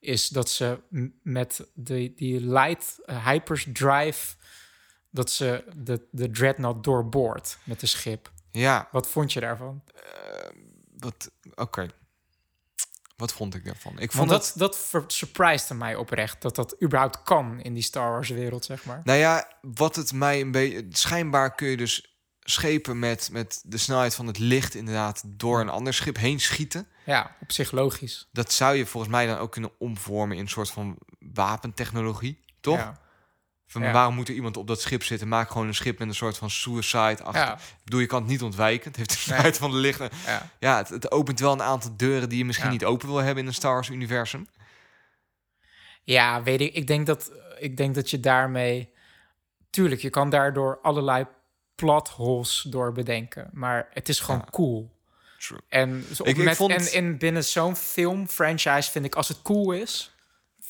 is 0.00 0.28
dat 0.28 0.50
ze 0.50 0.80
met 1.22 1.66
de, 1.74 2.12
die 2.16 2.40
light 2.46 2.98
eh, 3.04 3.26
hyperdrive... 3.26 4.34
dat 5.10 5.30
ze 5.30 5.64
de, 5.76 6.06
de 6.10 6.30
dreadnought 6.30 6.84
doorboort 6.84 7.58
met 7.64 7.80
de 7.80 7.86
schip. 7.86 8.30
Ja, 8.58 8.88
Wat 8.92 9.08
vond 9.08 9.32
je 9.32 9.40
daarvan? 9.40 9.82
wat, 10.98 11.30
oké. 11.54 11.86
Wat 13.16 13.32
vond 13.32 13.54
ik 13.54 13.64
daarvan? 13.64 13.92
Ik 13.92 13.98
Want 13.98 14.12
vond 14.12 14.28
dat, 14.28 14.52
dat 14.56 14.78
ver- 14.78 15.04
surprised 15.06 15.76
mij 15.76 15.94
oprecht. 15.94 16.42
Dat 16.42 16.54
dat 16.56 16.82
überhaupt 16.82 17.22
kan 17.22 17.60
in 17.60 17.74
die 17.74 17.82
Star 17.82 18.10
Wars 18.10 18.28
wereld, 18.28 18.64
zeg 18.64 18.84
maar. 18.84 19.00
nou 19.04 19.18
ja, 19.18 19.52
wat 19.62 19.96
het 19.96 20.12
mij 20.12 20.40
een 20.40 20.50
beetje, 20.50 20.86
schijnbaar 20.90 21.54
kun 21.54 21.68
je 21.68 21.76
dus 21.76 22.16
schepen 22.40 22.98
met, 22.98 23.28
met 23.32 23.62
de 23.64 23.78
snelheid 23.78 24.14
van 24.14 24.26
het 24.26 24.38
licht 24.38 24.74
inderdaad 24.74 25.22
door 25.26 25.60
een 25.60 25.68
ander 25.68 25.94
schip 25.94 26.16
heen 26.16 26.40
schieten. 26.40 26.88
Ja, 27.04 27.36
op 27.40 27.52
zich 27.52 27.70
logisch. 27.70 28.28
Dat 28.32 28.52
zou 28.52 28.76
je 28.76 28.86
volgens 28.86 29.12
mij 29.12 29.26
dan 29.26 29.38
ook 29.38 29.52
kunnen 29.52 29.70
omvormen 29.78 30.36
in 30.36 30.42
een 30.42 30.48
soort 30.48 30.70
van 30.70 30.98
wapentechnologie, 31.18 32.44
toch? 32.60 32.76
Ja. 32.76 33.00
Van 33.70 33.82
Ja. 33.82 33.92
waarom 33.92 34.14
moet 34.14 34.28
er 34.28 34.34
iemand 34.34 34.56
op 34.56 34.66
dat 34.66 34.80
schip 34.80 35.02
zitten? 35.04 35.28
Maak 35.28 35.50
gewoon 35.50 35.66
een 35.66 35.74
schip 35.74 35.98
met 35.98 36.08
een 36.08 36.14
soort 36.14 36.38
van 36.38 36.50
suicide 36.50 37.22
achter. 37.22 37.42
Ja. 37.42 37.54
Ik 37.54 37.84
bedoel, 37.84 38.00
je 38.00 38.06
kan 38.06 38.20
het 38.20 38.30
niet 38.30 38.42
ontwijken. 38.42 38.86
Het 38.88 38.96
heeft 38.96 39.10
de 39.10 39.14
Nee. 39.16 39.24
snelheid 39.24 39.58
van 39.58 39.70
de 39.70 39.76
licht. 39.76 39.98
Ja. 40.26 40.50
Ja, 40.58 40.76
het, 40.76 40.88
het 40.88 41.10
opent 41.10 41.40
wel 41.40 41.52
een 41.52 41.62
aantal 41.62 41.90
deuren 41.96 42.28
die 42.28 42.38
je 42.38 42.44
misschien 42.44 42.70
niet 42.70 42.84
open 42.84 43.08
wil 43.08 43.16
hebben 43.16 43.42
in 43.42 43.48
een 43.48 43.54
Star 43.54 43.72
Wars 43.72 43.88
universum. 43.88 44.46
Ja, 46.02 46.42
weet 46.42 46.60
ik. 46.60 46.74
Ik 46.74 46.86
denk 46.86 47.06
dat, 47.06 47.30
ik 47.58 47.76
denk 47.76 47.94
dat 47.94 48.10
je 48.10 48.20
daarmee... 48.20 48.92
Tuurlijk, 49.70 50.00
je 50.00 50.10
kan 50.10 50.30
daardoor 50.30 50.78
allerlei 50.82 51.26
plot 51.74 52.08
holes 52.08 52.66
door 52.68 52.92
bedenken. 52.92 53.50
Maar 53.52 53.88
het 53.92 54.08
is 54.08 54.20
gewoon 54.20 54.44
cool. 54.50 54.96
True. 55.38 55.58
En, 55.68 56.04
zo 56.14 56.22
Ik- 56.24 56.54
vond- 56.54 56.72
en 56.72 56.92
in 56.92 57.18
binnen 57.18 57.44
zo'n 57.44 57.76
film, 57.76 58.28
franchise, 58.28 58.90
vind 58.90 59.04
ik 59.04 59.14
als 59.14 59.28
het 59.28 59.42
cool 59.42 59.72
is... 59.72 60.12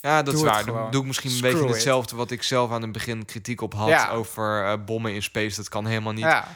Ja, 0.09 0.23
dat 0.23 0.35
Doe 0.35 0.45
is 0.47 0.51
waar. 0.51 0.65
Dan 0.65 0.91
doe 0.91 1.01
ik 1.01 1.07
misschien 1.07 1.31
een 1.31 1.41
beetje 1.41 1.65
it. 1.65 1.71
hetzelfde 1.71 2.17
wat 2.17 2.31
ik 2.31 2.43
zelf 2.43 2.71
aan 2.71 2.83
het 2.83 2.93
begin 2.93 3.25
kritiek 3.25 3.61
op 3.61 3.75
had 3.75 3.89
Ja. 3.89 4.09
over 4.11 4.65
eh, 4.65 4.85
bommen 4.85 5.15
in 5.15 5.23
space. 5.23 5.57
Dat 5.57 5.69
kan 5.69 5.87
helemaal 5.87 6.13
niet. 6.13 6.25
Ja, 6.25 6.49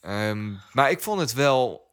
Ehm, 0.00 0.52
maar 0.72 0.90
ik 0.90 1.00
vond 1.00 1.20
het 1.20 1.32
wel 1.32 1.90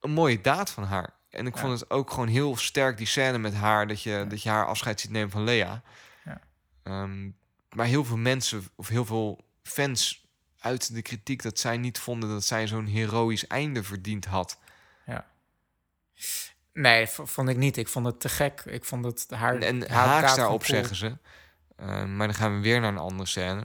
een 0.00 0.10
mooie 0.10 0.40
daad 0.40 0.70
van 0.70 0.84
haar. 0.84 1.12
En 1.30 1.46
ik 1.46 1.54
Ja. 1.54 1.60
vond 1.60 1.80
het 1.80 1.90
ook 1.90 2.10
gewoon 2.10 2.28
heel 2.28 2.56
sterk, 2.56 2.96
die 2.96 3.06
scène 3.06 3.38
met 3.38 3.54
haar, 3.54 3.86
dat 3.86 4.02
je, 4.02 4.24
dat 4.28 4.42
je 4.42 4.48
haar 4.48 4.66
afscheid 4.66 5.00
ziet 5.00 5.10
nemen 5.10 5.30
van 5.30 5.44
Lea. 5.44 5.82
Ja. 6.24 6.40
Ehm, 6.82 7.30
maar 7.70 7.86
heel 7.86 8.04
veel 8.04 8.16
mensen, 8.16 8.64
of 8.74 8.88
heel 8.88 9.04
veel 9.04 9.44
fans 9.62 10.26
uit 10.58 10.94
de 10.94 11.02
kritiek, 11.02 11.42
dat 11.42 11.58
zij 11.58 11.76
niet 11.76 11.98
vonden 11.98 12.28
dat 12.28 12.44
zij 12.44 12.66
zo'n 12.66 12.86
heroïsch 12.86 13.44
einde 13.46 13.82
verdiend 13.82 14.24
had. 14.24 14.58
Nee, 16.72 17.06
vond 17.08 17.48
ik 17.48 17.56
niet. 17.56 17.76
Ik 17.76 17.88
vond 17.88 18.06
het 18.06 18.20
te 18.20 18.28
gek. 18.28 18.62
Ik 18.66 18.84
vond 18.84 19.04
het 19.04 19.26
haar... 19.30 19.54
En, 19.54 19.62
en 19.62 19.90
haar 19.90 20.06
haaks 20.06 20.36
daarop 20.36 20.64
zeggen 20.64 20.96
ze. 20.96 21.16
Ehm, 21.76 22.16
maar 22.16 22.26
dan 22.26 22.36
gaan 22.36 22.54
we 22.56 22.60
weer 22.62 22.80
naar 22.80 22.92
een 22.92 22.98
andere 22.98 23.28
scène. 23.28 23.64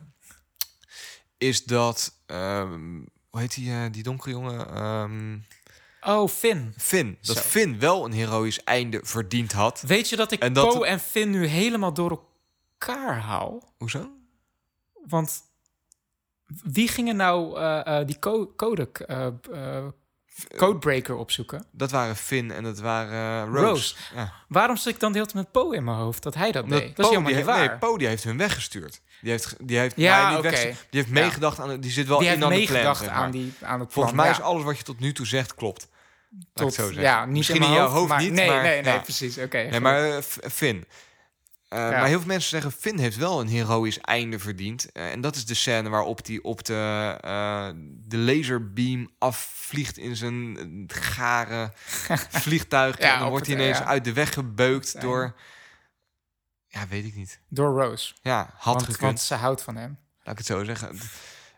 is 1.37 1.63
dat... 1.65 2.13
ehm, 2.25 2.95
hoe 3.29 3.39
heet 3.39 3.53
die, 3.55 3.71
eh, 3.71 3.85
die 3.91 4.03
donkere 4.03 4.29
jongen? 4.31 4.69
Ehm, 4.69 5.37
Oh, 6.01 6.29
Finn. 6.29 6.73
Finn. 6.77 7.17
Dat 7.21 7.35
Zo. 7.35 7.41
Finn 7.41 7.79
wel 7.79 8.05
een 8.05 8.11
heroïsch 8.11 8.57
einde 8.63 8.99
verdiend 9.03 9.51
had. 9.51 9.81
Weet 9.81 10.09
je 10.09 10.15
dat 10.15 10.31
ik 10.31 10.41
En 10.41 10.53
dat- 10.53 10.73
Poe 10.73 10.85
en 10.87 10.99
Finn 10.99 11.29
nu 11.31 11.45
helemaal 11.45 11.93
door 11.93 12.21
elkaar 12.79 13.19
hou? 13.19 13.61
Hoezo? 13.77 14.09
Want 15.07 15.43
wie 16.63 16.87
gingen 16.87 17.15
nou 17.15 17.59
eh, 17.59 17.99
eh, 17.99 18.07
die 18.07 18.19
co 18.19 18.53
code, 18.55 18.89
eh, 18.91 19.27
eh, 19.51 19.85
codebreaker 20.57 21.15
opzoeken? 21.15 21.65
Dat 21.71 21.91
waren 21.91 22.15
Finn 22.15 22.51
en 22.51 22.63
dat 22.63 22.79
waren 22.79 23.47
eh, 23.47 23.53
Rose. 23.53 23.65
Rose. 23.65 23.95
Ja. 24.15 24.33
Waarom 24.47 24.77
zit 24.77 24.93
ik 24.93 24.99
dan 24.99 25.11
de 25.11 25.17
hele 25.17 25.31
tijd 25.31 25.43
met 25.43 25.51
Poe 25.63 25.75
in 25.75 25.83
mijn 25.83 25.97
hoofd 25.97 26.23
dat 26.23 26.35
hij 26.35 26.51
dat 26.51 26.63
Omdat 26.63 26.79
deed? 26.79 26.95
Dat 26.95 27.05
is 27.05 27.11
helemaal 27.11 27.27
die 27.31 27.37
niet 27.37 27.45
heeft- 27.47 27.57
waar. 27.59 27.69
Nee, 27.69 27.77
Poe 27.89 27.97
die 27.97 28.07
heeft 28.07 28.23
hun 28.23 28.37
weggestuurd. 28.37 29.01
Die 29.21 29.31
heeft, 29.31 29.55
die 29.61 29.77
heeft, 29.77 29.93
Ja, 29.95 30.41
weggestuurd. 30.41 30.85
Die 30.89 30.99
heeft 31.01 31.11
meegedacht 31.13 31.59
aan... 31.59 31.79
Die 31.79 31.91
zit 31.91 32.07
wel 32.07 32.17
die 32.19 32.27
in 32.27 32.43
aan 32.43 32.49
de 32.49 32.65
plan, 32.65 32.95
zeg 32.95 33.05
maar. 33.07 33.15
aan, 33.15 33.31
die, 33.31 33.53
aan 33.61 33.79
het 33.79 33.93
Volgens 33.93 34.13
plan, 34.13 34.25
mij 34.25 34.25
ja. 34.25 34.31
is 34.31 34.41
alles 34.41 34.63
wat 34.63 34.77
je 34.77 34.83
tot 34.83 34.99
nu 34.99 35.11
toe 35.13 35.25
zegt 35.25 35.55
klopt. 35.55 35.87
Tot, 36.53 36.73
zo 36.73 36.91
ja, 36.91 37.25
niet 37.25 37.35
Misschien 37.35 37.61
in, 37.63 37.71
jouw 37.71 37.87
hoofd 37.87 38.09
maar, 38.09 38.21
niet, 38.21 38.31
Nee, 38.31 38.47
maar- 38.47 38.61
nee, 38.63 38.81
nee, 38.81 38.99
precies. 38.99 39.37
Oké. 39.37 39.57
Nee, 39.57 39.79
maar 39.79 40.09
eh, 40.09 40.21
Finn. 40.51 40.85
Eh, 41.67 41.79
Ja. 41.79 41.89
Maar 41.89 42.05
heel 42.07 42.17
veel 42.17 42.27
mensen 42.27 42.49
zeggen, 42.49 42.71
Finn 42.71 42.97
heeft 42.99 43.17
wel 43.17 43.39
een 43.41 43.47
heroïsch 43.47 43.97
einde 43.97 44.39
verdiend. 44.39 44.91
Eh, 44.91 45.11
en 45.11 45.21
dat 45.21 45.35
is 45.35 45.45
de 45.45 45.53
scène 45.53 45.89
waarop 45.89 46.25
hij 46.25 46.39
op 46.41 46.63
de, 46.65 47.17
eh, 47.21 47.69
de 48.07 48.17
laserbeam 48.17 49.09
afvliegt 49.17 49.97
in 49.97 50.15
zijn 50.15 50.57
gare 50.93 51.71
vliegtuig. 52.43 52.99
Ja, 52.99 53.13
en 53.13 53.19
dan 53.19 53.29
wordt 53.29 53.45
hij 53.47 53.55
ineens 53.55 53.77
ja. 53.77 53.85
uit 53.85 54.03
de 54.03 54.13
weg 54.13 54.33
gebeukt 54.33 55.01
door... 55.01 55.35
Ja, 56.67 56.87
weet 56.87 57.05
ik 57.05 57.15
niet. 57.15 57.39
Door 57.49 57.81
Rose. 57.83 58.13
Ja, 58.21 58.49
had 58.53 58.73
Want, 58.73 58.81
gekund. 58.81 58.99
want 59.01 59.19
ze 59.19 59.33
houdt 59.33 59.61
van 59.61 59.75
hem. 59.75 59.97
Laat 60.23 60.31
ik 60.31 60.37
het 60.37 60.45
zo 60.47 60.63
zeggen. 60.63 60.87
Het, 60.87 61.03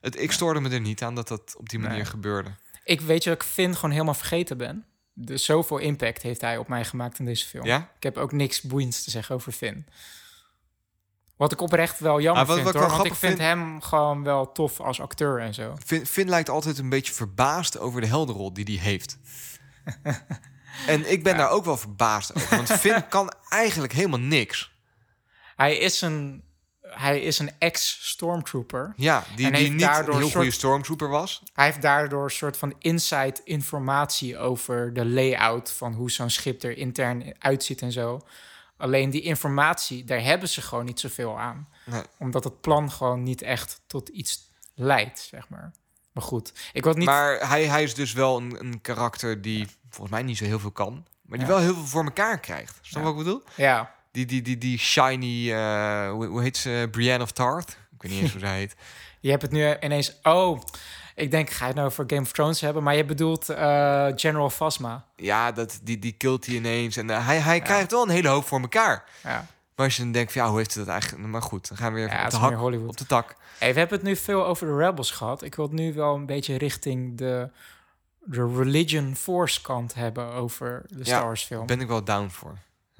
het- 0.02 0.20
ik 0.22 0.32
stoorde 0.32 0.60
me 0.60 0.70
er 0.70 0.80
niet 0.82 1.04
aan 1.04 1.16
dat 1.16 1.28
dat 1.28 1.56
op 1.58 1.70
die 1.70 1.80
manier 1.80 1.96
Nee. 1.98 2.06
gebeurde. 2.06 2.50
Ik 2.84 3.02
weet 3.02 3.24
je 3.24 3.30
dat 3.30 3.42
ik 3.42 3.48
Finn 3.48 3.76
gewoon 3.76 3.92
helemaal 3.92 4.14
vergeten 4.14 4.58
ben. 4.58 4.86
Dus 5.22 5.46
zoveel 5.46 5.78
impact 5.78 6.22
heeft 6.22 6.42
hij 6.42 6.58
op 6.58 6.68
mij 6.68 6.86
gemaakt 6.86 7.20
in 7.20 7.26
deze 7.26 7.46
film. 7.46 7.66
Ja? 7.66 7.92
Ik 7.96 8.04
heb 8.04 8.18
ook 8.18 8.32
niks 8.32 8.62
boeiends 8.62 9.04
te 9.04 9.10
zeggen 9.10 9.36
over 9.36 9.52
Finn. 9.52 9.86
Wat 11.36 11.52
ik 11.52 11.62
oprecht 11.62 12.00
wel 12.00 12.22
jammer 12.22 12.42
Ah, 12.42 12.48
wat- 12.48 12.58
vind, 12.60 12.72
wat 12.72 12.82
hoor. 12.84 12.92
Want 12.92 13.06
ik 13.06 13.14
vind 13.16 13.38
hem 13.38 13.82
gewoon 13.82 14.24
wel 14.24 14.52
tof 14.52 14.80
als 14.80 15.02
acteur 15.02 15.40
en 15.40 15.54
zo. 15.54 15.76
Finn, 15.86 16.06
Finn 16.06 16.30
lijkt 16.30 16.50
altijd 16.50 16.78
een 16.78 16.90
beetje 16.90 17.14
verbaasd 17.14 17.78
over 17.80 18.02
de 18.02 18.08
heldenrol 18.08 18.54
die 18.54 18.66
hij 18.66 18.86
heeft. 18.90 19.18
en 20.88 21.12
ik 21.12 21.24
ben 21.24 21.38
daar 21.38 21.50
ook 21.50 21.66
wel 21.66 21.78
verbaasd 21.78 22.36
over. 22.36 22.56
Want 22.56 22.72
Finn 22.72 23.08
kan 23.10 23.34
eigenlijk 23.50 23.94
helemaal 23.94 24.20
niks. 24.20 24.72
Hij 25.56 25.78
is 25.78 26.02
een, 26.02 26.44
hij 26.90 27.22
is 27.22 27.40
een 27.40 27.52
ex-stormtrooper. 27.60 28.94
Ja, 28.96 29.24
die, 29.36 29.52
die 29.52 29.70
niet 29.72 29.82
een 29.82 29.90
heel 29.90 29.98
een 30.08 30.14
goede 30.14 30.30
soort- 30.30 30.54
stormtrooper 30.54 31.10
was. 31.10 31.44
Hij 31.54 31.66
heeft 31.66 31.82
daardoor 31.82 32.24
een 32.24 32.30
soort 32.30 32.58
van 32.58 32.74
inside 32.80 33.42
informatie 33.44 34.38
over 34.38 34.94
de 34.94 35.06
layout 35.06 35.72
van 35.72 35.94
hoe 35.94 36.12
zo'n 36.12 36.30
schip 36.30 36.64
er 36.64 36.78
intern 36.78 37.34
uitziet 37.40 37.82
en 37.82 37.92
zo. 37.92 38.22
Alleen 38.78 39.10
die 39.10 39.22
informatie, 39.22 40.04
daar 40.04 40.22
hebben 40.22 40.50
ze 40.50 40.62
gewoon 40.62 40.86
niet 40.86 41.00
zoveel 41.00 41.40
aan. 41.40 41.68
Nee. 41.86 42.02
Omdat 42.18 42.44
het 42.44 42.62
plan 42.62 42.92
gewoon 42.92 43.24
niet 43.24 43.42
echt 43.42 43.82
tot 43.88 44.10
iets 44.10 44.52
leidt, 44.76 45.20
zeg 45.20 45.50
maar. 45.50 45.72
Maar 46.12 46.24
goed, 46.24 46.54
ik 46.74 46.84
het 46.84 46.98
niet... 46.98 47.06
Maar 47.06 47.48
hij, 47.50 47.66
hij 47.66 47.84
is 47.84 47.94
dus 47.94 48.14
wel 48.14 48.38
een, 48.38 48.60
een 48.60 48.82
karakter 48.82 49.42
die 49.42 49.68
volgens 49.90 50.10
mij 50.12 50.24
niet 50.24 50.38
zo 50.38 50.44
heel 50.46 50.60
veel 50.60 50.72
kan. 50.72 51.06
Maar 51.22 51.38
die 51.38 51.48
Ja. 51.48 51.54
wel 51.54 51.62
heel 51.62 51.74
veel 51.74 51.86
voor 51.86 52.04
elkaar 52.04 52.40
krijgt. 52.40 52.78
Snap 52.82 52.84
je 52.92 52.98
Ja. 52.98 53.04
wat 53.04 53.12
ik 53.12 53.18
bedoel? 53.18 53.44
Ja, 53.56 53.96
Die, 54.12 54.26
die, 54.26 54.42
die, 54.42 54.58
die 54.58 54.78
shiny, 54.78 55.52
eh, 55.52 56.12
hoe, 56.12 56.26
hoe 56.26 56.42
heet 56.42 56.58
ze? 56.58 56.88
Brienne 56.92 57.24
of 57.24 57.32
Tarth? 57.32 57.70
Ik 57.70 58.02
weet 58.02 58.12
niet 58.12 58.22
eens 58.22 58.32
hoe 58.32 58.40
zij 58.40 58.58
heet. 58.58 58.76
je 59.20 59.30
hebt 59.30 59.42
het 59.42 59.52
nu 59.52 59.76
ineens... 59.80 60.20
Oh, 60.24 60.62
ik 61.16 61.32
denk, 61.32 61.50
ga 61.50 61.60
je 61.60 61.66
het 61.66 61.76
nou 61.76 61.88
over 61.88 62.04
Game 62.08 62.22
of 62.22 62.32
Thrones 62.32 62.62
hebben? 62.62 62.84
Maar 62.84 62.96
je 62.96 63.06
bedoelt 63.06 63.50
eh, 63.50 64.08
General 64.16 64.50
Phasma. 64.50 65.06
Ja, 65.16 65.52
dat, 65.52 65.80
die, 65.84 66.00
die 66.00 66.12
killt 66.12 66.46
hij 66.46 66.56
ineens. 66.56 66.98
En 66.98 67.10
eh, 67.10 67.26
hij, 67.26 67.40
hij 67.40 67.62
krijgt 67.62 67.92
wel 67.92 68.04
een 68.04 68.10
hele 68.10 68.28
hoop 68.28 68.46
voor 68.46 68.60
elkaar. 68.62 69.04
Ja. 69.24 69.46
Maar 69.76 69.86
als 69.86 69.96
je 69.96 70.04
dan 70.04 70.12
denkt, 70.12 70.32
van, 70.32 70.42
ja, 70.42 70.48
hoe 70.48 70.58
heeft 70.58 70.74
hij 70.74 70.84
dat 70.84 70.92
eigenlijk... 70.92 71.28
Maar 71.28 71.42
goed, 71.42 71.68
dan 71.68 71.78
gaan 71.78 71.94
we 71.94 72.00
weer 72.00 72.10
Ja, 72.10 72.26
op, 72.26 72.32
de 72.32 72.38
hak, 72.38 72.62
op 72.62 72.98
de 72.98 73.06
tak. 73.06 73.36
Hey, 73.58 73.74
we 73.74 73.80
hebben 73.80 73.98
het 73.98 74.08
nu 74.08 74.16
veel 74.16 74.46
over 74.46 74.68
de 74.68 74.76
Rebels 74.76 75.12
gehad. 75.12 75.44
Ik 75.44 75.56
wil 75.56 75.66
het 75.66 75.74
nu 75.74 75.94
wel 75.94 76.16
een 76.16 76.26
beetje 76.26 76.58
richting 76.58 77.18
de, 77.18 77.50
de 78.24 78.54
Religion 78.56 79.16
Force 79.16 79.62
kant 79.62 79.94
hebben 79.94 80.32
over 80.32 80.86
de 80.88 81.06
Star 81.06 81.24
Wars 81.24 81.44
film. 81.44 81.66
ben 81.66 81.82
ik 81.82 81.88
wel 81.88 82.04
down 82.04 82.30
voor. 82.30 82.58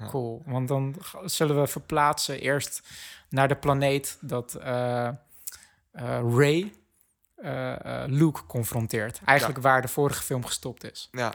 Cool, 0.08 0.42
want 0.46 0.68
dan 0.68 0.94
zullen 1.24 1.60
we 1.60 1.66
verplaatsen 1.66 2.40
eerst 2.40 2.88
naar 3.28 3.48
de 3.48 3.56
planeet 3.56 4.18
dat 4.20 4.54
eh 4.54 5.08
eh, 5.92 6.20
Ray 6.34 6.72
eh, 7.36 8.02
Luke 8.06 8.46
confronteert. 8.46 9.20
Eigenlijk 9.24 9.60
waar 9.60 9.82
de 9.82 9.88
vorige 9.88 10.22
film 10.22 10.44
gestopt 10.46 10.90
is. 10.92 11.08
Ja, 11.12 11.34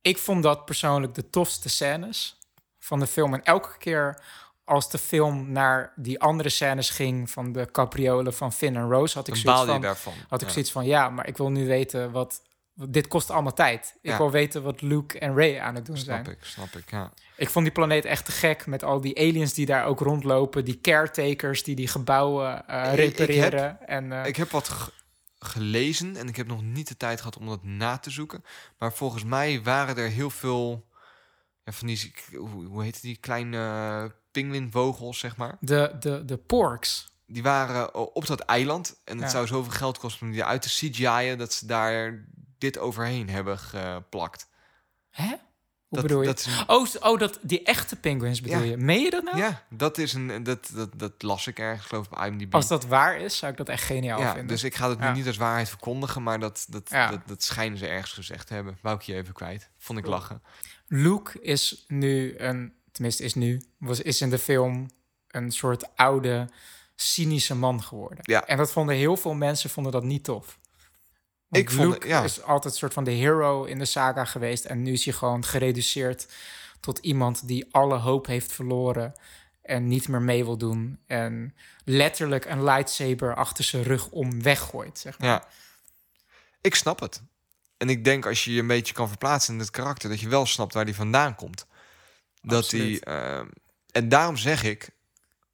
Ik 0.00 0.18
vond 0.18 0.42
dat 0.42 0.64
persoonlijk 0.64 1.14
de 1.14 1.30
tofste 1.30 1.68
scènes 1.68 2.38
van 2.78 2.98
de 3.00 3.06
film. 3.06 3.34
En 3.34 3.44
elke 3.44 3.78
keer 3.78 4.22
als 4.64 4.90
de 4.90 4.98
film 4.98 5.52
naar 5.52 5.92
die 5.96 6.20
andere 6.20 6.48
scènes 6.48 6.90
ging... 6.90 7.30
van 7.30 7.52
de 7.52 7.68
capriolen 7.70 8.34
van 8.34 8.52
Finn 8.52 8.76
en 8.76 8.90
Rose... 8.90 9.16
had 9.18 9.28
ik 9.28 9.34
zoiets 9.36 9.64
van, 9.64 9.80
daarvan. 9.80 10.12
had 10.28 10.40
ik 10.40 10.46
Ja. 10.46 10.52
zoiets 10.52 10.72
van... 10.72 10.84
ja, 10.86 11.08
maar 11.10 11.26
ik 11.26 11.36
wil 11.36 11.50
nu 11.50 11.66
weten 11.66 12.10
wat- 12.10 12.42
Dit 12.88 13.08
kost 13.08 13.30
allemaal 13.30 13.52
tijd. 13.54 13.94
Ik 14.02 14.10
Ja. 14.10 14.16
wil 14.16 14.30
weten 14.30 14.62
wat 14.62 14.80
Luke 14.80 15.18
en 15.18 15.34
Ray 15.36 15.58
aan 15.58 15.74
het 15.74 15.86
doen 15.86 15.96
zijn. 15.96 16.24
Snap 16.24 16.34
ik, 16.36 16.44
snap 16.44 16.68
ik, 16.76 16.90
ja. 16.90 17.12
Ik 17.36 17.48
vond 17.48 17.64
die 17.64 17.74
planeet 17.74 18.04
echt 18.04 18.24
te 18.24 18.32
gek 18.32 18.66
met 18.66 18.82
al 18.84 19.00
die 19.00 19.18
aliens 19.18 19.54
die 19.54 19.66
daar 19.66 19.84
ook 19.84 20.00
rondlopen. 20.00 20.64
Die 20.64 20.80
caretakers 20.80 21.62
die 21.62 21.74
die 21.76 21.88
gebouwen 21.88 22.66
eh, 22.68 22.92
Ik- 22.92 22.98
ik 22.98 23.18
heb- 23.18 23.28
repareren. 23.28 23.88
en, 23.88 24.12
eh, 24.12 24.26
Ik 24.26 24.36
heb 24.36 24.50
wat 24.50 24.68
ge- 24.68 24.90
gelezen 25.38 26.16
en 26.16 26.28
ik 26.28 26.36
heb 26.36 26.46
nog 26.46 26.62
niet 26.62 26.88
de 26.88 26.96
tijd 26.96 27.18
gehad 27.18 27.36
om 27.36 27.46
dat 27.46 27.64
na 27.64 27.98
te 27.98 28.10
zoeken. 28.10 28.44
Maar 28.78 28.92
volgens 28.92 29.24
mij 29.24 29.62
waren 29.62 29.96
er 29.96 30.08
heel 30.08 30.30
veel 30.30 30.86
ja, 31.64 31.72
van 31.72 31.86
die, 31.86 32.14
hoe, 32.36 32.64
hoe 32.66 32.82
heet 32.82 33.02
die, 33.02 33.16
kleine 33.16 33.56
uh, 33.56 34.04
pinguïnvogels, 34.30 35.18
zeg 35.18 35.36
maar. 35.36 35.56
de, 35.60 35.96
de, 36.00 36.24
de 36.24 36.36
porks. 36.36 37.08
Die 37.26 37.42
waren 37.42 37.92
eh, 37.92 38.00
op 38.00 38.26
dat 38.26 38.40
eiland 38.40 39.00
en 39.04 39.14
het 39.16 39.24
Ja. 39.24 39.30
zou 39.30 39.46
zoveel 39.46 39.72
geld 39.72 39.98
kosten 39.98 40.26
om 40.26 40.32
die 40.32 40.44
uit 40.44 40.62
te 40.62 40.68
CGI'en 40.68 41.38
dat 41.38 41.52
ze 41.52 41.66
daar 41.66 42.24
dit 42.60 42.78
overheen 42.78 43.28
hebben 43.30 43.58
geplakt. 43.58 44.48
Hè? 45.10 45.26
Hoe 45.28 45.98
Dat- 45.98 46.02
bedoel 46.08 46.20
je? 46.20 46.26
dat 46.26 46.44
een- 46.46 46.68
oh, 46.68 46.86
oh, 47.12 47.18
dat, 47.18 47.38
die 47.42 47.62
echte 47.62 47.96
penguins 47.96 48.40
bedoel 48.40 48.58
Ja. 48.58 48.64
je? 48.64 48.76
Meen 48.76 49.00
je 49.00 49.10
dat 49.10 49.22
nou? 49.22 49.36
Ja, 49.36 49.62
dat 49.70 49.98
is 49.98 50.12
een, 50.12 50.42
dat, 50.42 50.70
dat, 50.74 50.90
dat 50.98 51.22
las 51.22 51.46
ik 51.46 51.58
ergens, 51.58 51.86
geloof 51.86 52.06
ik, 52.06 52.12
op 52.12 52.24
IMDb. 52.24 52.54
Als 52.54 52.68
dat 52.68 52.86
waar 52.86 53.20
is, 53.20 53.36
zou 53.36 53.52
ik 53.52 53.58
dat 53.58 53.68
echt 53.68 53.82
geniaal 53.84 54.20
ja, 54.20 54.28
vinden. 54.32 54.46
dus 54.48 54.64
ik 54.64 54.74
ga 54.74 54.88
het 54.88 54.98
nu 54.98 55.04
Ja. 55.04 55.12
niet 55.12 55.26
als 55.26 55.36
waarheid 55.36 55.68
verkondigen, 55.68 56.22
maar 56.22 56.40
dat, 56.40 56.66
dat, 56.68 56.88
dat, 56.88 57.20
dat 57.26 57.42
schijnen 57.42 57.78
ze 57.78 57.86
ergens 57.86 58.12
gezegd 58.12 58.46
te 58.46 58.54
hebben. 58.54 58.78
Wou 58.82 58.96
ik 58.96 59.02
je 59.02 59.14
even 59.14 59.34
kwijt. 59.34 59.70
Vond 59.78 59.98
ik 59.98 60.06
lachen. 60.06 60.42
Luke 60.86 61.40
is 61.40 61.84
nu 61.88 62.38
een, 62.38 62.72
tenminste 62.92 63.22
is 63.24 63.34
nu, 63.34 63.62
was, 63.78 64.00
is 64.00 64.20
in 64.20 64.30
de 64.30 64.38
film 64.38 64.90
een 65.28 65.50
soort 65.52 65.96
oude, 65.96 66.48
cynische 66.94 67.54
man 67.54 67.82
geworden. 67.82 68.18
Ja. 68.22 68.46
En 68.46 68.56
dat 68.56 68.72
vonden 68.72 68.94
heel 68.96 69.16
veel 69.16 69.34
mensen 69.34 69.70
vonden 69.70 69.92
dat 69.92 70.04
niet 70.04 70.24
tof. 70.24 70.58
Want 71.50 71.62
Ik 71.62 71.70
vond- 71.70 71.92
Luke 71.92 72.06
ja. 72.08 72.22
is 72.22 72.42
altijd 72.42 72.72
een 72.72 72.78
soort 72.78 72.92
van 72.92 73.04
de 73.04 73.10
hero 73.10 73.64
in 73.64 73.78
de 73.78 73.84
saga 73.84 74.24
geweest. 74.24 74.64
En 74.64 74.82
nu 74.82 74.92
is 74.92 75.04
hij 75.04 75.14
gewoon 75.14 75.44
gereduceerd 75.44 76.26
tot 76.80 76.98
iemand 76.98 77.46
die 77.48 77.66
alle 77.70 77.96
hoop 77.96 78.26
heeft 78.26 78.52
verloren. 78.52 79.14
En 79.62 79.86
niet 79.88 80.08
meer 80.08 80.22
mee 80.22 80.44
wil 80.44 80.56
doen. 80.56 80.98
En 81.06 81.54
letterlijk 81.84 82.44
een 82.44 82.64
lightsaber 82.64 83.34
achter 83.34 83.64
zijn 83.64 83.82
rug 83.82 84.08
om 84.08 84.42
weggooit. 84.42 84.98
Zeg 84.98 85.18
maar. 85.18 85.28
Ja. 85.28 85.44
Ik 86.60 86.74
snap 86.74 87.00
het. 87.00 87.22
En 87.76 87.88
ik 87.88 88.04
denk 88.04 88.26
als 88.26 88.44
je 88.44 88.52
je 88.52 88.60
een 88.60 88.66
beetje 88.66 88.94
kan 88.94 89.08
verplaatsen 89.08 89.54
in 89.54 89.60
het 89.60 89.70
karakter, 89.70 90.08
dat 90.08 90.20
je 90.20 90.28
wel 90.28 90.46
snapt 90.46 90.74
waar 90.74 90.84
die 90.84 90.94
vandaan 90.94 91.34
komt. 91.34 91.66
Dat 92.42 92.62
Absoluut. 92.62 93.04
ehm, 93.04 93.46
en 93.90 94.08
daarom 94.08 94.36
zeg 94.36 94.62
ik, 94.62 94.90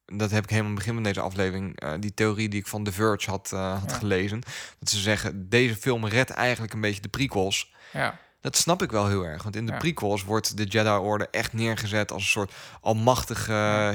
dat 0.06 0.30
heb 0.30 0.42
ik 0.44 0.50
helemaal 0.50 0.70
het 0.70 0.78
begin 0.78 0.94
van 0.94 1.02
deze 1.02 1.20
aflevering, 1.20 1.80
eh, 1.80 1.92
die 2.00 2.14
theorie 2.14 2.48
die 2.48 2.60
ik 2.60 2.66
van 2.66 2.84
The 2.84 2.92
Verge 2.92 3.30
had, 3.30 3.50
eh, 3.52 3.80
had 3.80 3.90
Ja. 3.90 3.96
gelezen. 3.96 4.40
Dat 4.78 4.88
ze 4.90 4.98
zeggen, 4.98 5.48
deze 5.48 5.76
film 5.76 6.06
redt 6.06 6.30
eigenlijk 6.30 6.72
een 6.72 6.80
beetje 6.80 7.00
de 7.02 7.08
prequels. 7.08 7.72
Ja. 7.92 8.18
Dat 8.40 8.56
snap 8.56 8.82
ik 8.82 8.90
wel 8.90 9.06
heel 9.08 9.22
erg. 9.24 9.42
Want 9.42 9.56
in 9.56 9.66
de 9.66 9.72
Ja. 9.72 9.78
prequels 9.78 10.24
wordt 10.24 10.56
de 10.56 10.64
Jedi-orde 10.64 11.28
echt 11.30 11.52
neergezet 11.52 12.12
als 12.12 12.22
een 12.22 12.28
soort 12.28 12.52
almachtige 12.80 13.52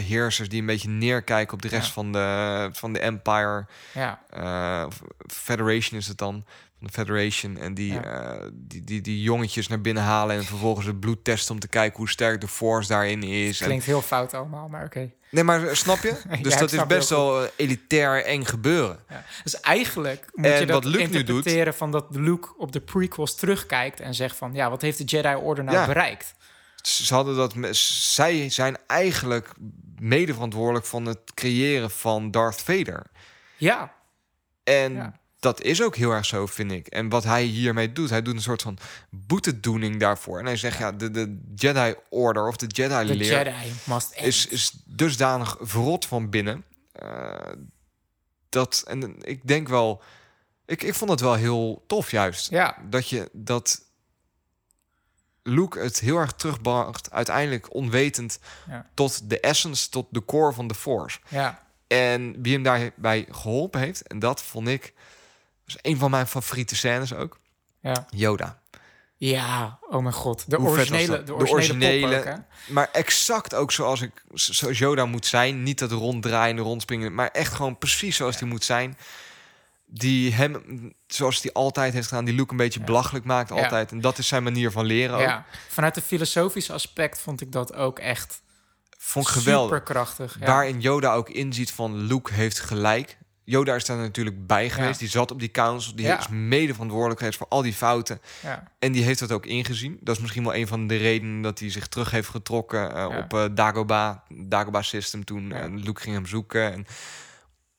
heersers 0.07 0.49
die 0.49 0.59
een 0.59 0.65
beetje 0.65 0.89
neerkijken 0.89 1.53
op 1.53 1.61
de 1.61 1.67
rest 1.67 1.87
Ja. 1.87 1.93
van, 1.93 2.11
de, 2.11 2.69
van 2.73 2.93
de 2.93 2.99
Empire. 2.99 3.65
ja. 3.93 4.21
Eh, 4.29 4.85
Federation 5.27 5.99
is 5.99 6.07
het 6.07 6.17
dan. 6.17 6.45
Van 6.81 6.87
de 6.89 6.93
Federation. 6.93 7.57
En 7.57 7.73
die, 7.73 7.93
Ja. 7.93 8.03
eh, 8.03 8.47
die, 8.53 8.83
die, 8.83 9.01
die 9.01 9.21
jongetjes 9.21 9.67
naar 9.67 9.81
binnen 9.81 10.03
halen 10.03 10.35
en 10.35 10.43
vervolgens 10.43 10.85
het 10.85 10.99
bloed 10.99 11.23
testen 11.23 11.53
om 11.53 11.59
te 11.59 11.67
kijken 11.67 11.97
hoe 11.97 12.09
sterk 12.09 12.41
de 12.41 12.47
Force 12.47 12.87
daarin 12.87 13.23
is. 13.23 13.59
En, 13.59 13.65
Klinkt 13.65 13.85
heel 13.85 14.01
fout 14.01 14.33
allemaal, 14.33 14.67
maar 14.67 14.85
oké. 14.85 15.11
nee, 15.31 15.43
maar 15.43 15.75
snap 15.75 15.97
je? 15.99 16.21
Dus 16.41 16.57
dat 16.57 16.71
is 16.71 16.85
best 16.87 17.09
wel 17.09 17.43
eh, 17.43 17.49
elitair 17.55 18.25
eng 18.25 18.43
gebeuren. 18.45 18.99
Ja. 19.09 19.23
Dus 19.43 19.59
eigenlijk 19.59 20.29
moet 20.33 20.45
En 20.45 20.59
je 20.59 20.65
dat 20.65 20.83
wat 20.83 20.93
Luke 20.93 20.97
nu 21.03 21.09
doet- 21.09 21.15
interpreteren 21.19 21.73
van 21.73 21.91
dat 21.91 22.05
Luke 22.09 22.57
op 22.57 22.71
de 22.71 22.81
prequels 22.81 23.35
terugkijkt 23.35 23.99
en 23.99 24.13
zegt 24.13 24.35
van 24.35 24.53
ja, 24.53 24.69
wat 24.69 24.81
heeft 24.81 24.97
de 24.97 25.03
Jedi 25.03 25.35
Order 25.35 25.63
nou 25.63 25.85
bereikt? 25.87 26.33
Ze 26.81 27.13
hadden 27.13 27.35
dat. 27.35 27.55
Zij 27.75 28.49
zijn 28.49 28.77
eigenlijk 28.87 29.53
mede 29.99 30.33
verantwoordelijk 30.33 30.85
van 30.85 31.05
het 31.05 31.19
creëren 31.33 31.91
van 31.91 32.31
Darth 32.31 32.61
Vader. 32.61 33.05
Ja, 33.57 33.93
En 34.63 34.93
Ja. 34.93 35.19
Dat 35.41 35.61
is 35.61 35.81
ook 35.83 35.95
heel 35.95 36.11
erg 36.11 36.25
zo, 36.25 36.45
vind 36.45 36.71
ik. 36.71 36.87
En 36.87 37.09
wat 37.09 37.23
hij 37.23 37.43
hiermee 37.43 37.91
doet, 37.91 38.09
hij 38.09 38.21
doet 38.21 38.35
een 38.35 38.41
soort 38.41 38.61
van 38.61 38.77
boetedoening 39.09 39.99
daarvoor. 39.99 40.39
En 40.39 40.45
hij 40.45 40.57
zegt, 40.57 40.77
ja, 40.77 40.91
de, 40.91 41.11
de 41.11 41.39
Jedi 41.55 41.93
Order 42.09 42.47
of 42.47 42.55
de 42.55 42.65
Jedi-leer 42.67 43.37
Jedi 43.37 43.73
is, 44.27 44.47
is 44.47 44.71
dusdanig 44.85 45.57
verrot 45.59 46.05
van 46.05 46.29
binnen. 46.29 46.63
eh, 46.91 47.51
dat, 48.49 48.83
en 48.87 49.15
ik 49.21 49.47
denk 49.47 49.67
wel, 49.67 50.01
ik, 50.65 50.83
ik 50.83 50.93
vond 50.95 51.09
het 51.11 51.19
wel 51.19 51.33
heel 51.33 51.83
tof 51.87 52.11
juist. 52.11 52.49
Ja, 52.49 52.77
Dat 52.89 53.09
je 53.09 53.29
dat 53.33 53.81
Luke 55.43 55.79
het 55.79 55.99
heel 55.99 56.17
erg 56.17 56.31
terugbracht, 56.33 57.11
uiteindelijk 57.11 57.73
onwetend 57.73 58.39
Ja. 58.67 58.89
tot 58.93 59.29
de 59.29 59.39
essence, 59.39 59.89
tot 59.89 60.07
de 60.09 60.25
core 60.25 60.53
van 60.53 60.67
de 60.67 60.75
Force. 60.75 61.19
ja, 61.27 61.67
En 61.87 62.41
wie 62.41 62.53
hem 62.53 62.63
daarbij 62.63 63.25
geholpen 63.31 63.79
heeft, 63.79 64.07
en 64.07 64.19
dat 64.19 64.41
vond 64.43 64.67
ik, 64.67 64.93
is 65.75 65.91
een 65.91 65.97
van 65.97 66.11
mijn 66.11 66.27
favoriete 66.27 66.75
scènes 66.75 67.13
ook, 67.13 67.39
ja. 67.81 68.05
Yoda. 68.09 68.59
Ja, 69.17 69.79
oh 69.89 70.01
mijn 70.01 70.13
god. 70.13 70.49
De 70.49 70.55
Hoe 70.55 70.69
originele, 70.69 71.17
de 71.17 71.23
De 71.23 71.33
originele, 71.35 71.45
pop 71.45 72.09
originele- 72.09 72.17
ook, 72.17 72.23
hè? 72.25 72.73
Maar 72.73 72.89
exact 72.91 73.55
ook 73.55 73.71
zoals 73.71 74.01
ik 74.01 74.23
zoals 74.33 74.77
Yoda 74.77 75.05
moet 75.05 75.25
zijn. 75.25 75.63
Niet 75.63 75.79
dat 75.79 75.91
ronddraaien, 75.91 76.57
rondspringen, 76.57 77.13
maar 77.13 77.27
echt 77.27 77.53
gewoon 77.53 77.77
precies 77.77 78.15
zoals 78.15 78.39
hij 78.39 78.47
moet 78.47 78.63
zijn. 78.63 78.97
Die 79.85 80.33
hem, 80.33 80.93
zoals 81.07 81.41
hij 81.41 81.53
altijd 81.53 81.93
heeft 81.93 82.07
gedaan, 82.07 82.25
die 82.25 82.33
Luke 82.33 82.51
een 82.51 82.57
beetje 82.57 82.79
Ja. 82.79 82.85
belachelijk 82.85 83.25
maakt 83.25 83.49
Ja. 83.49 83.55
altijd. 83.55 83.91
En 83.91 84.01
dat 84.01 84.17
is 84.17 84.27
zijn 84.27 84.43
manier 84.43 84.71
van 84.71 84.85
leren 84.85 85.15
ook. 85.15 85.21
Ja, 85.21 85.45
vanuit 85.69 85.95
de 85.95 86.01
filosofische 86.01 86.73
aspect 86.73 87.19
vond 87.21 87.41
ik 87.41 87.51
dat 87.51 87.73
ook 87.75 87.99
echt 87.99 88.41
Vond 88.97 89.27
ik 89.27 89.31
geweldig. 89.33 89.69
superkrachtig. 89.77 90.37
Ja. 90.39 90.45
Waarin 90.45 90.81
Yoda 90.81 91.13
ook 91.13 91.29
inziet 91.29 91.71
van 91.71 91.95
Luke 91.97 92.33
heeft 92.33 92.59
gelijk. 92.59 93.17
Yoda 93.43 93.75
is 93.75 93.85
daar 93.85 93.97
natuurlijk 93.97 94.47
bij 94.47 94.69
geweest. 94.69 94.91
Ja. 94.93 94.97
Die 94.99 95.07
zat 95.09 95.31
op 95.31 95.39
die 95.39 95.51
council. 95.51 95.95
Die 95.95 96.05
Ja. 96.05 96.19
is 96.19 96.27
mede 96.27 96.73
verantwoordelijk 96.73 97.19
geweest 97.19 97.37
voor 97.37 97.47
al 97.47 97.61
die 97.61 97.73
fouten. 97.73 98.19
ja. 98.41 98.71
En 98.79 98.91
die 98.91 99.03
heeft 99.03 99.19
dat 99.19 99.31
ook 99.31 99.45
ingezien. 99.45 99.97
Dat 100.01 100.15
is 100.15 100.21
misschien 100.21 100.43
wel 100.43 100.55
een 100.55 100.67
van 100.67 100.87
de 100.87 100.95
redenen 100.97 101.41
dat 101.41 101.59
hij 101.59 101.69
zich 101.71 101.87
terug 101.87 102.11
heeft 102.11 102.29
getrokken 102.29 102.95
eh, 102.95 103.17
op 103.17 103.33
eh, 103.33 103.45
Dagobah. 103.51 104.17
Dagobah 104.29 104.83
System 104.83 105.23
toen. 105.25 105.75
Luke 105.83 106.01
ging 106.01 106.15
hem 106.15 106.25
zoeken. 106.25 106.73
En, 106.73 106.85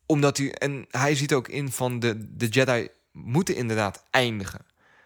omdat 0.07 0.37
hij, 0.37 0.53
en 0.53 0.87
hij 0.91 1.15
ziet 1.15 1.33
ook 1.33 1.49
in 1.49 1.73
van 1.73 1.99
de, 1.99 2.37
de 2.37 2.47
Jedi 2.49 2.89
moeten 3.13 3.57
inderdaad 3.57 4.05
eindigen. 4.11 4.61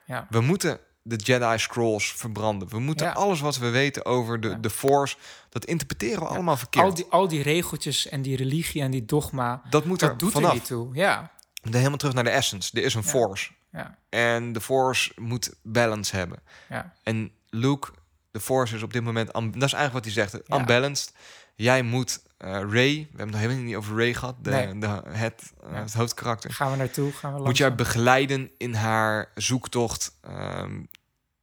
Ja. 0.06 0.26
We 0.30 0.40
moeten 0.40 0.78
de 1.08 1.16
Jedi 1.16 1.58
Scrolls 1.58 2.12
verbranden. 2.12 2.68
We 2.68 2.78
moeten 2.78 3.06
Ja. 3.06 3.12
alles 3.12 3.40
wat 3.40 3.58
we 3.58 3.68
weten 3.70 4.04
over 4.04 4.40
de, 4.40 4.48
Ja. 4.48 4.54
de 4.54 4.70
Force... 4.70 5.16
dat 5.48 5.64
interpreteren 5.64 6.18
we 6.22 6.26
allemaal 6.28 6.56
verkeerd. 6.56 6.84
Al, 6.84 6.94
die, 6.94 7.06
al 7.08 7.28
die 7.28 7.42
regeltjes 7.42 8.08
en 8.08 8.22
die 8.22 8.36
religie 8.36 8.82
en 8.82 8.90
die 8.90 9.04
dogma, 9.04 9.62
dat 9.70 9.84
moet 9.84 10.00
dat 10.00 10.10
er 10.10 10.16
doet 10.18 10.32
vanaf. 10.32 10.48
er 10.50 10.54
niet 10.56 10.66
toe. 10.66 10.94
Ja, 10.94 11.30
Dan 11.62 11.74
helemaal 11.74 11.96
terug 11.98 12.14
naar 12.14 12.24
de 12.24 12.30
essence. 12.30 12.70
Er 12.78 12.84
is 12.84 12.94
een. 12.94 13.04
Force. 13.04 13.50
ja, 13.72 13.98
En 14.08 14.52
de 14.52 14.60
Force 14.60 15.12
moet 15.16 15.54
balance 15.62 16.16
hebben. 16.16 16.38
ja. 16.68 16.92
En 17.02 17.30
Luke, 17.50 17.88
de 18.30 18.40
Force 18.40 18.74
is 18.76 18.82
op 18.82 18.92
dit 18.92 19.02
moment... 19.02 19.32
Dat 19.32 19.44
is 19.44 19.72
eigenlijk 19.72 19.92
wat 19.92 20.04
hij 20.04 20.12
zegt. 20.12 20.50
Unbalanced. 20.52 21.12
Jij 21.54 21.82
moet 21.82 22.20
eh 22.36 22.50
Ray... 22.52 22.68
We 22.94 23.06
hebben 23.08 23.20
het 23.20 23.30
nog 23.30 23.40
helemaal 23.40 23.62
niet 23.62 23.76
over 23.76 23.96
Ray 23.96 24.14
gehad. 24.14 24.44
De, 24.44 24.50
Nee. 24.50 24.78
de, 24.78 24.86
het, 25.08 25.52
eh, 25.64 25.70
Ja. 25.72 25.80
het 25.80 25.94
hoofdkarakter. 25.94 26.52
Gaan 26.52 26.70
we 26.70 26.76
naartoe? 26.76 27.12
Gaan 27.12 27.34
we 27.34 27.40
Moet 27.42 27.56
jij 27.56 27.68
langzaam? 27.68 27.86
begeleiden 27.86 28.50
in 28.58 28.74
haar 28.74 29.30
zoektocht... 29.34 30.18
ehm, 30.20 30.82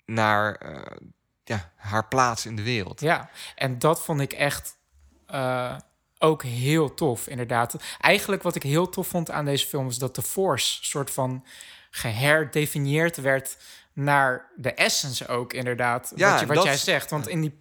naar 0.05 0.55
eh, 0.55 0.97
ja, 1.43 1.71
haar 1.75 2.07
plaats 2.07 2.45
in 2.45 2.55
de 2.55 2.63
wereld. 2.63 3.01
Ja, 3.01 3.29
en 3.55 3.79
dat 3.79 4.03
vond 4.03 4.19
ik 4.21 4.33
echt 4.33 4.77
eh, 5.25 5.75
ook 6.19 6.43
heel 6.43 6.93
tof, 6.93 7.27
inderdaad. 7.27 7.75
Eigenlijk 7.99 8.43
wat 8.43 8.55
ik 8.55 8.63
heel 8.63 8.89
tof 8.89 9.07
vond 9.07 9.31
aan 9.31 9.45
deze 9.45 9.67
film... 9.67 9.87
is 9.87 9.97
dat 9.97 10.15
de 10.15 10.21
Force 10.21 10.83
soort 10.85 11.11
van 11.11 11.45
geherdefinieerd 11.95 13.17
werd 13.17 13.57
naar 13.93 14.51
de 14.55 14.73
essence 14.73 15.27
ook, 15.27 15.53
inderdaad. 15.53 16.11
Ja, 16.15 16.31
wat 16.31 16.39
je, 16.39 16.45
wat 16.45 16.55
dat- 16.55 16.65
jij 16.65 16.77
zegt. 16.77 17.09
Want 17.09 17.27
in 17.27 17.41
die, 17.41 17.57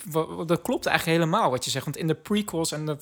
dat 0.47 0.63
klopt 0.63 0.87
eigenlijk 0.87 1.19
helemaal 1.19 1.51
wat 1.51 1.65
je 1.65 1.71
zegt. 1.71 1.85
Want 1.85 1.97
in 1.97 2.07
de 2.07 2.15
prequels 2.15 2.73
en 2.73 2.87
de 2.87 2.97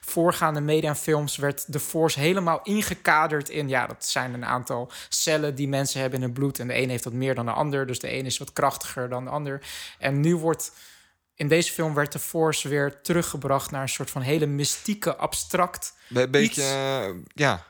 voorgaande 0.00 0.60
mediafilms... 0.60 1.36
werd 1.36 1.72
de 1.72 1.80
Force 1.80 2.20
helemaal 2.20 2.60
ingekaderd 2.62 3.48
in... 3.48 3.68
ja, 3.68 3.86
dat 3.86 4.06
zijn 4.06 4.34
een 4.34 4.44
aantal 4.44 4.90
cellen 5.08 5.54
die 5.54 5.68
mensen 5.68 6.00
hebben 6.00 6.18
in 6.18 6.24
hun 6.24 6.34
bloed... 6.34 6.58
en 6.58 6.66
de 6.68 6.76
een 6.76 6.90
heeft 6.90 7.04
wat 7.04 7.12
meer 7.12 7.34
dan 7.34 7.46
de 7.46 7.52
ander. 7.52 7.86
Dus 7.86 7.98
de 7.98 8.12
een 8.12 8.26
is 8.26 8.38
wat 8.38 8.52
krachtiger 8.52 9.08
dan 9.08 9.24
de 9.24 9.30
ander. 9.30 9.62
En 9.98 10.20
nu 10.20 10.36
wordt... 10.36 10.72
In 11.34 11.48
deze 11.48 11.72
film 11.72 11.94
werd 11.94 12.12
de 12.12 12.18
Force 12.18 12.68
weer 12.68 13.00
teruggebracht 13.02 13.70
naar 13.70 13.82
een 13.82 13.88
soort 13.88 14.10
van 14.10 14.22
hele 14.22 14.46
mystieke, 14.46 15.16
abstract. 15.16 15.94
Een 16.14 16.30
beetje, 16.30 16.62
Iets- 16.62 16.70
eh, 16.72 17.08
ja, 17.34 17.64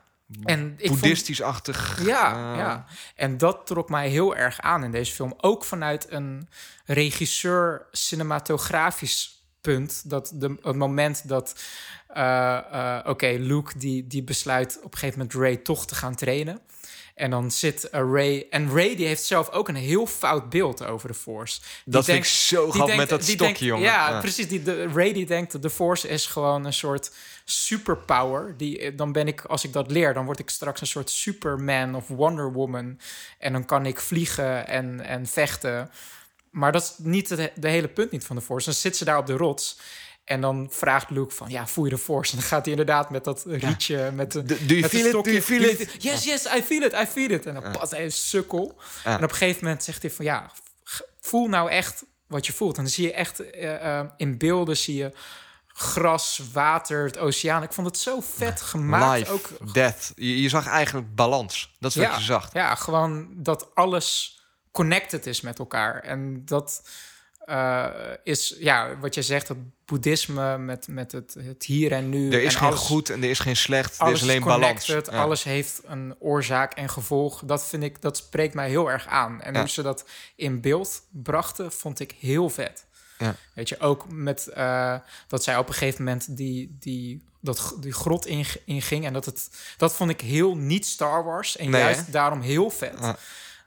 En 0.44 0.74
vond- 0.78 0.90
boeddhistisch-achtig. 0.90 2.04
ja, 2.06 2.52
eh, 2.52 2.58
ja. 2.58 2.84
En 3.14 3.38
dat 3.38 3.66
trok 3.66 3.88
mij 3.88 4.08
heel 4.08 4.36
erg 4.36 4.60
aan 4.60 4.84
in 4.84 4.90
deze 4.90 5.12
film. 5.12 5.34
Ook 5.36 5.64
vanuit 5.64 6.06
een 6.10 6.48
regisseur 6.84 7.86
cinematografisch 7.92 9.44
punt. 9.60 10.10
Dat 10.10 10.32
de, 10.34 10.56
het 10.62 10.76
moment 10.76 11.28
dat, 11.28 11.62
eh, 12.08 12.56
eh, 12.56 13.06
oké, 13.06 13.36
Luke 13.38 13.78
die, 13.78 14.06
die 14.06 14.22
besluit 14.22 14.78
op 14.82 14.92
een 14.92 14.98
gegeven 14.98 15.18
moment 15.18 15.36
Ray 15.38 15.56
toch 15.56 15.86
te 15.86 15.94
gaan 15.94 16.14
trainen. 16.14 16.60
En 17.22 17.30
dan 17.30 17.50
zit 17.50 17.88
Ray... 17.90 18.46
En 18.50 18.70
Ray 18.74 18.96
die 18.96 19.06
heeft 19.06 19.22
zelf 19.24 19.50
ook 19.50 19.68
een 19.68 19.74
heel 19.74 20.06
fout 20.06 20.50
beeld 20.50 20.84
over 20.84 21.08
de 21.08 21.14
Force. 21.14 21.60
Die 21.60 21.92
Dat 21.92 22.04
vind 22.04 22.06
denkt- 22.16 22.26
ik 22.26 22.32
zo 22.32 22.72
denkt- 22.72 22.96
met 22.96 23.08
dat 23.08 23.22
stokje, 23.22 23.36
denkt- 23.44 23.58
jongen. 23.58 23.82
Ja, 23.84 24.10
Ja. 24.10 24.20
precies. 24.20 24.48
Die, 24.48 24.62
de, 24.62 24.86
Ray 24.88 25.12
die 25.12 25.26
denkt 25.26 25.52
dat 25.52 25.62
de 25.62 25.70
Force 25.70 26.08
is 26.08 26.26
gewoon 26.26 26.64
een 26.64 26.72
soort 26.72 27.10
superpower. 27.44 28.54
Die, 28.56 28.78
eh, 28.78 28.92
dan 28.96 29.12
ben 29.12 29.26
ik, 29.26 29.44
als 29.44 29.64
ik 29.64 29.72
dat 29.72 29.90
leer, 29.90 30.14
dan 30.14 30.24
word 30.24 30.38
ik 30.38 30.50
straks 30.50 30.80
een 30.80 30.86
soort 30.86 31.10
Superman 31.10 31.94
of 31.94 32.08
Wonder 32.08 32.52
Woman. 32.52 32.98
En 33.38 33.52
dan 33.52 33.64
kan 33.64 33.86
ik 33.86 34.00
vliegen 34.00 34.66
en, 34.66 35.00
en 35.00 35.26
vechten. 35.26 35.90
Maar 36.50 36.72
dat 36.72 36.82
is 36.82 36.92
niet 36.96 37.28
het 37.28 37.50
de 37.54 37.68
hele 37.68 37.88
punt 37.88 38.10
niet 38.10 38.24
van 38.24 38.36
de 38.36 38.42
Force. 38.42 38.64
Dan 38.64 38.74
zit 38.74 38.96
ze 38.96 39.04
daar 39.04 39.18
op 39.18 39.26
de 39.26 39.36
rots. 39.36 39.78
En 40.32 40.40
dan 40.40 40.66
vraagt 40.70 41.10
Luke 41.10 41.34
van, 41.34 41.50
ja, 41.50 41.66
voel 41.66 41.84
je 41.84 41.90
de 41.90 41.98
Force? 41.98 42.32
En 42.32 42.38
dan 42.38 42.46
gaat 42.46 42.60
hij 42.62 42.70
inderdaad 42.70 43.10
met 43.10 43.24
dat 43.24 43.44
rietje, 43.46 44.10
met 44.14 44.32
de... 44.32 44.42
Do- 44.42 44.54
do 44.54 44.64
you 44.64 44.80
met 44.80 44.90
de 44.90 44.96
feel 44.96 45.06
it? 45.06 45.12
Do 45.12 45.18
stokje- 45.18 45.30
you 45.30 45.42
feel 45.42 45.60
do 45.60 45.68
it? 45.68 46.02
Yes, 46.02 46.24
yes, 46.24 46.44
I 46.46 46.62
feel 46.62 46.82
it, 46.82 46.92
I 46.92 47.06
feel 47.06 47.30
it. 47.30 47.46
En 47.46 47.54
dan 47.54 47.72
pas 47.72 47.90
hij 47.90 48.04
een 48.04 48.12
sukkel. 48.12 48.78
En 49.04 49.14
op 49.14 49.22
een 49.22 49.30
gegeven 49.36 49.64
moment 49.64 49.84
zegt 49.84 50.02
hij 50.02 50.10
van, 50.10 50.24
ja, 50.24 50.50
voel 51.20 51.48
nou 51.48 51.70
echt 51.70 52.04
wat 52.26 52.46
je 52.46 52.52
voelt. 52.52 52.76
En 52.76 52.82
dan 52.82 52.92
zie 52.92 53.06
je 53.06 53.12
echt 53.12 53.50
eh, 53.50 53.98
eh, 53.98 54.06
in 54.16 54.38
beelden 54.38 54.76
zie 54.76 54.96
je 54.96 55.12
gras, 55.66 56.40
water, 56.52 57.04
het 57.04 57.18
oceaan. 57.18 57.62
Ik 57.62 57.72
vond 57.72 57.86
het 57.86 57.98
zo 57.98 58.20
vet 58.20 58.60
gemaakt. 58.60 59.18
Life, 59.18 59.32
Ook, 59.32 59.74
death. 59.74 60.12
Je, 60.16 60.42
je 60.42 60.48
zag 60.48 60.66
eigenlijk 60.66 61.14
balans. 61.14 61.76
Dat 61.80 61.90
is 61.90 61.96
wat 61.96 62.06
ja, 62.06 62.16
je 62.16 62.22
zag. 62.22 62.52
ja, 62.52 62.74
gewoon 62.74 63.28
dat 63.36 63.74
alles 63.74 64.40
connected 64.70 65.26
is 65.26 65.40
met 65.40 65.58
elkaar. 65.58 66.02
En 66.02 66.44
dat 66.44 66.82
eh, 67.44 67.86
is, 68.24 68.56
ja, 68.58 68.98
wat 68.98 69.14
je 69.14 69.22
zegt, 69.22 69.48
het 69.48 69.58
boeddhisme 69.84 70.58
met, 70.58 70.88
met 70.88 71.12
het, 71.12 71.36
het 71.44 71.64
hier 71.64 71.92
en 71.92 72.08
nu. 72.08 72.32
Er 72.32 72.42
is 72.42 72.52
en 72.52 72.58
geen 72.60 72.68
alles, 72.68 72.80
goed 72.80 73.10
en 73.10 73.22
er 73.22 73.30
is 73.30 73.38
geen 73.38 73.56
slecht. 73.56 73.94
Er 73.96 74.02
Alles 74.02 74.16
is 74.16 74.22
alleen 74.22 74.44
balans. 74.44 74.86
Ja. 74.86 75.00
alles 75.00 75.42
heeft 75.42 75.80
een 75.84 76.14
oorzaak 76.18 76.72
en 76.74 76.88
gevolg. 76.88 77.42
Dat 77.44 77.66
vind 77.66 77.82
ik, 77.82 78.00
dat 78.02 78.16
spreekt 78.16 78.54
mij 78.54 78.68
heel 78.68 78.90
erg 78.90 79.06
aan. 79.06 79.40
En 79.40 79.52
Ja. 79.52 79.60
hoe 79.60 79.68
ze 79.68 79.82
dat 79.82 80.04
in 80.36 80.60
beeld 80.60 81.02
brachten, 81.10 81.72
vond 81.72 82.00
ik 82.00 82.14
heel 82.20 82.48
vet. 82.50 82.84
Ja. 83.18 83.34
Weet 83.54 83.68
je, 83.68 83.80
ook 83.80 84.06
met 84.10 84.46
eh, 84.48 84.94
dat 85.28 85.42
zij 85.44 85.56
op 85.56 85.68
een 85.68 85.74
gegeven 85.74 86.04
moment 86.04 86.36
die, 86.36 86.76
die, 86.80 87.22
dat, 87.40 87.76
die 87.80 87.92
grot 87.92 88.26
in, 88.26 88.46
inging. 88.64 89.04
En 89.06 89.12
dat 89.12 89.24
het, 89.24 89.50
dat 89.76 89.94
vond 89.94 90.10
ik 90.10 90.20
heel 90.20 90.56
niet 90.56 90.86
Star 90.86 91.24
Wars. 91.24 91.56
En 91.56 91.70
Nee, 91.70 91.80
juist 91.80 92.06
hè? 92.06 92.12
daarom 92.12 92.40
heel 92.40 92.70
vet. 92.70 93.14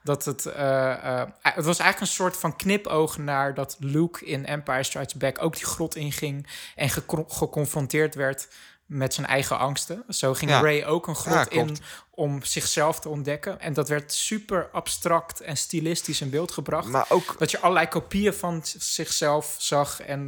Dat 0.06 0.26
het, 0.26 0.46
eh, 0.46 0.92
eh, 1.22 1.28
het 1.42 1.66
was 1.66 1.80
eigenlijk 1.80 2.00
een 2.00 2.16
soort 2.16 2.38
van 2.38 2.56
knipoog 2.56 3.18
naar 3.18 3.54
dat 3.54 3.76
Luke 3.80 4.26
in 4.26 4.46
Empire 4.46 4.84
Strikes 4.84 5.14
Back 5.16 5.42
ook 5.44 5.56
die 5.56 5.66
grot 5.66 5.96
inging 5.96 6.48
en 6.76 6.90
gecro- 6.90 7.26
geconfronteerd 7.28 8.16
werd 8.16 8.48
met 8.86 9.14
zijn 9.14 9.28
eigen 9.28 9.58
angsten. 9.58 10.04
Zo 10.10 10.34
ging 10.34 10.52
Ja. 10.52 10.62
Ray 10.62 10.84
ook 10.84 11.08
een 11.08 11.14
Ja, 11.14 11.20
grot 11.20 11.52
in 11.52 11.78
om 12.12 12.44
zichzelf 12.44 13.00
te 13.00 13.10
ontdekken. 13.10 13.60
En 13.60 13.74
dat 13.74 13.90
werd 13.90 14.14
super 14.14 14.70
abstract 14.72 15.42
en 15.42 15.58
stilistisch 15.58 16.22
in 16.22 16.30
beeld 16.30 16.52
gebracht. 16.52 16.88
Maar 16.88 17.06
ook 17.10 17.36
Dat 17.40 17.52
je 17.52 17.60
allerlei 17.60 17.88
kopieën 17.88 18.34
van 18.34 18.62
zichzelf 18.78 19.56
zag 19.58 20.02
en 20.02 20.20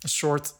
een 0.00 0.08
soort 0.08 0.52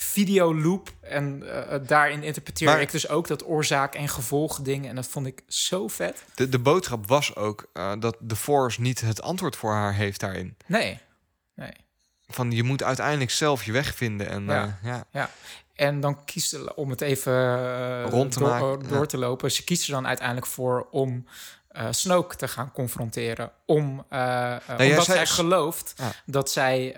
videoloop. 0.00 0.90
En 1.00 1.42
eh, 1.42 1.74
eh, 1.74 1.82
daarin 1.86 2.22
interpreteerde 2.22 2.72
Maar- 2.74 2.82
ik 2.82 2.90
dus 2.90 3.08
ook 3.08 3.26
dat 3.28 3.46
oorzaak 3.46 3.94
en 3.94 4.08
gevolg 4.08 4.60
ding. 4.60 4.88
En 4.88 4.94
dat 4.94 5.06
vond 5.06 5.26
ik 5.26 5.42
zo 5.46 5.88
vet. 5.88 6.24
de, 6.34 6.48
de 6.48 6.58
boodschap 6.58 7.06
was 7.08 7.36
ook 7.36 7.66
eh, 7.72 7.92
dat 7.98 8.16
de 8.20 8.36
Force 8.36 8.80
niet 8.80 9.00
het 9.00 9.22
antwoord 9.22 9.56
voor 9.56 9.72
haar 9.72 9.94
heeft 9.94 10.20
daarin. 10.20 10.56
Nee, 10.66 10.98
nee. 11.54 11.72
Van 12.26 12.50
je 12.50 12.62
moet 12.62 12.82
uiteindelijk 12.82 13.30
zelf 13.30 13.64
je 13.64 13.72
weg 13.72 13.94
vinden. 13.94 14.28
En 14.28 14.44
Ja. 14.44 14.78
ja. 14.82 15.04
Ja, 15.12 15.30
en 15.74 16.00
dan 16.00 16.24
kiest 16.24 16.48
ze, 16.48 16.74
om 16.74 16.90
het 16.90 17.00
even 17.00 18.02
Rond 18.04 18.32
te 18.32 18.38
door, 18.38 18.48
maken, 18.48 18.88
door 18.88 19.00
ja. 19.00 19.06
te 19.06 19.18
lopen, 19.18 19.52
ze 19.52 19.64
kiest 19.64 19.86
er 19.86 19.92
dan 19.92 20.06
uiteindelijk 20.06 20.46
voor 20.46 20.86
om 20.90 21.24
eh 21.78 21.86
Snoke 21.90 22.36
te 22.36 22.48
gaan 22.48 22.72
confronteren. 22.72 23.50
Om, 23.66 24.06
jij 24.10 24.60
omdat 24.78 25.04
zij 25.04 25.26
gelooft 25.26 25.92
Ja. 25.96 26.12
dat 26.26 26.50
zij 26.50 26.96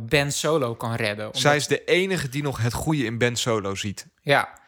Ben 0.00 0.32
Solo 0.32 0.74
kan 0.74 0.94
redden. 0.94 1.24
Omdat- 1.26 1.40
Zij 1.40 1.56
is 1.56 1.66
de 1.66 1.84
enige 1.84 2.28
die 2.28 2.42
nog 2.42 2.58
het 2.58 2.72
goede 2.72 3.04
in 3.04 3.18
Ben 3.18 3.36
Solo 3.36 3.74
ziet. 3.74 4.06
Ja. 4.22 4.58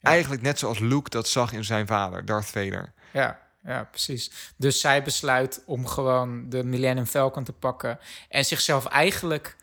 Eigenlijk 0.00 0.42
net 0.42 0.58
zoals 0.58 0.78
Luke 0.78 1.10
dat 1.10 1.28
zag 1.28 1.52
in 1.52 1.64
zijn 1.64 1.86
vader, 1.86 2.24
Darth 2.24 2.46
Vader. 2.46 2.92
Ja, 3.12 3.40
ja, 3.64 3.84
precies. 3.84 4.30
Dus 4.56 4.80
zij 4.80 5.02
besluit 5.02 5.62
om 5.66 5.86
gewoon 5.86 6.48
de 6.48 6.64
Millennium 6.64 7.06
Falcon 7.06 7.44
te 7.44 7.52
pakken 7.52 7.98
en 8.28 8.44
zichzelf 8.44 8.86
eigenlijk 8.86 9.56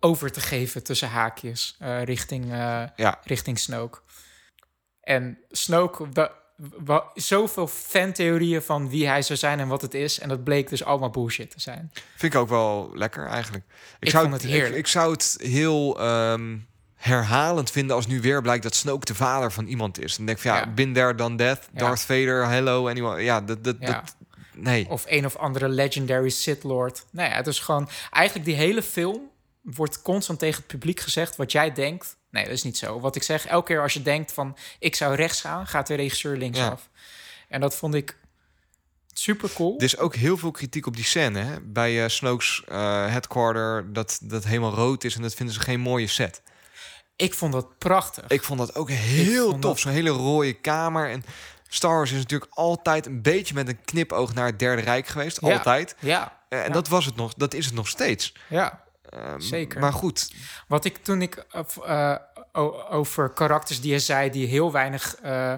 over 0.00 0.32
te 0.32 0.40
geven 0.40 0.82
tussen 0.82 1.08
haakjes 1.08 1.76
richting, 2.04 2.48
Ja. 2.96 3.18
richting 3.24 3.58
Snoke. 3.58 4.00
En 5.00 5.38
Snoke, 5.50 6.08
zoveel 7.14 7.66
fantheorieën 7.66 8.62
van 8.62 8.88
wie 8.88 9.08
hij 9.08 9.22
zou 9.22 9.38
zijn 9.38 9.60
en 9.60 9.68
wat 9.68 9.82
het 9.82 9.94
is. 9.94 10.18
En 10.18 10.28
dat 10.28 10.44
bleek 10.44 10.68
dus 10.68 10.84
allemaal 10.84 11.10
bullshit 11.10 11.50
te 11.50 11.60
zijn. 11.60 11.92
Vind 12.16 12.34
ik 12.34 12.40
ook 12.40 12.48
wel 12.48 12.90
lekker 12.94 13.26
eigenlijk. 13.26 13.64
Ik 14.00 14.10
zou 14.10 14.28
vond 14.28 14.42
het 14.42 14.50
heerlijk. 14.50 14.72
Ik, 14.72 14.78
ik 14.78 14.86
zou 14.86 15.12
het 15.12 15.36
heel 15.40 16.00
ehm, 16.00 16.56
herhalend 16.94 17.70
vinden 17.70 17.96
als 17.96 18.06
nu 18.06 18.20
weer 18.20 18.42
blijkt 18.42 18.62
dat 18.62 18.74
Snoke 18.74 19.04
de 19.04 19.14
vader 19.14 19.52
van 19.52 19.66
iemand 19.66 20.00
is. 20.00 20.16
Dan 20.16 20.26
denk 20.26 20.38
ik 20.38 20.44
van 20.44 20.52
ja, 20.54 20.58
Ja. 20.58 20.72
been 20.72 20.92
there, 20.92 21.14
that. 21.14 21.38
Ja. 21.38 21.58
Darth 21.72 22.00
Vader, 22.00 22.48
hello, 22.48 22.88
anyone. 22.88 23.22
Ja, 23.22 23.40
dat, 23.40 23.64
dat, 23.64 23.76
Ja. 23.80 23.86
dat 23.86 24.16
nee. 24.54 24.88
Of 24.88 25.04
een 25.06 25.26
of 25.26 25.36
andere 25.36 25.68
legendary 25.68 26.28
Sith 26.28 26.62
Lord. 26.62 27.04
Nou 27.10 27.30
ja, 27.30 27.36
het 27.36 27.46
is 27.46 27.58
gewoon... 27.58 27.88
Eigenlijk 28.10 28.46
die 28.46 28.56
hele 28.56 28.82
film 28.82 29.30
wordt 29.62 30.02
constant 30.02 30.38
tegen 30.38 30.56
het 30.56 30.66
publiek 30.66 31.00
gezegd... 31.00 31.36
wat 31.36 31.52
jij 31.52 31.72
denkt. 31.72 32.16
Nee, 32.30 32.44
dat 32.44 32.52
is 32.52 32.62
niet 32.62 32.78
zo. 32.78 33.00
Wat 33.00 33.16
ik 33.16 33.22
zeg, 33.22 33.46
elke 33.46 33.66
keer 33.66 33.82
als 33.82 33.92
je 33.92 34.02
denkt 34.02 34.32
van... 34.32 34.56
ik 34.78 34.94
zou 34.96 35.14
rechts 35.14 35.40
gaan, 35.40 35.66
gaat 35.66 35.86
de 35.86 35.94
regisseur 35.94 36.36
linksaf. 36.36 36.88
En 37.48 37.60
dat 37.60 37.74
vond 37.76 37.94
ik 37.94 38.16
super 39.12 39.50
cool. 39.54 39.74
Er 39.78 39.84
is 39.84 39.98
ook 39.98 40.14
heel 40.14 40.36
veel 40.36 40.50
kritiek 40.50 40.86
op 40.86 40.96
die 40.96 41.04
scène 41.04 41.38
hè? 41.38 41.60
bij 41.60 42.02
eh, 42.04 42.08
Snoke's 42.08 42.62
eh, 42.68 43.06
headquarter. 43.06 43.92
Dat 43.92 44.18
dat 44.22 44.44
helemaal 44.44 44.74
rood 44.74 45.04
is 45.04 45.14
en 45.14 45.22
dat 45.22 45.34
vinden 45.34 45.54
ze 45.54 45.60
geen 45.60 45.80
mooie 45.80 46.06
set. 46.06 46.42
Ik 47.16 47.34
vond 47.34 47.52
dat 47.52 47.78
prachtig. 47.78 48.24
Ik 48.28 48.42
vond 48.42 48.58
dat 48.58 48.74
ook 48.74 48.90
heel 48.90 49.50
tof. 49.50 49.60
dat- 49.60 49.78
Zo'n 49.78 49.92
hele 49.92 50.10
rode 50.10 50.52
kamer. 50.52 51.10
En 51.10 51.24
Star 51.68 51.94
Wars 51.94 52.10
is 52.12 52.18
natuurlijk 52.18 52.50
altijd 52.54 53.06
een 53.06 53.22
beetje 53.22 53.54
met 53.54 53.68
een 53.68 53.84
knipoog 53.84 54.34
naar 54.34 54.46
het 54.46 54.58
Derde 54.58 54.82
Rijk 54.82 55.06
geweest. 55.06 55.40
Ja. 55.40 55.52
Altijd. 55.52 55.96
Ja, 55.98 56.36
Eh, 56.48 56.58
en 56.58 56.64
Ja. 56.66 56.70
dat 56.72 56.88
was 56.88 57.04
het 57.04 57.16
nog. 57.16 57.34
Dat 57.34 57.54
is 57.54 57.64
het 57.64 57.74
nog 57.74 57.88
steeds. 57.88 58.34
ja. 58.48 58.86
Ehm, 59.10 59.40
Zeker. 59.40 59.80
Maar 59.80 59.92
goed, 59.92 60.32
Wat 60.68 60.84
ik 60.84 60.96
toen 60.96 61.22
ik 61.22 61.44
eh, 61.50 62.10
eh, 62.52 62.92
over 62.92 63.28
karakters 63.28 63.80
die 63.80 63.92
je 63.92 63.98
zei 63.98 64.30
die 64.30 64.46
heel 64.46 64.72
weinig 64.72 65.16
eh, 65.22 65.54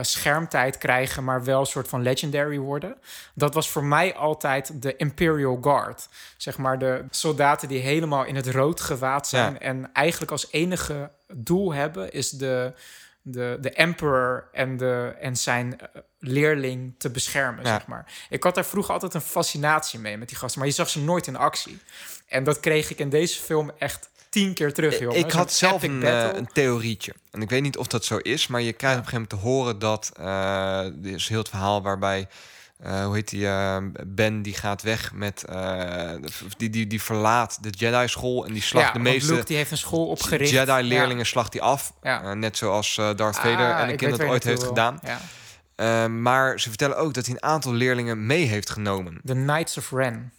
schermtijd 0.00 0.78
krijgen, 0.78 1.24
maar 1.24 1.44
wel 1.44 1.60
een 1.60 1.66
soort 1.66 1.88
van 1.88 2.02
legendary 2.02 2.58
worden. 2.58 2.96
Dat 3.34 3.54
was 3.54 3.70
voor 3.70 3.84
mij 3.84 4.14
altijd 4.14 4.82
de 4.82 4.96
Imperial 4.96 5.58
Guard. 5.60 6.08
Zeg 6.36 6.58
maar 6.58 6.78
de 6.78 7.04
soldaten 7.10 7.68
die 7.68 7.80
helemaal 7.80 8.24
in 8.24 8.36
het 8.36 8.46
rood 8.48 8.80
gewaad 8.80 9.28
zijn 9.28 9.52
Ja. 9.52 9.58
en 9.58 9.90
eigenlijk 9.92 10.30
als 10.30 10.50
enige 10.50 11.10
doel 11.34 11.72
hebben 11.72 12.12
is 12.12 12.30
de, 12.30 12.72
de, 13.26 13.58
de 13.60 13.70
emperor 13.70 14.48
en, 14.52 14.76
de, 14.76 15.14
en 15.20 15.36
zijn 15.36 15.80
eh, 15.80 15.86
leerling 16.18 16.94
te 16.98 17.10
beschermen, 17.10 17.64
Ja. 17.64 17.70
zeg 17.70 17.86
maar. 17.86 18.12
Ik 18.30 18.42
had 18.42 18.54
daar 18.54 18.64
vroeger 18.64 18.92
altijd 18.92 19.14
een 19.14 19.20
fascinatie 19.20 19.98
mee 19.98 20.16
met 20.16 20.28
die 20.28 20.36
gasten, 20.36 20.58
maar 20.58 20.68
je 20.68 20.74
zag 20.74 20.88
ze 20.88 21.00
nooit 21.00 21.26
in 21.26 21.36
actie. 21.36 21.78
En 22.26 22.44
dat 22.44 22.60
kreeg 22.60 22.90
ik 22.90 22.98
in 22.98 23.08
deze 23.08 23.40
film 23.40 23.70
echt 23.78 24.10
tien 24.28 24.54
keer 24.54 24.72
terug, 24.72 24.98
joh. 24.98 25.16
ik 25.16 25.30
had 25.30 25.52
zelf 25.52 25.82
een, 25.82 26.02
eh, 26.02 26.28
een 26.32 26.48
theorietje. 26.52 27.14
En 27.30 27.42
ik 27.42 27.50
weet 27.50 27.62
niet 27.62 27.76
of 27.76 27.86
dat 27.86 28.04
zo 28.04 28.16
is, 28.16 28.46
maar 28.46 28.60
je 28.60 28.72
krijgt 28.72 28.98
op 28.98 29.04
een 29.04 29.10
gegeven 29.10 29.28
moment 29.30 29.42
te 29.44 29.48
horen 29.48 29.78
dat... 29.78 30.12
eh 30.18 31.04
er 31.04 31.14
is 31.14 31.28
heel 31.28 31.38
het 31.38 31.48
verhaal 31.48 31.82
waarbij... 31.82 32.28
eh, 32.84 33.04
hoe 33.04 33.14
heet 33.14 33.28
die? 33.28 33.46
eh, 33.46 33.76
ben 34.06 34.42
die 34.42 34.54
gaat 34.54 34.82
weg 34.82 35.12
met... 35.12 35.44
eh, 35.44 36.10
die, 36.56 36.70
die, 36.70 36.86
die 36.86 37.02
verlaat 37.02 37.62
de 37.62 37.70
Jedi-school 37.70 38.46
en 38.46 38.52
die 38.52 38.62
slacht 38.62 38.86
ja, 38.86 38.92
de 38.92 38.98
meeste... 38.98 39.32
Luke 39.32 39.44
die 39.46 39.56
heeft 39.56 39.70
een 39.70 39.78
school 39.78 40.06
opgericht. 40.06 40.50
Jedi-leerlingen 40.50 41.26
slacht 41.26 41.52
hij 41.52 41.62
af. 41.62 41.92
Ja. 42.02 42.34
Net 42.34 42.56
zoals 42.56 42.94
Darth 42.94 43.18
Ja. 43.18 43.32
Vader 43.32 43.72
Ah, 43.74 43.78
en 43.78 43.84
een 43.86 43.90
ik 43.92 43.96
kind 43.96 44.16
dat 44.16 44.26
ooit 44.28 44.44
heeft 44.44 44.58
wil. 44.60 44.68
gedaan. 44.68 45.00
Ja. 45.76 46.08
Maar 46.08 46.60
ze 46.60 46.68
vertellen 46.68 46.96
ook 46.96 47.14
dat 47.14 47.26
hij 47.26 47.34
een 47.34 47.42
aantal 47.42 47.72
leerlingen 47.72 48.26
mee 48.26 48.44
heeft 48.46 48.70
genomen. 48.70 49.20
The 49.24 49.32
Knights 49.32 49.76
of 49.78 49.90
Ren. 49.90 50.32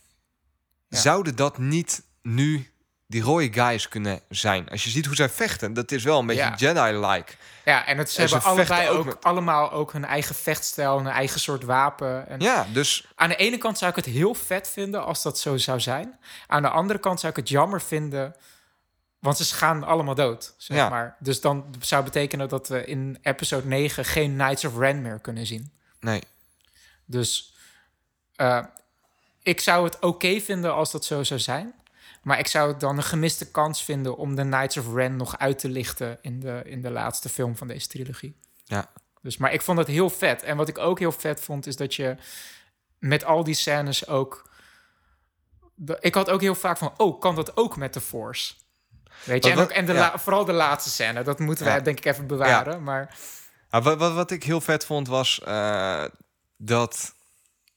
Ja. 0.88 0.98
Zouden 1.00 1.36
dat 1.36 1.58
niet 1.58 2.04
nu 2.22 2.70
die 3.08 3.22
rode 3.22 3.54
guys 3.54 3.88
kunnen 3.88 4.20
zijn? 4.30 4.70
Als 4.70 4.84
je 4.84 4.90
ziet 4.90 5.06
hoe 5.06 5.16
zij 5.16 5.30
vechten, 5.30 5.74
dat 5.74 5.92
is 5.92 6.04
wel 6.04 6.20
een 6.20 6.26
beetje 6.26 6.42
Ja. 6.44 6.56
Jedi-like. 6.56 7.32
Ja, 7.66 7.86
en 7.86 7.98
het, 7.98 8.12
ze 8.12 8.22
En 8.22 8.28
ze 8.28 8.34
hebben 8.34 8.52
allebei 8.54 8.90
ook 8.90 9.06
met- 9.06 9.24
allemaal 9.24 9.72
ook 9.72 9.92
hun 9.94 10.06
eigen 10.06 10.36
vechtstijl, 10.36 10.98
hun 10.98 11.08
eigen 11.08 11.40
soort 11.40 11.64
wapen. 11.64 12.28
En 12.28 12.40
Ja, 12.40 12.68
dus 12.74 13.08
Aan 13.16 13.30
de 13.30 13.36
ene 13.36 13.58
kant 13.58 13.78
zou 13.78 13.90
ik 13.90 13.96
het 13.96 14.06
heel 14.06 14.34
vet 14.34 14.70
vinden 14.70 15.06
als 15.06 15.22
dat 15.24 15.40
zo 15.40 15.58
zou 15.58 15.80
zijn. 15.80 16.20
Aan 16.48 16.62
de 16.62 16.70
andere 16.70 17.00
kant 17.00 17.20
zou 17.20 17.32
ik 17.32 17.38
het 17.38 17.50
jammer 17.50 17.82
vinden, 17.82 18.36
want 19.20 19.38
ze 19.38 19.56
gaan 19.56 19.84
allemaal 19.84 20.16
dood, 20.16 20.54
zeg 20.58 20.78
Ja. 20.78 20.90
maar. 20.90 21.16
Dus 21.20 21.42
dan 21.42 21.76
zou 21.80 22.04
betekenen 22.04 22.50
dat 22.50 22.68
we 22.68 22.86
in 22.86 23.18
episode 23.22 23.68
9 23.68 24.06
geen 24.06 24.34
Knights 24.34 24.66
of 24.66 24.78
Ren 24.78 25.02
meer 25.02 25.20
kunnen 25.20 25.46
zien. 25.46 25.72
nee. 26.00 26.22
Dus 27.08 27.54
eh, 28.36 28.64
ik 29.44 29.60
zou 29.60 29.86
het 29.86 30.00
oké 30.00 30.40
vinden 30.40 30.74
als 30.74 30.92
dat 30.92 31.06
zo 31.06 31.24
zou 31.24 31.40
zijn. 31.40 31.74
Maar 32.26 32.40
ik 32.40 32.48
zou 32.48 32.68
het 32.72 32.80
dan 32.80 32.98
een 32.98 33.04
gemiste 33.04 33.52
kans 33.52 33.84
vinden 33.84 34.18
om 34.18 34.36
de 34.36 34.42
Knights 34.42 34.78
of 34.78 34.94
Ren 34.94 35.16
nog 35.16 35.38
uit 35.38 35.60
te 35.60 35.70
lichten 35.70 36.18
in 36.22 36.40
de, 36.40 36.62
in 36.66 36.82
de 36.82 36.90
laatste 36.92 37.30
film 37.30 37.58
van 37.58 37.68
deze 37.68 37.88
trilogie. 37.88 38.40
Ja. 38.64 38.90
Dus, 39.22 39.38
maar 39.38 39.54
ik 39.54 39.62
vond 39.62 39.78
het 39.78 39.88
heel 39.88 40.10
vet. 40.10 40.44
En 40.44 40.58
wat 40.58 40.68
ik 40.68 40.78
ook 40.78 41.00
heel 41.00 41.12
vet 41.12 41.42
vond, 41.42 41.68
is 41.68 41.76
dat 41.76 41.96
je 41.96 42.16
met 43.00 43.24
al 43.24 43.44
die 43.44 43.54
scènes 43.54 44.08
ook. 44.08 44.50
de- 45.76 45.98
ik 46.00 46.14
had 46.16 46.30
ook 46.30 46.42
heel 46.42 46.56
vaak 46.56 46.78
van, 46.78 46.94
oh, 46.98 47.20
kan 47.20 47.36
dat 47.36 47.58
ook 47.58 47.78
met 47.78 47.94
de 47.94 48.02
Force? 48.02 48.54
Weet 49.24 49.44
je, 49.46 49.50
Wat- 49.50 49.60
en, 49.60 49.64
ook, 49.64 49.72
en 49.72 49.86
de 49.86 49.94
ja. 49.94 50.00
la- 50.00 50.20
vooral 50.20 50.46
de 50.46 50.54
laatste 50.54 50.90
scène, 50.90 51.24
dat 51.24 51.40
moeten 51.40 51.66
Ja. 51.66 51.72
wij 51.72 51.82
denk 51.82 51.98
ik 51.98 52.06
even 52.06 52.28
bewaren. 52.28 52.84
Maar 52.84 53.18
Ja, 53.70 53.82
wat, 53.82 53.98
wat, 53.98 54.14
wat 54.14 54.32
ik 54.32 54.44
heel 54.44 54.62
vet 54.62 54.86
vond 54.86 55.08
was 55.08 55.40
eh, 55.42 56.04
dat 56.58 57.14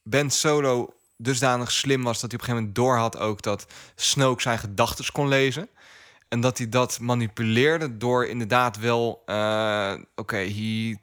Ben 0.03 0.31
Solo 0.31 0.95
dusdanig 1.19 1.71
slim 1.71 2.03
was 2.03 2.21
dat 2.21 2.31
hij 2.31 2.41
op 2.41 2.47
een 2.49 2.55
gegeven 2.55 2.57
moment 2.57 2.75
doorhad 2.75 3.19
ook 3.19 3.43
dat 3.43 3.67
Snoke 3.95 4.43
zijn 4.43 4.59
gedachten 4.59 5.13
kon 5.13 5.29
lezen. 5.29 5.69
En 6.29 6.41
dat 6.41 6.59
hij 6.59 6.69
dat 6.69 6.99
manipuleerde 7.01 7.97
door 7.97 8.27
inderdaad 8.27 8.79
wel, 8.79 9.23
eh, 9.27 9.95
oké, 10.15 10.37
he 10.37 10.95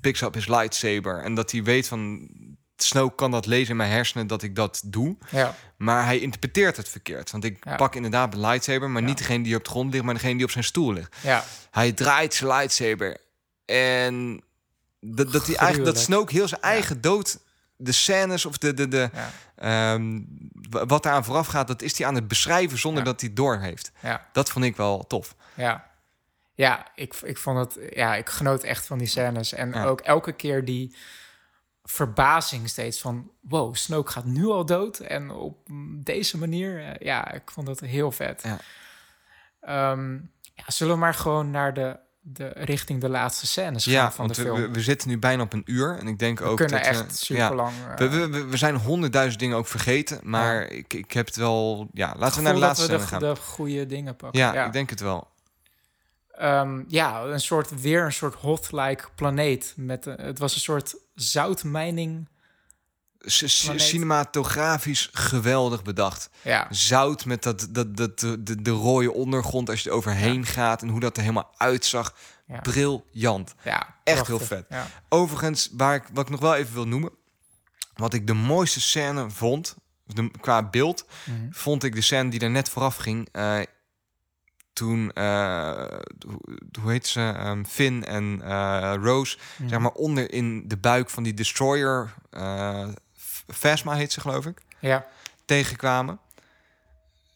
picks 0.00 0.20
up 0.22 0.34
his 0.34 0.46
lightsaber. 0.48 1.22
En 1.22 1.34
dat 1.34 1.50
hij 1.50 1.62
weet 1.62 1.88
van, 1.88 2.28
Snoke 2.76 3.14
kan 3.14 3.30
dat 3.30 3.46
lezen 3.46 3.70
in 3.70 3.76
mijn 3.76 3.90
hersenen 3.90 4.26
dat 4.26 4.42
ik 4.42 4.54
dat 4.56 4.82
doe. 4.84 5.16
ja, 5.30 5.54
Maar 5.76 6.04
hij 6.04 6.18
interpreteert 6.18 6.76
het 6.76 6.88
verkeerd. 6.88 7.30
Want 7.30 7.44
ik 7.44 7.64
Ja. 7.64 7.76
pak 7.76 7.94
inderdaad 7.94 8.32
de 8.32 8.38
lightsaber, 8.38 8.90
maar 8.90 9.02
Ja. 9.02 9.08
niet 9.08 9.18
degene 9.18 9.44
die 9.44 9.56
op 9.56 9.64
de 9.64 9.70
grond 9.70 9.92
ligt, 9.92 10.04
maar 10.04 10.14
degene 10.14 10.34
die 10.34 10.44
op 10.44 10.50
zijn 10.50 10.64
stoel 10.64 10.92
ligt. 10.92 11.16
ja, 11.22 11.44
Hij 11.70 11.92
draait 11.92 12.34
zijn 12.34 12.50
lightsaber. 12.50 13.16
En 13.64 14.42
dat, 15.00 15.32
dat, 15.32 15.46
hij 15.46 15.56
eigenlijk, 15.56 15.94
dat. 15.94 16.04
Snoke 16.04 16.32
heel 16.32 16.48
zijn 16.48 16.60
eigen 16.60 17.00
dood... 17.00 17.38
De 17.84 17.92
scènes 17.92 18.46
of 18.46 18.58
de, 18.58 18.74
de, 18.74 18.88
de, 18.88 19.10
ja, 19.12 19.30
ehm, 19.92 20.20
wat 20.70 21.04
eraan 21.04 21.24
vooraf 21.24 21.46
gaat... 21.46 21.66
dat 21.68 21.82
is 21.82 21.98
hij 21.98 22.06
aan 22.06 22.14
het 22.14 22.28
beschrijven 22.28 22.78
zonder 22.78 23.04
Ja. 23.04 23.10
dat 23.10 23.20
hij 23.20 23.32
door 23.32 23.58
heeft. 23.58 23.92
ja. 24.02 24.26
Dat 24.32 24.50
vond 24.50 24.64
ik 24.64 24.76
wel 24.76 25.06
tof. 25.06 25.34
Ja, 25.54 25.90
ja 26.54 26.86
ik, 26.94 27.14
ik 27.14 27.38
vond 27.38 27.58
het, 27.58 27.94
ja, 27.94 28.14
ik 28.14 28.28
genoot 28.28 28.62
echt 28.62 28.86
van 28.86 28.98
die 28.98 29.06
scènes. 29.06 29.52
En 29.52 29.74
ook 29.74 30.00
elke 30.00 30.32
keer 30.32 30.64
die 30.64 30.96
verbazing 31.84 32.68
steeds 32.68 33.00
van... 33.00 33.30
wow, 33.40 33.74
Snoke 33.74 34.10
gaat 34.12 34.24
nu 34.24 34.46
al 34.46 34.66
dood 34.66 34.98
en 34.98 35.30
op 35.30 35.56
deze 36.04 36.38
manier. 36.38 36.78
eh, 36.84 36.94
Ja, 37.06 37.32
ik 37.32 37.50
vond 37.50 37.66
dat 37.66 37.80
heel 37.80 38.12
vet. 38.12 38.42
Ja. 38.42 38.58
Ehm, 39.60 40.12
ja, 40.54 40.64
zullen 40.66 40.92
we 40.94 40.98
maar 41.00 41.14
gewoon 41.14 41.50
naar 41.50 41.74
de, 41.74 41.98
de 42.26 42.48
richting 42.54 43.00
de 43.00 43.08
laatste 43.08 43.46
scènes 43.46 43.84
Ja, 43.84 44.12
van 44.12 44.28
de 44.28 44.34
film? 44.34 44.60
we, 44.60 44.68
we 44.70 44.80
zitten 44.80 45.08
nu 45.08 45.18
bijna 45.18 45.42
op 45.42 45.52
een 45.52 45.62
uur. 45.64 45.98
En 45.98 46.06
ik 46.08 46.18
denk 46.18 46.38
We 46.38 46.44
ook 46.44 46.56
kunnen 46.56 46.82
dat... 46.82 46.96
we- 46.96 47.02
echt 47.02 47.16
super 47.16 47.42
ja, 47.42 47.54
lang... 47.54 47.72
we, 47.96 48.08
we, 48.08 48.28
we- 48.28 48.44
we 48.46 48.56
zijn 48.56 48.74
honderdduizend 48.76 49.40
dingen 49.40 49.56
ook 49.56 49.66
vergeten. 49.66 50.20
Maar 50.22 50.62
ik, 50.70 50.94
ik 50.94 51.12
heb 51.12 51.26
het 51.26 51.36
wel... 51.36 51.88
Ja, 51.92 52.14
laten 52.18 52.36
we 52.36 52.42
naar 52.42 52.52
de 52.54 52.58
laatste 52.58 52.84
scène 52.84 52.98
gaan. 53.00 53.18
de, 53.20 53.26
de 53.34 53.36
goede 53.40 53.86
dingen 53.86 54.16
pakken. 54.16 54.40
ja, 54.40 54.66
ik 54.66 54.72
denk 54.72 54.90
het 54.90 55.00
wel. 55.00 55.28
Ehm, 56.30 56.82
ja, 56.88 57.22
een 57.22 57.40
soort, 57.40 57.80
weer 57.80 58.04
een 58.04 58.12
soort 58.12 58.34
hot-like 58.34 59.04
planeet. 59.14 59.72
Met, 59.76 60.06
een- 60.06 60.20
het 60.20 60.38
was 60.38 60.54
een 60.54 60.60
soort 60.60 60.94
zoutmijning. 61.14 62.28
Cinematografisch 63.26 65.08
geweldig 65.12 65.82
bedacht. 65.82 66.30
Ja, 66.42 66.66
zout 66.70 67.24
met 67.24 67.42
dat, 67.42 67.66
dat, 67.70 67.96
dat, 67.96 68.18
de, 68.20 68.62
de 68.62 68.70
rode 68.70 69.12
ondergrond 69.12 69.70
als 69.70 69.82
je 69.82 69.90
er 69.90 69.96
overheen 69.96 70.46
gaat 70.46 70.82
en 70.82 70.88
hoe 70.88 71.00
dat 71.00 71.16
er 71.16 71.22
helemaal 71.22 71.50
uitzag. 71.56 72.14
ja, 72.46 72.60
Briljant. 72.60 73.54
ja 73.64 73.94
Echt 74.04 74.26
heel 74.26 74.40
vet. 74.40 74.66
Overigens, 75.08 75.68
waar 75.72 75.94
ik, 75.94 76.02
wat 76.12 76.24
ik 76.24 76.30
nog 76.30 76.40
wel 76.40 76.54
even 76.54 76.74
wil 76.74 76.86
noemen, 76.88 77.10
wat 77.94 78.14
ik 78.14 78.26
de 78.26 78.34
mooiste 78.34 78.80
scène 78.80 79.30
vond, 79.30 79.76
de, 80.06 80.30
qua 80.40 80.62
beeld, 80.70 81.06
Mhm. 81.24 81.46
vond 81.50 81.82
ik 81.84 81.94
de 81.94 82.00
scène 82.00 82.30
die 82.30 82.40
er 82.40 82.50
net 82.50 82.68
vooraf 82.68 82.96
ging. 82.96 83.28
eh, 83.32 83.58
toen, 84.72 85.12
eh, 85.12 85.84
hoe, 86.80 86.90
heet 86.90 87.06
ze, 87.06 87.20
Ehm, 87.36 87.64
Finn 87.64 88.04
en 88.04 88.40
eh, 88.44 88.94
Rose, 89.02 89.38
Mhm. 89.58 89.68
zeg 89.68 89.78
maar 89.78 89.90
onder 89.92 90.32
in 90.32 90.68
de 90.68 90.76
buik 90.76 91.10
van 91.10 91.22
die 91.22 91.34
destroyer, 91.34 92.14
Phasma 93.46 93.94
heet 93.94 94.12
ze 94.12 94.20
geloof 94.20 94.46
ik 94.46 94.58
Ja, 94.78 95.06
tegenkwamen. 95.44 96.18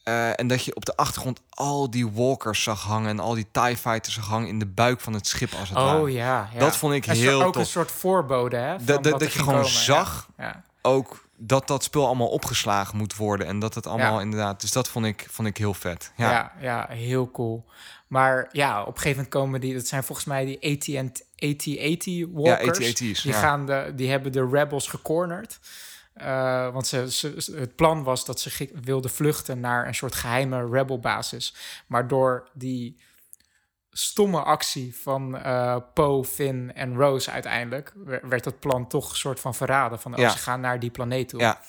Eh, 0.02 0.40
en 0.40 0.46
dat 0.46 0.64
je 0.64 0.74
op 0.76 0.84
de 0.84 0.96
achtergrond 0.96 1.40
al 1.50 1.90
die 1.90 2.10
walkers 2.10 2.62
zag 2.62 2.82
hangen 2.82 3.08
en 3.08 3.18
al 3.20 3.34
die 3.34 3.46
TIE 3.52 3.76
fighters 3.76 4.14
zag 4.14 4.26
hangen 4.26 4.48
in 4.48 4.58
de 4.58 4.66
buik 4.66 5.00
van 5.00 5.12
het 5.12 5.26
schip 5.26 5.52
als 5.54 5.68
het 5.68 5.78
ware. 5.78 6.00
Oh 6.00 6.10
ja, 6.10 6.48
ja. 6.52 6.58
Dat 6.58 6.76
vond 6.76 6.94
ik 6.94 7.04
soort- 7.04 7.16
heel 7.16 7.42
Ook 7.42 7.52
tof. 7.52 7.62
een 7.62 7.68
soort 7.68 7.90
voorbode, 7.90 8.56
hè? 8.56 8.76
van 8.76 8.86
Dat- 8.86 9.02
dat- 9.02 9.12
wat 9.12 9.20
dat 9.20 9.32
je 9.32 9.38
gewoon 9.38 9.54
komen, 9.54 9.70
ja. 9.70 9.78
zag 9.78 10.28
Ja. 10.38 10.62
Ook 10.82 11.26
dat 11.36 11.66
dat 11.68 11.82
spul 11.84 12.06
allemaal 12.06 12.28
opgeslagen 12.28 12.96
moet 12.96 13.16
worden 13.16 13.46
en 13.46 13.58
dat 13.58 13.74
het 13.74 13.86
allemaal 13.86 14.14
Ja. 14.16 14.20
inderdaad. 14.20 14.60
Dus 14.60 14.72
dat 14.72 14.88
vond 14.88 15.04
ik, 15.06 15.26
vond 15.30 15.48
ik 15.48 15.56
heel 15.56 15.74
vet. 15.74 16.12
Ja, 16.16 16.30
Ja. 16.30 16.52
ja, 16.60 16.86
heel 16.96 17.30
cool. 17.30 17.64
Maar 18.06 18.48
ja, 18.52 18.80
op 18.80 18.86
een 18.86 18.92
gegeven 18.92 19.10
moment 19.10 19.28
komen 19.28 19.60
die... 19.60 19.74
Dat 19.74 19.86
zijn 19.86 20.04
volgens 20.04 20.26
mij 20.26 20.44
die 20.44 20.58
AT&T 20.60 21.22
AT-80 21.36 22.32
walkers. 22.32 22.78
AT-AT's, 22.78 22.98
die, 22.98 23.16
ja. 23.32 23.38
gaan 23.38 23.66
de, 23.66 23.92
die 23.96 24.10
hebben 24.10 24.32
de 24.32 24.48
rebels 24.52 24.88
gecornerd. 24.88 25.58
Eh, 26.18 26.72
want 26.72 26.86
ze, 26.86 27.12
ze, 27.12 27.52
het 27.56 27.76
plan 27.76 28.02
was 28.02 28.24
dat 28.24 28.40
ze 28.40 28.70
wilden 28.82 29.10
vluchten 29.10 29.60
naar 29.60 29.86
een 29.86 29.94
soort 29.94 30.14
geheime 30.14 30.68
rebelbasis. 30.70 31.54
Maar 31.86 32.08
door 32.08 32.48
die 32.52 32.96
stomme 33.90 34.42
actie 34.42 34.96
van 34.96 35.36
eh 35.38 35.76
Poe, 35.94 36.24
Finn 36.24 36.74
en 36.74 36.96
Rose 36.96 37.30
uiteindelijk... 37.30 37.92
wer- 37.96 38.28
werd 38.28 38.44
het 38.44 38.60
plan 38.60 38.86
toch 38.88 39.10
een 39.10 39.16
soort 39.16 39.40
van 39.40 39.54
verraden. 39.54 40.00
Van, 40.00 40.12
oh, 40.12 40.18
Ja. 40.18 40.28
ze 40.30 40.38
gaan 40.38 40.60
naar 40.60 40.80
die 40.80 40.90
planeet 40.90 41.28
toe. 41.28 41.40
ja. 41.40 41.60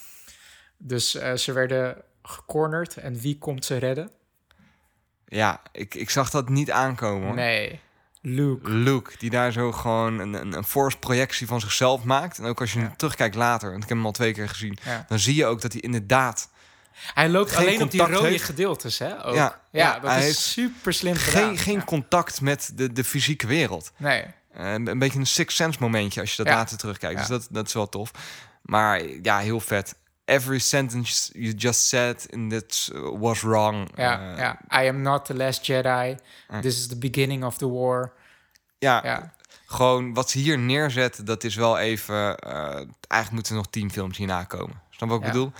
Dus 0.78 1.16
eh, 1.16 1.34
ze 1.34 1.52
werden 1.54 2.02
gecornerd. 2.22 2.98
En 2.98 3.20
wie 3.20 3.38
komt 3.38 3.66
ze 3.66 3.78
redden? 3.78 4.12
ja 5.26 5.62
ik, 5.72 5.96
ik 5.96 6.10
zag 6.10 6.30
dat 6.30 6.50
niet 6.50 6.72
aankomen. 6.72 7.26
Hoor. 7.28 7.36
Nee, 7.36 7.80
Luke. 8.22 8.70
Luke, 8.72 9.12
die 9.18 9.30
daar 9.30 9.52
zo 9.52 9.72
gewoon 9.72 10.20
een, 10.20 10.34
een, 10.34 10.54
een 10.54 10.64
force 10.64 10.98
projectie 10.98 11.48
van 11.48 11.60
zichzelf 11.60 12.04
maakt. 12.04 12.38
En 12.40 12.46
ook 12.46 12.60
als 12.62 12.74
je 12.74 12.80
Ja. 12.80 12.94
terugkijkt 12.98 13.36
later, 13.36 13.70
want 13.72 13.84
ik 13.84 13.90
heb 13.90 13.98
hem 13.98 14.06
al 14.08 14.12
twee 14.14 14.34
keer 14.34 14.50
gezien, 14.50 14.78
Ja. 14.84 15.06
dan 15.10 15.20
zie 15.20 15.36
je 15.36 15.46
ook 15.46 15.62
dat 15.62 15.72
hij 15.72 15.82
inderdaad 15.82 16.50
Hij 17.14 17.30
loopt 17.30 17.52
Geen 17.52 17.68
alleen 17.68 17.82
op 17.82 17.92
die 17.92 18.02
rode 18.02 18.28
heeft. 18.28 18.44
gedeeltes, 18.44 18.98
hè? 19.00 19.26
Ook. 19.26 19.36
Ja, 19.36 19.60
Ja, 19.72 20.00
dat 20.00 20.12
hij 20.12 20.30
is 20.30 20.52
super 20.52 20.94
slim 20.94 21.16
gedaan. 21.16 21.48
geen, 21.48 21.58
geen 21.58 21.74
Ja. 21.78 21.84
contact 21.84 22.42
met 22.42 22.72
de, 22.76 22.94
de 22.94 23.04
fysieke 23.04 23.48
wereld. 23.48 23.92
Nee, 23.98 24.26
Eh, 24.54 24.74
een 24.74 25.00
beetje 25.00 25.20
een 25.20 25.28
six 25.28 25.56
sense 25.56 25.78
momentje 25.82 26.22
als 26.22 26.36
je 26.36 26.44
dat 26.44 26.54
later 26.54 26.78
terugkijkt. 26.78 27.18
Dus 27.20 27.28
dat, 27.28 27.48
dat 27.52 27.68
is 27.68 27.74
wel 27.74 27.90
tof. 27.90 28.12
Maar 28.62 29.02
ja, 29.22 29.38
heel 29.40 29.60
vet. 29.60 29.96
Every 30.30 30.60
sentence 30.60 31.30
you 31.34 31.54
just 31.58 31.88
said 31.88 32.26
in 32.30 32.50
this 32.50 32.90
uh, 32.94 33.20
was 33.20 33.42
wrong. 33.42 33.90
ja, 33.96 34.32
Eh, 34.32 34.38
ja. 34.38 34.82
I 34.84 34.88
am 34.88 35.02
not 35.02 35.26
the 35.26 35.36
last 35.36 35.66
Jedi. 35.66 36.18
This 36.62 36.78
is 36.78 36.88
the 36.88 36.98
beginning 36.98 37.44
of 37.44 37.58
the 37.58 37.70
war. 37.70 38.14
ja, 38.78 39.02
Ja, 39.04 39.34
gewoon 39.66 40.14
wat 40.14 40.30
ze 40.30 40.38
hier 40.40 40.58
neerzetten, 40.60 41.26
dat 41.26 41.44
is 41.44 41.56
wel 41.56 41.78
even... 41.78 42.38
eh, 42.38 42.54
eigenlijk 43.08 43.32
moeten 43.32 43.52
er 43.52 43.58
nog 43.58 43.70
tien 43.70 43.92
films 43.92 44.18
hierna 44.18 44.44
komen. 44.44 44.82
Snap 44.90 45.10
wat 45.10 45.20
ik 45.20 45.26
Ja. 45.26 45.32
bedoel? 45.32 45.52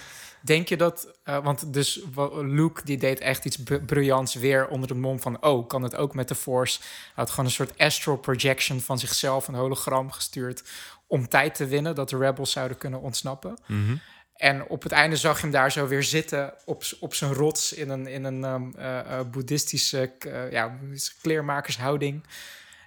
Denk 0.42 0.68
je 0.68 0.78
dat, 0.78 1.08
want 1.24 1.74
dus 1.74 2.02
Luke 2.34 2.82
die 2.84 2.98
deed 2.98 3.20
echt 3.20 3.46
iets 3.46 3.58
br- 3.64 3.76
briljants 3.86 4.34
weer 4.36 4.68
onder 4.68 4.88
de 4.88 4.94
mom 4.96 5.20
van, 5.20 5.44
oh, 5.44 5.68
kan 5.68 5.84
het 5.84 5.96
ook 5.96 6.14
met 6.16 6.28
de 6.28 6.36
Force? 6.36 6.80
Hij 6.80 7.12
had 7.16 7.30
gewoon 7.30 7.46
een 7.46 7.52
soort 7.52 7.78
astral 7.78 8.18
projection 8.18 8.80
van 8.82 9.00
zichzelf, 9.00 9.48
een 9.48 9.54
hologram 9.56 10.12
gestuurd, 10.12 10.64
om 11.08 11.28
tijd 11.28 11.56
te 11.56 11.66
winnen 11.66 11.96
dat 11.96 12.10
de 12.10 12.18
rebels 12.18 12.52
zouden 12.52 12.78
kunnen 12.78 13.02
ontsnappen. 13.02 13.58
Mhm. 13.68 13.96
En 14.40 14.68
op 14.68 14.84
het 14.84 14.92
einde 14.92 15.16
zag 15.16 15.36
je 15.36 15.42
hem 15.42 15.52
daar 15.52 15.72
zo 15.72 15.88
weer 15.88 16.04
zitten 16.04 16.54
op, 16.66 16.84
op 17.00 17.14
zijn 17.14 17.34
rots 17.34 17.74
in 17.74 17.90
een, 17.90 18.08
in 18.08 18.24
een 18.24 18.44
eh, 18.76 19.00
eh, 19.00 19.26
boeddhistische 19.28 20.12
eh, 20.20 20.52
ja, 20.52 20.78
kleermakershouding. 21.22 22.24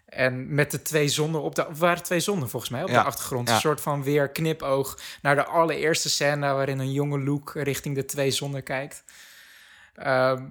En 0.05 0.55
met 0.55 0.71
de 0.71 0.83
twee 0.83 1.09
zonnen 1.09 1.43
op 1.43 1.55
de... 1.55 1.67
Waren 1.71 2.03
twee 2.03 2.21
zonnen 2.21 2.49
volgens 2.49 2.71
mij 2.71 2.83
op 2.83 2.89
Ja, 2.89 3.01
de 3.01 3.07
achtergrond. 3.07 3.49
ja. 3.49 3.55
Een 3.55 3.61
soort 3.61 3.81
van 3.81 4.03
weer 4.03 4.29
knipoog 4.29 4.99
naar 5.23 5.35
de 5.35 5.45
allereerste 5.45 6.11
scène... 6.11 6.53
waarin 6.53 6.79
een 6.79 6.93
jonge 6.93 7.19
Luke 7.19 7.63
richting 7.63 7.95
de 7.95 8.05
twee 8.05 8.31
zonnen 8.31 8.63
kijkt. 8.63 9.05
Ehm, 9.95 10.45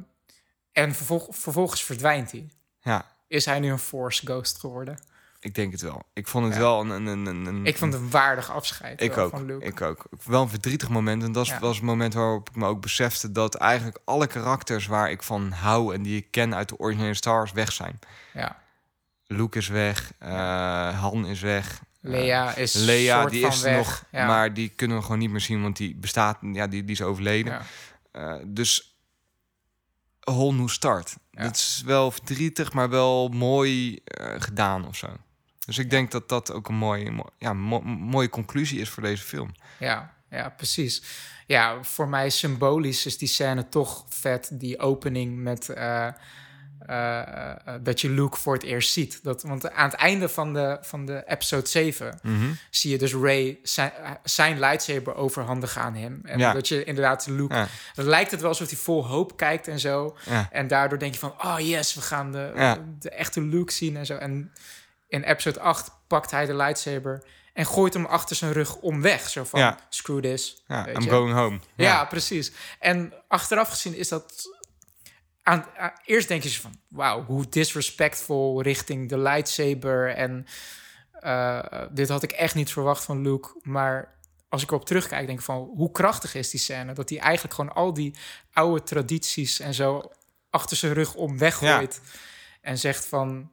en 0.72 0.96
vervolg, 0.96 1.28
vervolgens 1.30 1.84
verdwijnt 1.84 2.32
hij. 2.32 2.50
Ja, 2.82 3.06
Is 3.28 3.46
hij 3.46 3.60
nu 3.60 3.72
een 3.72 3.80
Force 3.80 4.26
Ghost 4.26 4.60
geworden? 4.60 5.00
Ik 5.42 5.56
denk 5.56 5.72
het 5.72 5.82
wel. 5.82 6.04
Ik 6.14 6.28
vond 6.28 6.46
het 6.46 6.54
Ja. 6.54 6.60
wel 6.60 6.80
een... 6.82 6.90
een, 6.90 7.26
een, 7.26 7.46
een- 7.46 7.66
Ik 7.66 7.78
vond 7.78 7.94
het 7.94 8.02
een 8.02 8.10
waardig 8.10 8.52
afscheid 8.52 9.02
Ik 9.02 9.14
wel, 9.14 9.26
ook, 9.26 9.32
van 9.32 9.46
Luke. 9.46 9.66
ik 9.66 9.82
ook. 9.82 10.06
Wel 10.26 10.42
een 10.42 10.50
verdrietig 10.50 10.90
moment. 10.90 11.24
En 11.24 11.32
dat 11.32 11.48
Ja. 11.48 11.60
was 11.60 11.76
het 11.76 11.86
moment 11.86 12.14
waarop 12.14 12.50
ik 12.50 12.56
me 12.56 12.66
ook 12.66 12.82
besefte... 12.82 13.32
dat 13.32 13.56
eigenlijk 13.56 13.98
alle 14.06 14.28
karakters 14.28 14.86
waar 14.88 15.12
ik 15.12 15.24
van 15.24 15.52
hou... 15.52 15.94
en 15.94 16.02
die 16.02 16.18
ik 16.18 16.32
ken 16.32 16.56
uit 16.56 16.70
de 16.70 16.78
originele 16.78 17.14
Star 17.14 17.36
Wars 17.38 17.52
weg 17.52 17.72
zijn. 17.72 18.00
Ja. 18.34 18.60
Luke 19.28 19.58
is 19.58 19.68
weg, 19.68 20.14
eh, 20.20 21.00
Han 21.00 21.26
is 21.26 21.40
weg. 21.42 21.82
eh, 22.02 22.12
Lea 22.12 22.56
is 22.56 22.74
Lea, 22.74 23.20
soort 23.20 23.32
die 23.32 23.42
van 23.42 23.52
is 23.52 23.62
weg. 23.62 23.78
nog, 23.78 24.04
Ja. 24.12 24.26
maar 24.28 24.54
die 24.54 24.70
kunnen 24.70 24.98
we 24.98 25.04
gewoon 25.04 25.20
niet 25.20 25.30
meer 25.32 25.40
zien... 25.40 25.62
want 25.62 25.78
die 25.78 25.96
bestaat, 25.96 26.38
ja, 26.42 26.68
die, 26.68 26.82
die 26.84 26.92
is 26.96 27.02
overleden. 27.02 27.54
Ja. 27.54 27.62
Eh, 28.38 28.44
dus 28.48 28.96
a 30.30 30.32
whole 30.34 30.54
new 30.54 30.70
start. 30.70 31.16
Ja. 31.32 31.44
Dat 31.44 31.56
is 31.56 31.82
wel 31.86 32.12
verdrietig, 32.12 32.74
maar 32.74 32.90
wel 32.90 33.28
mooi 33.28 34.00
gedaan 34.38 34.88
of 34.88 34.96
zo. 34.96 35.08
Dus 35.72 35.84
ik 35.84 35.90
denk 35.90 36.12
dat 36.12 36.30
dat 36.30 36.52
ook 36.52 36.68
een 36.70 36.76
mooie, 36.76 37.12
mo- 37.12 37.30
ja, 37.38 37.54
mo- 37.54 37.82
mooie 37.82 38.30
conclusie 38.30 38.80
is 38.80 38.90
voor 38.90 39.04
deze 39.04 39.24
film. 39.24 39.52
Ja, 39.80 40.14
ja, 40.30 40.50
precies. 40.50 41.04
Ja, 41.48 41.84
voor 41.84 42.08
mij 42.08 42.30
symbolisch 42.30 43.06
is 43.06 43.18
die 43.18 43.28
scène 43.28 43.70
toch 43.70 44.06
vet. 44.10 44.50
Die 44.54 44.80
opening 44.80 45.38
met 45.38 45.70
eh, 45.70 46.08
eh, 46.08 46.10
eh, 47.20 47.56
dat 47.82 48.02
je 48.02 48.10
Luke 48.10 48.38
voor 48.38 48.54
het 48.54 48.64
eerst 48.64 48.92
ziet. 48.92 49.20
Dat, 49.24 49.44
want 49.44 49.72
aan 49.72 49.90
het 49.90 50.00
einde 50.00 50.30
van 50.30 50.54
de, 50.54 50.78
van 50.82 51.06
de 51.06 51.24
episode 51.28 51.68
7 51.68 52.20
zie 52.70 52.92
je 52.92 52.98
dus 52.98 53.14
Ray 53.14 53.60
zijn, 53.64 53.92
zijn 54.24 54.60
lightsaber 54.60 55.16
overhandigen 55.16 55.82
aan 55.82 55.96
hem. 55.96 56.20
En 56.24 56.40
Ja. 56.40 56.54
dat 56.54 56.68
je 56.68 56.84
inderdaad 56.84 57.28
Luke... 57.28 57.54
Ja, 57.54 57.68
Dan 57.94 58.06
lijkt 58.06 58.32
het 58.32 58.40
wel 58.40 58.50
alsof 58.50 58.70
hij 58.70 58.78
vol 58.78 59.08
hoop 59.08 59.38
kijkt 59.38 59.68
en 59.68 59.80
zo. 59.80 60.18
ja, 60.26 60.48
En 60.52 60.68
daardoor 60.68 60.98
denk 61.00 61.14
je 61.14 61.20
van, 61.20 61.34
oh 61.44 61.60
yes, 61.60 61.94
we 61.94 62.02
gaan 62.02 62.32
de, 62.32 62.78
de 63.00 63.10
echte 63.10 63.42
Luke 63.42 63.72
zien 63.72 63.98
en 63.98 64.06
zo. 64.06 64.16
En 64.16 64.52
in 65.12 65.24
episode 65.24 65.60
8 65.60 65.92
pakt 66.08 66.32
hij 66.32 66.46
de 66.46 66.56
lightsaber 66.56 67.24
en 67.54 67.66
gooit 67.66 67.94
hem 67.94 68.06
achter 68.06 68.36
zijn 68.36 68.52
rug 68.52 68.76
om 68.76 69.02
weg. 69.02 69.30
Zo 69.30 69.44
van, 69.44 69.60
Ja. 69.60 69.78
screw 69.90 70.22
this. 70.22 70.64
ja. 70.68 70.88
I'm 70.88 71.02
je. 71.02 71.10
going 71.10 71.34
home. 71.34 71.60
Ja. 71.76 72.06
precies. 72.06 72.52
En 72.80 73.14
achteraf 73.28 73.70
gezien 73.70 73.96
is 73.96 74.08
dat... 74.08 74.34
Aan, 75.44 75.66
aan- 75.78 75.94
eerst 76.06 76.28
denk 76.28 76.44
je 76.44 76.62
van, 76.62 76.76
wauw, 76.88 77.24
hoe 77.26 77.50
disrespectful 77.50 78.62
richting 78.62 79.10
de 79.10 79.18
lightsaber. 79.18 80.10
En 80.16 80.46
eh, 81.12 81.84
dit 81.92 82.10
had 82.10 82.24
ik 82.24 82.32
echt 82.32 82.56
niet 82.56 82.72
verwacht 82.72 83.04
van 83.04 83.22
Luke. 83.22 83.50
Maar 83.62 84.16
als 84.50 84.62
ik 84.64 84.70
erop 84.72 84.86
terugkijk, 84.86 85.26
denk 85.28 85.40
ik 85.40 85.46
van, 85.46 85.72
hoe 85.76 85.92
krachtig 85.92 86.36
is 86.36 86.50
die 86.50 86.60
scène? 86.60 86.94
Dat 86.94 87.10
hij 87.10 87.20
eigenlijk 87.20 87.54
gewoon 87.54 87.74
al 87.74 87.94
die 87.94 88.16
oude 88.54 88.84
tradities 88.84 89.60
en 89.60 89.74
zo 89.74 90.12
achter 90.50 90.78
zijn 90.78 90.94
rug 90.94 91.14
om 91.16 91.38
weggooit. 91.38 92.02
En 92.62 92.78
zegt 92.78 93.06
van, 93.06 93.52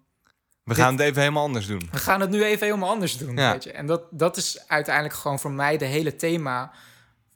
We 0.68 0.74
gaan 0.74 0.92
het 0.92 1.00
even 1.00 1.20
helemaal 1.20 1.42
anders 1.42 1.66
doen. 1.66 1.88
we 1.90 1.98
gaan 1.98 2.20
het 2.20 2.30
nu 2.30 2.44
even 2.44 2.66
helemaal 2.66 2.88
anders 2.90 3.16
doen. 3.16 3.36
Ja. 3.36 3.52
Weet 3.52 3.64
je? 3.64 3.72
En 3.72 3.86
dat, 3.86 4.02
dat 4.10 4.36
is 4.36 4.64
uiteindelijk 4.66 5.14
gewoon 5.14 5.38
voor 5.38 5.50
mij 5.52 5.76
de 5.76 5.84
hele 5.84 6.16
thema 6.16 6.72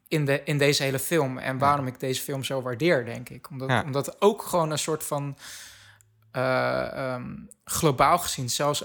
in, 0.09 0.25
de, 0.25 0.43
in 0.45 0.59
deze 0.59 0.83
hele 0.83 0.99
film. 0.99 1.39
En 1.39 1.59
waarom 1.59 1.87
ik 1.87 2.01
deze 2.01 2.23
film 2.23 2.45
zo 2.45 2.63
waardeer, 2.63 3.05
denk 3.05 3.29
ik. 3.29 3.51
Omdat, 3.51 3.69
Ja. 3.69 3.83
omdat 3.83 4.21
ook 4.21 4.43
gewoon 4.43 4.71
een 4.71 4.79
soort 4.79 5.05
van 5.05 5.37
eh, 6.31 6.93
ehm, 6.93 7.35
globaal 7.65 8.19
gezien, 8.19 8.51
zelfs 8.51 8.85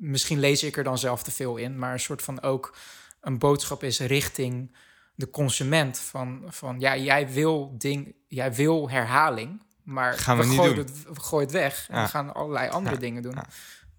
misschien 0.00 0.38
lees 0.38 0.62
ik 0.62 0.76
er 0.76 0.84
dan 0.84 0.98
zelf 0.98 1.22
te 1.22 1.30
veel 1.30 1.56
in, 1.56 1.78
maar 1.78 1.92
een 1.92 2.00
soort 2.00 2.22
van 2.22 2.42
ook 2.42 2.76
een 3.20 3.38
boodschap 3.38 3.82
is 3.82 4.00
richting 4.00 4.76
de 5.14 5.30
consument 5.30 5.98
van, 5.98 6.42
van 6.46 6.80
ja, 6.80 6.96
jij 6.96 7.28
wil 7.32 7.74
ding, 7.78 8.14
jij 8.28 8.54
wil 8.54 8.90
herhaling, 8.90 9.62
maar 9.84 10.18
Gaan 10.18 10.38
we 10.38 10.44
niet 10.44 10.58
gooien 10.58 10.74
doen. 10.74 10.84
Het, 10.84 11.02
we 11.02 11.20
gooien 11.20 11.46
het 11.46 11.56
weg 11.56 11.86
en 11.88 11.96
Ja. 11.96 12.02
we 12.04 12.08
gaan 12.10 12.34
allerlei 12.34 12.68
andere 12.70 12.94
Ja. 12.94 13.00
dingen 13.00 13.22
doen. 13.22 13.34
Ja. 13.34 13.44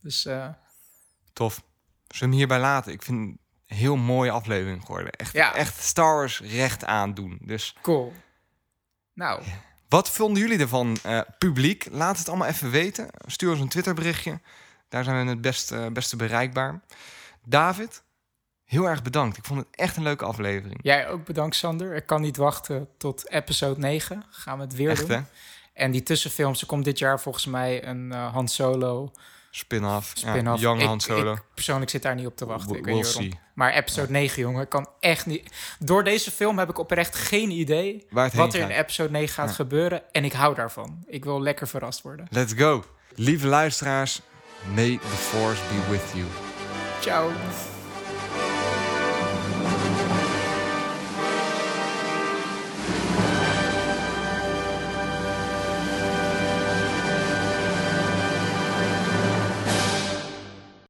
Dus 0.02 0.26
eh, 0.26 0.48
Tof. 1.34 1.54
Zullen 1.54 1.66
we 2.08 2.18
hem 2.26 2.32
hierbij 2.32 2.60
laten? 2.60 2.92
Ik 2.92 3.02
vind 3.02 3.20
het 3.20 3.28
een 3.68 3.78
heel 3.78 3.96
mooie 3.96 4.32
aflevering 4.32 4.82
geworden. 4.86 5.12
Echt, 5.12 5.36
echt 5.36 5.82
Star 5.84 6.16
Wars 6.16 6.40
recht 6.42 6.86
aandoen. 6.86 7.38
Dus 7.42 7.76
Cool. 7.82 8.14
Nou, 9.14 9.44
wat 9.90 10.10
vonden 10.10 10.42
jullie 10.42 10.60
ervan, 10.60 10.98
eh, 11.04 11.20
publiek? 11.38 11.88
Laat 11.92 12.18
het 12.18 12.28
allemaal 12.30 12.48
even 12.48 12.70
weten. 12.72 13.08
Stuur 13.26 13.52
ons 13.52 13.60
een 13.60 13.70
Twitterberichtje. 13.70 14.40
Daar 14.90 15.04
zijn 15.04 15.24
we 15.26 15.30
het 15.32 15.42
beste, 15.42 15.90
beste 15.94 16.16
bereikbaar. 16.16 16.82
David, 17.46 18.04
heel 18.64 18.86
erg 18.90 19.02
bedankt. 19.02 19.38
Ik 19.38 19.46
vond 19.46 19.60
het 19.60 19.68
echt 19.72 19.98
een 19.98 20.04
leuke 20.04 20.26
aflevering. 20.26 20.80
jij 20.82 21.08
ook 21.10 21.26
bedankt, 21.26 21.56
Sander. 21.56 21.96
Ik 21.96 22.06
kan 22.06 22.22
niet 22.22 22.38
wachten 22.38 22.88
tot 22.98 23.30
episode 23.30 23.80
9. 23.80 24.24
Gaan 24.30 24.58
we 24.58 24.64
het 24.64 24.76
weer 24.76 24.90
echt, 24.90 25.08
doen. 25.08 25.10
hè? 25.18 25.24
En 25.76 25.92
die 25.92 26.04
tussenfilms, 26.04 26.62
er 26.62 26.68
komt 26.68 26.86
dit 26.86 27.00
jaar 27.00 27.20
volgens 27.20 27.46
mij 27.46 27.86
een 27.88 28.12
eh 28.12 28.34
Han 28.34 28.48
Solo 28.48 29.12
Spin-off. 29.52 30.12
spin-off. 30.16 30.62
Ja, 30.62 30.68
Young 30.68 30.82
Ik- 30.82 30.88
Han 30.88 31.00
Solo. 31.00 31.34
Ik 31.34 31.42
persoonlijk 31.54 31.92
zit 31.92 32.02
daar 32.02 32.16
niet 32.16 32.26
op 32.26 32.38
te 32.38 32.46
wachten. 32.46 32.76
Ik 32.76 32.86
weet 32.86 32.94
waarom. 33.04 33.12
see. 33.24 33.40
Maar 33.54 33.74
episode 33.74 34.12
9, 34.12 34.42
jongen, 34.42 34.68
kan 34.68 34.88
echt 35.00 35.26
niet... 35.26 35.52
Door 35.80 36.04
deze 36.04 36.32
film 36.32 36.60
heb 36.60 36.70
ik 36.70 36.78
oprecht 36.78 37.16
geen 37.16 37.50
idee 37.50 38.06
Waar 38.10 38.32
wat 38.34 38.54
er 38.54 38.60
in 38.60 38.70
episode 38.70 39.12
9 39.12 39.34
gaat 39.34 39.50
Ja. 39.50 39.56
gebeuren. 39.56 40.02
En 40.12 40.24
ik 40.26 40.34
hou 40.34 40.56
daarvan. 40.56 41.04
Ik 41.08 41.24
wil 41.24 41.42
lekker 41.42 41.68
verrast 41.68 42.02
worden. 42.02 42.28
Let's 42.30 42.54
go. 42.54 42.84
Lieve 43.16 43.48
luisteraars, 43.48 44.22
may 44.74 44.98
the 45.02 45.08
force 45.08 45.62
be 45.70 45.90
with 45.92 46.12
you. 46.14 46.26
Ciao. 47.02 47.32